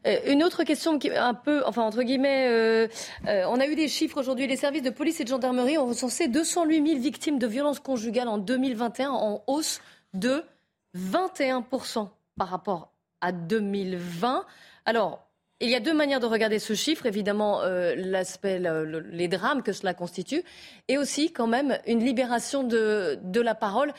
Euh, 0.07 0.17
une 0.27 0.43
autre 0.43 0.63
question 0.63 0.97
un 1.15 1.33
peu, 1.33 1.63
enfin 1.65 1.83
entre 1.83 2.01
guillemets, 2.01 2.47
euh, 2.49 2.87
euh, 3.27 3.43
on 3.47 3.59
a 3.59 3.67
eu 3.67 3.75
des 3.75 3.87
chiffres 3.87 4.19
aujourd'hui. 4.19 4.47
Les 4.47 4.55
services 4.55 4.81
de 4.81 4.89
police 4.89 5.19
et 5.19 5.23
de 5.23 5.29
gendarmerie 5.29 5.77
ont 5.77 5.85
recensé 5.85 6.27
208 6.27 6.87
000 6.87 6.99
victimes 6.99 7.39
de 7.39 7.47
violences 7.47 7.79
conjugales 7.79 8.27
en 8.27 8.37
2021, 8.37 9.11
en 9.11 9.43
hausse 9.47 9.81
de 10.13 10.43
21% 10.97 12.09
par 12.37 12.47
rapport 12.49 12.91
à 13.21 13.31
2020. 13.31 14.45
Alors, 14.85 15.27
il 15.59 15.69
y 15.69 15.75
a 15.75 15.79
deux 15.79 15.93
manières 15.93 16.19
de 16.19 16.25
regarder 16.25 16.57
ce 16.57 16.73
chiffre. 16.73 17.05
Évidemment, 17.05 17.61
l'aspect, 17.95 18.59
les 19.11 19.27
drames 19.27 19.61
que 19.61 19.73
cela 19.73 19.93
constitue, 19.93 20.43
et 20.87 20.97
aussi 20.97 21.31
quand 21.31 21.45
même 21.45 21.77
une 21.85 22.03
libération 22.03 22.63
de 22.63 23.39
la 23.39 23.53
parole 23.53 23.93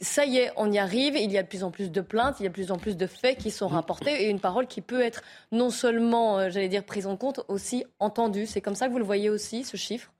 ça 0.00 0.24
y 0.26 0.38
est, 0.38 0.52
on 0.56 0.70
y 0.70 0.78
arrive, 0.78 1.16
il 1.16 1.32
y 1.32 1.38
a 1.38 1.42
de 1.42 1.48
plus 1.48 1.64
en 1.64 1.70
plus 1.70 1.90
de 1.90 2.00
plaintes, 2.00 2.36
il 2.40 2.44
y 2.44 2.46
a 2.46 2.48
de 2.50 2.54
plus 2.54 2.70
en 2.70 2.78
plus 2.78 2.96
de 2.96 3.06
faits 3.06 3.38
qui 3.38 3.50
sont 3.50 3.68
rapportés 3.68 4.24
et 4.24 4.28
une 4.28 4.40
parole 4.40 4.66
qui 4.66 4.80
peut 4.82 5.00
être 5.00 5.22
non 5.52 5.70
seulement, 5.70 6.38
euh, 6.38 6.50
j'allais 6.50 6.68
dire, 6.68 6.84
prise 6.84 7.06
en 7.06 7.16
compte, 7.16 7.40
aussi 7.48 7.84
entendue. 7.98 8.46
C'est 8.46 8.60
comme 8.60 8.74
ça 8.74 8.86
que 8.86 8.92
vous 8.92 8.98
le 8.98 9.04
voyez 9.04 9.30
aussi, 9.30 9.64
ce 9.64 9.76
chiffre? 9.76 10.12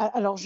Alors, 0.00 0.38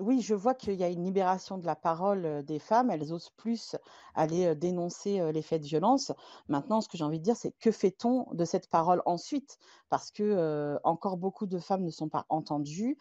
oui, 0.00 0.20
je 0.20 0.34
vois 0.34 0.54
qu'il 0.54 0.74
y 0.74 0.84
a 0.84 0.88
une 0.88 1.04
libération 1.04 1.58
de 1.58 1.66
la 1.66 1.74
parole 1.74 2.24
euh, 2.24 2.42
des 2.42 2.60
femmes. 2.60 2.90
Elles 2.92 3.12
osent 3.12 3.30
plus 3.36 3.74
aller 4.14 4.46
euh, 4.46 4.54
dénoncer 4.54 5.18
euh, 5.18 5.32
les 5.32 5.42
faits 5.42 5.62
de 5.62 5.66
violence. 5.66 6.12
Maintenant, 6.46 6.80
ce 6.80 6.88
que 6.88 6.96
j'ai 6.96 7.02
envie 7.02 7.18
de 7.18 7.24
dire, 7.24 7.36
c'est 7.36 7.50
que 7.58 7.72
fait-on 7.72 8.28
de 8.32 8.44
cette 8.44 8.70
parole 8.70 9.02
ensuite? 9.06 9.58
Parce 9.88 10.12
que 10.12 10.78
encore 10.84 11.16
beaucoup 11.16 11.46
de 11.46 11.58
femmes 11.58 11.82
ne 11.82 11.90
sont 11.90 12.08
pas 12.08 12.24
entendues, 12.28 12.96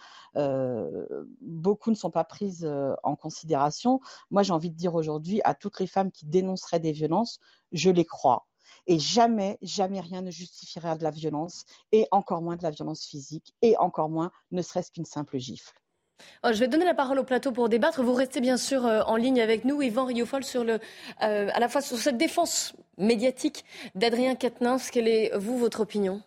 beaucoup 1.42 1.92
ne 1.92 1.96
sont 1.96 2.10
pas 2.10 2.24
prises 2.24 2.68
en 3.04 3.16
considération. 3.16 4.00
Moi, 4.32 4.42
j'ai 4.42 4.54
envie 4.54 4.72
de 4.72 4.76
dire 4.76 4.96
aujourd'hui 4.96 5.40
à 5.44 5.54
toutes 5.54 5.80
les 5.80 5.86
femmes 5.86 6.12
qui 6.12 6.26
dénonceraient 6.26 6.80
des 6.80 6.92
violences, 6.92 7.40
je 7.72 7.92
les 7.92 8.06
crois. 8.06 8.48
Et 8.88 8.98
jamais, 8.98 9.60
jamais 9.62 10.00
rien 10.00 10.24
ne 10.24 10.32
justifiera 10.32 10.98
de 10.98 11.04
la 11.04 11.12
violence, 11.12 11.66
et 11.92 12.08
encore 12.10 12.42
moins 12.42 12.56
de 12.56 12.64
la 12.64 12.72
violence 12.72 13.06
physique, 13.06 13.54
et 13.62 13.78
encore 13.78 14.10
moins 14.10 14.32
ne 14.52 14.64
serait-ce 14.64 14.92
qu'une 14.92 15.06
simple 15.06 15.38
gifle. 15.38 15.80
Oh, 16.44 16.50
je 16.54 16.60
vais 16.60 16.68
donner 16.68 16.86
la 16.86 16.94
parole 16.94 17.20
au 17.20 17.24
plateau 17.24 17.52
pour 17.52 17.68
débattre. 17.68 18.02
Vous 18.02 18.14
restez 18.14 18.40
bien 18.40 18.58
sûr 18.58 18.86
euh, 18.86 19.02
en 19.02 19.18
ligne 19.18 19.42
avec 19.42 19.66
nous, 19.66 19.82
Yvan 19.82 20.06
Riofol, 20.06 20.44
sur 20.44 20.64
le, 20.64 20.80
euh, 21.22 21.50
à 21.54 21.60
la 21.60 21.68
fois 21.68 21.82
sur 21.82 21.98
cette 21.98 22.18
défense 22.18 22.74
médiatique 22.98 23.66
d'Adrien 23.96 24.36
Quatennens. 24.36 24.90
Quelle 24.90 25.08
est, 25.08 25.36
vous, 25.38 25.58
votre 25.58 25.82
opinion? 25.82 26.22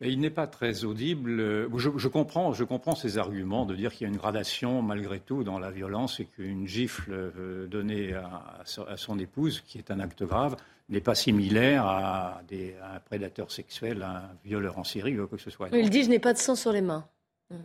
Il 0.00 0.18
n'est 0.18 0.30
pas 0.30 0.48
très 0.48 0.84
audible. 0.84 1.68
Je, 1.76 2.08
comprends, 2.08 2.52
je 2.52 2.64
comprends 2.64 2.96
ces 2.96 3.18
arguments 3.18 3.64
de 3.64 3.76
dire 3.76 3.92
qu'il 3.92 4.08
y 4.08 4.10
a 4.10 4.12
une 4.12 4.18
gradation 4.18 4.82
malgré 4.82 5.20
tout 5.20 5.44
dans 5.44 5.60
la 5.60 5.70
violence 5.70 6.18
et 6.18 6.24
qu'une 6.24 6.66
gifle 6.66 7.12
euh, 7.12 7.66
donnée 7.68 8.12
à, 8.14 8.64
son 8.96 9.18
épouse, 9.20 9.60
qui 9.60 9.78
est 9.78 9.92
un 9.92 10.00
acte 10.00 10.24
grave, 10.24 10.56
n'est 10.88 11.00
pas 11.00 11.14
similaire 11.14 11.86
à, 11.86 12.40
un 12.50 12.98
prédateur 12.98 13.52
sexuel, 13.52 14.02
à 14.02 14.10
un 14.10 14.30
violeur 14.44 14.78
en 14.78 14.84
série 14.84 15.18
ou 15.18 15.28
quoi 15.28 15.38
que 15.38 15.44
ce 15.44 15.50
soit. 15.50 15.68
Il 15.72 15.90
dit 15.90 16.02
je 16.02 16.10
n'ai 16.10 16.18
pas 16.18 16.32
de 16.32 16.38
sang 16.38 16.56
sur 16.56 16.72
les 16.72 16.82
mains. 16.82 17.06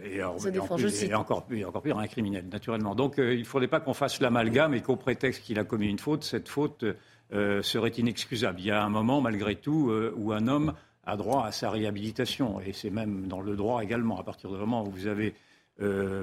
Et, 0.04 0.24
encore, 0.24 1.46
encore 1.66 1.82
pire, 1.82 1.98
un 1.98 2.08
criminel, 2.08 2.46
naturellement. 2.52 2.96
Donc 2.96 3.20
euh, 3.20 3.34
il 3.34 3.42
ne 3.42 3.46
faudrait 3.46 3.68
pas 3.68 3.80
qu'on 3.80 3.94
fasse 3.94 4.20
l'amalgame 4.20 4.74
et 4.74 4.82
qu'au 4.82 4.96
prétexte 4.96 5.44
qu'il 5.44 5.60
a 5.60 5.64
commis 5.64 5.88
une 5.88 6.00
faute, 6.00 6.24
cette 6.24 6.50
faute 6.50 6.86
euh, 7.34 7.62
serait 7.62 7.90
inexcusable. 7.90 8.60
Il 8.60 8.68
y 8.68 8.72
a 8.72 8.84
un 8.84 8.90
moment, 8.90 9.22
malgré 9.22 9.56
tout, 9.56 9.90
euh, 9.90 10.14
où 10.18 10.32
un 10.32 10.48
homme 10.48 10.74
a 11.06 11.18
droit 11.18 11.46
à 11.46 11.52
sa 11.52 11.70
réhabilitation. 11.70 12.60
Et 12.62 12.74
c'est 12.74 12.90
même 12.90 13.28
dans 13.28 13.42
le 13.42 13.56
droit 13.56 13.84
également. 13.84 14.20
À 14.20 14.24
partir 14.24 14.50
du 14.50 14.58
moment 14.58 14.84
où 14.86 14.92
vous 14.92 15.08
avez 15.08 15.34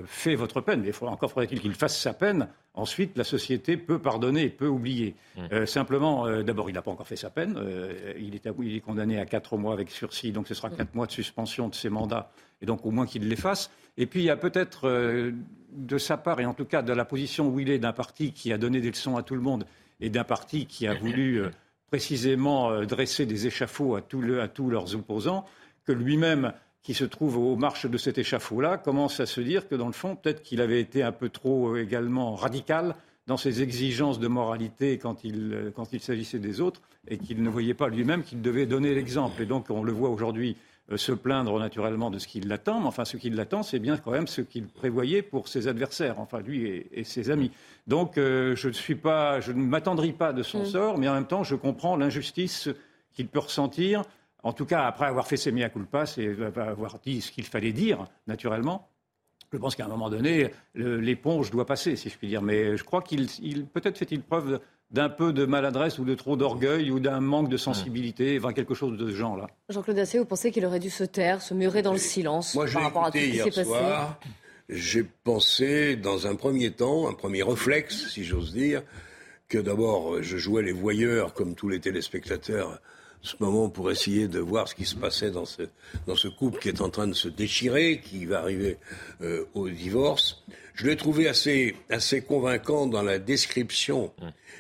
fait 0.07 0.35
votre 0.35 0.61
peine, 0.61 0.83
mais 0.83 0.91
encore 1.07 1.31
faudrait-il 1.31 1.61
qu'il 1.61 1.75
fasse 1.75 1.97
sa 1.97 2.13
peine, 2.13 2.49
ensuite 2.75 3.17
la 3.17 3.23
société 3.23 3.77
peut 3.77 4.01
pardonner, 4.01 4.49
peut 4.49 4.67
oublier. 4.67 5.15
Mmh. 5.37 5.67
simplement, 5.67 6.43
d'abord, 6.43 6.69
il 6.69 6.73
n'a 6.73 6.83
pas 6.83 6.91
encore 6.91 7.07
fait 7.07 7.15
sa 7.15 7.31
peine. 7.31 7.57
il, 8.19 8.35
est, 8.35 8.49
il, 8.61 8.75
est, 8.75 8.81
condamné 8.81 9.21
à 9.21 9.27
quatre 9.27 9.57
mois 9.57 9.73
avec 9.73 9.93
sursis, 9.93 10.33
donc 10.33 10.49
ce 10.49 10.55
sera 10.55 10.71
quatre 10.71 10.97
mois 10.97 11.07
de 11.07 11.13
suspension 11.13 11.69
de 11.69 11.75
ses 11.77 11.89
mandats 11.89 12.33
et 12.61 12.67
donc 12.67 12.85
au 12.85 12.91
moins 12.91 13.07
qu'il 13.07 13.29
les 13.29 13.37
fasse. 13.37 13.71
Et 13.97 14.07
puis 14.07 14.21
il 14.21 14.25
y 14.27 14.31
a 14.31 14.37
peut-être 14.37 14.89
euh, 14.89 15.33
de 15.73 15.99
sa 15.99 16.17
part, 16.17 16.41
et 16.41 16.47
en 16.47 16.55
tout 16.55 16.65
cas 16.65 16.83
de 16.83 16.93
la 16.93 17.05
position 17.05 17.49
où 17.49 17.61
il 17.61 17.71
est 17.71 17.79
d'un 17.79 17.93
parti 17.93 18.33
qui 18.33 18.53
a 18.53 18.59
donné 18.59 18.81
des 18.81 18.91
leçons 18.91 19.17
à 19.17 19.23
tout 19.23 19.35
le 19.35 19.41
monde 19.41 19.65
et 20.01 20.11
d'un 20.11 20.25
parti 20.25 20.67
qui 20.67 20.87
a 20.87 20.95
voulu 20.95 21.41
euh, 21.41 21.51
précisément 21.89 22.71
euh, 22.71 22.85
dresser 22.85 23.27
des 23.27 23.47
échafauds 23.47 23.97
à, 23.97 23.99
à 23.99 24.49
tous 24.49 24.71
leurs 24.71 24.95
opposants, 24.95 25.45
que 25.85 25.93
lui-même, 25.93 26.53
qui 26.83 26.95
se 26.95 27.05
trouve 27.05 27.39
aux 27.39 27.57
marches 27.57 27.87
de 27.87 27.97
cet 27.97 28.19
échafaud-là, 28.19 28.79
commence 28.79 29.21
à 29.21 29.27
se 29.27 29.41
dire 29.41 29.69
que 29.69 29.75
dans 29.75 29.87
le 29.87 29.93
fond, 29.93 30.17
peut-être 30.17 30.43
qu'il 30.43 30.61
avait 30.61 30.81
été 30.81 31.03
un 31.03 31.13
peu 31.13 31.29
trop 31.29 31.77
également 31.77 32.35
radical 32.35 32.95
dans 33.27 33.37
ses 33.37 33.63
exigences 33.63 34.19
de 34.19 34.29
moralité 34.29 34.99
quand 34.99 35.25
il, 35.25 35.73
s'agissait 36.01 36.39
des 36.39 36.61
autres 36.61 36.83
et 37.09 37.17
qu'il 37.19 37.43
ne 37.43 37.49
voyait 37.49 37.75
pas 37.75 37.89
lui-même 37.89 38.23
qu'il 38.23 38.43
devait 38.43 38.67
donner 38.67 38.95
l'exemple. 38.95 39.43
Et 39.43 39.47
donc 39.47 39.71
on 39.71 39.83
le 39.83 39.93
voit 39.93 40.11
aujourd'hui 40.11 40.57
se 40.97 41.13
plaindre 41.13 41.59
naturellement 41.59 42.11
de 42.11 42.19
ce 42.19 42.29
qui 42.29 42.41
l'attend, 42.41 42.81
mais 42.81 42.87
enfin 42.87 43.05
ce 43.05 43.17
qui 43.17 43.31
l'attend, 43.31 43.63
c'est 43.63 43.79
bien 43.79 43.97
quand 43.97 44.11
même 44.11 44.27
ce 44.27 44.43
qu'il 44.43 44.67
prévoyait 44.67 45.23
pour 45.23 45.49
ses 45.49 45.67
adversaires, 45.67 46.21
enfin 46.21 46.41
lui 46.41 46.87
et, 46.93 47.05
ses 47.05 47.31
amis. 47.31 47.51
Donc 47.87 48.19
euh, 48.19 48.55
je 48.55 48.69
ne 48.69 48.73
suis 48.73 48.95
pas, 48.95 49.41
je 49.41 49.53
ne 49.53 49.63
m'attendris 49.63 50.13
pas 50.13 50.33
de 50.33 50.43
son 50.43 50.63
mm. 50.63 50.67
sort, 50.67 50.99
mais 50.99 51.09
en 51.09 51.15
même 51.15 51.27
temps 51.27 51.43
je 51.43 51.55
comprends 51.55 51.97
l'injustice 51.97 52.69
qu'il 53.13 53.29
peut 53.29 53.39
ressentir, 53.39 54.03
en 54.43 54.53
tout 54.53 54.67
cas 54.67 54.85
après 54.85 55.07
avoir 55.07 55.27
fait 55.27 55.39
ses 55.39 55.53
mea 55.53 55.71
culpa 55.71 56.05
et 56.19 56.37
avoir 56.57 56.99
dit 56.99 57.23
ce 57.23 57.33
qu'il 57.33 57.45
fallait 57.45 57.73
dire 57.73 58.05
naturellement. 58.27 58.89
Je 59.53 59.59
pense 59.59 59.77
qu'à 59.77 59.85
un 59.85 59.89
moment 59.89 60.11
donné, 60.11 60.51
l'éponge 60.75 61.53
doit 61.53 61.65
passer, 61.65 61.95
si 61.95 62.11
je 62.11 62.19
puis 62.19 62.27
dire. 62.27 62.43
Mais 62.43 62.77
je 62.77 62.83
crois 62.83 63.03
qu'il 63.03 63.29
peut-être 63.67 63.97
fait-il 63.97 64.21
preuve 64.21 64.59
d'un 64.95 65.09
peu 65.09 65.33
de 65.33 65.45
maladresse 65.45 65.99
ou 65.99 66.05
de 66.05 66.15
trop 66.15 66.37
d'orgueil 66.37 66.93
ou 66.93 67.01
d'un 67.01 67.19
manque 67.19 67.49
de 67.49 67.57
sensibilité, 67.57 68.39
enfin 68.39 68.53
quelque 68.53 68.75
chose 68.75 68.97
de 68.97 69.11
ce 69.11 69.17
genre-là. 69.17 69.49
Jean-Claude 69.69 69.97
Dacier, 69.97 70.21
vous 70.21 70.25
pensez 70.25 70.53
qu'il 70.53 70.65
aurait 70.65 70.79
dû 70.79 70.89
se 70.89 71.03
taire, 71.03 71.43
se 71.43 71.53
murer 71.53 71.83
dans 71.83 71.93
le 71.93 71.99
silence 71.99 72.55
Moi, 72.55 72.67
par 72.73 72.83
rapport 72.83 73.05
à 73.07 73.11
tout 73.11 73.19
ce 73.19 73.25
qui 73.25 73.39
s'est 73.39 73.51
passé 73.51 73.85
J'ai 74.69 75.03
pensé, 75.03 75.97
dans 75.97 76.29
un 76.29 76.37
premier 76.37 76.71
temps, 76.71 77.09
un 77.09 77.13
premier 77.13 77.43
réflexe, 77.43 78.09
si 78.11 78.23
j'ose 78.23 78.53
dire, 78.53 78.83
que 79.49 79.59
d'abord, 79.59 80.23
je 80.23 80.37
jouais 80.37 80.63
les 80.63 80.73
voyeurs 80.73 81.35
comme 81.35 81.57
tous 81.57 81.69
les 81.69 81.81
téléspectateurs 81.81 82.81
ce 83.25 83.35
moment 83.41 83.71
pour 83.71 83.91
essayer 83.91 84.29
de 84.29 84.39
voir 84.39 84.69
ce 84.69 84.75
qui 84.75 84.85
se 84.85 84.95
passait 84.95 85.31
dans 85.31 85.47
ce, 85.47 85.63
dans 86.07 86.15
ce 86.15 86.29
couple 86.29 86.61
qui 86.61 86.69
est 86.69 86.83
en 86.83 86.91
train 86.91 87.07
de 87.07 87.15
se 87.15 87.29
déchirer, 87.29 88.01
qui 88.01 88.27
va 88.27 88.41
arriver 88.41 88.77
euh, 89.23 89.45
au 89.55 89.69
divorce. 89.69 90.45
Je 90.75 90.87
l'ai 90.87 90.97
trouvé 90.97 91.27
assez, 91.27 91.75
assez 91.89 92.21
convaincant 92.21 92.87
dans 92.87 93.03
la 93.03 93.19
description 93.19 94.13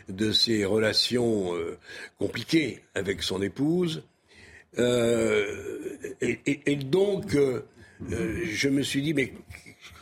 de 0.08 0.32
ses 0.32 0.64
relations 0.64 1.54
euh, 1.54 1.78
compliquées 2.18 2.80
avec 2.94 3.22
son 3.22 3.42
épouse. 3.42 4.02
Euh, 4.78 5.96
et, 6.20 6.76
donc, 6.76 7.34
euh, 7.34 7.62
je 8.10 8.68
me 8.68 8.82
suis 8.82 9.02
dit, 9.02 9.14
mais 9.14 9.32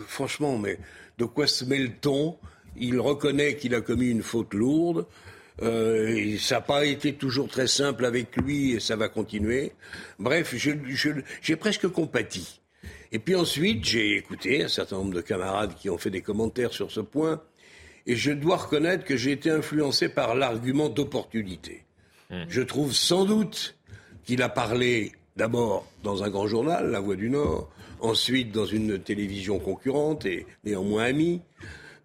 franchement, 0.06 0.58
mais 0.58 0.78
de 1.18 1.24
quoi 1.24 1.46
se 1.46 1.64
mêle-t-on? 1.64 2.36
Il 2.76 2.98
reconnaît 3.00 3.56
qu'il 3.56 3.74
a 3.74 3.80
commis 3.80 4.10
une 4.10 4.22
faute 4.22 4.54
lourde. 4.54 5.06
Ça 5.60 6.54
n'a 6.54 6.60
pas 6.62 6.86
été 6.86 7.14
toujours 7.14 7.48
très 7.48 7.66
simple 7.66 8.06
avec 8.06 8.34
lui 8.36 8.72
et 8.72 8.80
ça 8.80 8.96
va 8.96 9.08
continuer. 9.08 9.72
Bref, 10.18 10.54
j'ai 10.56 11.56
presque 11.56 11.86
compati. 11.88 12.62
Et 13.12 13.18
puis 13.18 13.34
ensuite, 13.34 13.84
j'ai 13.84 14.16
écouté 14.16 14.64
un 14.64 14.68
certain 14.68 14.96
nombre 14.96 15.12
de 15.12 15.20
camarades 15.20 15.74
qui 15.74 15.90
ont 15.90 15.98
fait 15.98 16.10
des 16.10 16.22
commentaires 16.22 16.72
sur 16.72 16.90
ce 16.90 17.00
point. 17.00 17.42
Et 18.06 18.16
je 18.16 18.32
dois 18.32 18.56
reconnaître 18.56 19.04
que 19.04 19.16
j'ai 19.16 19.32
été 19.32 19.50
influencé 19.50 20.08
par 20.08 20.34
l'argument 20.34 20.88
d'opportunité. 20.88 21.84
Mmh. 22.30 22.42
Je 22.48 22.62
trouve 22.62 22.92
sans 22.92 23.24
doute 23.24 23.76
qu'il 24.24 24.42
a 24.42 24.48
parlé 24.48 25.12
d'abord 25.36 25.86
dans 26.02 26.22
un 26.22 26.30
grand 26.30 26.46
journal, 26.46 26.90
La 26.90 27.00
Voix 27.00 27.16
du 27.16 27.30
Nord, 27.30 27.70
ensuite 28.00 28.52
dans 28.52 28.66
une 28.66 28.98
télévision 28.98 29.58
concurrente 29.58 30.26
et 30.26 30.46
néanmoins 30.64 31.04
amie. 31.04 31.40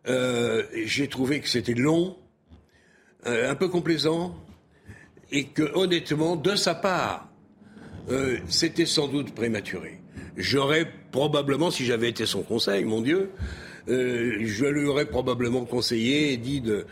Euh, 0.07 0.63
j'ai 0.85 1.07
trouvé 1.07 1.41
que 1.41 1.49
c'était 1.49 1.73
long, 1.73 2.17
euh, 3.25 3.49
un 3.51 3.55
peu 3.55 3.67
complaisant, 3.67 4.35
et 5.31 5.45
que 5.45 5.63
honnêtement, 5.75 6.35
de 6.35 6.55
sa 6.55 6.75
part, 6.75 7.29
euh, 8.09 8.37
c'était 8.47 8.85
sans 8.85 9.07
doute 9.07 9.35
prématuré. 9.35 9.99
J'aurais 10.37 10.89
probablement, 11.11 11.71
si 11.71 11.85
j'avais 11.85 12.09
été 12.09 12.25
son 12.25 12.43
conseil, 12.43 12.85
mon 12.85 13.01
Dieu, 13.01 13.31
euh, 13.89 14.38
je 14.41 14.65
lui 14.65 14.85
aurais 14.85 15.05
probablement 15.05 15.65
conseillé 15.65 16.33
et 16.33 16.38
dit 16.38 16.61
de, 16.61 16.85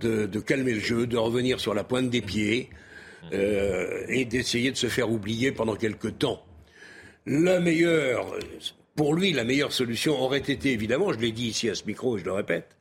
de, 0.00 0.40
calmer 0.40 0.74
le 0.74 0.80
jeu, 0.80 1.06
de 1.06 1.16
revenir 1.16 1.60
sur 1.60 1.74
la 1.74 1.84
pointe 1.84 2.08
des 2.08 2.22
pieds 2.22 2.70
euh, 3.32 4.04
et 4.08 4.24
d'essayer 4.24 4.70
de 4.70 4.76
se 4.76 4.86
faire 4.86 5.10
oublier 5.10 5.52
pendant 5.52 5.76
quelque 5.76 6.08
temps. 6.08 6.42
La 7.26 7.60
meilleure, 7.60 8.34
pour 8.96 9.14
lui, 9.14 9.32
la 9.32 9.44
meilleure 9.44 9.72
solution 9.72 10.18
aurait 10.20 10.38
été 10.38 10.72
évidemment, 10.72 11.12
je 11.12 11.18
l'ai 11.18 11.32
dit 11.32 11.48
ici 11.48 11.68
à 11.68 11.74
ce 11.74 11.84
micro 11.84 12.16
et 12.16 12.20
je 12.20 12.24
le 12.24 12.32
répète, 12.32 12.76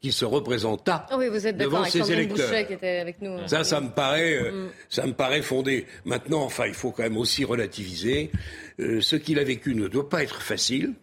qu'il 0.00 0.12
se 0.12 0.24
représenta 0.24 1.06
ah 1.10 1.18
oui, 1.18 1.28
vous 1.28 1.44
êtes 1.44 1.56
devant 1.56 1.80
avec 1.80 1.90
ses 1.90 2.12
électeurs. 2.12 2.66
qui 2.68 2.74
était 2.74 2.98
avec 2.98 3.20
nous. 3.20 3.36
Ça, 3.48 3.64
ça 3.64 3.80
me 3.80 3.88
paraît, 3.88 4.34
euh, 4.34 4.66
mm. 4.66 4.70
ça 4.90 5.06
me 5.06 5.12
paraît 5.12 5.42
fondé. 5.42 5.86
Maintenant, 6.04 6.44
enfin, 6.44 6.66
il 6.66 6.74
faut 6.74 6.92
quand 6.92 7.02
même 7.02 7.16
aussi 7.16 7.44
relativiser. 7.44 8.30
ce 8.78 9.16
qu'il 9.16 9.40
a 9.40 9.44
vécu 9.44 9.74
ne 9.74 9.88
doit 9.88 10.08
pas 10.08 10.22
être 10.22 10.40
facile 10.40 10.94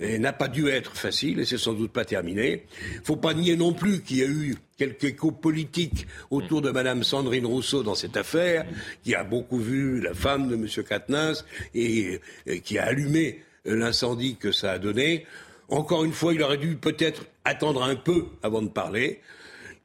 n'a 0.00 0.32
pas 0.32 0.48
dû 0.48 0.68
être 0.68 0.96
facile, 0.96 1.40
et 1.40 1.44
c'est 1.44 1.58
sans 1.58 1.74
doute 1.74 1.92
pas 1.92 2.04
terminé. 2.04 2.64
Il 2.94 3.00
faut 3.04 3.16
pas 3.16 3.34
nier 3.34 3.56
non 3.56 3.72
plus 3.72 4.02
qu'il 4.02 4.18
y 4.18 4.22
a 4.22 4.26
eu 4.26 4.56
quelques 4.80 5.04
échos 5.04 5.30
politiques 5.30 6.06
autour 6.30 6.62
de 6.62 6.70
Madame 6.70 7.02
Sandrine 7.02 7.44
Rousseau 7.44 7.82
dans 7.82 7.94
cette 7.94 8.16
affaire, 8.16 8.64
qui 9.04 9.14
a 9.14 9.24
beaucoup 9.24 9.58
vu 9.58 10.00
la 10.00 10.14
femme 10.14 10.48
de 10.48 10.54
M. 10.54 10.66
Katnins 10.88 11.34
et, 11.74 12.20
qui 12.64 12.78
a 12.78 12.86
allumé 12.86 13.42
l'incendie 13.66 14.36
que 14.36 14.52
ça 14.52 14.72
a 14.72 14.78
donné. 14.78 15.26
Encore 15.68 16.04
une 16.04 16.12
fois, 16.12 16.32
il 16.32 16.42
aurait 16.42 16.56
dû 16.56 16.76
peut-être 16.76 17.26
attendre 17.44 17.82
un 17.82 17.94
peu 17.94 18.26
avant 18.42 18.62
de 18.62 18.68
parler. 18.68 19.20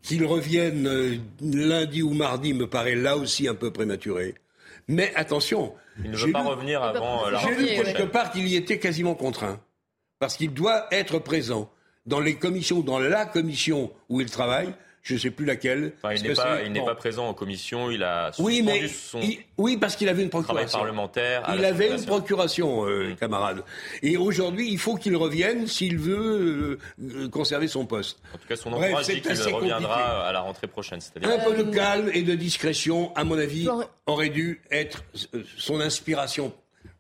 Qu'il 0.02 0.24
revienne 0.24 0.88
euh, 0.88 1.18
lundi 1.42 2.04
ou 2.04 2.12
mardi 2.12 2.54
me 2.54 2.68
paraît 2.68 2.96
là 2.96 3.18
aussi 3.18 3.48
un 3.48 3.56
peu 3.56 3.72
prématuré. 3.72 4.36
Mais 4.88 5.12
attention. 5.16 5.74
Il 6.04 6.12
ne 6.12 6.18
veut 6.18 6.32
pas 6.32 6.44
revenir 6.44 6.84
avant 6.84 7.28
la 7.30 7.40
rentrée. 7.40 7.56
J'ai 7.58 7.78
lu 7.78 7.84
quelque 7.84 8.04
part 8.04 8.32
qu'il 8.32 8.48
y 8.48 8.56
était 8.56 8.78
quasiment 8.78 9.16
contraint 9.16 9.60
parce 10.20 10.38
qu'il 10.38 10.54
doit 10.54 10.88
être 10.92 11.20
présent 11.20 11.70
dans 12.06 12.20
les 12.20 12.36
commissions, 12.36 12.82
dans 12.82 13.00
la 13.00 13.26
commission 13.26 13.92
où 14.10 14.22
il 14.22 14.30
travaille, 14.30 14.74
je 15.06 15.14
ne 15.14 15.20
sais 15.20 15.30
plus 15.30 15.46
laquelle. 15.46 15.94
il 16.16 16.24
n'est 16.72 16.84
pas, 16.84 16.96
présent 16.96 17.28
en 17.28 17.34
commission, 17.36 17.92
il 17.92 18.04
a 18.04 18.32
oui, 18.40 18.64
mais 18.64 18.88
son 18.88 19.22
oui, 19.58 19.78
parce 19.78 19.96
qu'il 19.96 20.10
avait 20.10 20.24
une 20.24 20.32
procuration 20.32 20.80
parlementaire. 20.80 21.44
Il 21.56 21.64
avait 21.64 21.92
une 21.96 22.06
procuration, 22.06 22.88
euh, 22.88 23.14
camarade. 23.14 23.64
Et 24.02 24.18
aujourd'hui, 24.18 24.72
il 24.72 24.80
faut 24.80 24.96
qu'il 24.96 25.16
revienne 25.16 25.68
s'il 25.68 26.00
veut 26.00 26.80
euh, 27.00 27.30
conserver 27.30 27.68
son 27.68 27.86
poste. 27.86 28.20
En 28.34 28.40
tout 28.40 28.48
cas, 28.48 28.56
son 28.56 28.74
entourage 28.74 29.06
dit 29.06 29.22
qu'il 29.22 29.54
reviendra 29.54 30.28
à 30.28 30.32
la 30.32 30.40
rentrée 30.40 30.68
prochaine. 30.68 31.00
Un 31.22 31.38
peu 31.38 31.64
de 31.64 31.72
calme 31.72 32.10
et 32.12 32.24
de 32.24 32.34
discrétion, 32.34 33.16
à 33.16 33.24
mon 33.24 33.38
avis, 33.38 33.70
aurait 34.08 34.30
dû 34.30 34.62
être 34.72 35.04
euh, 35.36 35.44
son 35.56 35.82
inspiration 35.82 36.52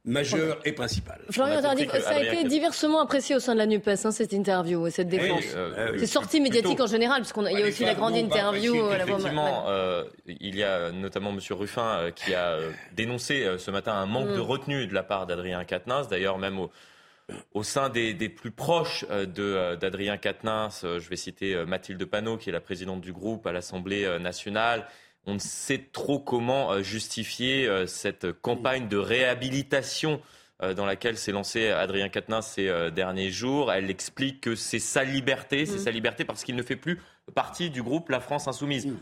majeur 0.05 0.59
et 0.65 0.71
principal. 0.71 1.19
Florian 1.31 1.61
ça 1.61 1.71
a 1.71 2.23
été 2.23 2.43
diversement 2.43 3.01
apprécié 3.01 3.35
au 3.35 3.39
sein 3.39 3.53
de 3.53 3.59
la 3.59 3.65
NUPES, 3.65 4.05
hein, 4.05 4.11
cette 4.11 4.33
interview, 4.33 4.89
cette 4.89 5.09
défense. 5.09 5.43
Euh, 5.55 5.95
c'est 5.97 6.05
sorti 6.05 6.39
médiatique 6.39 6.79
en 6.79 6.87
général, 6.87 7.21
puisqu'il 7.21 7.59
y 7.59 7.63
a 7.63 7.67
aussi 7.67 7.83
la 7.83 7.95
grande 7.95 8.15
interview. 8.15 8.75
Euh, 8.75 8.95
effectivement, 8.95 9.65
euh, 9.67 10.03
il 10.27 10.55
y 10.55 10.63
a 10.63 10.91
notamment 10.91 11.31
M. 11.31 11.39
Ruffin 11.51 11.97
euh, 11.97 12.11
qui 12.11 12.33
a 12.33 12.57
dénoncé 12.93 13.47
ce 13.57 13.71
matin 13.71 13.93
un 13.93 14.05
manque 14.05 14.29
mm. 14.29 14.35
de 14.35 14.39
retenue 14.39 14.87
de 14.87 14.93
la 14.93 15.03
part 15.03 15.25
d'Adrien 15.25 15.63
Quatennens. 15.63 16.07
D'ailleurs, 16.07 16.37
même 16.37 16.59
au, 16.59 16.71
au 17.53 17.63
sein 17.63 17.89
des, 17.89 18.13
plus 18.29 18.51
proches 18.51 19.05
d'Adrien 19.09 20.17
Quatennens, 20.17 20.81
je 20.83 21.09
vais 21.09 21.15
citer 21.15 21.65
Mathilde 21.65 22.05
Panot, 22.05 22.37
qui 22.37 22.49
est 22.49 22.53
la 22.53 22.61
présidente 22.61 23.01
du 23.01 23.11
groupe 23.11 23.47
à 23.47 23.51
l'Assemblée 23.51 24.07
nationale, 24.19 24.85
on 25.26 25.36
ne 25.36 25.39
sait 25.39 25.89
trop 25.91 26.19
comment 26.19 26.82
justifier 26.82 27.69
cette 27.88 28.32
campagne 28.32 28.88
de 28.88 28.97
réhabilitation 28.97 30.21
dans 30.61 30.86
laquelle 30.86 31.17
s'est 31.17 31.32
lancé 31.32 31.69
Adrien 31.69 32.09
Quatennens 32.09 32.45
ces 32.47 32.91
derniers 32.91 33.32
jours. 33.32 33.71
Elle 33.71 33.89
explique 33.89 34.41
que 34.41 34.55
c'est 34.55 34.80
sa 34.80 35.03
liberté, 35.03 35.65
c'est 35.65 35.76
mmh. 35.76 35.80
sa 35.80 35.91
liberté 35.91 36.26
parce 36.26 36.43
qu'il 36.43 36.55
ne 36.55 36.63
fait 36.63 36.76
plus 36.76 37.01
partie 37.34 37.69
du 37.69 37.84
groupe 37.84 38.09
La 38.09 38.19
France 38.19 38.47
Insoumise. 38.47 38.88
Mmh. 38.88 38.97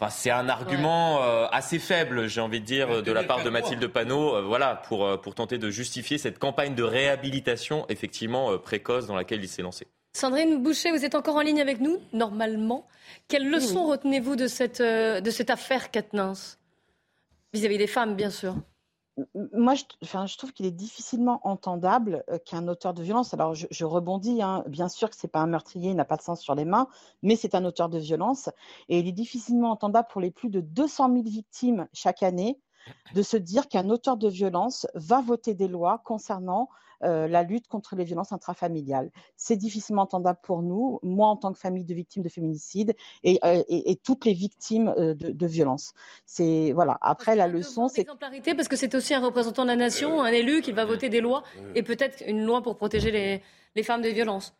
Enfin, 0.00 0.10
c'est 0.10 0.30
un 0.30 0.48
argument 0.48 1.24
euh, 1.24 1.46
assez 1.50 1.80
faible, 1.80 2.28
j'ai 2.28 2.40
envie 2.40 2.60
de 2.60 2.64
dire, 2.64 3.02
de 3.02 3.10
la 3.12 3.24
part 3.24 3.42
de 3.42 3.50
Mathilde 3.50 3.84
Panot, 3.88 4.36
euh, 4.36 4.42
voilà, 4.42 4.76
pour, 4.76 5.04
euh, 5.04 5.16
pour 5.16 5.34
tenter 5.34 5.58
de 5.58 5.70
justifier 5.70 6.18
cette 6.18 6.38
campagne 6.38 6.76
de 6.76 6.84
réhabilitation 6.84 7.84
effectivement 7.88 8.56
précoce 8.58 9.08
dans 9.08 9.16
laquelle 9.16 9.42
il 9.42 9.48
s'est 9.48 9.62
lancé. 9.62 9.88
Sandrine 10.12 10.62
Boucher, 10.62 10.90
vous 10.90 11.04
êtes 11.04 11.14
encore 11.14 11.36
en 11.36 11.42
ligne 11.42 11.60
avec 11.60 11.80
nous, 11.80 11.98
normalement. 12.12 12.86
Quelle 13.28 13.48
leçon 13.48 13.86
retenez-vous 13.86 14.36
de 14.36 14.46
cette, 14.46 14.82
de 14.82 15.30
cette 15.30 15.50
affaire 15.50 15.90
Katnins 15.90 16.32
Vis-à-vis 17.52 17.78
des 17.78 17.86
femmes, 17.86 18.14
bien 18.14 18.30
sûr. 18.30 18.56
Moi, 19.52 19.74
je, 19.74 19.84
enfin, 20.02 20.26
je 20.26 20.36
trouve 20.36 20.52
qu'il 20.52 20.66
est 20.66 20.70
difficilement 20.70 21.40
entendable 21.42 22.22
euh, 22.30 22.38
qu'un 22.38 22.68
auteur 22.68 22.94
de 22.94 23.02
violence, 23.02 23.34
alors 23.34 23.54
je, 23.54 23.84
rebondis, 23.84 24.42
hein, 24.42 24.62
bien 24.68 24.88
sûr 24.88 25.10
que 25.10 25.16
ce 25.16 25.26
n'est 25.26 25.30
pas 25.30 25.40
un 25.40 25.46
meurtrier, 25.46 25.90
il 25.90 25.96
n'a 25.96 26.04
pas 26.04 26.16
de 26.16 26.22
sang 26.22 26.36
sur 26.36 26.54
les 26.54 26.64
mains, 26.64 26.88
mais 27.22 27.34
c'est 27.34 27.54
un 27.54 27.64
auteur 27.64 27.88
de 27.88 27.98
violence, 27.98 28.48
et 28.88 29.00
il 29.00 29.08
est 29.08 29.12
difficilement 29.12 29.70
entendable 29.70 30.06
pour 30.10 30.20
les 30.20 30.30
plus 30.30 30.50
de 30.50 30.60
200 30.60 31.12
000 31.12 31.22
victimes 31.24 31.88
chaque 31.92 32.22
année 32.22 32.60
de 33.14 33.22
se 33.22 33.36
dire 33.36 33.68
qu'un 33.68 33.90
auteur 33.90 34.16
de 34.16 34.28
violence 34.28 34.86
va 34.94 35.20
voter 35.20 35.54
des 35.54 35.68
lois 35.68 36.00
concernant 36.04 36.68
euh, 37.04 37.28
la 37.28 37.42
lutte 37.42 37.68
contre 37.68 37.94
les 37.94 38.04
violences 38.04 38.32
intrafamiliales. 38.32 39.10
C'est 39.36 39.56
difficilement 39.56 40.02
entendable 40.02 40.38
pour 40.42 40.62
nous, 40.62 40.98
moi 41.02 41.28
en 41.28 41.36
tant 41.36 41.52
que 41.52 41.58
famille 41.58 41.84
de 41.84 41.94
victimes 41.94 42.22
de 42.22 42.28
féminicide 42.28 42.94
et, 43.22 43.38
euh, 43.44 43.62
toutes 44.02 44.24
les 44.24 44.32
victimes 44.32 44.92
euh, 44.98 45.14
de, 45.14 45.46
violences. 45.46 45.92
C'est 46.26 46.72
voilà. 46.72 46.98
Après 47.00 47.36
la 47.36 47.46
leçon, 47.46 47.88
c'est 47.88 48.02
exemplarité 48.02 48.54
parce 48.54 48.68
que 48.68 48.76
c'est 48.76 48.94
aussi 48.94 49.14
un 49.14 49.20
représentant 49.20 49.62
de 49.62 49.68
la 49.68 49.76
nation, 49.76 50.22
un 50.22 50.32
élu 50.32 50.60
qui 50.60 50.72
va 50.72 50.84
voter 50.84 51.08
des 51.08 51.20
lois 51.20 51.42
et 51.74 51.82
peut-être 51.82 52.22
une 52.26 52.44
loi 52.44 52.62
pour 52.62 52.76
protéger 52.76 53.10
les, 53.10 53.42
les 53.76 53.82
femmes 53.82 54.02
des 54.02 54.12
violences. 54.12 54.54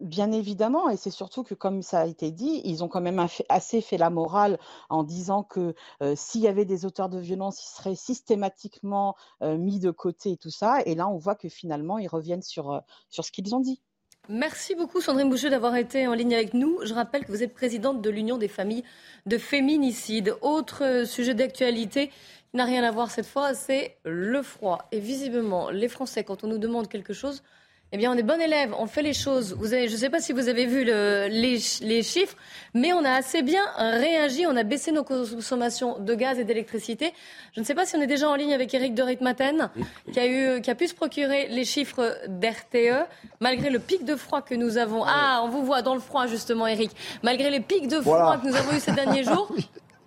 Bien 0.00 0.30
évidemment, 0.30 0.88
et 0.90 0.96
c'est 0.96 1.10
surtout 1.10 1.42
que, 1.42 1.54
comme 1.54 1.82
ça 1.82 2.00
a 2.00 2.06
été 2.06 2.30
dit, 2.30 2.60
ils 2.64 2.84
ont 2.84 2.88
quand 2.88 3.00
même 3.00 3.26
assez 3.48 3.80
fait 3.80 3.96
la 3.96 4.10
morale 4.10 4.56
en 4.90 5.02
disant 5.02 5.42
que 5.42 5.74
euh, 6.02 6.14
s'il 6.14 6.40
y 6.40 6.46
avait 6.46 6.64
des 6.64 6.84
auteurs 6.84 7.08
de 7.08 7.18
violence, 7.18 7.64
ils 7.64 7.76
seraient 7.76 7.96
systématiquement 7.96 9.16
euh, 9.42 9.56
mis 9.56 9.80
de 9.80 9.90
côté 9.90 10.30
et 10.32 10.36
tout 10.36 10.50
ça. 10.50 10.82
Et 10.86 10.94
là, 10.94 11.08
on 11.08 11.16
voit 11.16 11.34
que 11.34 11.48
finalement, 11.48 11.98
ils 11.98 12.06
reviennent 12.06 12.42
sur, 12.42 12.70
euh, 12.70 12.78
sur 13.08 13.24
ce 13.24 13.32
qu'ils 13.32 13.52
ont 13.56 13.60
dit. 13.60 13.82
Merci 14.28 14.76
beaucoup, 14.76 15.00
Sandrine 15.00 15.30
Boucher, 15.30 15.50
d'avoir 15.50 15.74
été 15.74 16.06
en 16.06 16.14
ligne 16.14 16.34
avec 16.34 16.54
nous. 16.54 16.78
Je 16.84 16.94
rappelle 16.94 17.24
que 17.24 17.32
vous 17.32 17.42
êtes 17.42 17.54
présidente 17.54 18.00
de 18.00 18.10
l'Union 18.10 18.38
des 18.38 18.46
familles 18.46 18.84
de 19.26 19.36
féminicides. 19.36 20.36
Autre 20.42 21.04
sujet 21.06 21.34
d'actualité 21.34 22.12
n'a 22.54 22.64
rien 22.64 22.84
à 22.84 22.92
voir 22.92 23.10
cette 23.10 23.26
fois, 23.26 23.54
c'est 23.54 23.96
le 24.04 24.42
froid. 24.42 24.86
Et 24.92 25.00
visiblement, 25.00 25.70
les 25.70 25.88
Français, 25.88 26.22
quand 26.22 26.44
on 26.44 26.46
nous 26.46 26.58
demande 26.58 26.88
quelque 26.88 27.12
chose, 27.12 27.42
eh 27.90 27.96
bien, 27.96 28.12
on 28.12 28.16
est 28.18 28.22
bon 28.22 28.38
élève, 28.38 28.74
on 28.78 28.86
fait 28.86 29.00
les 29.00 29.14
choses. 29.14 29.54
Vous 29.58 29.72
avez, 29.72 29.88
je 29.88 29.94
ne 29.94 29.98
sais 29.98 30.10
pas 30.10 30.20
si 30.20 30.34
vous 30.34 30.50
avez 30.50 30.66
vu 30.66 30.84
le, 30.84 31.28
les, 31.30 31.58
les, 31.80 32.02
chiffres, 32.02 32.36
mais 32.74 32.92
on 32.92 33.02
a 33.02 33.12
assez 33.12 33.40
bien 33.40 33.62
réagi. 33.78 34.46
On 34.46 34.56
a 34.56 34.62
baissé 34.62 34.92
nos 34.92 35.04
consommations 35.04 35.98
de 35.98 36.14
gaz 36.14 36.38
et 36.38 36.44
d'électricité. 36.44 37.14
Je 37.54 37.60
ne 37.60 37.64
sais 37.64 37.74
pas 37.74 37.86
si 37.86 37.96
on 37.96 38.02
est 38.02 38.06
déjà 38.06 38.28
en 38.28 38.34
ligne 38.34 38.52
avec 38.52 38.74
Eric 38.74 38.94
de 38.94 39.02
Ritmaten, 39.02 39.70
qui 40.12 40.20
a, 40.20 40.26
eu, 40.26 40.60
qui 40.60 40.70
a 40.70 40.74
pu 40.74 40.86
se 40.86 40.94
procurer 40.94 41.48
les 41.48 41.64
chiffres 41.64 42.18
d'RTE, 42.28 43.06
malgré 43.40 43.70
le 43.70 43.78
pic 43.78 44.04
de 44.04 44.16
froid 44.16 44.42
que 44.42 44.54
nous 44.54 44.76
avons. 44.76 45.04
Ah, 45.06 45.40
on 45.44 45.48
vous 45.48 45.64
voit 45.64 45.80
dans 45.80 45.94
le 45.94 46.00
froid, 46.00 46.26
justement, 46.26 46.66
Eric. 46.66 46.90
Malgré 47.22 47.48
les 47.48 47.60
pics 47.60 47.88
de 47.88 48.02
froid 48.02 48.36
que 48.36 48.46
nous 48.46 48.54
avons 48.54 48.76
eu 48.76 48.80
ces 48.80 48.92
derniers 48.92 49.24
jours, 49.24 49.50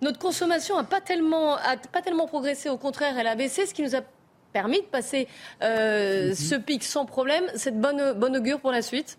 notre 0.02 0.20
consommation 0.20 0.76
n'a 0.76 0.84
pas 0.84 1.00
tellement, 1.00 1.56
a 1.56 1.76
pas 1.90 2.00
tellement 2.00 2.28
progressé. 2.28 2.68
Au 2.68 2.78
contraire, 2.78 3.18
elle 3.18 3.26
a 3.26 3.34
baissé, 3.34 3.66
ce 3.66 3.74
qui 3.74 3.82
nous 3.82 3.96
a 3.96 4.02
permis 4.52 4.80
de 4.80 4.86
passer 4.86 5.28
euh, 5.62 6.28
mhm. 6.28 6.34
ce 6.34 6.54
pic 6.54 6.84
sans 6.84 7.06
problème. 7.06 7.44
C'est 7.54 7.78
bonne, 7.78 8.12
bonne 8.12 8.36
augure 8.36 8.60
pour 8.60 8.72
la 8.72 8.82
suite 8.82 9.18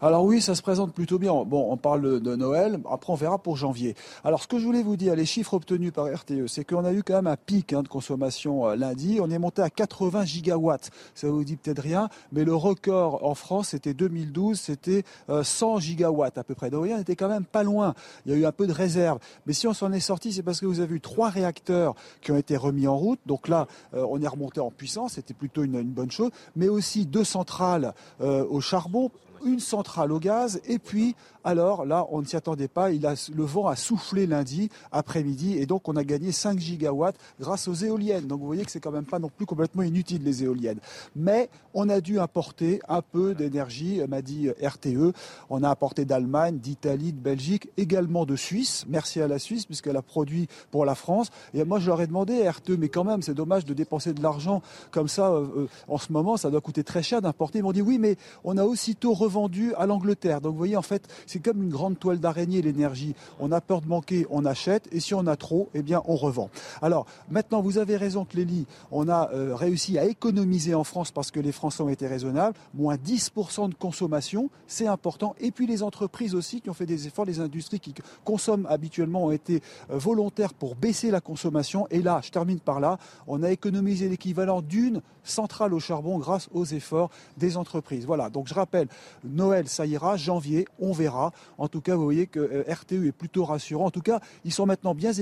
alors 0.00 0.24
oui, 0.24 0.40
ça 0.40 0.54
se 0.54 0.62
présente 0.62 0.92
plutôt 0.92 1.18
bien. 1.18 1.32
Bon, 1.44 1.72
on 1.72 1.76
parle 1.76 2.20
de 2.20 2.36
Noël, 2.36 2.78
après 2.88 3.12
on 3.12 3.16
verra 3.16 3.38
pour 3.38 3.56
janvier. 3.56 3.96
Alors 4.22 4.42
ce 4.42 4.46
que 4.46 4.58
je 4.58 4.64
voulais 4.64 4.82
vous 4.82 4.96
dire, 4.96 5.16
les 5.16 5.26
chiffres 5.26 5.54
obtenus 5.54 5.92
par 5.92 6.06
RTE, 6.06 6.46
c'est 6.46 6.64
qu'on 6.64 6.84
a 6.84 6.92
eu 6.92 7.02
quand 7.02 7.14
même 7.14 7.26
un 7.26 7.36
pic 7.36 7.72
hein, 7.72 7.82
de 7.82 7.88
consommation 7.88 8.68
euh, 8.68 8.76
lundi. 8.76 9.18
On 9.20 9.28
est 9.28 9.38
monté 9.38 9.60
à 9.60 9.70
80 9.70 10.24
gigawatts. 10.24 10.90
Ça 11.14 11.28
vous 11.28 11.42
dit 11.42 11.56
peut-être 11.56 11.82
rien, 11.82 12.08
mais 12.30 12.44
le 12.44 12.54
record 12.54 13.24
en 13.24 13.34
France, 13.34 13.70
c'était 13.70 13.92
2012, 13.92 14.58
c'était 14.58 15.02
100 15.28 15.76
euh, 15.76 15.80
gigawatts 15.80 16.38
à 16.38 16.44
peu 16.44 16.54
près. 16.54 16.70
Donc 16.70 16.86
on 16.88 16.98
était 16.98 17.16
quand 17.16 17.28
même 17.28 17.44
pas 17.44 17.64
loin. 17.64 17.94
Il 18.24 18.32
y 18.32 18.34
a 18.36 18.38
eu 18.38 18.46
un 18.46 18.52
peu 18.52 18.68
de 18.68 18.72
réserve. 18.72 19.18
Mais 19.46 19.52
si 19.52 19.66
on 19.66 19.74
s'en 19.74 19.92
est 19.92 20.00
sorti, 20.00 20.32
c'est 20.32 20.44
parce 20.44 20.60
que 20.60 20.66
vous 20.66 20.78
avez 20.78 20.94
eu 20.94 21.00
trois 21.00 21.28
réacteurs 21.28 21.96
qui 22.20 22.30
ont 22.30 22.36
été 22.36 22.56
remis 22.56 22.86
en 22.86 22.96
route. 22.96 23.18
Donc 23.26 23.48
là, 23.48 23.66
euh, 23.94 24.06
on 24.08 24.22
est 24.22 24.28
remonté 24.28 24.60
en 24.60 24.70
puissance, 24.70 25.14
c'était 25.14 25.34
plutôt 25.34 25.64
une, 25.64 25.82
bonne 25.82 26.12
chose. 26.12 26.30
Mais 26.54 26.68
aussi 26.68 27.04
deux 27.04 27.24
centrales 27.24 27.94
au 28.20 28.60
charbon 28.60 29.10
une 29.44 29.60
centrale 29.60 30.12
au 30.12 30.18
gaz 30.18 30.60
et 30.66 30.78
puis 30.78 31.14
alors 31.44 31.84
là, 31.84 32.06
on 32.10 32.20
ne 32.20 32.26
s'y 32.26 32.36
attendait 32.36 32.68
pas. 32.68 32.90
Il 32.90 33.06
a, 33.06 33.14
le 33.34 33.44
vent 33.44 33.66
a 33.66 33.76
soufflé 33.76 34.26
lundi 34.26 34.68
après-midi 34.92 35.56
et 35.58 35.66
donc 35.66 35.88
on 35.88 35.96
a 35.96 36.04
gagné 36.04 36.32
5 36.32 36.58
gigawatts 36.58 37.16
grâce 37.40 37.68
aux 37.68 37.74
éoliennes. 37.74 38.26
Donc 38.26 38.40
vous 38.40 38.46
voyez 38.46 38.64
que 38.64 38.70
c'est 38.70 38.80
quand 38.80 38.90
même 38.90 39.04
pas 39.04 39.18
non 39.18 39.30
plus 39.34 39.46
complètement 39.46 39.82
inutile 39.82 40.22
les 40.22 40.44
éoliennes. 40.44 40.80
Mais 41.16 41.48
on 41.74 41.88
a 41.88 42.00
dû 42.00 42.18
importer 42.18 42.80
un 42.88 43.02
peu 43.02 43.34
d'énergie, 43.34 44.00
m'a 44.08 44.22
dit 44.22 44.50
RTE. 44.62 45.12
On 45.50 45.62
a 45.62 45.70
apporté 45.70 46.04
d'Allemagne, 46.04 46.58
d'Italie, 46.58 47.12
de 47.12 47.20
Belgique, 47.20 47.68
également 47.76 48.26
de 48.26 48.36
Suisse. 48.36 48.84
Merci 48.88 49.20
à 49.20 49.28
la 49.28 49.38
Suisse 49.38 49.66
puisqu'elle 49.66 49.96
a 49.96 50.02
produit 50.02 50.48
pour 50.70 50.84
la 50.84 50.94
France. 50.94 51.30
Et 51.54 51.64
moi, 51.64 51.78
je 51.78 51.86
leur 51.86 52.00
ai 52.00 52.06
demandé 52.06 52.48
RTE, 52.48 52.70
mais 52.78 52.88
quand 52.88 53.04
même, 53.04 53.22
c'est 53.22 53.34
dommage 53.34 53.64
de 53.64 53.74
dépenser 53.74 54.12
de 54.12 54.22
l'argent 54.22 54.62
comme 54.90 55.08
ça 55.08 55.30
euh, 55.30 55.46
euh, 55.56 55.66
en 55.88 55.98
ce 55.98 56.12
moment. 56.12 56.36
Ça 56.36 56.50
doit 56.50 56.60
coûter 56.60 56.84
très 56.84 57.02
cher 57.02 57.22
d'importer. 57.22 57.58
Ils 57.58 57.62
m'ont 57.62 57.72
dit 57.72 57.82
oui, 57.82 57.98
mais 57.98 58.16
on 58.44 58.56
a 58.56 58.64
aussitôt 58.64 59.12
revendu 59.12 59.74
à 59.74 59.86
l'Angleterre. 59.86 60.40
Donc 60.40 60.52
vous 60.52 60.58
voyez, 60.58 60.76
en 60.76 60.82
fait, 60.82 61.06
c'est 61.28 61.40
comme 61.40 61.62
une 61.62 61.68
grande 61.68 61.98
toile 61.98 62.18
d'araignée, 62.18 62.62
l'énergie. 62.62 63.14
On 63.38 63.52
a 63.52 63.60
peur 63.60 63.80
de 63.80 63.86
manquer, 63.86 64.26
on 64.30 64.44
achète, 64.44 64.88
et 64.92 65.00
si 65.00 65.14
on 65.14 65.26
a 65.26 65.36
trop, 65.36 65.68
eh 65.74 65.82
bien, 65.82 66.02
on 66.06 66.16
revend. 66.16 66.50
Alors, 66.82 67.06
maintenant, 67.30 67.60
vous 67.60 67.78
avez 67.78 67.96
raison, 67.96 68.24
Clélie, 68.24 68.66
on 68.90 69.08
a 69.08 69.30
euh, 69.32 69.54
réussi 69.54 69.98
à 69.98 70.04
économiser 70.04 70.74
en 70.74 70.84
France 70.84 71.10
parce 71.10 71.30
que 71.30 71.40
les 71.40 71.52
Français 71.52 71.82
ont 71.82 71.88
été 71.88 72.06
raisonnables. 72.06 72.56
Moins 72.74 72.96
10% 72.96 73.68
de 73.68 73.74
consommation, 73.74 74.50
c'est 74.66 74.86
important. 74.86 75.34
Et 75.38 75.50
puis 75.50 75.66
les 75.66 75.82
entreprises 75.82 76.34
aussi 76.34 76.60
qui 76.60 76.70
ont 76.70 76.74
fait 76.74 76.86
des 76.86 77.06
efforts, 77.06 77.24
les 77.24 77.40
industries 77.40 77.80
qui 77.80 77.94
consomment 78.24 78.66
habituellement 78.66 79.26
ont 79.26 79.30
été 79.30 79.62
euh, 79.90 79.98
volontaires 79.98 80.54
pour 80.54 80.74
baisser 80.76 81.10
la 81.10 81.20
consommation. 81.20 81.86
Et 81.90 82.00
là, 82.00 82.20
je 82.22 82.30
termine 82.30 82.60
par 82.60 82.80
là, 82.80 82.98
on 83.26 83.42
a 83.42 83.50
économisé 83.50 84.08
l'équivalent 84.08 84.62
d'une 84.62 85.02
centrale 85.24 85.74
au 85.74 85.80
charbon 85.80 86.18
grâce 86.18 86.48
aux 86.52 86.64
efforts 86.64 87.10
des 87.36 87.56
entreprises. 87.56 88.06
Voilà, 88.06 88.30
donc 88.30 88.48
je 88.48 88.54
rappelle, 88.54 88.88
Noël, 89.24 89.68
ça 89.68 89.86
ira, 89.86 90.16
janvier, 90.16 90.66
on 90.80 90.92
verra. 90.92 91.17
En 91.58 91.68
tout 91.68 91.80
cas, 91.80 91.96
vous 91.96 92.04
voyez 92.04 92.26
que 92.26 92.40
euh, 92.40 92.72
RTE 92.72 93.06
est 93.06 93.12
plutôt 93.12 93.44
rassurant. 93.44 93.86
En 93.86 93.90
tout 93.90 94.00
cas, 94.00 94.20
ils 94.44 94.52
sont 94.52 94.66
maintenant 94.66 94.94
bien, 94.94 95.12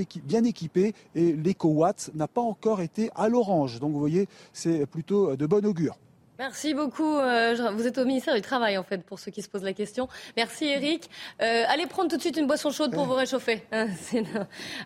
équipés 0.43 0.93
et 1.15 1.33
l'éco-watt 1.33 2.11
n'a 2.13 2.27
pas 2.27 2.41
encore 2.41 2.81
été 2.81 3.09
à 3.15 3.29
l'orange. 3.29 3.79
Donc 3.79 3.91
vous 3.93 3.99
voyez, 3.99 4.27
c'est 4.53 4.85
plutôt 4.85 5.31
euh, 5.31 5.37
de 5.37 5.45
bon 5.45 5.65
augure. 5.65 5.97
Merci 6.39 6.73
beaucoup. 6.73 7.17
Euh, 7.17 7.71
vous 7.73 7.87
êtes 7.87 7.97
au 7.97 8.05
ministère 8.05 8.35
du 8.35 8.41
Travail, 8.41 8.77
en 8.77 8.83
fait, 8.83 9.03
pour 9.03 9.19
ceux 9.19 9.31
qui 9.31 9.41
se 9.41 9.49
posent 9.49 9.63
la 9.63 9.73
question. 9.73 10.07
Merci, 10.35 10.65
Eric. 10.65 11.09
allez 11.39 11.85
prendre 11.87 12.09
tout 12.09 12.17
de 12.17 12.21
suite 12.21 12.37
une 12.37 12.47
boisson 12.47 12.71
chaude 12.71 12.93
pour 12.93 13.05
vous 13.05 13.13
réchauffer. 13.13 13.63
Hein, 13.71 13.87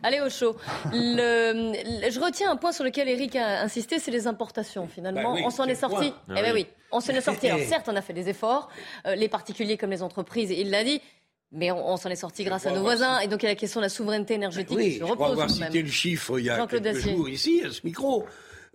allez 0.04 0.20
au 0.22 0.30
chaud. 0.30 0.56
je 0.92 2.20
retiens 2.20 2.52
un 2.52 2.56
point 2.56 2.72
sur 2.72 2.84
lequel 2.84 3.08
Eric 3.08 3.36
a 3.36 3.62
insisté, 3.62 4.00
c'est 4.00 4.12
les 4.12 4.28
importations, 4.28 4.88
finalement. 4.88 5.36
Bah 5.36 5.42
on 5.46 5.50
s'en 5.50 5.66
est, 5.66 5.76
sorti. 5.76 6.14
Eh 6.30 6.34
ben 6.42 6.54
oui, 6.54 6.68
on 6.92 7.00
s'en 7.00 7.14
est 7.14 7.22
sorti. 7.22 7.48
Alors, 7.48 7.60
certes, 7.68 7.88
on 7.90 7.96
a 7.96 8.02
fait 8.02 8.14
des 8.14 8.30
efforts, 8.30 8.70
les 9.06 9.30
particuliers 9.30 9.78
comme 9.78 9.92
les 9.92 10.04
entreprises, 10.04 10.52
il 10.52 10.72
l'a 10.72 10.84
dit. 10.84 11.02
Mais 11.54 11.70
on, 11.72 11.98
s'en 11.98 12.10
est 12.10 12.16
sorti 12.16 12.46
grâce 12.46 12.66
à 12.66 12.72
nos 12.72 12.82
voisins. 12.82 13.20
Et 13.20 13.28
donc, 13.28 13.44
il 13.44 13.46
y 13.46 13.50
a 13.50 13.52
la 13.52 13.56
question 13.56 13.82
de 13.82 13.86
la 13.86 13.90
souveraineté 13.90 14.36
énergétique 14.36 14.78
oui, 14.78 14.98
je 15.00 15.04
crois 15.04 15.32
avoir 15.32 15.50
cité 15.50 15.82
le 15.82 15.90
chiffre 15.90 16.40
il 16.40 16.46
y 16.46 16.50
a 16.50 16.66
quelques 16.66 16.98
jours 16.98 17.28
ici, 17.28 17.62
à 17.66 17.72
ce 17.72 17.82
micro. 17.84 18.26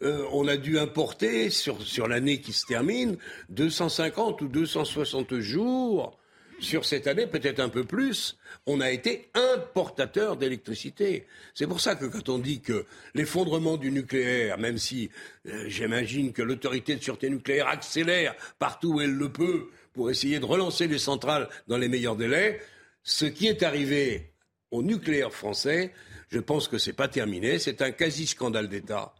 Euh, 0.02 0.26
on 0.32 0.46
a 0.46 0.56
dû 0.56 0.78
importer 0.78 1.48
sur, 1.48 1.80
sur 1.82 2.06
l'année 2.06 2.40
qui 2.40 2.52
se 2.52 2.66
termine 2.66 3.16
250 3.48 4.42
ou 4.42 4.48
260 4.48 5.38
jours 5.38 6.18
sur 6.58 6.84
cette 6.84 7.06
année, 7.06 7.26
peut-être 7.26 7.60
un 7.60 7.68
peu 7.68 7.84
plus, 7.84 8.38
on 8.66 8.80
a 8.80 8.90
été 8.90 9.28
importateur 9.34 10.36
d'électricité. 10.36 11.26
C'est 11.54 11.66
pour 11.66 11.80
ça 11.80 11.94
que 11.94 12.06
quand 12.06 12.28
on 12.28 12.38
dit 12.38 12.60
que 12.60 12.86
l'effondrement 13.14 13.76
du 13.76 13.90
nucléaire, 13.90 14.58
même 14.58 14.78
si 14.78 15.10
euh, 15.48 15.64
j'imagine 15.68 16.32
que 16.32 16.42
l'autorité 16.42 16.96
de 16.96 17.02
sûreté 17.02 17.28
nucléaire 17.28 17.68
accélère 17.68 18.34
partout 18.58 18.94
où 18.94 19.00
elle 19.00 19.14
le 19.14 19.30
peut 19.30 19.68
pour 19.92 20.10
essayer 20.10 20.38
de 20.38 20.44
relancer 20.44 20.86
les 20.86 20.98
centrales 20.98 21.48
dans 21.68 21.78
les 21.78 21.88
meilleurs 21.88 22.16
délais. 22.16 22.60
Ce 23.02 23.26
qui 23.26 23.46
est 23.46 23.62
arrivé 23.62 24.32
au 24.70 24.82
nucléaire 24.82 25.32
français, 25.32 25.92
je 26.28 26.38
pense 26.38 26.68
que 26.68 26.78
ce 26.78 26.90
n'est 26.90 26.96
pas 26.96 27.08
terminé. 27.08 27.58
C'est 27.58 27.82
un 27.82 27.92
quasi-scandale 27.92 28.68
d'État. 28.68 29.14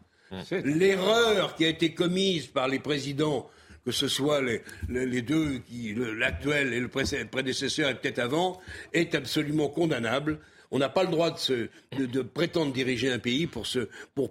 L'erreur 0.51 1.55
qui 1.57 1.65
a 1.65 1.69
été 1.69 1.95
commise 1.95 2.47
par 2.47 2.69
les 2.69 2.79
présidents 2.79 3.49
que 3.87 3.93
ce 3.93 4.09
soit 4.09 4.43
les, 4.43 4.63
les, 4.89 5.23
deux, 5.23 5.63
l'actuel 6.19 6.73
et 6.73 6.81
le 6.81 6.89
prédécesseur 6.89 7.89
et 7.89 7.95
peut-être 7.95 8.19
avant, 8.19 8.61
est 8.93 9.15
absolument 9.15 9.69
condamnable. 9.69 10.41
On 10.73 10.81
n'a 10.81 10.89
pas 10.89 11.05
le 11.05 11.11
droit 11.11 11.31
de, 11.31 12.23
prétendre 12.23 12.73
diriger 12.73 13.13
un 13.13 13.21
pays 13.21 13.47
pour, 13.47 13.65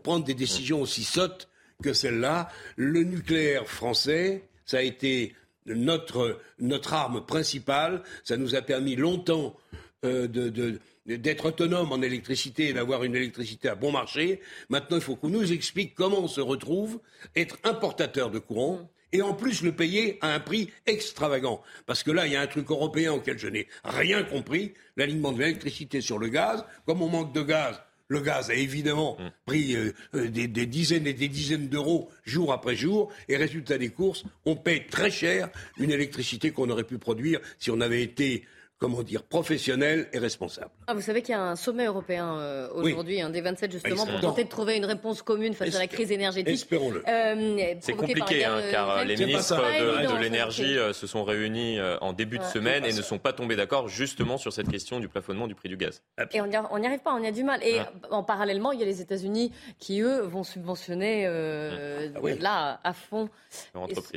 prendre 0.02 0.26
des 0.26 0.34
décisions 0.34 0.82
aussi 0.82 1.06
sottes 1.06 1.48
que 1.82 1.94
celle-là. 1.94 2.50
Le 2.76 3.04
nucléaire 3.04 3.66
français, 3.66 4.44
ça 4.66 4.80
a 4.80 4.82
été 4.82 5.34
notre, 5.66 6.38
notre 6.60 6.94
arme 6.94 7.26
principale. 7.26 8.04
Ça 8.26 8.36
nous 8.36 8.56
a 8.56 8.62
permis 8.62 8.98
longtemps 8.98 9.56
euh, 10.04 10.28
de, 10.28 10.82
d'être 11.06 11.46
autonome 11.46 11.92
en 11.92 12.02
électricité 12.02 12.70
et 12.70 12.74
d'avoir 12.74 13.04
une 13.04 13.16
électricité 13.16 13.70
à 13.70 13.76
bon 13.76 13.92
marché. 13.92 14.42
Maintenant, 14.70 14.98
il 14.98 15.04
faut 15.04 15.16
qu'on 15.16 15.30
nous 15.30 15.52
explique 15.54 15.94
comment 15.96 16.20
on 16.20 16.28
se 16.28 16.42
retrouve 16.42 17.00
être 17.36 17.58
importateur 17.64 18.32
de 18.32 18.40
courant 18.40 18.90
et 19.12 19.22
en 19.22 19.34
plus 19.34 19.62
le 19.62 19.72
payer 19.72 20.18
à 20.22 20.34
un 20.34 20.40
prix 20.40 20.70
extravagant. 20.86 21.62
Parce 21.86 22.04
que 22.04 22.12
là, 22.12 22.26
il 22.26 22.34
y 22.34 22.36
a 22.36 22.42
un 22.42 22.48
truc 22.48 22.70
européen 22.70 23.14
auquel 23.14 23.38
je 23.38 23.48
n'ai 23.48 23.68
rien 23.84 24.24
compris, 24.24 24.74
l'alignement 24.98 25.32
de 25.32 25.40
l'électricité 25.40 26.02
sur 26.02 26.18
le 26.18 26.28
gaz. 26.28 26.66
Comme 26.86 27.02
on 27.02 27.08
manque 27.08 27.34
de 27.34 27.42
gaz, 27.42 27.82
le 28.08 28.20
gaz 28.20 28.50
a 28.50 28.56
évidemment 28.56 29.18
mm. 29.20 29.32
pris 29.46 29.76
euh, 29.76 29.94
euh, 30.16 30.28
des, 30.30 30.48
des, 30.48 30.66
dizaines 30.66 31.08
et 31.08 31.14
des 31.14 31.28
dizaines 31.28 31.70
d'euros 31.70 32.10
jour 32.24 32.52
après 32.52 32.76
jour, 32.76 33.12
et 33.30 33.38
résultat 33.38 33.78
des 33.78 33.90
courses, 33.90 34.24
on 34.46 34.56
paie 34.56 34.86
très 34.90 35.12
cher 35.12 35.50
une 35.78 35.92
électricité 35.92 36.52
qu'on 36.52 36.70
aurait 36.70 36.84
pu 36.84 36.98
produire 36.98 37.40
si 37.60 37.72
on 37.72 37.82
avait 37.82 38.04
été 38.04 38.44
comment 38.86 39.02
dire, 39.02 39.24
professionnel 39.24 40.08
et 40.14 40.20
responsable. 40.20 40.70
Ah, 40.86 40.94
vous 40.94 41.02
savez 41.02 41.24
qu'il 41.24 41.32
y 41.32 41.36
a 41.36 41.42
un 41.42 41.56
sommet 41.56 41.86
européen 41.86 42.38
euh, 42.38 42.70
aujourd'hui, 42.72 43.20
un 43.20 43.32
des 43.32 43.42
27 43.42 43.72
justement, 43.72 44.06
pour 44.06 44.20
tenter 44.20 44.44
de 44.44 44.50
trouver 44.50 44.78
une 44.78 44.86
réponse 44.86 45.24
commune 45.24 45.56
face 45.56 45.76
à 45.76 45.80
la 45.80 45.88
crise 45.88 46.12
énergétique. 46.12 46.54
Espérons-le. 46.54 47.04
Euh, 47.08 47.74
c'est 47.80 47.94
compliqué, 47.94 48.46
hein, 48.46 48.62
car 48.70 48.92
euh, 48.92 49.04
les 49.04 49.16
ministres 49.18 49.56
de, 49.56 50.22
l'énergie 50.22 50.78
se 50.94 51.08
sont 51.08 51.24
réunis 51.24 51.80
en 52.02 52.14
début 52.14 52.38
de 52.38 52.44
semaine 52.44 52.86
et 52.86 52.94
ne 52.94 53.02
sont 53.02 53.18
pas 53.18 53.34
tombés 53.34 53.56
d'accord 53.56 53.88
justement 53.88 54.38
sur 54.38 54.54
cette 54.54 54.70
question 54.70 55.00
du 55.00 55.08
plafonnement 55.08 55.48
du 55.48 55.56
prix 55.56 55.70
du 55.70 55.78
gaz. 55.78 56.04
Et 56.32 56.42
on 56.42 56.46
n'y 56.46 56.86
arrive 56.86 57.00
pas, 57.00 57.16
on 57.16 57.24
y 57.24 57.28
a 57.28 57.32
du 57.32 57.44
mal. 57.44 57.64
Et 57.64 57.80
en 58.12 58.22
parallèlement, 58.22 58.72
il 58.72 58.80
y 58.80 58.84
a 58.84 58.86
les 58.86 59.02
États-Unis 59.02 59.52
qui, 59.80 60.02
eux, 60.02 60.22
vont 60.22 60.44
subventionner 60.44 61.26
ah 61.26 62.20
là 62.40 62.80
à 62.84 62.94
fond. 62.94 63.30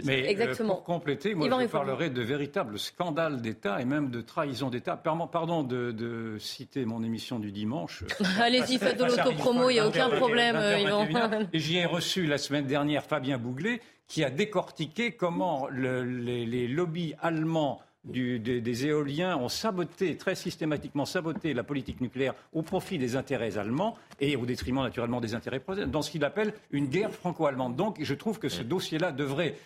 Mais 0.04 0.30
Exactement. 0.30 0.74
pour 0.74 0.84
compléter, 0.84 1.34
moi 1.34 1.48
je 1.48 1.66
parlerai 1.68 2.10
de 2.10 2.20
véritables 2.20 2.78
scandales 2.78 3.40
d'État 3.40 3.80
et 3.80 3.86
même 3.86 4.10
de 4.10 4.20
trahison 4.20 4.57
d'État. 4.68 4.96
Pardon 4.96 5.62
de, 5.62 6.36
citer 6.38 6.84
mon 6.84 7.02
émission 7.02 7.38
du 7.38 7.52
dimanche. 7.52 8.04
Allez-y, 8.40 8.78
faites 8.78 8.98
de 8.98 9.04
l'autopromo, 9.04 9.70
il 9.70 9.74
n'y 9.74 9.80
a 9.80 9.86
aucun 9.86 10.11
problème. 10.11 10.56
Et 11.52 11.59
j'y 11.59 11.78
ai 11.78 11.86
reçu 11.86 12.26
la 12.26 12.38
semaine 12.38 12.66
dernière 12.66 13.04
Fabien 13.04 13.38
Bouglet, 13.38 13.80
qui 14.09 14.24
a 14.24 14.30
décortiqué 14.30 15.12
comment 15.12 15.68
les, 15.68 16.68
lobbies 16.68 17.14
allemands 17.20 17.80
des, 18.05 18.86
éoliens 18.86 19.36
ont 19.36 19.49
saboté, 19.49 20.16
très 20.16 20.34
systématiquement 20.34 21.05
saboté 21.05 21.53
la 21.53 21.64
politique 21.64 22.01
nucléaire 22.01 22.34
au 22.53 22.62
profit 22.62 22.99
des 22.99 23.16
intérêts 23.16 23.59
allemands 23.59 23.96
et 24.20 24.36
au 24.36 24.46
détriment 24.46 24.82
naturellement 24.82 25.20
des 25.20 25.34
intérêts 25.34 25.62
dans 25.86 26.03
ce 26.03 26.11
qu'il 26.11 26.24
appelle 26.24 26.55
une 26.70 26.86
guerre 26.86 27.12
franco-allemande. 27.12 27.76
Donc 27.76 27.99
je 28.01 28.14
trouve 28.14 28.38
que 28.38 28.49
ce 28.49 28.62
dossier-là 28.62 29.12
devrait, 29.12 29.57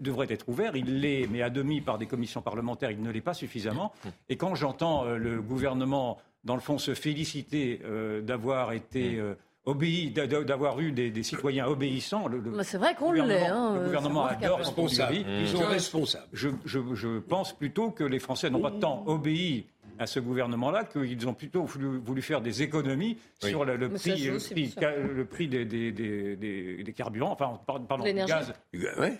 devrait 0.00 0.26
être 0.30 0.48
ouvert. 0.48 0.76
Il 0.76 1.00
l'est, 1.00 1.26
mais 1.30 1.42
à 1.42 1.50
demi 1.50 1.80
par 1.80 1.98
des 1.98 2.06
commissions 2.06 2.42
parlementaires, 2.42 2.90
il 2.90 3.02
ne 3.02 3.10
l'est 3.10 3.20
pas 3.20 3.34
suffisamment. 3.34 3.92
Et 4.28 4.36
quand 4.36 4.54
j'entends 4.54 5.04
euh, 5.04 5.16
le 5.16 5.40
gouvernement, 5.40 6.18
dans 6.44 6.54
le 6.54 6.60
fond, 6.60 6.78
se 6.78 6.94
féliciter 6.94 7.80
euh, 7.84 8.20
d'avoir 8.20 8.72
été... 8.72 9.18
Euh, 9.18 9.34
obéi, 9.66 10.10
d'avoir 10.10 10.80
eu 10.80 10.92
des, 10.92 11.22
citoyens 11.22 11.66
obéissants. 11.66 12.26
c'est 12.62 12.78
vrai 12.78 12.94
qu'on 12.94 13.12
l'est. 13.12 13.46
Hein, 13.46 13.74
le 13.74 13.84
gouvernement 13.86 14.26
adore 14.26 14.58
responsable. 14.58 15.16
Ils 15.16 15.48
sont 15.48 15.66
responsables. 15.66 16.28
Je, 16.32 16.48
je, 16.64 17.18
pense 17.18 17.52
plutôt 17.52 17.90
que 17.90 18.04
les 18.04 18.20
Français 18.20 18.48
n'ont 18.48 18.60
pas 18.60 18.70
tant 18.70 19.02
obéi 19.06 19.66
à 19.98 20.06
ce 20.06 20.20
gouvernement-là 20.20 20.84
qu'ils 20.84 21.26
ont 21.28 21.34
plutôt 21.34 21.64
voulu, 21.64 22.22
faire 22.22 22.40
des 22.40 22.62
économies 22.62 23.18
sur 23.40 23.64
le, 23.64 23.88
prix, 23.88 24.24
le, 24.24 25.24
prix, 25.24 25.48
des, 25.48 25.64
des, 25.64 25.92
des, 25.92 26.92
carburants, 26.92 27.32
enfin, 27.32 27.60
pardon, 27.66 28.04
du 28.04 28.12
gaz 28.12 28.52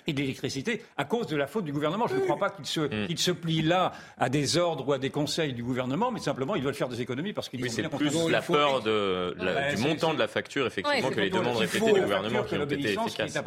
et 0.07 0.12
de 0.12 0.21
l'électricité, 0.21 0.83
à 0.97 1.05
cause 1.05 1.27
de 1.27 1.37
la 1.37 1.47
faute 1.47 1.64
du 1.64 1.73
gouvernement. 1.73 2.07
Je 2.07 2.17
ne 2.17 2.21
crois 2.21 2.39
pas 2.39 2.51
qu'ils 2.51 2.67
se, 2.67 2.81
mm. 2.81 3.17
se 3.17 3.31
plient 3.31 3.62
là 3.62 3.93
à 4.19 4.29
des 4.29 4.57
ordres 4.57 4.89
ou 4.89 4.93
à 4.93 4.99
des 4.99 5.11
conseils 5.11 5.53
du 5.53 5.62
gouvernement, 5.62 6.11
mais 6.11 6.21
simplement 6.21 6.55
ils 6.55 6.62
veulent 6.62 6.75
faire 6.75 6.89
des 6.89 7.01
économies 7.01 7.33
parce 7.33 7.49
qu'ils 7.49 7.62
oui, 7.62 7.71
c'est 7.71 7.89
plus 7.89 8.29
la 8.29 8.43
peur 8.43 8.83
de, 8.83 9.37
du 9.75 9.83
montant 9.83 10.14
de 10.14 10.19
la 10.19 10.29
facture, 10.29 10.67
effectivement, 10.67 11.11
que 11.11 11.21
les 11.21 11.31
demandes 11.31 11.57
répétées 11.57 11.93
du 11.93 12.01
gouvernement 12.01 12.43
qui 12.45 12.57
ont 12.57 12.64
été 12.64 12.93
efficaces. 12.93 13.39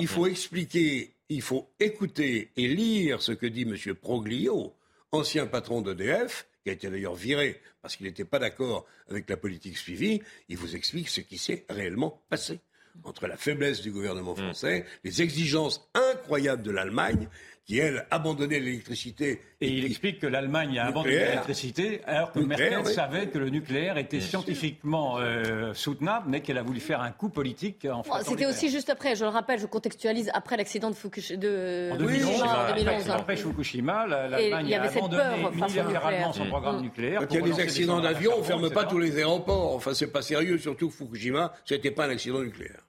Il 0.00 0.06
faut 0.06 0.26
expliquer, 0.26 1.14
il 1.28 1.42
faut 1.42 1.70
écouter 1.80 2.50
et 2.56 2.68
lire 2.68 3.22
ce 3.22 3.32
que 3.32 3.46
dit 3.46 3.62
M. 3.62 3.94
Proglio, 3.94 4.74
ancien 5.12 5.46
patron 5.46 5.82
d'EDF, 5.82 6.46
qui 6.62 6.70
a 6.70 6.72
été 6.72 6.88
d'ailleurs 6.88 7.14
viré 7.14 7.60
parce 7.80 7.96
qu'il 7.96 8.06
n'était 8.06 8.24
pas 8.24 8.38
d'accord 8.38 8.86
avec 9.08 9.28
la 9.28 9.36
politique 9.36 9.76
suivie, 9.76 10.22
il 10.48 10.56
vous 10.56 10.76
explique 10.76 11.08
ce 11.08 11.20
qui 11.20 11.38
s'est 11.38 11.64
réellement 11.68 12.22
passé 12.28 12.60
entre 13.04 13.26
la 13.26 13.36
faiblesse 13.36 13.80
du 13.80 13.90
gouvernement 13.90 14.34
mmh. 14.34 14.36
français, 14.36 14.86
les 15.04 15.22
exigences 15.22 15.88
incroyables 15.94 16.62
de 16.62 16.70
l'Allemagne 16.70 17.28
qui, 17.64 17.78
elle, 17.78 18.06
abandonnait 18.10 18.58
l'électricité. 18.58 19.40
Et 19.60 19.68
il 19.68 19.84
explique 19.84 20.18
que 20.18 20.26
l'Allemagne 20.26 20.78
a 20.78 20.86
abandonné 20.86 21.18
l'électricité 21.18 22.00
alors 22.06 22.32
que 22.32 22.40
Merkel 22.40 22.84
savait 22.86 23.28
que 23.28 23.38
le 23.38 23.50
nucléaire 23.50 23.98
était 23.98 24.20
scientifiquement 24.20 25.18
euh, 25.18 25.72
soutenable, 25.72 26.26
mais 26.28 26.40
qu'elle 26.40 26.58
a 26.58 26.62
voulu 26.62 26.80
faire 26.80 27.00
un 27.00 27.12
coup 27.12 27.28
politique 27.28 27.86
en 27.90 28.02
France. 28.02 28.24
C'était 28.26 28.46
aussi 28.46 28.68
juste 28.68 28.90
après, 28.90 29.14
je 29.14 29.24
le 29.24 29.30
rappelle, 29.30 29.60
je 29.60 29.66
contextualise, 29.66 30.30
après 30.34 30.56
l'accident 30.56 30.90
de 30.90 30.96
Fukushima. 30.96 31.38
De... 31.38 31.90
En 31.92 31.96
2011, 31.96 33.10
après, 33.10 33.36
Fukushima, 33.36 34.06
l'Allemagne 34.06 34.74
a 34.74 34.82
abandonné 34.82 35.22
unilatéralement 35.54 36.32
son 36.32 36.46
programme 36.46 36.78
mmh. 36.78 36.82
nucléaire. 36.82 37.20
Quand 37.20 37.34
il 37.34 37.40
y 37.46 37.50
a 37.50 37.54
des 37.54 37.60
accidents 37.60 38.00
d'avion, 38.00 38.32
on 38.36 38.40
ne 38.40 38.44
ferme 38.44 38.70
pas 38.70 38.84
tous 38.84 38.98
les 38.98 39.18
aéroports. 39.18 39.74
Enfin, 39.76 39.94
c'est 39.94 40.08
pas 40.08 40.22
sérieux, 40.22 40.58
surtout 40.58 40.90
Fukushima, 40.90 41.52
ce 41.64 41.74
n'était 41.74 41.92
pas 41.92 42.06
un 42.06 42.10
accident 42.10 42.40
nucléaire. 42.40 42.86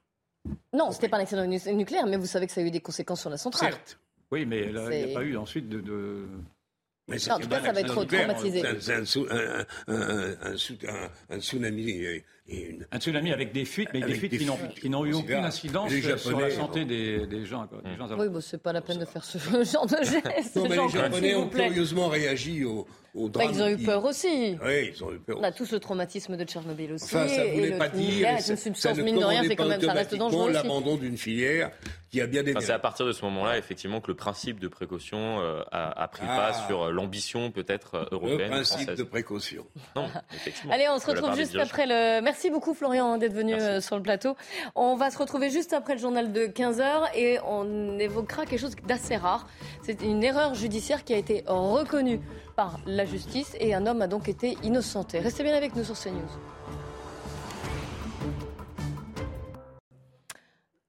Non, 0.72 0.90
ce 0.90 0.96
n'était 0.96 1.08
pas 1.08 1.18
un 1.18 1.20
accident 1.20 1.46
nucléaire, 1.46 2.06
mais 2.06 2.16
vous 2.16 2.26
savez 2.26 2.46
que 2.46 2.52
ça 2.52 2.60
a 2.60 2.64
eu 2.64 2.70
des 2.70 2.80
conséquences 2.80 3.20
sur 3.20 3.30
la 3.30 3.36
centrale. 3.36 3.72
Certes. 3.72 3.98
Oui, 4.30 4.46
mais 4.46 4.66
il 4.66 4.72
n'y 4.72 5.12
a 5.12 5.14
pas 5.14 5.22
eu 5.22 5.36
ensuite 5.36 5.68
de... 5.68 5.80
de... 5.80 6.26
Mais 7.06 7.30
en 7.30 7.38
tout 7.38 7.48
cas, 7.48 7.60
ça 7.60 7.72
va 7.72 7.80
être 7.80 8.04
traumatisé. 8.04 8.62
C'est 8.80 8.94
un, 8.94 9.04
tsunami. 11.38 12.22
Une... 12.46 12.86
Un 12.92 12.98
tsunami 12.98 13.32
avec 13.32 13.52
des 13.52 13.64
fuites, 13.64 13.88
mais 13.94 14.00
des 14.00 14.14
fuites 14.14 14.36
qui 14.78 14.90
n'ont 14.90 15.04
eu 15.04 15.14
aucune 15.14 15.44
incidence 15.44 15.90
sur 16.16 16.40
la 16.40 16.50
santé 16.50 16.84
des, 16.84 17.26
des 17.26 17.46
gens. 17.46 17.66
Quoi, 17.66 17.80
des 17.82 17.96
gens 17.96 18.18
oui, 18.18 18.28
bon, 18.28 18.40
c'est 18.40 18.62
pas 18.62 18.72
la 18.72 18.82
peine 18.82 18.98
de 18.98 19.04
faire 19.04 19.24
ce 19.24 19.38
genre 19.38 19.86
de 19.86 19.96
geste. 20.02 20.56
Non, 20.56 20.68
mais 20.68 20.76
les 20.76 20.88
Japonais 20.88 21.34
ont 21.34 21.48
curieusement 21.48 22.08
réagi 22.08 22.64
au, 22.64 22.86
bah, 23.14 23.44
ils 23.48 23.62
ont 23.62 23.68
eu 23.68 23.78
peur 23.78 24.04
aussi. 24.04 24.58
Oui, 24.64 24.92
ils 24.92 25.04
ont 25.04 25.12
eu 25.12 25.20
peur. 25.20 25.36
On 25.38 25.44
a 25.44 25.52
tous 25.52 25.70
le 25.70 25.78
traumatisme 25.78 26.36
de 26.36 26.44
Tchernobyl 26.44 26.92
aussi. 26.94 27.04
Enfin, 27.04 27.28
ça 27.28 27.44
ne 27.44 27.52
voulait 27.52 27.78
pas 27.78 27.88
dire. 27.88 28.40
Ça 28.40 28.92
ne 28.92 29.02
mine 29.02 29.18
de 29.20 29.24
rien, 29.24 29.42
c'est 29.46 29.54
quand 29.54 29.68
même 29.68 29.80
ça 29.80 29.92
reste 29.92 30.16
dangereux. 30.16 30.50
l'abandon 30.50 30.96
d'une 30.96 31.16
filière 31.16 31.70
qui 32.10 32.20
a 32.20 32.26
bien 32.26 32.42
des. 32.42 32.54
c'est 32.60 32.72
à 32.72 32.78
partir 32.78 33.06
de 33.06 33.12
ce 33.12 33.24
moment-là, 33.24 33.56
effectivement, 33.56 34.00
que 34.00 34.08
le 34.08 34.16
principe 34.16 34.58
de 34.58 34.68
précaution 34.68 35.40
euh, 35.40 35.62
a, 35.70 36.08
pris 36.08 36.26
pas 36.26 36.52
ah. 36.52 36.66
sur 36.66 36.84
euh, 36.84 36.90
l'ambition 36.90 37.50
peut-être 37.50 37.94
euh, 37.94 38.04
européenne. 38.10 38.50
Le 38.50 38.62
principe 38.62 38.94
de 38.94 39.02
précaution. 39.02 39.66
Non, 39.94 40.08
effectivement. 40.34 40.72
Allez, 40.72 40.86
on 40.88 40.98
se 40.98 41.06
retrouve 41.06 41.36
juste 41.36 41.56
après 41.56 41.86
le. 41.86 42.20
Merci 42.34 42.50
beaucoup, 42.50 42.74
Florian, 42.74 43.16
d'être 43.16 43.32
venu 43.32 43.54
sur 43.80 43.94
le 43.94 44.02
plateau. 44.02 44.34
On 44.74 44.96
va 44.96 45.12
se 45.12 45.18
retrouver 45.18 45.50
juste 45.50 45.72
après 45.72 45.94
le 45.94 46.00
journal 46.00 46.32
de 46.32 46.46
15h 46.46 47.14
et 47.14 47.38
on 47.46 47.96
évoquera 48.00 48.44
quelque 48.44 48.58
chose 48.58 48.74
d'assez 48.88 49.14
rare. 49.14 49.46
C'est 49.84 50.02
une 50.02 50.24
erreur 50.24 50.52
judiciaire 50.52 51.04
qui 51.04 51.14
a 51.14 51.16
été 51.16 51.44
reconnue 51.46 52.20
par 52.56 52.80
la 52.86 53.04
justice 53.04 53.54
et 53.60 53.72
un 53.72 53.86
homme 53.86 54.02
a 54.02 54.08
donc 54.08 54.28
été 54.28 54.58
innocenté. 54.64 55.20
Restez 55.20 55.44
bien 55.44 55.54
avec 55.54 55.76
nous 55.76 55.84
sur 55.84 55.96
CNews. 55.96 56.18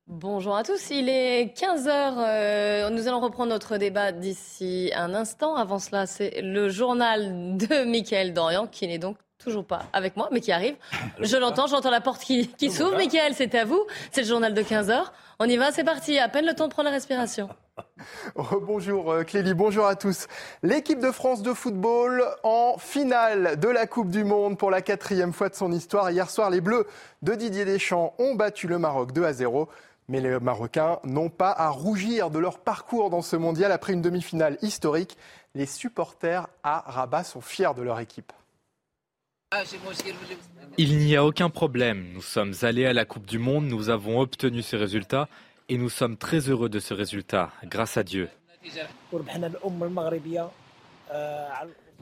Bonjour 0.08 0.56
à 0.56 0.64
tous, 0.64 0.90
il 0.90 1.10
est 1.10 1.56
15h. 1.56 2.16
Euh, 2.18 2.90
nous 2.90 3.08
allons 3.08 3.20
reprendre 3.20 3.52
notre 3.52 3.78
débat 3.78 4.12
d'ici 4.12 4.92
un 4.96 5.14
instant. 5.14 5.56
Avant 5.56 5.78
cela, 5.78 6.08
c'est 6.08 6.42
le 6.42 6.70
journal 6.70 7.56
de 7.56 7.84
Mickaël 7.84 8.34
Dorian 8.34 8.66
qui 8.66 8.88
n'est 8.88 8.98
donc 8.98 9.18
toujours 9.46 9.66
pas 9.66 9.84
avec 9.94 10.18
moi, 10.18 10.28
mais 10.32 10.42
qui 10.42 10.52
arrive. 10.52 10.76
Je 11.20 11.38
l'entends, 11.38 11.68
j'entends 11.68 11.92
la 11.92 12.02
porte 12.02 12.22
qui, 12.22 12.48
qui 12.48 12.72
s'ouvre. 12.72 12.98
Mickaël, 12.98 13.34
c'est 13.36 13.56
à 13.56 13.64
vous. 13.64 13.82
C'est 14.12 14.22
le 14.22 14.28
journal 14.28 14.54
de 14.54 14.62
15h. 14.62 15.04
On 15.40 15.46
y 15.46 15.56
va, 15.58 15.72
c'est 15.72 15.84
parti. 15.84 16.18
À 16.18 16.28
peine 16.28 16.46
le 16.46 16.54
temps 16.54 16.68
de 16.68 16.74
prendre 16.74 16.90
la 16.90 16.96
respiration. 16.96 17.50
bonjour 18.62 19.12
euh, 19.12 19.24
Clélie, 19.24 19.54
bonjour 19.54 19.86
à 19.86 19.96
tous. 19.96 20.28
L'équipe 20.64 21.00
de 21.00 21.12
France 21.12 21.42
de 21.42 21.54
football 21.54 22.24
en 22.44 22.78
finale 22.78 23.60
de 23.60 23.68
la 23.68 23.86
Coupe 23.86 24.10
du 24.10 24.24
Monde 24.24 24.58
pour 24.58 24.72
la 24.72 24.82
quatrième 24.82 25.34
fois 25.34 25.50
de 25.50 25.56
son 25.56 25.72
histoire. 25.72 26.10
Hier 26.10 26.30
soir, 26.30 26.50
les 26.50 26.62
Bleus 26.62 26.88
de 27.22 27.36
Didier 27.36 27.66
Deschamps 27.66 28.14
ont 28.18 28.36
battu 28.36 28.68
le 28.68 28.80
Maroc 28.80 29.12
2 29.12 29.26
à 29.26 29.34
0. 29.34 29.70
Mais 30.08 30.22
les 30.22 30.40
Marocains 30.40 31.00
n'ont 31.04 31.30
pas 31.30 31.52
à 31.52 31.70
rougir 31.70 32.30
de 32.30 32.38
leur 32.38 32.60
parcours 32.60 33.10
dans 33.10 33.24
ce 33.24 33.36
mondial 33.36 33.72
après 33.72 33.94
une 33.94 34.04
demi-finale 34.04 34.58
historique. 34.62 35.18
Les 35.56 35.66
supporters 35.66 36.48
à 36.64 36.84
Rabat 36.86 37.24
sont 37.24 37.42
fiers 37.42 37.74
de 37.76 37.82
leur 37.82 38.00
équipe. 38.00 38.32
Il 40.78 40.98
n'y 40.98 41.16
a 41.16 41.24
aucun 41.24 41.50
problème. 41.50 42.12
Nous 42.14 42.22
sommes 42.22 42.54
allés 42.62 42.86
à 42.86 42.94
la 42.94 43.06
Coupe 43.06 43.26
du 43.26 43.40
Monde, 43.40 43.66
nous 43.66 43.90
avons 43.90 44.20
obtenu 44.20 44.62
ces 44.62 44.78
résultats 44.78 45.28
et 45.70 45.78
nous 45.78 45.90
sommes 45.90 46.18
très 46.18 46.40
heureux 46.50 46.70
de 46.70 46.80
ce 46.80 46.94
résultat, 46.94 47.52
grâce 47.64 47.98
à 47.98 48.04
Dieu. 48.04 48.30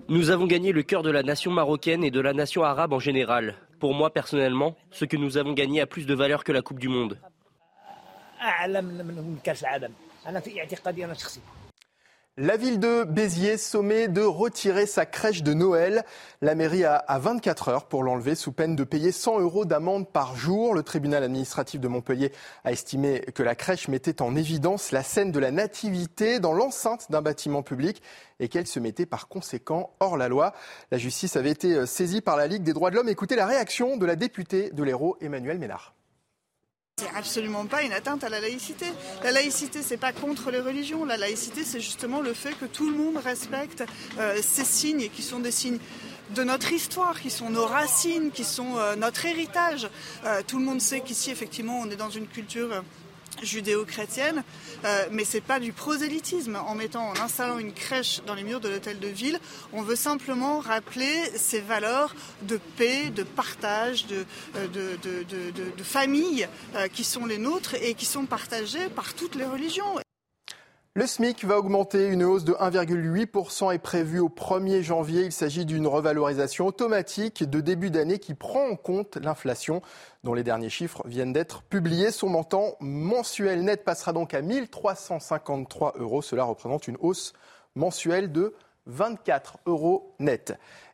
Nous 0.09 0.29
avons 0.31 0.47
gagné 0.47 0.71
le 0.71 0.83
cœur 0.83 1.03
de 1.03 1.11
la 1.11 1.23
nation 1.23 1.51
marocaine 1.51 2.03
et 2.03 2.11
de 2.11 2.19
la 2.19 2.33
nation 2.33 2.63
arabe 2.63 2.93
en 2.93 2.99
général. 2.99 3.55
Pour 3.79 3.93
moi, 3.93 4.11
personnellement, 4.11 4.75
ce 4.91 5.05
que 5.05 5.17
nous 5.17 5.37
avons 5.37 5.53
gagné 5.53 5.81
a 5.81 5.85
plus 5.85 6.05
de 6.05 6.15
valeur 6.15 6.43
que 6.43 6.51
la 6.51 6.61
Coupe 6.61 6.79
du 6.79 6.87
Monde. 6.87 7.19
La 12.37 12.57
ville 12.57 12.79
de 12.79 13.03
Béziers 13.03 13.59
sommet 13.59 14.07
de 14.07 14.23
retirer 14.23 14.87
sa 14.87 15.05
crèche 15.05 15.43
de 15.43 15.53
Noël. 15.53 16.03
La 16.41 16.55
mairie 16.55 16.83
a, 16.83 17.05
24 17.07 17.69
heures 17.69 17.85
pour 17.85 18.01
l'enlever 18.01 18.33
sous 18.33 18.51
peine 18.51 18.75
de 18.75 18.83
payer 18.83 19.11
100 19.11 19.39
euros 19.39 19.65
d'amende 19.65 20.09
par 20.09 20.35
jour. 20.35 20.73
Le 20.73 20.81
tribunal 20.81 21.23
administratif 21.23 21.79
de 21.79 21.87
Montpellier 21.87 22.31
a 22.63 22.71
estimé 22.71 23.19
que 23.35 23.43
la 23.43 23.53
crèche 23.53 23.87
mettait 23.87 24.19
en 24.23 24.35
évidence 24.35 24.91
la 24.91 25.03
scène 25.03 25.31
de 25.31 25.37
la 25.37 25.51
nativité 25.51 26.39
dans 26.39 26.53
l'enceinte 26.53 27.11
d'un 27.11 27.21
bâtiment 27.21 27.61
public 27.61 28.01
et 28.39 28.47
qu'elle 28.47 28.65
se 28.65 28.79
mettait 28.79 29.05
par 29.05 29.27
conséquent 29.27 29.91
hors 29.99 30.17
la 30.17 30.27
loi. 30.27 30.53
La 30.89 30.97
justice 30.97 31.35
avait 31.35 31.51
été 31.51 31.85
saisie 31.85 32.21
par 32.21 32.35
la 32.35 32.47
Ligue 32.47 32.63
des 32.63 32.73
droits 32.73 32.89
de 32.89 32.95
l'homme. 32.95 33.09
Écoutez 33.09 33.35
la 33.35 33.45
réaction 33.45 33.95
de 33.95 34.07
la 34.07 34.15
députée 34.15 34.71
de 34.71 34.81
l'Hérault, 34.81 35.17
Emmanuel 35.21 35.59
Ménard. 35.59 35.93
C'est 36.97 37.09
absolument 37.15 37.65
pas 37.65 37.81
une 37.81 37.91
atteinte 37.91 38.23
à 38.23 38.29
la 38.29 38.39
laïcité. 38.39 38.85
La 39.23 39.31
laïcité, 39.31 39.81
c'est 39.81 39.97
pas 39.97 40.13
contre 40.13 40.51
les 40.51 40.59
religions. 40.59 41.05
La 41.05 41.17
laïcité, 41.17 41.63
c'est 41.63 41.79
justement 41.79 42.21
le 42.21 42.35
fait 42.35 42.51
que 42.51 42.65
tout 42.65 42.87
le 42.87 42.95
monde 42.95 43.17
respecte 43.17 43.83
euh, 44.19 44.39
ces 44.43 44.63
signes 44.63 45.09
qui 45.09 45.23
sont 45.23 45.39
des 45.39 45.49
signes 45.49 45.79
de 46.35 46.43
notre 46.43 46.71
histoire, 46.71 47.19
qui 47.19 47.31
sont 47.31 47.49
nos 47.49 47.65
racines, 47.65 48.29
qui 48.29 48.43
sont 48.43 48.77
euh, 48.77 48.95
notre 48.95 49.25
héritage. 49.25 49.89
Euh, 50.25 50.43
tout 50.45 50.59
le 50.59 50.65
monde 50.65 50.81
sait 50.81 51.01
qu'ici, 51.01 51.31
effectivement, 51.31 51.79
on 51.79 51.89
est 51.89 51.95
dans 51.95 52.11
une 52.11 52.27
culture 52.27 52.83
judéo-chrétienne, 53.45 54.43
euh, 54.85 55.05
mais 55.11 55.25
c'est 55.25 55.41
pas 55.41 55.59
du 55.59 55.73
prosélytisme. 55.73 56.55
En 56.55 56.75
mettant, 56.75 57.09
en 57.09 57.19
installant 57.19 57.57
une 57.57 57.73
crèche 57.73 58.21
dans 58.25 58.35
les 58.35 58.43
murs 58.43 58.59
de 58.59 58.69
l'hôtel 58.69 58.99
de 58.99 59.07
ville, 59.07 59.39
on 59.71 59.81
veut 59.81 59.95
simplement 59.95 60.59
rappeler 60.59 61.13
ces 61.35 61.59
valeurs 61.59 62.15
de 62.43 62.59
paix, 62.77 63.09
de 63.09 63.23
partage, 63.23 64.07
de, 64.07 64.25
euh, 64.55 64.67
famille 65.83 66.47
euh, 66.75 66.87
qui 66.87 67.03
sont 67.03 67.25
les 67.25 67.37
nôtres 67.37 67.75
et 67.75 67.93
qui 67.93 68.05
sont 68.05 68.25
partagées 68.25 68.89
par 68.89 69.13
toutes 69.13 69.35
les 69.35 69.45
religions. 69.45 69.99
Le 70.95 71.07
SMIC 71.07 71.43
va 71.45 71.57
augmenter. 71.57 72.05
Une 72.05 72.23
hausse 72.23 72.43
de 72.43 72.53
1,8% 72.53 73.73
est 73.73 73.79
prévue 73.79 74.19
au 74.19 74.29
1er 74.29 74.83
janvier. 74.83 75.23
Il 75.23 75.31
s'agit 75.31 75.65
d'une 75.65 75.87
revalorisation 75.87 76.67
automatique 76.67 77.43
de 77.43 77.61
début 77.61 77.89
d'année 77.89 78.19
qui 78.19 78.35
prend 78.35 78.67
en 78.67 78.75
compte 78.75 79.15
l'inflation, 79.15 79.81
dont 80.23 80.35
les 80.35 80.43
derniers 80.43 80.69
chiffres 80.69 81.01
viennent 81.07 81.33
d'être 81.33 81.63
publiés. 81.63 82.11
Son 82.11 82.29
montant 82.29 82.75
mensuel 82.79 83.63
net 83.63 83.83
passera 83.83 84.13
donc 84.13 84.35
à 84.35 84.43
1353 84.43 85.95
euros. 85.97 86.21
Cela 86.21 86.43
représente 86.43 86.87
une 86.87 86.97
hausse 86.99 87.33
mensuelle 87.73 88.31
de 88.31 88.53
24 88.85 89.57
euros 89.65 90.13
net. 90.19 90.53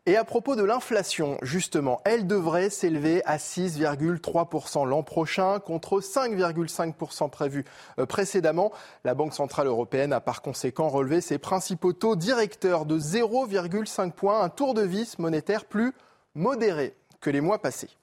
Et 0.09 0.17
à 0.17 0.23
propos 0.23 0.55
de 0.55 0.63
l'inflation, 0.63 1.37
justement, 1.43 2.01
elle 2.03 2.25
devrait 2.25 2.71
s'élever 2.71 3.23
à 3.25 3.37
6,3% 3.37 4.83
l'an 4.87 5.03
prochain 5.03 5.59
contre 5.59 5.99
5,5% 5.99 7.29
prévu 7.29 7.63
euh, 7.99 8.07
précédemment. 8.07 8.71
La 9.03 9.13
Banque 9.13 9.35
Centrale 9.35 9.67
Européenne 9.67 10.11
a 10.11 10.19
par 10.19 10.41
conséquent 10.41 10.89
relevé 10.89 11.21
ses 11.21 11.37
principaux 11.37 11.93
taux 11.93 12.15
directeurs 12.15 12.87
de 12.87 12.97
0,5 12.97 14.11
points, 14.13 14.41
un 14.41 14.49
tour 14.49 14.73
de 14.73 14.81
vis 14.81 15.19
monétaire 15.19 15.65
plus 15.65 15.93
modéré 16.33 16.95
que 17.21 17.29
les 17.29 17.41
mois 17.41 17.61
passés. 17.61 17.98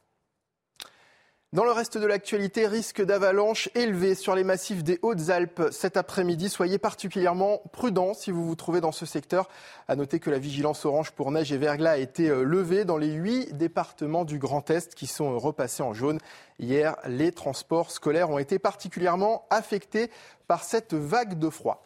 Dans 1.52 1.62
le 1.62 1.70
reste 1.70 1.96
de 1.96 2.06
l'actualité, 2.06 2.66
risque 2.66 3.00
d'avalanche 3.00 3.70
élevé 3.76 4.16
sur 4.16 4.34
les 4.34 4.42
massifs 4.42 4.82
des 4.82 4.98
Hautes-Alpes 5.02 5.68
cet 5.70 5.96
après-midi. 5.96 6.48
Soyez 6.48 6.76
particulièrement 6.76 7.62
prudents 7.70 8.14
si 8.14 8.32
vous 8.32 8.44
vous 8.44 8.56
trouvez 8.56 8.80
dans 8.80 8.90
ce 8.90 9.06
secteur. 9.06 9.48
À 9.86 9.94
noter 9.94 10.18
que 10.18 10.28
la 10.28 10.40
vigilance 10.40 10.84
orange 10.84 11.12
pour 11.12 11.30
neige 11.30 11.52
et 11.52 11.56
verglas 11.56 11.92
a 11.92 11.96
été 11.98 12.28
euh, 12.28 12.42
levée 12.42 12.84
dans 12.84 12.98
les 12.98 13.12
huit 13.12 13.56
départements 13.56 14.24
du 14.24 14.40
Grand 14.40 14.68
Est 14.70 14.96
qui 14.96 15.06
sont 15.06 15.34
euh, 15.34 15.36
repassés 15.36 15.84
en 15.84 15.94
jaune. 15.94 16.18
Hier, 16.58 16.96
les 17.06 17.30
transports 17.30 17.92
scolaires 17.92 18.30
ont 18.30 18.38
été 18.38 18.58
particulièrement 18.58 19.46
affectés 19.48 20.10
par 20.48 20.64
cette 20.64 20.94
vague 20.94 21.38
de 21.38 21.48
froid. 21.48 21.85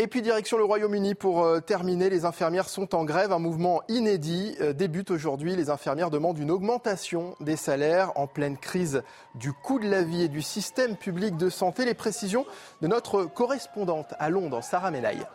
Et 0.00 0.06
puis 0.06 0.22
direction 0.22 0.58
le 0.58 0.64
Royaume-Uni 0.64 1.16
pour 1.16 1.42
euh, 1.42 1.58
terminer. 1.58 2.08
Les 2.08 2.24
infirmières 2.24 2.68
sont 2.68 2.94
en 2.94 3.04
grève. 3.04 3.32
Un 3.32 3.40
mouvement 3.40 3.82
inédit 3.88 4.54
euh, 4.60 4.72
débute 4.72 5.10
aujourd'hui. 5.10 5.56
Les 5.56 5.70
infirmières 5.70 6.10
demandent 6.10 6.38
une 6.38 6.52
augmentation 6.52 7.34
des 7.40 7.56
salaires 7.56 8.12
en 8.14 8.28
pleine 8.28 8.56
crise 8.56 9.02
du 9.34 9.52
coût 9.52 9.80
de 9.80 9.88
la 9.88 10.02
vie 10.02 10.22
et 10.22 10.28
du 10.28 10.40
système 10.40 10.96
public 10.96 11.36
de 11.36 11.50
santé. 11.50 11.84
Les 11.84 11.94
précisions 11.94 12.46
de 12.80 12.86
notre 12.86 13.24
correspondante 13.24 14.14
à 14.20 14.30
Londres, 14.30 14.62
Sarah 14.62 14.92
Melaye. 14.92 15.26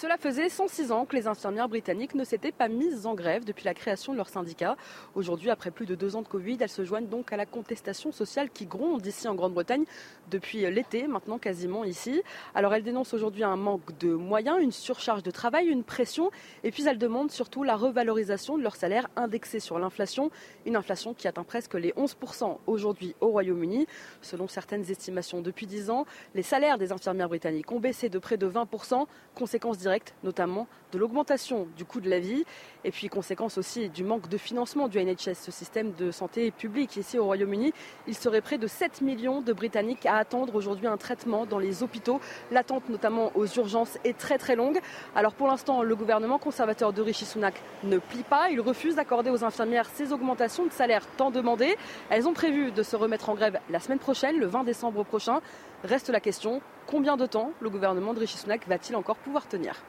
Cela 0.00 0.16
faisait 0.16 0.48
106 0.48 0.92
ans 0.92 1.06
que 1.06 1.16
les 1.16 1.26
infirmières 1.26 1.68
britanniques 1.68 2.14
ne 2.14 2.22
s'étaient 2.22 2.52
pas 2.52 2.68
mises 2.68 3.04
en 3.04 3.14
grève 3.14 3.44
depuis 3.44 3.64
la 3.64 3.74
création 3.74 4.12
de 4.12 4.16
leur 4.16 4.28
syndicat. 4.28 4.76
Aujourd'hui, 5.16 5.50
après 5.50 5.72
plus 5.72 5.86
de 5.86 5.96
deux 5.96 6.14
ans 6.14 6.22
de 6.22 6.28
Covid, 6.28 6.56
elles 6.60 6.68
se 6.68 6.84
joignent 6.84 7.08
donc 7.08 7.32
à 7.32 7.36
la 7.36 7.46
contestation 7.46 8.12
sociale 8.12 8.48
qui 8.48 8.66
gronde 8.66 9.04
ici 9.04 9.26
en 9.26 9.34
Grande-Bretagne 9.34 9.82
depuis 10.30 10.60
l'été, 10.70 11.08
maintenant 11.08 11.38
quasiment 11.38 11.82
ici. 11.82 12.22
Alors 12.54 12.74
elles 12.74 12.84
dénoncent 12.84 13.12
aujourd'hui 13.12 13.42
un 13.42 13.56
manque 13.56 13.98
de 13.98 14.12
moyens, 14.14 14.62
une 14.62 14.70
surcharge 14.70 15.24
de 15.24 15.32
travail, 15.32 15.66
une 15.66 15.82
pression, 15.82 16.30
et 16.62 16.70
puis 16.70 16.86
elles 16.86 16.98
demandent 16.98 17.32
surtout 17.32 17.64
la 17.64 17.74
revalorisation 17.74 18.56
de 18.56 18.62
leur 18.62 18.76
salaire 18.76 19.08
indexé 19.16 19.58
sur 19.58 19.80
l'inflation, 19.80 20.30
une 20.64 20.76
inflation 20.76 21.12
qui 21.12 21.26
atteint 21.26 21.42
presque 21.42 21.74
les 21.74 21.90
11% 21.94 22.58
aujourd'hui 22.68 23.16
au 23.20 23.30
Royaume-Uni. 23.30 23.88
Selon 24.22 24.46
certaines 24.46 24.88
estimations 24.88 25.40
depuis 25.40 25.66
10 25.66 25.90
ans, 25.90 26.06
les 26.36 26.44
salaires 26.44 26.78
des 26.78 26.92
infirmières 26.92 27.28
britanniques 27.28 27.72
ont 27.72 27.80
baissé 27.80 28.08
de 28.08 28.20
près 28.20 28.36
de 28.36 28.48
20%, 28.48 29.04
conséquence 29.34 29.87
notamment 30.22 30.66
de 30.92 30.98
l'augmentation 30.98 31.66
du 31.76 31.84
coût 31.84 32.00
de 32.00 32.08
la 32.08 32.18
vie 32.18 32.44
et 32.84 32.90
puis 32.90 33.08
conséquence 33.08 33.58
aussi 33.58 33.88
du 33.88 34.04
manque 34.04 34.28
de 34.28 34.38
financement 34.38 34.88
du 34.88 35.02
NHS, 35.02 35.34
ce 35.34 35.50
système 35.50 35.92
de 35.92 36.10
santé 36.10 36.50
publique 36.50 36.96
ici 36.96 37.18
au 37.18 37.24
Royaume-Uni. 37.24 37.72
Il 38.06 38.14
serait 38.14 38.40
près 38.40 38.58
de 38.58 38.66
7 38.66 39.02
millions 39.02 39.42
de 39.42 39.52
Britanniques 39.52 40.06
à 40.06 40.16
attendre 40.16 40.54
aujourd'hui 40.54 40.86
un 40.86 40.96
traitement 40.96 41.44
dans 41.44 41.58
les 41.58 41.82
hôpitaux. 41.82 42.20
L'attente 42.50 42.88
notamment 42.88 43.32
aux 43.34 43.46
urgences 43.46 43.98
est 44.04 44.16
très 44.16 44.38
très 44.38 44.56
longue. 44.56 44.78
Alors 45.14 45.34
pour 45.34 45.48
l'instant, 45.48 45.82
le 45.82 45.96
gouvernement 45.96 46.38
conservateur 46.38 46.92
de 46.92 47.02
Rishi 47.02 47.26
Sunak 47.26 47.60
ne 47.84 47.98
plie 47.98 48.22
pas. 48.22 48.50
Il 48.50 48.60
refuse 48.60 48.94
d'accorder 48.94 49.30
aux 49.30 49.44
infirmières 49.44 49.88
ces 49.94 50.12
augmentations 50.12 50.64
de 50.64 50.72
salaire 50.72 51.06
tant 51.16 51.30
demandées. 51.30 51.76
Elles 52.10 52.26
ont 52.26 52.32
prévu 52.34 52.72
de 52.72 52.82
se 52.82 52.96
remettre 52.96 53.28
en 53.28 53.34
grève 53.34 53.58
la 53.68 53.80
semaine 53.80 53.98
prochaine, 53.98 54.38
le 54.38 54.46
20 54.46 54.64
décembre 54.64 55.04
prochain. 55.04 55.40
Reste 55.84 56.08
la 56.08 56.20
question, 56.20 56.60
combien 56.88 57.16
de 57.16 57.26
temps 57.26 57.52
le 57.60 57.70
gouvernement 57.70 58.14
de 58.14 58.20
Rishi 58.20 58.38
Sunak 58.38 58.66
va-t-il 58.66 58.96
encore 58.96 59.16
pouvoir 59.16 59.46
tenir? 59.46 59.84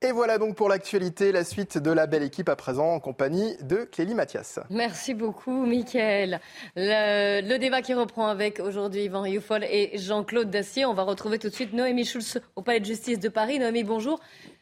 Et 0.00 0.12
voilà 0.12 0.38
donc 0.38 0.54
pour 0.54 0.68
l'actualité, 0.68 1.32
la 1.32 1.42
suite 1.42 1.76
de 1.76 1.90
la 1.90 2.06
belle 2.06 2.22
équipe 2.22 2.48
à 2.48 2.54
présent 2.54 2.94
en 2.94 3.00
compagnie 3.00 3.56
de 3.62 3.78
Clélie 3.78 4.14
Mathias. 4.14 4.60
Merci 4.70 5.12
beaucoup, 5.12 5.66
Mickaël. 5.66 6.40
Le, 6.76 7.56
débat 7.58 7.82
qui 7.82 7.94
reprend 7.94 8.28
avec 8.28 8.60
aujourd'hui 8.60 9.02
Yvan 9.02 9.22
Rioufol 9.22 9.64
et 9.64 9.98
Jean-Claude 9.98 10.50
Dacier. 10.50 10.86
On 10.86 10.94
va 10.94 11.02
retrouver 11.02 11.40
tout 11.40 11.48
de 11.48 11.54
suite 11.54 11.72
Noémie 11.72 12.04
Schulz 12.04 12.40
au 12.54 12.62
Palais 12.62 12.78
de 12.78 12.84
Justice 12.84 13.18
de 13.18 13.28
Paris. 13.28 13.58
Noémie, 13.58 13.82
bonjour. 13.82 14.20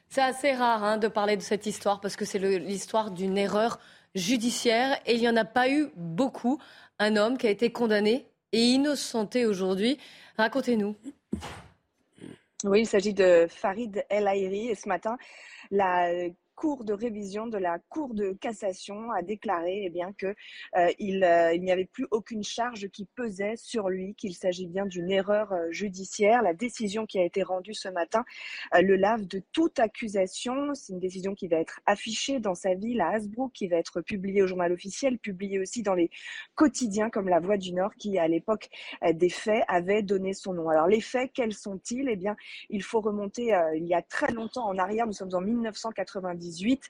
C'est 0.09 0.23
assez 0.23 0.53
rare 0.53 0.83
hein, 0.83 0.97
de 0.97 1.09
parler 1.09 1.37
de 1.37 1.43
cette 1.43 1.67
histoire 1.67 2.01
parce 2.01 2.17
que 2.17 2.25
c'est 2.25 2.39
l'histoire 2.39 3.11
d'une 3.11 3.37
erreur 3.37 3.79
judiciaire 4.15 4.99
et 5.05 5.17
il 5.17 5.21
n'y 5.21 5.29
en 5.29 5.37
a 5.37 5.45
pas 5.45 5.69
eu 5.69 5.89
beaucoup. 5.97 6.59
Un 6.99 7.17
homme 7.17 7.37
qui 7.37 7.47
a 7.47 7.51
été 7.51 7.71
condamné 7.71 8.25
et 8.53 8.63
innocenté 8.63 9.45
aujourd'hui. 9.45 9.99
Racontez-nous. 10.39 10.97
Oui, 12.65 12.81
il 12.81 12.87
s'agit 12.87 13.15
de 13.15 13.47
Farid 13.49 14.05
El 14.09 14.27
Aïri 14.27 14.69
et 14.69 14.75
ce 14.75 14.89
matin, 14.89 15.19
la 15.71 16.11
Cour 16.57 16.85
de 16.85 16.95
révision 16.95 17.47
de 17.47 17.59
la 17.59 17.79
Cour 17.91 18.15
de 18.15 18.33
cassation 18.33 19.11
a 19.11 19.21
déclaré 19.21 19.83
eh 19.85 19.91
bien, 19.91 20.15
qu'il 20.15 20.35
euh, 20.77 20.91
il, 20.99 21.23
euh, 21.23 21.53
il 21.53 21.61
n'y 21.61 21.71
avait 21.71 21.85
plus 21.85 22.07
aucune 22.11 22.43
charge 22.43 22.89
qui 22.89 23.05
pesait 23.15 23.57
sur 23.57 23.91
lui, 23.91 24.15
qu'il 24.15 24.35
s'agit 24.35 24.67
bien 24.67 24.87
d'une 24.87 25.11
erreur 25.11 25.53
euh, 25.53 25.71
judiciaire. 25.71 26.41
La 26.41 26.55
décision 26.55 27.05
qui 27.05 27.19
a 27.19 27.25
été 27.25 27.43
rendue 27.43 27.75
ce 27.75 27.89
matin 27.89 28.25
le 28.73 28.97
lave 28.97 29.27
de 29.27 29.43
toute 29.53 29.79
accusation. 29.79 30.75
C'est 30.75 30.95
une 30.95 30.99
décision 30.99 31.35
qui 31.35 31.47
va 31.47 31.59
être 31.59 31.81
affichée 31.85 32.41
dans 32.41 32.55
sa 32.55 32.75
ville 32.75 33.03
à 33.03 33.11
Hasbrook, 33.11 33.53
qui 33.53 33.69
va 33.69 33.77
être 33.77 34.01
publiée 34.01 34.43
au 34.43 34.47
journal 34.47 34.73
officiel, 34.73 35.19
publiée 35.19 35.61
aussi 35.61 35.83
dans 35.83 35.95
les 35.95 36.11
quotidiens 36.55 37.11
comme 37.11 37.29
La 37.29 37.39
Voix 37.39 37.59
du 37.59 37.75
Nord, 37.75 37.95
qui 37.97 38.19
à 38.19 38.29
l'époque 38.29 38.71
des 39.13 39.29
faits 39.29 39.63
avait 39.69 40.03
donné 40.03 40.33
son 40.33 40.55
nom. 40.55 40.71
Alors 40.71 40.87
les 40.87 41.03
faits, 41.03 41.31
quels 41.35 41.53
sont-ils? 41.53 42.09
Eh 42.09 42.17
bien, 42.17 42.35
il 42.71 42.83
faut 42.83 43.01
remonter 43.01 43.55
il 43.77 43.87
y 43.87 43.95
a 43.95 44.03
très 44.03 44.33
longtemps 44.33 44.67
en 44.67 44.79
arrière. 44.79 45.07
Nous 45.07 45.13
sommes 45.13 45.35
en 45.35 45.41
1990 45.41 46.46
98. 46.47 46.83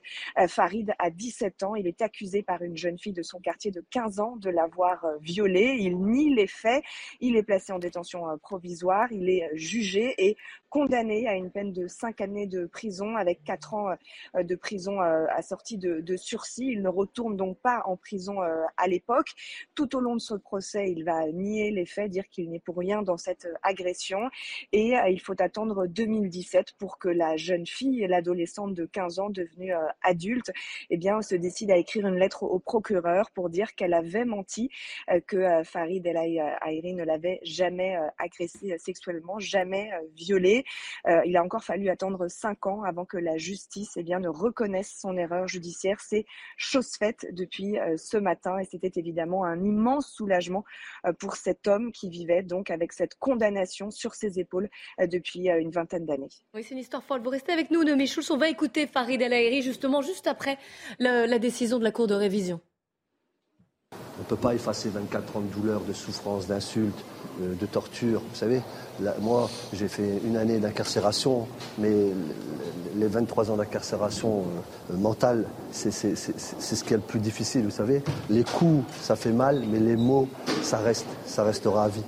Farid 0.47 0.93
a 0.99 1.09
17 1.09 1.63
ans. 1.63 1.75
Il 1.75 1.87
est 1.87 2.01
accusé 2.01 2.43
par 2.43 2.61
une 2.61 2.77
jeune 2.77 2.97
fille 2.97 3.13
de 3.13 3.23
son 3.23 3.39
quartier 3.39 3.71
de 3.71 3.83
15 3.91 4.19
ans 4.19 4.35
de 4.37 4.49
l'avoir 4.49 5.05
violée. 5.21 5.77
Il 5.79 5.99
nie 5.99 6.33
les 6.33 6.47
faits. 6.47 6.83
Il 7.19 7.35
est 7.35 7.43
placé 7.43 7.73
en 7.73 7.79
détention 7.79 8.25
provisoire. 8.39 9.11
Il 9.11 9.29
est 9.29 9.49
jugé 9.53 10.13
et 10.17 10.37
condamné 10.69 11.27
à 11.27 11.35
une 11.35 11.51
peine 11.51 11.73
de 11.73 11.87
5 11.87 12.21
années 12.21 12.47
de 12.47 12.65
prison 12.65 13.15
avec 13.15 13.43
4 13.43 13.73
ans 13.73 13.95
de 14.37 14.55
prison 14.55 14.99
assortie 14.99 15.77
de, 15.77 16.17
sursis. 16.17 16.67
Il 16.67 16.81
ne 16.81 16.89
retourne 16.89 17.37
donc 17.37 17.57
pas 17.59 17.81
en 17.85 17.95
prison 17.95 18.41
à 18.41 18.87
l'époque. 18.87 19.29
Tout 19.75 19.95
au 19.95 19.99
long 19.99 20.15
de 20.15 20.21
ce 20.21 20.33
procès, 20.33 20.91
il 20.91 21.03
va 21.03 21.25
nier 21.31 21.71
les 21.71 21.85
faits, 21.85 22.11
dire 22.11 22.27
qu'il 22.29 22.49
n'est 22.49 22.59
pour 22.59 22.77
rien 22.77 23.01
dans 23.01 23.17
cette 23.17 23.47
agression. 23.63 24.29
Et 24.71 24.93
il 25.09 25.19
faut 25.19 25.39
attendre 25.39 25.87
2017 25.87 26.73
pour 26.77 26.97
que 26.97 27.09
la 27.09 27.37
jeune 27.37 27.65
fille, 27.65 28.05
l'adolescente 28.07 28.73
de 28.73 28.85
15 28.85 29.19
ans 29.19 29.29
devenue 29.29 29.73
adulte, 30.01 30.51
eh 30.89 30.97
bien, 30.97 31.21
se 31.21 31.35
décide 31.35 31.71
à 31.71 31.77
écrire 31.77 32.07
une 32.07 32.17
lettre 32.17 32.43
au 32.43 32.59
procureur 32.59 33.31
pour 33.31 33.49
dire 33.49 33.75
qu'elle 33.75 33.93
avait 33.93 34.25
menti, 34.25 34.69
que 35.27 35.63
Farid 35.63 36.05
El 36.05 36.17
Aïri 36.61 36.93
ne 36.93 37.03
l'avait 37.03 37.39
jamais 37.43 37.97
agressée 38.17 38.77
sexuellement, 38.77 39.39
jamais 39.39 39.91
violée. 40.15 40.56
Il 41.25 41.37
a 41.37 41.43
encore 41.43 41.63
fallu 41.63 41.89
attendre 41.89 42.27
cinq 42.27 42.65
ans 42.65 42.83
avant 42.83 43.05
que 43.05 43.17
la 43.17 43.37
justice 43.37 43.97
eh 43.97 44.03
ne 44.03 44.29
reconnaisse 44.29 44.97
son 44.99 45.17
erreur 45.17 45.47
judiciaire. 45.47 45.99
C'est 45.99 46.25
chose 46.55 46.95
faite 46.97 47.27
depuis 47.31 47.77
ce 47.97 48.17
matin 48.17 48.57
et 48.57 48.65
c'était 48.65 48.91
évidemment 48.95 49.43
un 49.43 49.63
immense 49.63 50.07
soulagement 50.07 50.63
pour 51.19 51.35
cet 51.35 51.67
homme 51.67 51.91
qui 51.91 52.09
vivait 52.09 52.43
donc 52.43 52.71
avec 52.71 52.93
cette 52.93 53.15
condamnation 53.15 53.91
sur 53.91 54.15
ses 54.15 54.39
épaules 54.39 54.69
depuis 54.99 55.49
une 55.49 55.71
vingtaine 55.71 56.05
d'années. 56.05 56.29
Oui, 56.53 56.63
c'est 56.63 56.73
une 56.73 56.79
histoire 56.79 57.03
folle. 57.03 57.21
Vous 57.21 57.29
restez 57.29 57.51
avec 57.51 57.71
nous, 57.71 57.83
Noémie 57.83 58.07
Schulz. 58.07 58.31
On 58.31 58.37
va 58.37 58.49
écouter 58.49 58.87
Farid 58.87 59.21
El 59.21 59.33
Aïri 59.33 59.61
justement 59.61 60.01
juste 60.01 60.27
après 60.27 60.57
la 60.99 61.39
décision 61.39 61.79
de 61.79 61.83
la 61.83 61.91
Cour 61.91 62.07
de 62.07 62.15
révision. 62.15 62.61
On 64.19 64.23
ne 64.23 64.27
peut 64.27 64.35
pas 64.35 64.55
effacer 64.55 64.89
24 64.89 65.37
ans 65.37 65.41
de 65.41 65.53
douleur, 65.53 65.81
de 65.81 65.93
souffrance, 65.93 66.47
d'insultes, 66.47 67.05
euh, 67.41 67.53
de 67.53 67.65
torture. 67.67 68.21
Vous 68.21 68.35
savez, 68.35 68.61
moi, 69.21 69.47
j'ai 69.73 69.87
fait 69.87 70.19
une 70.25 70.37
année 70.37 70.57
d'incarcération, 70.57 71.47
mais 71.77 71.93
les 72.95 73.07
23 73.07 73.51
ans 73.51 73.57
d'incarcération 73.57 74.43
euh, 74.91 74.97
mentale, 74.97 75.45
c'est 75.71 75.91
ce 75.91 76.83
qui 76.83 76.93
est 76.93 76.97
le 76.97 77.03
plus 77.03 77.19
difficile, 77.19 77.63
vous 77.65 77.69
savez. 77.69 78.01
Les 78.29 78.43
coups, 78.43 78.83
ça 79.01 79.15
fait 79.15 79.31
mal, 79.31 79.63
mais 79.71 79.79
les 79.79 79.95
mots, 79.95 80.27
ça 80.63 80.79
reste, 80.79 81.05
ça 81.27 81.43
restera 81.43 81.83
à 81.83 81.87
vie. 81.89 82.03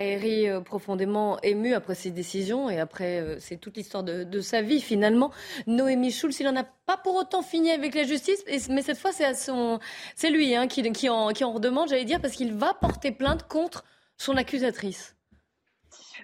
Euh, 0.00 0.60
profondément 0.60 1.40
émue 1.42 1.74
après 1.74 1.94
ces 1.94 2.10
décisions 2.10 2.68
et 2.68 2.80
après, 2.80 3.20
euh, 3.20 3.36
c'est 3.38 3.56
toute 3.56 3.76
l'histoire 3.76 4.02
de, 4.02 4.40
sa 4.40 4.62
vie 4.62 4.80
finalement. 4.80 5.30
Noémie 5.66 6.10
Schulz, 6.10 6.38
il 6.40 6.46
n'en 6.46 6.56
a 6.56 6.64
pas 6.64 6.96
pour 6.96 7.14
autant 7.14 7.42
fini 7.42 7.70
avec 7.70 7.94
la 7.94 8.04
justice, 8.04 8.44
mais 8.68 8.82
cette 8.82 8.98
fois, 8.98 9.12
c'est 9.12 10.30
lui 10.30 10.54
hein, 10.54 10.66
qui, 10.66 10.82
qui, 10.92 11.08
en, 11.08 11.28
qui 11.28 11.44
en 11.44 11.52
redemande, 11.52 11.88
j'allais 11.88 12.04
dire, 12.04 12.20
parce 12.20 12.34
qu'il 12.34 12.52
va 12.52 12.74
porter 12.74 13.12
plainte 13.12 13.46
contre 13.48 13.84
son 14.16 14.36
accusatrice. 14.36 15.16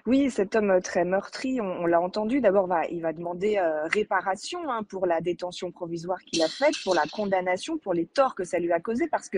Oui, 0.07 0.31
cet 0.31 0.55
homme 0.55 0.71
euh, 0.71 0.79
très 0.79 1.05
meurtri, 1.05 1.61
on, 1.61 1.85
l'a 1.85 2.01
entendu. 2.01 2.41
D'abord, 2.41 2.65
va, 2.65 2.87
il 2.87 3.01
va 3.01 3.13
demander 3.13 3.57
euh, 3.57 3.85
réparation 3.85 4.59
hein, 4.67 4.81
pour 4.83 5.05
la 5.05 5.21
détention 5.21 5.71
provisoire 5.71 6.19
qu'il 6.23 6.41
a 6.41 6.47
faite, 6.47 6.73
pour 6.83 6.95
la 6.95 7.03
condamnation, 7.11 7.77
pour 7.77 7.93
les 7.93 8.07
torts 8.07 8.33
que 8.33 8.43
ça 8.43 8.57
lui 8.57 8.71
a 8.71 8.79
causé, 8.79 9.07
parce 9.07 9.29
que 9.29 9.37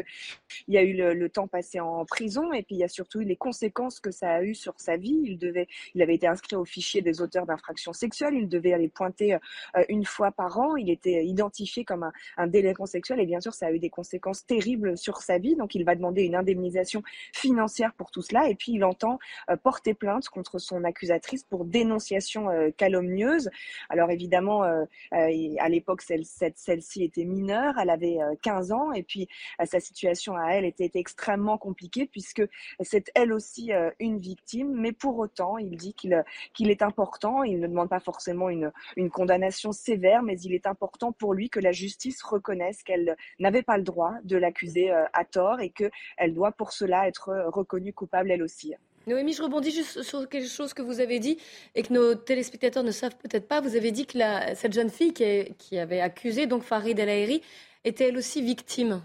il 0.70 0.74
y 0.74 0.78
a 0.78 0.84
eu 0.84 0.94
le, 0.94 1.30
temps 1.30 1.48
passé 1.48 1.82
en 1.82 2.06
prison, 2.06 2.54
et 2.54 2.64
puis 2.64 2.76
il 2.76 2.80
y 2.80 2.84
a 2.84 2.88
surtout 2.88 3.20
eu 3.22 3.26
les 3.26 3.36
conséquences 3.36 4.00
que 4.00 4.12
ça 4.12 4.36
a 4.36 4.44
eu 4.44 4.56
sur 4.56 4.76
sa 4.78 4.96
vie. 4.96 5.20
Il 5.24 5.38
devait, 5.38 5.68
avait 6.00 6.16
été 6.16 6.28
inscrit 6.28 6.56
au 6.56 6.64
fichier 6.64 7.02
des 7.02 7.22
auteurs 7.22 7.46
d'infractions 7.46 7.92
sexuelles. 7.92 8.36
Il 8.36 8.48
devait 8.48 8.74
aller 8.74 8.90
pointer 8.90 9.34
euh, 9.34 9.84
une 9.90 10.06
fois 10.06 10.32
par 10.32 10.60
an. 10.60 10.78
Il 10.78 10.90
était 10.90 11.26
identifié 11.26 11.84
comme 11.84 12.04
un, 12.04 12.14
un 12.38 12.48
délinquant 12.48 12.86
sexuel, 12.86 13.20
et 13.20 13.26
bien 13.26 13.42
sûr, 13.42 13.54
ça 13.54 13.68
a 13.68 13.72
eu 13.72 13.80
des 13.80 13.90
conséquences 13.90 14.46
terribles 14.46 14.98
sur 14.98 15.18
sa 15.18 15.40
vie. 15.40 15.58
Donc, 15.58 15.76
il 15.76 15.84
va 15.84 15.96
demander 15.96 16.24
une 16.24 16.36
indemnisation 16.36 17.04
financière 17.34 17.94
pour 17.96 18.12
tout 18.12 18.22
cela, 18.22 18.50
et 18.50 18.56
puis 18.56 18.74
il 18.74 18.86
entend 18.86 19.20
porter 19.64 19.94
plainte 19.94 20.30
contre 20.30 20.53
son 20.60 20.84
accusatrice 20.84 21.44
pour 21.44 21.66
dénonciation 21.66 22.50
euh, 22.50 22.70
calomnieuse. 22.76 23.50
Alors 23.90 24.10
évidemment, 24.12 24.64
euh, 24.64 24.84
euh, 25.14 25.56
à 25.60 25.70
l'époque, 25.70 26.02
celle-ci 26.02 27.04
était 27.04 27.26
mineure, 27.26 27.76
elle 27.80 27.90
avait 27.90 28.18
15 28.42 28.72
ans, 28.72 28.92
et 28.92 29.04
puis 29.04 29.28
sa 29.66 29.80
situation 29.80 30.36
à 30.36 30.52
elle 30.52 30.66
était 30.66 30.92
extrêmement 30.96 31.58
compliquée 31.58 32.06
puisque 32.06 32.44
c'est 32.82 33.12
elle 33.16 33.34
aussi 33.34 33.72
une 34.00 34.20
victime, 34.20 34.74
mais 34.74 34.92
pour 34.92 35.18
autant, 35.18 35.58
il 35.58 35.78
dit 35.78 35.94
qu'il 35.94 36.70
est 36.70 36.82
important, 36.82 37.44
il 37.44 37.60
ne 37.60 37.68
demande 37.68 37.90
pas 37.90 38.00
forcément 38.00 38.50
une 38.50 38.72
condamnation 39.12 39.72
sévère, 39.72 40.24
mais 40.24 40.40
il 40.40 40.54
est 40.54 40.68
important 40.68 41.12
pour 41.12 41.34
lui 41.34 41.50
que 41.50 41.60
la 41.60 41.72
justice 41.72 42.22
reconnaisse 42.24 42.84
qu'elle 42.84 43.16
n'avait 43.40 43.64
pas 43.64 43.78
le 43.78 43.84
droit 43.84 44.14
de 44.24 44.38
l'accuser 44.38 44.92
à 44.92 45.26
tort 45.26 45.60
et 45.60 45.70
qu'elle 45.70 46.34
doit 46.34 46.52
pour 46.52 46.72
cela 46.72 47.08
être 47.08 47.32
reconnue 47.48 47.94
coupable 47.94 48.32
elle 48.32 48.44
aussi. 48.44 48.76
Noémie, 49.08 49.34
je 49.34 49.44
rebondis 49.44 49.72
juste 49.72 50.04
sur 50.04 50.28
quelque 50.30 50.48
chose 50.48 50.74
que 50.74 50.82
vous 50.82 51.00
avez 51.00 51.20
dit 51.20 51.38
et 51.76 51.84
que 51.84 51.92
nos 51.92 52.16
téléspectateurs 52.16 52.84
ne 52.84 52.92
savent 52.92 53.16
peut-être 53.18 53.48
pas. 53.48 53.62
Vous 53.62 53.76
avez 53.76 53.92
dit 53.92 54.06
que 54.06 54.18
cette 54.56 54.74
jeune 54.74 54.90
fille 54.90 55.14
qui, 55.14 55.78
avait 55.78 56.02
accusé 56.02 56.46
donc 56.46 56.64
Farid 56.64 56.98
El 56.98 57.10
Aïri 57.10 57.42
était 57.84 58.10
elle 58.10 58.18
aussi 58.18 58.42
victime 58.42 59.02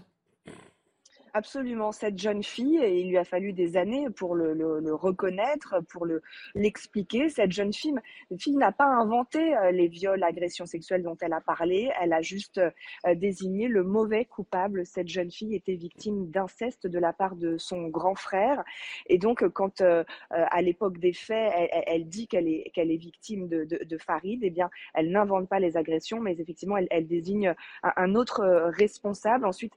absolument 1.33 1.91
cette 1.91 2.17
jeune 2.17 2.43
fille 2.43 2.77
et 2.77 2.99
il 2.99 3.09
lui 3.09 3.17
a 3.17 3.23
fallu 3.23 3.53
des 3.53 3.77
années 3.77 4.09
pour 4.09 4.35
le, 4.35 4.53
le, 4.53 4.93
reconnaître, 4.93 5.75
pour 5.89 6.05
le 6.05 6.21
l'expliquer. 6.55 7.29
Cette 7.29 7.51
jeune 7.51 7.73
fille, 7.73 7.93
fille 8.39 8.55
n'a 8.55 8.71
pas 8.71 8.85
inventé 8.85 9.55
euh, 9.55 9.71
les 9.71 9.87
viols, 9.87 10.23
agressions 10.23 10.65
sexuelles 10.65 11.03
dont 11.03 11.17
elle 11.21 11.33
a 11.33 11.41
parlé. 11.41 11.91
Elle 12.01 12.13
a 12.13 12.21
juste 12.21 12.59
euh, 12.59 13.15
désigné 13.15 13.67
le 13.67 13.83
mauvais 13.83 14.25
coupable. 14.25 14.85
Cette 14.85 15.07
jeune 15.07 15.31
fille 15.31 15.55
était 15.55 15.75
victime 15.75 16.29
d'inceste 16.29 16.87
de 16.87 16.99
la 16.99 17.13
part 17.13 17.35
de 17.35 17.57
son 17.57 17.87
grand 17.87 18.15
frère. 18.15 18.63
Et 19.07 19.17
donc, 19.17 19.47
quand 19.49 19.81
euh, 19.81 20.03
à 20.29 20.61
l'époque 20.61 20.97
des 20.97 21.13
faits, 21.13 21.53
elle, 21.87 22.07
dit 22.07 22.27
qu'elle 22.27 22.47
est 22.47 22.71
qu'elle 22.73 22.91
est 22.91 22.97
victime 22.97 23.47
de, 23.47 23.65
de, 23.65 23.83
de, 23.83 23.97
Farid, 23.97 24.39
eh 24.43 24.49
bien, 24.49 24.69
elle 24.93 25.11
n'invente 25.11 25.47
pas 25.49 25.59
les 25.59 25.77
agressions, 25.77 26.19
mais 26.19 26.33
effectivement, 26.39 26.77
elle, 26.77 26.87
elle 26.91 27.07
désigne 27.07 27.53
un, 27.83 27.93
un, 27.95 28.15
autre 28.15 28.43
responsable. 28.77 29.45
Ensuite, 29.45 29.73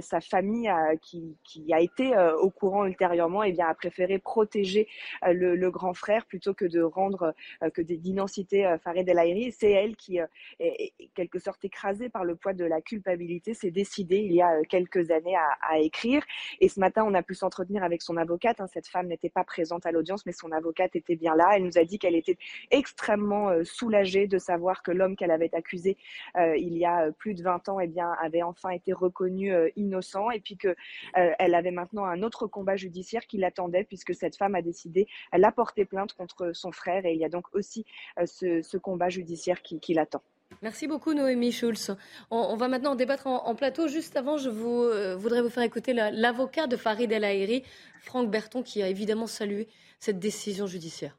sa 0.00 0.20
famille 0.20 0.68
a 0.68 0.96
qui, 1.04 1.72
a 1.72 1.80
été 1.80 2.16
euh, 2.16 2.36
au 2.36 2.50
courant 2.50 2.86
ultérieurement, 2.86 3.44
et 3.44 3.50
eh 3.50 3.52
bien, 3.52 3.66
a 3.66 3.74
préféré 3.74 4.18
protéger 4.18 4.88
euh, 5.26 5.32
le, 5.32 5.70
grand 5.70 5.94
frère 5.94 6.26
plutôt 6.26 6.54
que 6.54 6.64
de 6.64 6.80
rendre, 6.80 7.34
euh, 7.62 7.70
que 7.70 7.82
d'inciter 7.82 8.76
Farid 8.82 9.08
El 9.08 9.18
Aïri. 9.18 9.52
C'est 9.52 9.70
elle 9.70 9.96
qui 9.96 10.18
est, 10.18 10.92
quelque 11.14 11.38
sorte 11.38 11.64
écrasée 11.64 12.08
par 12.08 12.24
le 12.24 12.36
poids 12.36 12.52
de 12.52 12.64
la 12.64 12.80
culpabilité, 12.80 13.54
s'est 13.54 13.70
décidée 13.70 14.18
il 14.18 14.32
y 14.32 14.42
a 14.42 14.62
quelques 14.68 15.10
années 15.10 15.36
à, 15.36 15.78
écrire. 15.78 16.22
Et 16.60 16.68
ce 16.68 16.78
matin, 16.80 17.04
on 17.06 17.14
a 17.14 17.22
pu 17.22 17.34
s'entretenir 17.34 17.82
avec 17.82 18.02
son 18.02 18.16
avocate. 18.16 18.60
Hein. 18.60 18.66
Cette 18.68 18.86
femme 18.86 19.08
n'était 19.08 19.30
pas 19.30 19.44
présente 19.44 19.86
à 19.86 19.92
l'audience, 19.92 20.24
mais 20.26 20.32
son 20.32 20.52
avocate 20.52 20.94
était 20.96 21.16
bien 21.16 21.34
là. 21.34 21.50
Elle 21.54 21.64
nous 21.64 21.78
a 21.78 21.84
dit 21.84 21.98
qu'elle 21.98 22.14
était 22.14 22.38
extrêmement 22.70 23.50
soulagée 23.64 24.26
de 24.26 24.38
savoir 24.38 24.82
que 24.82 24.92
l'homme 24.92 25.16
qu'elle 25.16 25.32
avait 25.32 25.54
accusé 25.54 25.96
il 26.36 26.76
y 26.76 26.84
a 26.84 27.10
plus 27.12 27.34
de 27.34 27.42
20 27.42 27.68
ans, 27.68 27.80
eh 27.80 27.86
bien, 27.86 28.12
avait 28.22 28.42
enfin 28.42 28.70
été 28.70 28.92
reconnu 28.92 29.52
innocent, 29.76 30.30
et 30.30 30.40
puis 30.40 30.56
que 30.56 30.74
euh, 31.16 31.32
elle 31.38 31.54
avait 31.54 31.70
maintenant 31.70 32.04
un 32.04 32.22
autre 32.22 32.46
combat 32.46 32.76
judiciaire 32.76 33.26
qui 33.26 33.38
l'attendait 33.38 33.84
puisque 33.84 34.14
cette 34.14 34.36
femme 34.36 34.54
a 34.54 34.62
décidé, 34.62 35.08
elle 35.32 35.44
a 35.44 35.52
porté 35.52 35.84
plainte 35.84 36.12
contre 36.12 36.52
son 36.52 36.72
frère 36.72 37.04
et 37.06 37.12
il 37.12 37.20
y 37.20 37.24
a 37.24 37.28
donc 37.28 37.46
aussi 37.54 37.84
euh, 38.18 38.26
ce, 38.26 38.76
combat 38.76 39.08
judiciaire 39.08 39.62
qui, 39.62 39.94
l'attend. 39.94 40.22
Merci 40.62 40.86
beaucoup 40.86 41.14
Noémie 41.14 41.52
Schulz. 41.52 41.96
On, 42.30 42.56
va 42.56 42.68
maintenant 42.68 42.94
débattre 42.94 43.26
en, 43.26 43.54
plateau. 43.54 43.88
Juste 43.88 44.16
avant, 44.16 44.36
je 44.36 44.50
vous, 44.50 44.82
euh, 44.82 45.16
voudrais 45.16 45.42
vous 45.42 45.48
faire 45.48 45.62
écouter 45.62 45.92
l'avocat 45.92 46.66
de 46.66 46.76
Farid 46.76 47.10
El 47.10 47.24
Aïri, 47.24 47.64
Franck 48.00 48.30
Berton, 48.30 48.62
qui 48.62 48.82
a 48.82 48.88
évidemment 48.88 49.26
salué 49.26 49.68
cette 50.00 50.18
décision 50.18 50.66
judiciaire. 50.66 51.16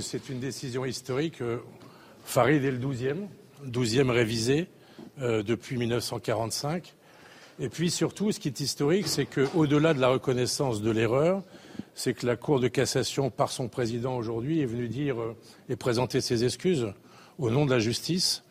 C'est 0.00 0.28
une 0.28 0.40
décision 0.40 0.84
historique. 0.84 1.42
Farid 2.24 2.64
est 2.64 2.70
le 2.70 2.78
12e, 2.78 3.26
12e 3.64 4.10
révisé 4.10 4.68
depuis 5.16 5.76
1945. 5.76 6.94
Et 7.60 7.68
puis 7.68 7.90
surtout, 7.90 8.30
ce 8.30 8.38
qui 8.38 8.46
est 8.46 8.60
historique, 8.60 9.08
c'est 9.08 9.26
qu'au-delà 9.26 9.92
de 9.92 10.00
la 10.00 10.08
reconnaissance 10.08 10.80
de 10.80 10.92
l'erreur, 10.92 11.42
c'est 11.94 12.14
que 12.14 12.24
la 12.24 12.36
Cour 12.36 12.60
de 12.60 12.68
cassation, 12.68 13.30
par 13.30 13.50
son 13.50 13.66
président 13.66 14.16
aujourd'hui, 14.16 14.60
est 14.60 14.66
venue 14.66 14.86
dire 14.86 15.20
euh, 15.20 15.36
et 15.68 15.74
présenter 15.74 16.20
ses 16.20 16.44
excuses 16.44 16.92
au 17.38 17.50
nom 17.50 17.66
de 17.66 17.72
la 17.72 17.80
justice, 17.80 18.44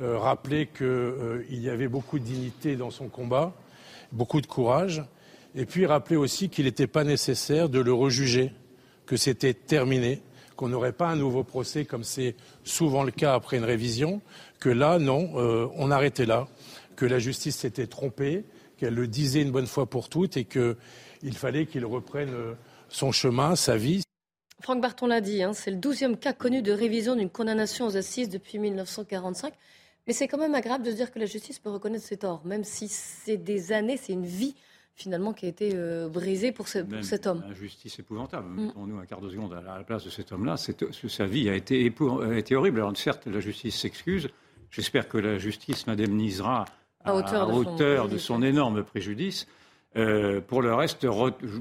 euh, 0.00 0.18
rappeler 0.18 0.66
qu'il 0.66 0.86
euh, 0.86 1.44
y 1.50 1.68
avait 1.68 1.86
beaucoup 1.86 2.18
de 2.18 2.24
dignité 2.24 2.74
dans 2.74 2.90
son 2.90 3.06
combat, 3.06 3.54
beaucoup 4.10 4.40
de 4.40 4.48
courage, 4.48 5.04
et 5.54 5.64
puis 5.64 5.86
rappeler 5.86 6.16
aussi 6.16 6.48
qu'il 6.48 6.64
n'était 6.64 6.88
pas 6.88 7.04
nécessaire 7.04 7.68
de 7.68 7.78
le 7.78 7.92
rejuger, 7.92 8.50
que 9.06 9.16
c'était 9.16 9.54
terminé, 9.54 10.20
qu'on 10.56 10.68
n'aurait 10.68 10.92
pas 10.92 11.06
un 11.06 11.16
nouveau 11.16 11.44
procès 11.44 11.84
comme 11.84 12.02
c'est 12.02 12.34
souvent 12.64 13.04
le 13.04 13.12
cas 13.12 13.34
après 13.34 13.58
une 13.58 13.64
révision, 13.64 14.20
que 14.58 14.68
là, 14.68 14.98
non, 14.98 15.30
on 15.76 15.92
arrêtait 15.92 16.26
là 16.26 16.48
que 16.98 17.06
la 17.06 17.20
justice 17.20 17.58
s'était 17.58 17.86
trompée, 17.86 18.44
qu'elle 18.76 18.94
le 18.94 19.06
disait 19.06 19.40
une 19.40 19.52
bonne 19.52 19.68
fois 19.68 19.86
pour 19.86 20.08
toutes 20.08 20.36
et 20.36 20.44
qu'il 20.44 21.34
fallait 21.34 21.66
qu'il 21.66 21.86
reprenne 21.86 22.34
euh, 22.34 22.54
son 22.88 23.12
chemin, 23.12 23.54
sa 23.54 23.76
vie. 23.76 24.02
Franck 24.60 24.80
Barton 24.80 25.06
l'a 25.06 25.20
dit, 25.20 25.44
hein, 25.44 25.52
c'est 25.52 25.70
le 25.70 25.76
douzième 25.76 26.16
cas 26.16 26.32
connu 26.32 26.60
de 26.60 26.72
révision 26.72 27.14
d'une 27.14 27.30
condamnation 27.30 27.86
aux 27.86 27.96
assises 27.96 28.28
depuis 28.28 28.58
1945. 28.58 29.54
Mais 30.08 30.12
c'est 30.12 30.26
quand 30.26 30.38
même 30.38 30.56
agréable 30.56 30.84
de 30.84 30.90
se 30.90 30.96
dire 30.96 31.12
que 31.12 31.20
la 31.20 31.26
justice 31.26 31.60
peut 31.60 31.70
reconnaître 31.70 32.04
ses 32.04 32.16
torts, 32.16 32.44
même 32.44 32.64
si 32.64 32.88
c'est 32.88 33.36
des 33.36 33.70
années, 33.70 33.96
c'est 33.96 34.14
une 34.14 34.26
vie 34.26 34.56
finalement 34.96 35.32
qui 35.32 35.46
a 35.46 35.48
été 35.48 35.70
euh, 35.74 36.08
brisée 36.08 36.50
pour, 36.50 36.66
cet 36.66 37.28
homme. 37.28 37.44
Une 37.46 37.54
justice 37.54 38.00
épouvantable. 38.00 38.48
Mm. 38.48 38.66
Mettons-nous 38.66 38.98
un 38.98 39.06
quart 39.06 39.20
de 39.20 39.30
seconde 39.30 39.54
à 39.54 39.60
la 39.60 39.84
place 39.84 40.04
de 40.04 40.10
cet 40.10 40.32
homme-là. 40.32 40.56
Sa 40.56 41.26
vie 41.26 41.48
a 41.48 41.54
été, 41.54 41.94
a 42.22 42.36
été 42.36 42.56
horrible. 42.56 42.80
Alors 42.80 42.96
certes, 42.96 43.28
la 43.28 43.38
justice 43.38 43.78
s'excuse. 43.78 44.28
J'espère 44.72 45.08
que 45.08 45.18
la 45.18 45.38
justice 45.38 45.86
l'indemnisera 45.86 46.64
à, 47.08 47.14
hauteur, 47.14 48.08
de, 48.08 48.18
son, 48.18 48.42
énorme 48.42 48.82
préjudice. 48.82 49.46
Euh, 49.96 50.40
pour 50.40 50.62
le 50.62 50.74
reste, 50.74 51.06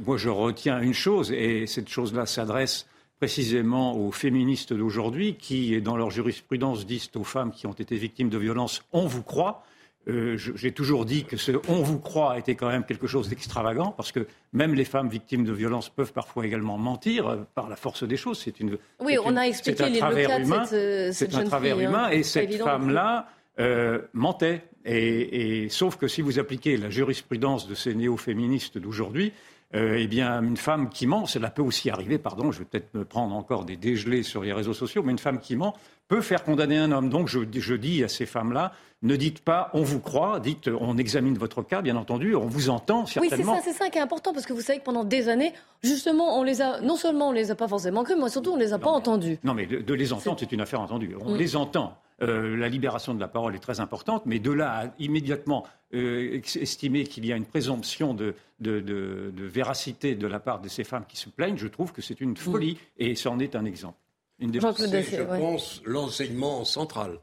moi 0.05 0.17
je 0.17 0.29
retiens 0.29 0.81
une 0.81 0.93
chose, 0.93 1.31
et 1.31 1.65
cette 1.65 1.89
chose-là 1.89 2.25
s'adresse 2.25 2.87
précisément 3.19 3.97
aux 3.97 4.11
féministes 4.11 4.73
d'aujourd'hui 4.73 5.35
qui, 5.35 5.81
dans 5.81 5.97
leur 5.97 6.11
jurisprudence, 6.11 6.85
disent 6.85 7.09
aux 7.15 7.23
femmes 7.23 7.51
qui 7.51 7.65
ont 7.67 7.73
été 7.73 7.95
victimes 7.95 8.29
de 8.29 8.37
violences 8.37 8.83
on 8.91 9.07
vous 9.07 9.23
croit. 9.23 9.63
Euh, 10.07 10.37
j'ai 10.37 10.71
toujours 10.71 11.03
dit 11.03 11.25
que 11.25 11.35
ce 11.35 11.51
on 11.67 11.81
vous 11.81 11.99
croit 11.99 12.37
était 12.37 12.55
quand 12.55 12.69
même 12.69 12.85
quelque 12.85 13.07
chose 13.07 13.27
d'extravagant 13.27 13.91
parce 13.91 14.13
que 14.13 14.25
même 14.53 14.73
les 14.73 14.85
femmes 14.85 15.09
victimes 15.09 15.43
de 15.43 15.51
violences 15.51 15.89
peuvent 15.89 16.13
parfois 16.13 16.45
également 16.45 16.77
mentir 16.77 17.27
euh, 17.27 17.37
par 17.55 17.67
la 17.67 17.75
force 17.75 18.03
des 18.03 18.15
choses. 18.15 18.39
C'est 18.39 18.61
une 18.61 18.77
oui, 19.01 19.17
on 19.21 19.35
a 19.35 19.41
expliqué 19.41 19.89
les 19.89 19.99
travers 19.99 20.39
humain. 20.39 20.63
C'est 20.65 21.35
un 21.35 21.43
travers 21.43 21.77
humain 21.79 22.05
hein. 22.05 22.09
et 22.11 22.23
cette 22.23 22.55
femme-là 22.55 23.27
euh, 23.59 23.99
mentait. 24.13 24.63
Et, 24.85 25.63
et, 25.63 25.69
sauf 25.69 25.97
que 25.97 26.07
si 26.07 26.21
vous 26.21 26.39
appliquez 26.39 26.77
la 26.77 26.89
jurisprudence 26.89 27.67
de 27.67 27.75
ces 27.75 27.93
néo-féministes 27.93 28.77
d'aujourd'hui, 28.77 29.33
euh, 29.75 29.97
eh 29.99 30.07
bien, 30.07 30.41
une 30.41 30.55
femme 30.55 30.89
qui 30.89 31.07
ment, 31.07 31.25
cela 31.25 31.49
peut 31.49 31.61
aussi 31.61 31.89
arriver, 31.89 32.17
pardon, 32.17 32.51
je 32.51 32.59
vais 32.59 32.65
peut-être 32.65 32.93
me 32.93 33.03
prendre 33.03 33.35
encore 33.35 33.65
des 33.65 33.75
dégelés 33.75 34.23
sur 34.23 34.41
les 34.41 34.53
réseaux 34.53 34.73
sociaux, 34.73 35.03
mais 35.03 35.11
une 35.11 35.19
femme 35.19 35.39
qui 35.39 35.57
ment 35.57 35.75
peut 36.07 36.21
faire 36.21 36.43
condamner 36.43 36.77
un 36.77 36.91
homme. 36.91 37.09
Donc, 37.09 37.27
je, 37.27 37.73
dis 37.73 38.03
à 38.03 38.07
ces 38.07 38.25
femmes-là, 38.25 38.71
ne 39.03 39.15
dites 39.15 39.39
pas 39.41 39.69
on 39.73 39.83
vous 39.83 39.99
croit, 39.99 40.39
dites 40.39 40.69
on 40.79 40.97
examine 40.97 41.37
votre 41.37 41.61
cas, 41.61 41.81
bien 41.81 41.95
entendu, 41.95 42.35
on 42.35 42.47
vous 42.47 42.69
entend 42.69 43.05
certainement. 43.05 43.53
Oui, 43.53 43.59
c'est 43.63 43.71
ça, 43.71 43.77
c'est 43.77 43.83
ça 43.83 43.89
qui 43.89 43.97
est 43.97 44.01
important, 44.01 44.33
parce 44.33 44.45
que 44.45 44.53
vous 44.53 44.61
savez 44.61 44.79
que 44.79 44.83
pendant 44.83 45.03
des 45.03 45.29
années, 45.29 45.53
justement, 45.83 46.39
on 46.39 46.43
les 46.43 46.61
a, 46.61 46.81
non 46.81 46.95
seulement 46.95 47.29
on 47.29 47.31
les 47.31 47.51
a 47.51 47.55
pas 47.55 47.67
forcément 47.67 48.03
cru, 48.03 48.15
mais 48.19 48.29
surtout 48.29 48.51
on 48.51 48.57
les 48.57 48.73
a 48.73 48.79
pas 48.79 48.89
entendus. 48.89 49.37
Non, 49.43 49.53
mais 49.53 49.65
de, 49.65 49.93
les 49.93 50.13
entendre, 50.13 50.37
c'est 50.39 50.51
une 50.51 50.61
affaire 50.61 50.81
entendue. 50.81 51.15
On 51.19 51.33
mm. 51.33 51.37
les 51.37 51.55
entend. 51.55 51.97
Euh, 52.23 52.57
la 52.57 52.67
libération 52.67 53.13
de 53.13 53.19
la 53.19 53.27
parole 53.27 53.55
est 53.55 53.59
très 53.59 53.79
importante, 53.79 54.23
mais 54.25 54.39
de 54.39 54.51
là 54.51 54.71
à 54.71 54.85
immédiatement 54.97 55.67
euh, 55.93 56.41
estimer 56.55 57.03
qu'il 57.03 57.27
y 57.27 57.31
a 57.31 57.35
une 57.35 57.45
présomption 57.45 58.15
de, 58.15 58.33
véracité 58.59 60.15
de 60.15 60.25
la 60.25 60.39
part 60.39 60.59
de 60.59 60.67
ces 60.67 60.83
femmes 60.83 61.05
qui 61.07 61.17
se 61.17 61.29
plaignent, 61.29 61.57
je 61.57 61.67
trouve 61.67 61.91
que 61.91 62.01
c'est 62.01 62.19
une 62.19 62.35
folie, 62.35 62.73
mm. 62.73 63.03
et 63.03 63.15
ça 63.15 63.29
en 63.29 63.37
est 63.37 63.55
un 63.55 63.65
exemple. 63.65 63.97
C'est, 64.39 65.03
je 65.03 65.23
pense, 65.23 65.81
l'enseignement 65.83 66.63
central 66.63 67.19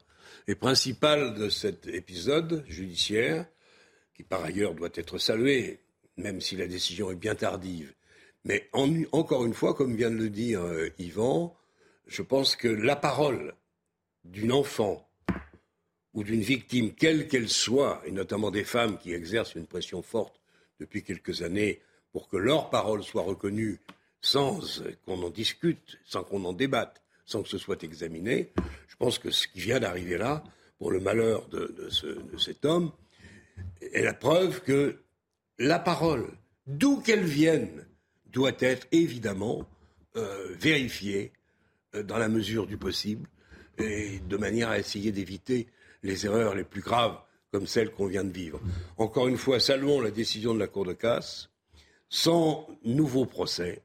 et 0.48 0.54
principal 0.54 1.34
de 1.34 1.48
cet 1.48 1.86
épisode 1.86 2.64
judiciaire, 2.66 3.46
qui 4.14 4.24
par 4.24 4.42
ailleurs 4.42 4.74
doit 4.74 4.90
être 4.94 5.18
salué, 5.18 5.80
même 6.16 6.40
si 6.40 6.56
la 6.56 6.66
décision 6.66 7.10
est 7.10 7.16
bien 7.16 7.34
tardive. 7.34 7.92
Mais 8.44 8.68
encore 9.12 9.44
une 9.44 9.54
fois, 9.54 9.74
comme 9.74 9.96
vient 9.96 10.10
de 10.10 10.16
le 10.16 10.28
dire 10.28 10.62
euh, 10.62 10.90
Yvan, 10.98 11.56
je 12.06 12.22
pense 12.22 12.56
que 12.56 12.68
la 12.68 12.96
parole 12.96 13.54
d'une 14.24 14.52
enfant 14.52 15.08
ou 16.12 16.24
d'une 16.24 16.42
victime, 16.42 16.94
quelle 16.94 17.28
qu'elle 17.28 17.48
soit, 17.48 18.02
et 18.04 18.10
notamment 18.10 18.50
des 18.50 18.64
femmes 18.64 18.98
qui 18.98 19.12
exercent 19.12 19.54
une 19.54 19.66
pression 19.66 20.02
forte 20.02 20.40
depuis 20.80 21.02
quelques 21.02 21.42
années 21.42 21.80
pour 22.12 22.28
que 22.28 22.36
leur 22.36 22.70
parole 22.70 23.02
soit 23.02 23.22
reconnue 23.22 23.80
sans 24.20 24.60
qu'on 25.04 25.22
en 25.22 25.30
discute, 25.30 25.98
sans 26.04 26.22
qu'on 26.22 26.44
en 26.44 26.52
débatte, 26.52 27.03
sans 27.24 27.42
que 27.42 27.48
ce 27.48 27.58
soit 27.58 27.82
examiné, 27.82 28.52
je 28.86 28.96
pense 28.96 29.18
que 29.18 29.30
ce 29.30 29.48
qui 29.48 29.60
vient 29.60 29.80
d'arriver 29.80 30.18
là, 30.18 30.44
pour 30.78 30.90
le 30.90 31.00
malheur 31.00 31.48
de, 31.48 31.88
cet 32.38 32.64
homme, 32.64 32.92
est 33.80 34.02
la 34.02 34.14
preuve 34.14 34.60
que 34.62 34.96
la 35.58 35.78
parole, 35.78 36.26
d'où 36.66 37.00
qu'elle 37.00 37.24
vienne, 37.24 37.86
doit 38.26 38.52
être 38.58 38.86
évidemment 38.90 39.66
euh, 40.16 40.54
vérifiée 40.58 41.32
euh, 41.94 42.02
dans 42.02 42.18
la 42.18 42.28
mesure 42.28 42.66
du 42.66 42.76
possible 42.76 43.28
et 43.78 44.18
de 44.18 44.36
manière 44.36 44.70
à 44.70 44.78
essayer 44.78 45.12
d'éviter 45.12 45.68
les 46.02 46.26
erreurs 46.26 46.54
les 46.54 46.64
plus 46.64 46.80
graves 46.80 47.18
comme 47.52 47.66
celles 47.66 47.92
qu'on 47.92 48.06
vient 48.06 48.24
de 48.24 48.32
vivre. 48.32 48.60
Encore 48.98 49.28
une 49.28 49.36
fois, 49.36 49.60
saluons 49.60 50.00
la 50.00 50.10
décision 50.10 50.54
de 50.54 50.58
la 50.58 50.66
Cour 50.66 50.84
de 50.84 50.92
casse, 50.92 51.50
sans 52.08 52.66
nouveau 52.84 53.26
procès. 53.26 53.82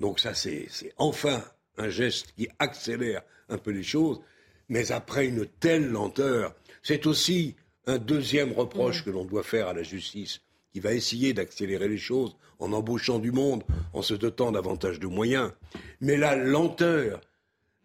Donc 0.00 0.18
ça, 0.18 0.32
c'est 0.34 0.68
enfin 0.96 1.44
un 1.76 1.88
geste 1.88 2.32
qui 2.36 2.48
accélère 2.58 3.22
un 3.48 3.58
peu 3.58 3.70
les 3.70 3.82
choses, 3.82 4.20
mais 4.68 4.92
après 4.92 5.26
une 5.26 5.46
telle 5.46 5.88
lenteur, 5.88 6.54
c'est 6.82 7.06
aussi 7.06 7.54
un 7.86 7.98
deuxième 7.98 8.52
reproche 8.52 9.04
que 9.04 9.10
l'on 9.10 9.24
doit 9.24 9.42
faire 9.42 9.68
à 9.68 9.72
la 9.72 9.82
justice, 9.82 10.40
qui 10.72 10.80
va 10.80 10.92
essayer 10.92 11.32
d'accélérer 11.32 11.88
les 11.88 11.98
choses 11.98 12.36
en 12.58 12.72
embauchant 12.72 13.18
du 13.18 13.32
monde, 13.32 13.62
en 13.92 14.02
se 14.02 14.14
dotant 14.14 14.52
davantage 14.52 14.98
de 14.98 15.06
moyens. 15.06 15.52
Mais 16.00 16.16
la 16.16 16.34
lenteur 16.34 17.20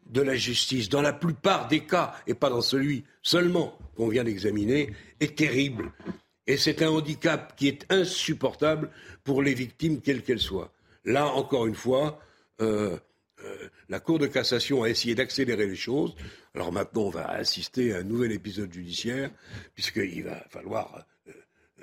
de 0.08 0.22
la 0.22 0.36
justice, 0.36 0.90
dans 0.90 1.02
la 1.02 1.14
plupart 1.14 1.68
des 1.68 1.82
cas, 1.82 2.14
et 2.28 2.34
pas 2.34 2.50
dans 2.50 2.62
celui 2.62 3.06
seulement 3.22 3.78
qu'on 3.96 4.08
vient 4.08 4.24
d'examiner, 4.24 4.94
est 5.20 5.36
terrible. 5.38 5.92
Et 6.48 6.58
c'est 6.58 6.82
un 6.82 6.90
handicap 6.90 7.56
qui 7.56 7.68
est 7.68 7.86
insupportable 7.92 8.90
pour 9.24 9.42
les 9.42 9.54
victimes, 9.54 10.02
quelles 10.02 10.24
qu'elles 10.24 10.40
soient. 10.40 10.72
Là, 11.06 11.28
encore 11.28 11.68
une 11.68 11.76
fois, 11.76 12.20
euh, 12.62 12.98
euh, 13.44 13.70
la 13.90 14.00
Cour 14.00 14.20
de 14.20 14.28
cassation 14.28 14.84
a 14.84 14.90
essayé 14.90 15.16
d'accélérer 15.16 15.68
les 15.68 15.76
choses. 15.76 16.16
Alors 16.56 16.72
maintenant, 16.72 17.04
on 17.04 17.10
va 17.10 17.28
assister 17.30 17.94
à 17.94 17.98
un 17.98 18.04
nouvel 18.04 18.32
épisode 18.32 18.72
judiciaire, 18.74 19.32
puisqu'il 19.74 20.24
va 20.24 20.44
falloir 20.50 21.06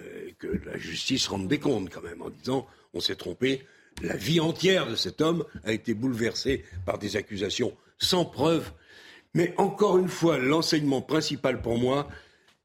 euh, 0.00 0.30
que 0.38 0.46
la 0.66 0.78
justice 0.78 1.26
rende 1.28 1.48
des 1.48 1.58
comptes 1.58 1.90
quand 1.90 2.02
même, 2.02 2.22
en 2.22 2.30
disant 2.30 2.66
on 2.94 3.00
s'est 3.00 3.16
trompé. 3.16 3.66
La 4.02 4.16
vie 4.16 4.40
entière 4.40 4.86
de 4.86 4.94
cet 4.94 5.20
homme 5.20 5.44
a 5.64 5.72
été 5.72 5.94
bouleversée 5.94 6.64
par 6.86 6.98
des 6.98 7.16
accusations 7.16 7.76
sans 7.98 8.24
preuve. 8.24 8.70
Mais 9.34 9.54
encore 9.56 9.98
une 9.98 10.08
fois, 10.08 10.38
l'enseignement 10.38 11.02
principal 11.02 11.60
pour 11.60 11.78
moi, 11.78 12.08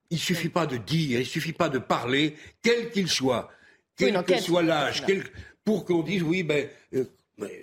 il 0.09 0.17
ne 0.17 0.21
suffit 0.21 0.49
pas 0.49 0.67
de 0.67 0.77
dire, 0.77 1.19
il 1.19 1.23
ne 1.23 1.27
suffit 1.27 1.53
pas 1.53 1.69
de 1.69 1.79
parler, 1.79 2.35
quel 2.61 2.91
qu'il 2.91 3.09
soit, 3.09 3.49
quel 3.97 4.23
que 4.23 4.37
soit 4.37 4.61
l'âge, 4.61 5.03
pour 5.63 5.85
qu'on 5.85 6.03
dise 6.03 6.21
oui, 6.23 6.43
ben, 6.43 6.67
euh, 6.93 7.05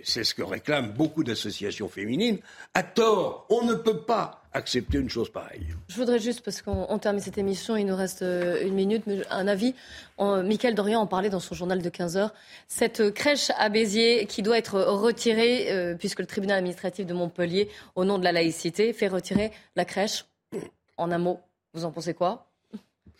c'est 0.04 0.24
ce 0.24 0.34
que 0.34 0.42
réclament 0.42 0.92
beaucoup 0.92 1.24
d'associations 1.24 1.88
féminines. 1.88 2.38
À 2.74 2.82
tort, 2.82 3.46
on 3.50 3.64
ne 3.64 3.74
peut 3.74 4.00
pas 4.00 4.42
accepter 4.52 4.98
une 4.98 5.08
chose 5.08 5.30
pareille. 5.30 5.66
Je 5.88 5.96
voudrais 5.96 6.18
juste, 6.18 6.42
parce 6.42 6.60
qu'on 6.60 6.98
termine 6.98 7.20
cette 7.20 7.38
émission, 7.38 7.76
il 7.76 7.86
nous 7.86 7.94
reste 7.94 8.22
euh, 8.22 8.66
une 8.66 8.74
minute, 8.74 9.04
un 9.30 9.46
avis. 9.46 9.74
Michael 10.18 10.74
Dorian 10.74 11.00
en 11.00 11.06
parlait 11.06 11.30
dans 11.30 11.40
son 11.40 11.54
journal 11.54 11.80
de 11.80 11.88
15 11.88 12.16
heures. 12.16 12.34
Cette 12.66 13.12
crèche 13.12 13.50
à 13.58 13.68
Béziers 13.68 14.26
qui 14.26 14.42
doit 14.42 14.58
être 14.58 14.80
retirée, 14.80 15.70
euh, 15.70 15.94
puisque 15.94 16.20
le 16.20 16.26
tribunal 16.26 16.58
administratif 16.58 17.06
de 17.06 17.14
Montpellier, 17.14 17.68
au 17.94 18.04
nom 18.04 18.18
de 18.18 18.24
la 18.24 18.32
laïcité, 18.32 18.92
fait 18.92 19.08
retirer 19.08 19.52
la 19.76 19.84
crèche. 19.84 20.26
En 20.96 21.10
un 21.12 21.18
mot, 21.18 21.40
vous 21.72 21.84
en 21.84 21.92
pensez 21.92 22.12
quoi? 22.12 22.49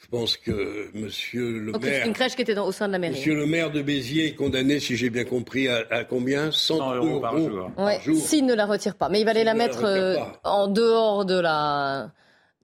Je 0.03 0.09
pense 0.09 0.37
que 0.37 0.91
Monsieur 0.95 1.61
le 1.61 1.73
maire. 1.73 2.07
Une 2.07 2.13
crèche 2.13 2.35
qui 2.35 2.43
était 2.43 2.57
au 2.59 2.73
sein 2.73 2.89
de 2.89 2.93
la 2.93 2.99
mairie. 2.99 3.15
Monsieur 3.15 3.35
le 3.35 3.47
maire 3.47 3.71
de 3.71 3.83
Béziers 3.83 4.29
est 4.29 4.35
condamné, 4.35 4.81
si 4.81 4.97
j'ai 4.97 5.11
bien 5.11 5.25
compris, 5.25 5.69
à, 5.69 6.05
combien? 6.05 6.51
100, 6.51 6.95
euros, 6.95 7.21
par 7.21 7.39
jour. 7.39 7.71
S'il 8.17 8.47
ne 8.47 8.55
la 8.55 8.67
retire 8.67 8.97
pas. 8.97 9.09
Mais 9.09 9.21
il 9.21 9.25
va 9.25 9.31
aller 9.31 9.45
la 9.45 9.55
mettre 9.55 9.85
euh, 9.85 10.17
en 10.45 10.69
dehors 10.69 11.25
de 11.25 11.39
la, 11.39 12.13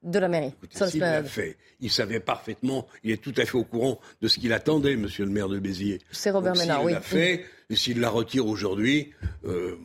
de 0.02 0.18
la 0.18 0.28
mairie. 0.28 0.54
Écoutez, 0.62 0.98
l'a 0.98 1.22
fait. 1.22 1.56
Il 1.80 1.90
savait 1.90 2.20
parfaitement, 2.20 2.86
il 3.04 3.10
est 3.10 3.22
tout 3.22 3.34
à 3.36 3.44
fait 3.44 3.58
au 3.58 3.64
courant 3.64 4.00
de 4.22 4.28
ce 4.28 4.38
qu'il 4.38 4.54
attendait, 4.54 4.96
monsieur 4.96 5.26
le 5.26 5.30
maire 5.30 5.48
de 5.48 5.58
Béziers. 5.58 6.00
C'est 6.10 6.30
Robert 6.30 6.54
Ménard, 6.56 6.84
oui. 6.84 6.92
Il 6.92 6.94
l'a 6.94 7.00
fait, 7.02 7.44
et 7.68 7.76
s'il 7.76 8.00
la 8.00 8.08
retire 8.08 8.46
aujourd'hui, 8.46 9.12
euh, 9.44 9.76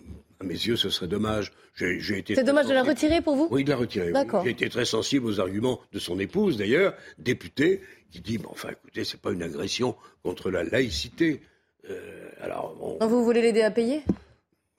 à 0.42 0.44
mes 0.44 0.54
yeux, 0.54 0.76
ce 0.76 0.90
serait 0.90 1.08
dommage. 1.08 1.52
C'est 1.78 2.44
dommage 2.44 2.68
de 2.68 2.74
la 2.74 2.84
retirer 2.84 3.22
pour 3.22 3.36
vous 3.36 3.48
Oui, 3.52 3.64
de 3.64 3.70
la 3.70 3.78
retirer. 3.78 4.12
J'ai 4.44 4.50
été 4.50 4.70
très 4.70 4.86
sensible 4.86 5.26
aux 5.28 5.40
arguments 5.40 5.80
de 5.94 6.00
son 6.00 6.20
épouse, 6.20 6.58
d'ailleurs, 6.58 6.94
députée, 7.18 7.82
qui 8.12 8.20
dit, 8.20 8.40
enfin, 8.50 8.70
écoutez, 8.70 9.04
c'est 9.04 9.22
pas 9.22 9.32
une 9.32 9.44
agression 9.44 9.96
contre 10.24 10.52
la 10.52 10.64
laïcité. 10.64 11.42
Euh, 11.90 12.30
alors, 12.42 12.76
Vous 13.02 13.24
voulez 13.24 13.42
l'aider 13.42 13.62
à 13.62 13.72
payer? 13.72 14.02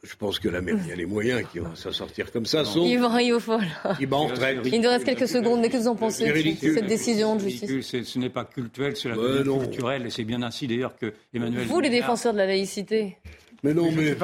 Je 0.03 0.17
pense 0.17 0.41
que 0.41 0.49
la 0.49 0.61
mairie 0.61 0.91
a 0.91 0.97
les 0.97 1.07
moyens 1.07 1.45
qui 1.53 1.61
vont 1.61 1.77
s'en 1.77 1.93
sortir 1.93 2.33
comme 2.33 2.45
ça. 2.45 2.65
Il 2.75 2.99
va, 2.99 3.23
il 3.23 3.39
faut. 3.39 3.59
Il 4.01 4.09
va 4.09 4.17
en 4.17 4.27
retraite. 4.27 4.59
Il 4.65 4.81
nous 4.81 4.89
reste 4.89 5.05
quelques 5.05 5.29
secondes, 5.29 5.61
mais 5.61 5.69
que 5.69 5.77
vous 5.77 5.87
en 5.87 5.95
pensez 5.95 6.27
de 6.29 6.73
cette 6.75 6.87
décision 6.87 7.37
de 7.37 7.41
justice 7.49 8.03
Ce 8.03 8.19
n'est 8.19 8.29
pas 8.29 8.45
culturel, 8.45 8.97
c'est 8.97 9.09
la 9.09 9.15
culturel, 9.15 10.07
et 10.07 10.11
c'est 10.11 10.25
bien 10.25 10.43
ainsi 10.43 10.67
d'ailleurs 10.67 10.97
que 10.97 11.13
Emmanuel. 11.33 11.67
Vous, 11.67 11.81
les 11.81 11.91
défenseurs 11.91 12.33
de 12.33 12.39
la 12.39 12.47
laïcité 12.47 13.17
Mais 13.65 13.75
non, 13.75 13.91
mais. 13.93 14.17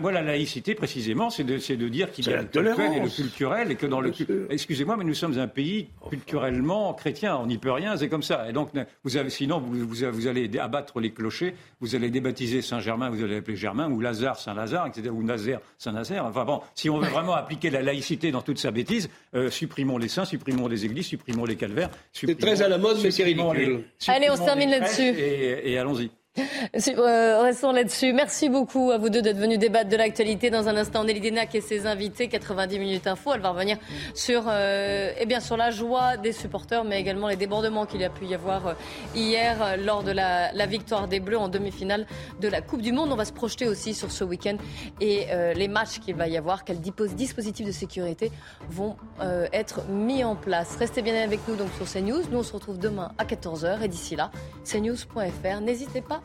moi, 0.00 0.12
la 0.12 0.20
laïcité, 0.20 0.74
précisément, 0.74 1.30
c'est 1.30 1.44
de, 1.44 1.54
de, 1.54 1.88
dire 1.88 2.10
qu'il 2.12 2.26
y 2.26 2.32
a 2.32 2.42
le 2.42 2.44
culturel 2.44 2.92
et 2.92 3.00
le 3.00 3.08
culturel, 3.08 3.70
et 3.70 3.76
que 3.76 3.86
dans 3.86 4.00
le. 4.00 4.12
Excusez-moi, 4.50 4.96
mais 4.98 5.04
nous 5.04 5.14
sommes 5.14 5.38
un 5.38 5.48
pays 5.48 5.88
culturellement 6.10 6.92
chrétien, 6.92 7.38
on 7.38 7.46
n'y 7.46 7.56
peut 7.56 7.72
rien, 7.72 7.96
c'est 7.96 8.10
comme 8.10 8.22
ça. 8.22 8.50
Et 8.50 8.52
donc, 8.52 8.70
vous 9.02 9.16
avez, 9.16 9.30
sinon, 9.30 9.60
vous, 9.60 9.86
vous, 9.86 10.26
allez 10.26 10.50
abattre 10.58 11.00
les 11.00 11.10
clochers, 11.10 11.54
vous 11.80 11.94
allez 11.94 12.10
débaptiser 12.10 12.60
Saint-Germain, 12.60 13.08
vous 13.08 13.22
allez 13.22 13.36
l'appeler 13.36 13.56
Germain, 13.56 13.90
ou 13.90 14.00
Lazare, 14.00 14.38
Saint-Lazare, 14.38 14.88
etc., 14.88 15.08
ou 15.10 15.22
Nazaire, 15.22 15.60
Saint-Nazaire. 15.78 16.26
Enfin 16.26 16.44
bon, 16.44 16.60
si 16.74 16.90
on 16.90 16.98
veut 16.98 17.08
vraiment 17.08 17.34
appliquer 17.34 17.70
la 17.70 17.80
laïcité 17.80 18.30
dans 18.30 18.42
toute 18.42 18.58
sa 18.58 18.72
bêtise, 18.72 19.08
euh, 19.34 19.50
supprimons 19.50 19.96
les 19.96 20.08
saints, 20.08 20.26
supprimons 20.26 20.68
les 20.68 20.84
églises, 20.84 21.06
supprimons 21.06 21.46
les 21.46 21.56
calvaires. 21.56 21.88
C'est 22.12 22.38
très 22.38 22.60
à 22.60 22.68
la 22.68 22.76
mode, 22.76 22.98
mais 23.02 23.10
c'est 23.10 23.24
ridicule. 23.24 23.84
Allez, 24.06 24.28
on 24.28 24.36
se 24.36 24.44
termine 24.44 24.70
là-dessus. 24.70 25.14
et 25.18 25.78
allons-y. 25.78 26.10
Euh, 26.38 27.42
restons 27.42 27.72
là-dessus. 27.72 28.12
Merci 28.12 28.48
beaucoup 28.48 28.90
à 28.90 28.98
vous 28.98 29.08
deux 29.08 29.22
d'être 29.22 29.38
venus 29.38 29.58
débattre 29.58 29.88
de 29.88 29.96
l'actualité. 29.96 30.50
Dans 30.50 30.68
un 30.68 30.76
instant, 30.76 31.04
Nelly 31.04 31.20
Denac 31.20 31.54
et 31.54 31.60
ses 31.60 31.86
invités, 31.86 32.28
90 32.28 32.78
minutes 32.78 33.06
info. 33.06 33.32
Elle 33.34 33.40
va 33.40 33.50
revenir 33.50 33.78
sur, 34.14 34.44
euh, 34.48 35.12
eh 35.18 35.26
bien, 35.26 35.40
sur 35.40 35.56
la 35.56 35.70
joie 35.70 36.16
des 36.16 36.32
supporters, 36.32 36.84
mais 36.84 37.00
également 37.00 37.28
les 37.28 37.36
débordements 37.36 37.86
qu'il 37.86 38.00
y 38.00 38.04
a 38.04 38.10
pu 38.10 38.26
y 38.26 38.34
avoir 38.34 38.66
euh, 38.66 38.74
hier 39.14 39.62
euh, 39.62 39.76
lors 39.76 40.02
de 40.02 40.12
la, 40.12 40.50
victoire 40.66 41.06
des 41.06 41.20
Bleus 41.20 41.38
en 41.38 41.48
demi-finale 41.48 42.06
de 42.40 42.48
la 42.48 42.60
Coupe 42.60 42.82
du 42.82 42.92
Monde. 42.92 43.12
On 43.12 43.16
va 43.16 43.24
se 43.24 43.32
projeter 43.32 43.68
aussi 43.68 43.94
sur 43.94 44.10
ce 44.10 44.24
week-end 44.24 44.56
et 45.00 45.26
les 45.54 45.68
matchs 45.68 46.00
qu'il 46.00 46.16
va 46.16 46.26
y 46.26 46.36
avoir. 46.36 46.64
Quels 46.64 46.80
dispositifs 46.80 47.66
de 47.66 47.70
sécurité 47.70 48.32
vont 48.68 48.96
être 49.52 49.86
mis 49.88 50.24
en 50.24 50.34
place 50.34 50.74
Restez 50.76 51.02
bien 51.02 51.22
avec 51.22 51.38
nous 51.46 51.54
donc 51.54 51.68
sur 51.76 51.86
CNews. 51.86 52.22
Nous, 52.32 52.38
on 52.38 52.42
se 52.42 52.52
retrouve 52.52 52.78
demain 52.78 53.12
à 53.16 53.24
14h 53.24 53.80
et 53.82 53.88
d'ici 53.88 54.16
là, 54.16 54.32
cnews.fr. 54.64 55.60
N'hésitez 55.60 56.00
pas 56.00 56.20